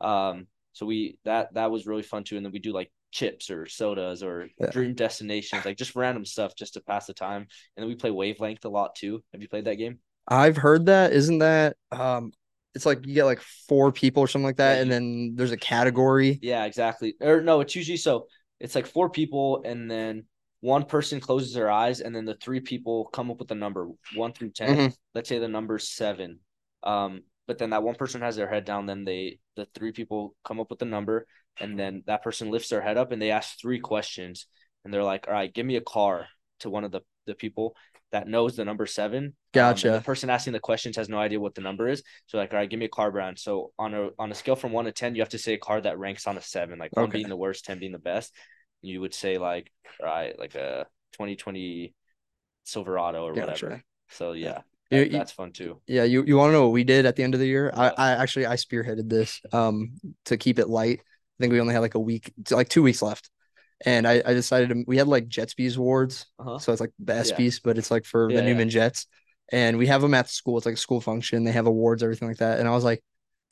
Um, 0.00 0.46
so 0.72 0.86
we 0.86 1.18
that 1.24 1.54
that 1.54 1.70
was 1.70 1.86
really 1.86 2.02
fun 2.02 2.24
too. 2.24 2.36
And 2.36 2.44
then 2.44 2.52
we 2.52 2.58
do 2.58 2.72
like 2.72 2.92
chips 3.10 3.50
or 3.50 3.66
sodas 3.66 4.22
or 4.22 4.48
Yeah. 4.58 4.70
dream 4.70 4.94
destinations, 4.94 5.64
like 5.64 5.76
just 5.76 5.96
random 5.96 6.24
stuff 6.24 6.54
just 6.56 6.74
to 6.74 6.80
pass 6.80 7.06
the 7.06 7.14
time. 7.14 7.42
And 7.76 7.82
then 7.82 7.88
we 7.88 7.96
play 7.96 8.10
wavelength 8.10 8.64
a 8.64 8.68
lot 8.68 8.94
too. 8.94 9.22
Have 9.32 9.42
you 9.42 9.48
played 9.48 9.64
that 9.66 9.76
game? 9.76 9.98
I've 10.28 10.56
heard 10.56 10.86
that. 10.86 11.12
Isn't 11.12 11.38
that 11.38 11.76
um 11.90 12.32
it's 12.74 12.86
like 12.86 13.04
you 13.06 13.14
get 13.14 13.24
like 13.24 13.40
four 13.68 13.90
people 13.92 14.22
or 14.22 14.28
something 14.28 14.46
like 14.46 14.56
that, 14.56 14.76
Yeah, 14.76 14.82
and 14.82 14.90
then 14.90 15.32
there's 15.36 15.52
a 15.52 15.56
category. 15.56 16.38
Yeah, 16.40 16.64
exactly. 16.64 17.16
Or 17.20 17.40
no, 17.42 17.60
it's 17.60 17.74
usually 17.74 17.96
so 17.96 18.26
it's 18.60 18.74
like 18.74 18.86
four 18.86 19.10
people 19.10 19.62
and 19.64 19.90
then 19.90 20.24
one 20.60 20.84
person 20.84 21.20
closes 21.20 21.54
their 21.54 21.70
eyes 21.70 22.00
and 22.00 22.14
then 22.14 22.24
the 22.26 22.34
three 22.34 22.60
people 22.60 23.06
come 23.12 23.30
up 23.30 23.38
with 23.38 23.50
a 23.50 23.54
number 23.54 23.88
one 24.14 24.32
through 24.32 24.50
10 24.50 24.70
Mhm. 24.70 24.94
Let's 25.14 25.28
say 25.28 25.38
the 25.38 25.48
number 25.48 25.78
seven. 25.78 26.38
Um, 26.82 27.22
but 27.46 27.58
then 27.58 27.70
that 27.70 27.82
one 27.82 27.96
person 27.96 28.20
has 28.20 28.36
their 28.36 28.48
head 28.48 28.64
down, 28.64 28.86
then 28.86 29.04
they 29.04 29.38
the 29.56 29.66
three 29.74 29.92
people 29.92 30.36
come 30.44 30.60
up 30.60 30.70
with 30.70 30.80
a 30.82 30.84
number, 30.86 31.26
and 31.60 31.78
then 31.78 32.04
that 32.06 32.22
person 32.22 32.50
lifts 32.50 32.68
their 32.68 32.80
head 32.80 32.96
up 32.96 33.10
and 33.12 33.20
they 33.20 33.30
ask 33.32 33.58
three 33.60 33.80
questions 33.80 34.46
and 34.84 34.94
they're 34.94 35.02
like, 35.04 35.26
All 35.26 35.34
right, 35.34 35.52
give 35.52 35.66
me 35.66 35.76
a 35.76 35.80
car 35.80 36.26
to 36.60 36.70
one 36.70 36.84
of 36.84 36.92
the, 36.92 37.00
the 37.26 37.34
people 37.34 37.74
that 38.12 38.26
knows 38.28 38.56
the 38.56 38.64
number 38.64 38.86
seven. 38.86 39.24
Um, 39.24 39.32
Gotcha. 39.52 39.90
the 39.90 40.00
person 40.00 40.30
asking 40.30 40.52
the 40.52 40.60
questions 40.60 40.96
has 40.96 41.08
no 41.08 41.18
idea 41.18 41.38
what 41.40 41.54
the 41.54 41.60
number 41.60 41.88
is. 41.88 42.02
So 42.26 42.38
like, 42.38 42.52
all 42.52 42.58
right, 42.58 42.68
give 42.68 42.78
me 42.78 42.86
a 42.86 42.88
car 42.90 43.10
brand. 43.12 43.38
So 43.38 43.72
on 43.78 43.94
a 43.94 44.10
on 44.18 44.30
a 44.32 44.34
scale 44.34 44.56
from 44.56 44.72
one 44.72 44.84
to 44.86 44.92
ten, 44.92 45.14
you 45.14 45.22
have 45.22 45.28
to 45.30 45.38
say 45.38 45.54
a 45.54 45.58
car 45.58 45.80
that 45.80 45.98
ranks 45.98 46.26
on 46.26 46.36
a 46.36 46.42
seven, 46.42 46.78
like 46.78 46.94
one 46.96 47.10
being 47.10 47.28
the 47.28 47.36
worst, 47.36 47.64
ten 47.64 47.78
being 47.78 47.92
the 47.92 47.98
best. 47.98 48.32
You 48.82 49.00
would 49.00 49.14
say 49.14 49.38
like, 49.38 49.70
all 50.00 50.06
right, 50.06 50.38
like 50.38 50.54
a 50.54 50.86
2020 51.12 51.94
Silverado 52.64 53.24
or 53.24 53.34
Gotcha. 53.34 53.48
whatever. 53.66 53.82
So 54.10 54.32
yeah, 54.32 54.62
that- 54.90 55.06
you- 55.06 55.18
that's 55.18 55.32
fun 55.32 55.52
too. 55.52 55.80
Yeah, 55.86 56.04
you 56.04 56.24
you 56.24 56.36
want 56.36 56.48
to 56.50 56.52
know 56.52 56.64
what 56.64 56.72
we 56.72 56.84
did 56.84 57.06
at 57.06 57.16
the 57.16 57.22
end 57.22 57.34
of 57.34 57.40
the 57.40 57.46
year? 57.46 57.70
I, 57.74 57.88
I 57.96 58.10
actually 58.12 58.46
I 58.46 58.54
spearheaded 58.56 59.08
this 59.08 59.40
um 59.52 59.92
to 60.26 60.36
keep 60.36 60.58
it 60.58 60.68
light. 60.68 61.00
I 61.00 61.36
think 61.40 61.52
we 61.52 61.60
only 61.60 61.72
had 61.74 61.80
like 61.80 61.94
a 61.94 62.00
week, 62.00 62.32
like 62.50 62.68
two 62.68 62.82
weeks 62.82 63.00
left, 63.02 63.30
and 63.86 64.06
I 64.06 64.22
I 64.24 64.34
decided 64.34 64.68
to, 64.70 64.84
we 64.86 64.96
had 64.96 65.08
like 65.08 65.28
Jetspees 65.28 65.76
awards, 65.76 66.26
Uh-huh. 66.38 66.58
so 66.58 66.72
it's 66.72 66.80
like 66.80 66.92
the 66.98 67.34
Yeah. 67.38 67.50
But 67.64 67.78
it's 67.78 67.90
like 67.90 68.04
for 68.04 68.30
Yeah, 68.30 68.36
the. 68.40 68.42
Newman 68.46 68.68
Jets, 68.70 69.06
and 69.52 69.78
we 69.78 69.86
have 69.88 70.02
them 70.02 70.14
at 70.14 70.28
school. 70.28 70.56
It's 70.58 70.66
like 70.66 70.74
a 70.74 70.78
school 70.78 71.00
function. 71.00 71.44
They 71.44 71.52
have 71.52 71.66
awards, 71.66 72.02
everything 72.02 72.28
like 72.28 72.38
that, 72.38 72.58
and 72.60 72.68
I 72.68 72.72
was 72.72 72.84
like. 72.84 73.02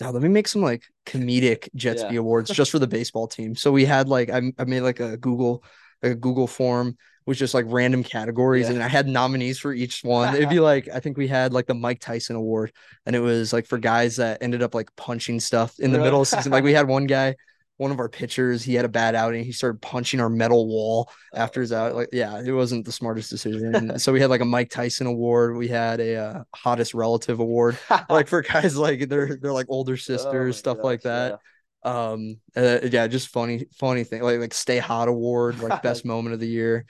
Now 0.01 0.13
let 0.13 0.23
me 0.23 0.29
make 0.29 0.47
some 0.47 0.63
like 0.63 0.85
comedic 1.07 1.69
Jetsby 1.77 2.17
awards 2.17 2.51
just 2.51 2.71
for 2.71 2.79
the 2.79 2.87
baseball 2.87 3.27
team. 3.27 3.57
So 3.57 3.73
we 3.73 3.85
had 3.85 4.09
like 4.09 4.31
I, 4.31 4.53
I 4.57 4.63
made 4.65 4.83
like 4.83 5.01
a 5.01 5.17
Google 5.17 5.65
like 6.05 6.13
a 6.13 6.15
Google 6.15 6.47
form 6.47 6.97
with 7.27 7.37
just 7.37 7.53
like 7.53 7.65
random 7.67 8.05
categories 8.05 8.69
Yeah. 8.69 8.75
and 8.75 8.83
I 8.85 8.87
had 8.87 9.09
nominees 9.09 9.59
for 9.59 9.73
each 9.73 10.05
one. 10.05 10.37
It'd 10.37 10.49
be 10.51 10.61
like 10.61 10.89
I 10.95 11.01
think 11.01 11.17
we 11.17 11.27
had 11.27 11.53
like 11.53 11.67
the 11.67 11.75
Mike 11.75 11.99
Tyson 11.99 12.37
award 12.37 12.71
and 13.07 13.17
it 13.17 13.19
was 13.19 13.53
like 13.53 13.67
for 13.67 13.77
guys 13.77 14.15
that 14.17 14.41
ended 14.41 14.63
up 14.63 14.73
like 14.73 14.95
punching 14.95 15.41
stuff 15.41 15.81
in 15.81 15.91
the 15.91 15.99
Really? 15.99 16.07
middle 16.07 16.21
of 16.21 16.29
season. 16.29 16.53
Like 16.53 16.63
we 16.63 16.75
had 16.75 16.87
one 16.87 17.07
guy, 17.09 17.35
one 17.79 17.93
of 17.93 18.01
our 18.01 18.09
pitchers, 18.09 18.63
he 18.63 18.75
had 18.75 18.85
a 18.85 18.89
bad 18.89 19.15
outing. 19.15 19.45
He 19.45 19.53
started 19.53 19.81
punching 19.81 20.21
our 20.21 20.29
metal 20.29 20.67
wall 20.67 21.11
after 21.33 21.61
his 21.61 21.73
out. 21.73 21.95
Like, 21.95 22.09
yeah, 22.13 22.43
it 22.45 22.51
wasn't 22.51 22.85
the 22.85 22.93
smartest 22.93 23.31
decision. 23.31 23.93
So 23.99 24.13
we 24.13 24.21
had 24.21 24.31
like 24.31 24.41
a 24.41 24.45
Mike 24.45 24.71
Tyson 24.71 25.07
award. 25.07 25.57
We 25.57 25.69
had 25.69 26.01
a 26.01 26.17
uh, 26.17 26.45
hottest 26.55 26.93
relative 26.93 27.41
award, 27.41 27.79
like 28.11 28.29
for 28.29 28.43
guys 28.43 28.77
like 28.77 29.09
they're 29.09 29.37
they're 29.37 29.53
like 29.53 29.67
older 29.69 29.97
sisters, 29.97 30.57
Oh 30.57 30.59
stuff 30.59 30.79
like 30.83 31.03
gosh, 31.03 31.39
that. 31.85 31.89
Um, 31.89 32.41
uh, 32.57 32.81
yeah, 32.91 33.07
just 33.07 33.29
funny, 33.29 33.67
funny 33.79 34.05
thing. 34.05 34.23
Like 34.23 34.41
like 34.41 34.55
Stay 34.55 34.79
Hot 34.79 35.09
award, 35.09 35.61
like 35.61 35.83
best 35.83 36.05
moment 36.05 36.35
of 36.35 36.41
the 36.41 36.49
year. 36.49 36.85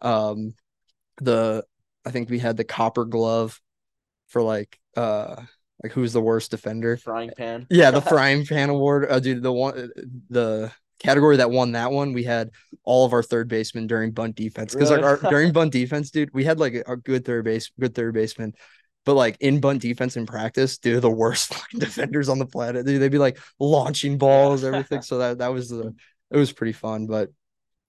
Um, 0.00 0.54
the 1.18 1.64
I 2.04 2.10
think 2.10 2.30
we 2.30 2.38
had 2.38 2.56
the 2.56 2.64
Copper 2.64 3.04
Glove 3.04 3.60
for 4.28 4.42
like 4.42 4.78
uh 4.96 5.42
like 5.82 5.92
who's 5.92 6.12
the 6.12 6.20
worst 6.20 6.50
defender. 6.50 6.96
Frying 6.96 7.30
pan. 7.36 7.66
Yeah, 7.70 7.90
the 7.90 8.00
frying 8.14 8.44
pan 8.46 8.70
award. 8.70 9.06
Uh, 9.10 9.20
dude, 9.20 9.42
the 9.42 9.52
one, 9.52 9.90
the 10.28 10.72
category 10.98 11.38
that 11.38 11.50
won 11.50 11.72
that 11.72 11.90
one, 11.90 12.12
we 12.12 12.24
had 12.24 12.50
all 12.84 13.06
of 13.06 13.12
our 13.12 13.22
third 13.22 13.48
basemen 13.48 13.86
during 13.86 14.10
bunt 14.10 14.36
defense 14.36 14.74
because 14.74 14.90
like 14.90 15.00
Really? 15.00 15.08
our 15.08 15.16
during 15.30 15.52
bunt 15.52 15.72
defense, 15.72 16.10
dude, 16.10 16.32
we 16.34 16.44
had 16.44 16.58
like 16.58 16.74
a 16.74 16.96
good 16.96 17.24
third 17.24 17.44
base, 17.44 17.70
good 17.80 17.94
third 17.94 18.14
baseman. 18.14 18.54
But 19.06 19.14
like 19.14 19.38
in 19.40 19.60
bunt 19.60 19.80
defense 19.80 20.16
in 20.18 20.26
practice, 20.26 20.76
dude, 20.76 20.94
they're 20.94 21.00
the 21.00 21.10
worst 21.10 21.54
fucking 21.54 21.80
defenders 21.80 22.28
on 22.28 22.38
the 22.38 22.46
planet. 22.46 22.84
Dude, 22.84 23.00
they'd 23.00 23.08
be 23.08 23.18
like 23.18 23.38
launching 23.58 24.18
balls, 24.18 24.62
everything. 24.62 25.00
So 25.02 25.18
that 25.18 25.38
that 25.38 25.52
was 25.52 25.70
the 25.70 25.94
it 26.30 26.36
was 26.36 26.52
pretty 26.52 26.74
fun. 26.74 27.06
But 27.06 27.30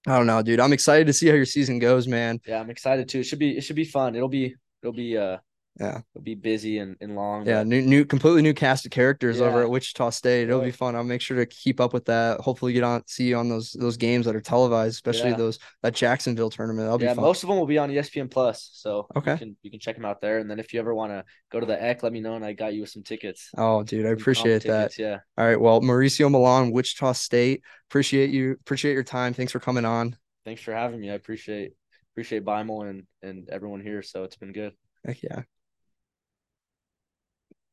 I 0.08 0.18
don't 0.18 0.26
know, 0.26 0.42
dude. 0.42 0.62
I'm 0.62 0.74
excited 0.74 1.08
to 1.08 1.14
see 1.14 1.28
how 1.28 1.36
your 1.36 1.46
season 1.46 1.80
goes, 1.80 2.08
man. 2.08 2.40
Yeah, 2.48 2.60
I'm 2.62 2.70
excited 2.70 3.10
too. 3.10 3.20
It 3.20 3.24
should 3.24 3.40
be 3.40 3.58
it 3.58 3.62
should 3.62 3.76
be 3.76 3.84
fun. 3.84 4.16
It'll 4.16 4.30
be 4.30 4.56
it'll 4.82 4.94
be 4.94 5.18
uh 5.18 5.38
Yeah. 5.80 6.02
it'll 6.14 6.24
be 6.24 6.36
busy 6.36 6.80
and, 6.80 6.98
and 7.00 7.16
long. 7.16 7.46
Yeah, 7.48 7.64
new 7.64 7.82
new 7.82 8.04
completely 8.06 8.42
new 8.42 8.54
cast 8.54 8.86
of 8.86 8.92
characters 8.92 9.40
over 9.40 9.62
at 9.64 9.70
Wichita 9.70 10.10
State. 10.10 10.44
It'll 10.44 10.60
be 10.62 10.70
fun. 10.72 10.96
I'll 10.96 11.04
make 11.04 11.22
sure 11.22 11.38
to 11.38 11.46
keep 11.46 11.80
up 11.80 11.94
with 11.94 12.06
that. 12.06 12.42
Hopefully 12.42 12.74
get 12.74 12.84
on 12.84 13.04
see 13.08 13.30
you 13.30 13.38
on 13.38 13.48
those 13.48 13.72
those 13.72 13.96
games 13.96 14.26
that 14.26 14.36
are 14.36 14.42
televised, 14.42 14.96
especially 14.96 15.30
Yeah. 15.32 15.38
those 15.38 15.60
that 15.82 15.96
Jacksonville 15.96 16.50
tournament. 16.50 16.86
That'll 16.88 17.02
yeah, 17.02 17.14
be 17.14 17.16
fun. 17.16 17.24
most 17.24 17.44
of 17.44 17.50
them 17.50 17.58
will 17.58 17.66
be 17.66 17.78
on 17.78 17.90
ESPN 17.90 18.30
Plus. 18.30 18.70
So 18.74 19.08
Okay. 19.16 19.32
you 19.32 19.38
can 19.38 19.58
you 19.64 19.72
can 19.72 19.80
check 19.80 19.96
them 19.96 20.04
out 20.06 20.20
there. 20.20 20.40
And 20.40 20.52
then 20.52 20.60
if 20.60 20.74
you 20.74 20.80
ever 20.82 20.94
want 20.94 21.14
to 21.14 21.24
go 21.52 21.60
to 21.62 21.66
the 21.66 21.82
ECK, 21.82 22.04
let 22.04 22.12
me 22.12 22.20
know 22.20 22.36
and 22.36 22.44
I 22.46 22.52
got 22.54 22.74
you 22.74 22.82
with 22.82 22.90
some 22.90 23.04
tickets. 23.04 23.50
Oh, 23.58 23.82
dude, 23.84 24.06
I 24.06 24.10
appreciate 24.10 24.64
that. 24.64 24.92
tickets, 24.92 25.00
Yeah. 25.00 25.20
All 25.38 25.46
right. 25.48 25.60
Well, 25.60 25.80
Mauricio 25.82 26.30
Millan, 26.30 26.72
Wichita 26.72 27.14
State. 27.14 27.64
Appreciate 27.90 28.30
you. 28.30 28.52
Appreciate 28.62 28.94
your 28.94 29.04
time. 29.04 29.34
Thanks 29.34 29.54
for 29.54 29.60
coming 29.62 29.86
on. 29.86 30.18
Thanks 30.44 30.62
for 30.62 30.74
having 30.74 31.00
me. 31.00 31.10
I 31.12 31.14
appreciate 31.14 31.74
appreciate 32.14 32.44
Bimal 32.44 32.90
and 32.90 33.04
and 33.22 33.48
everyone 33.50 33.80
here. 33.80 34.02
So 34.02 34.26
it's 34.26 34.36
been 34.36 34.52
good. 34.52 34.74
Heck 35.06 35.24
yeah. 35.24 35.44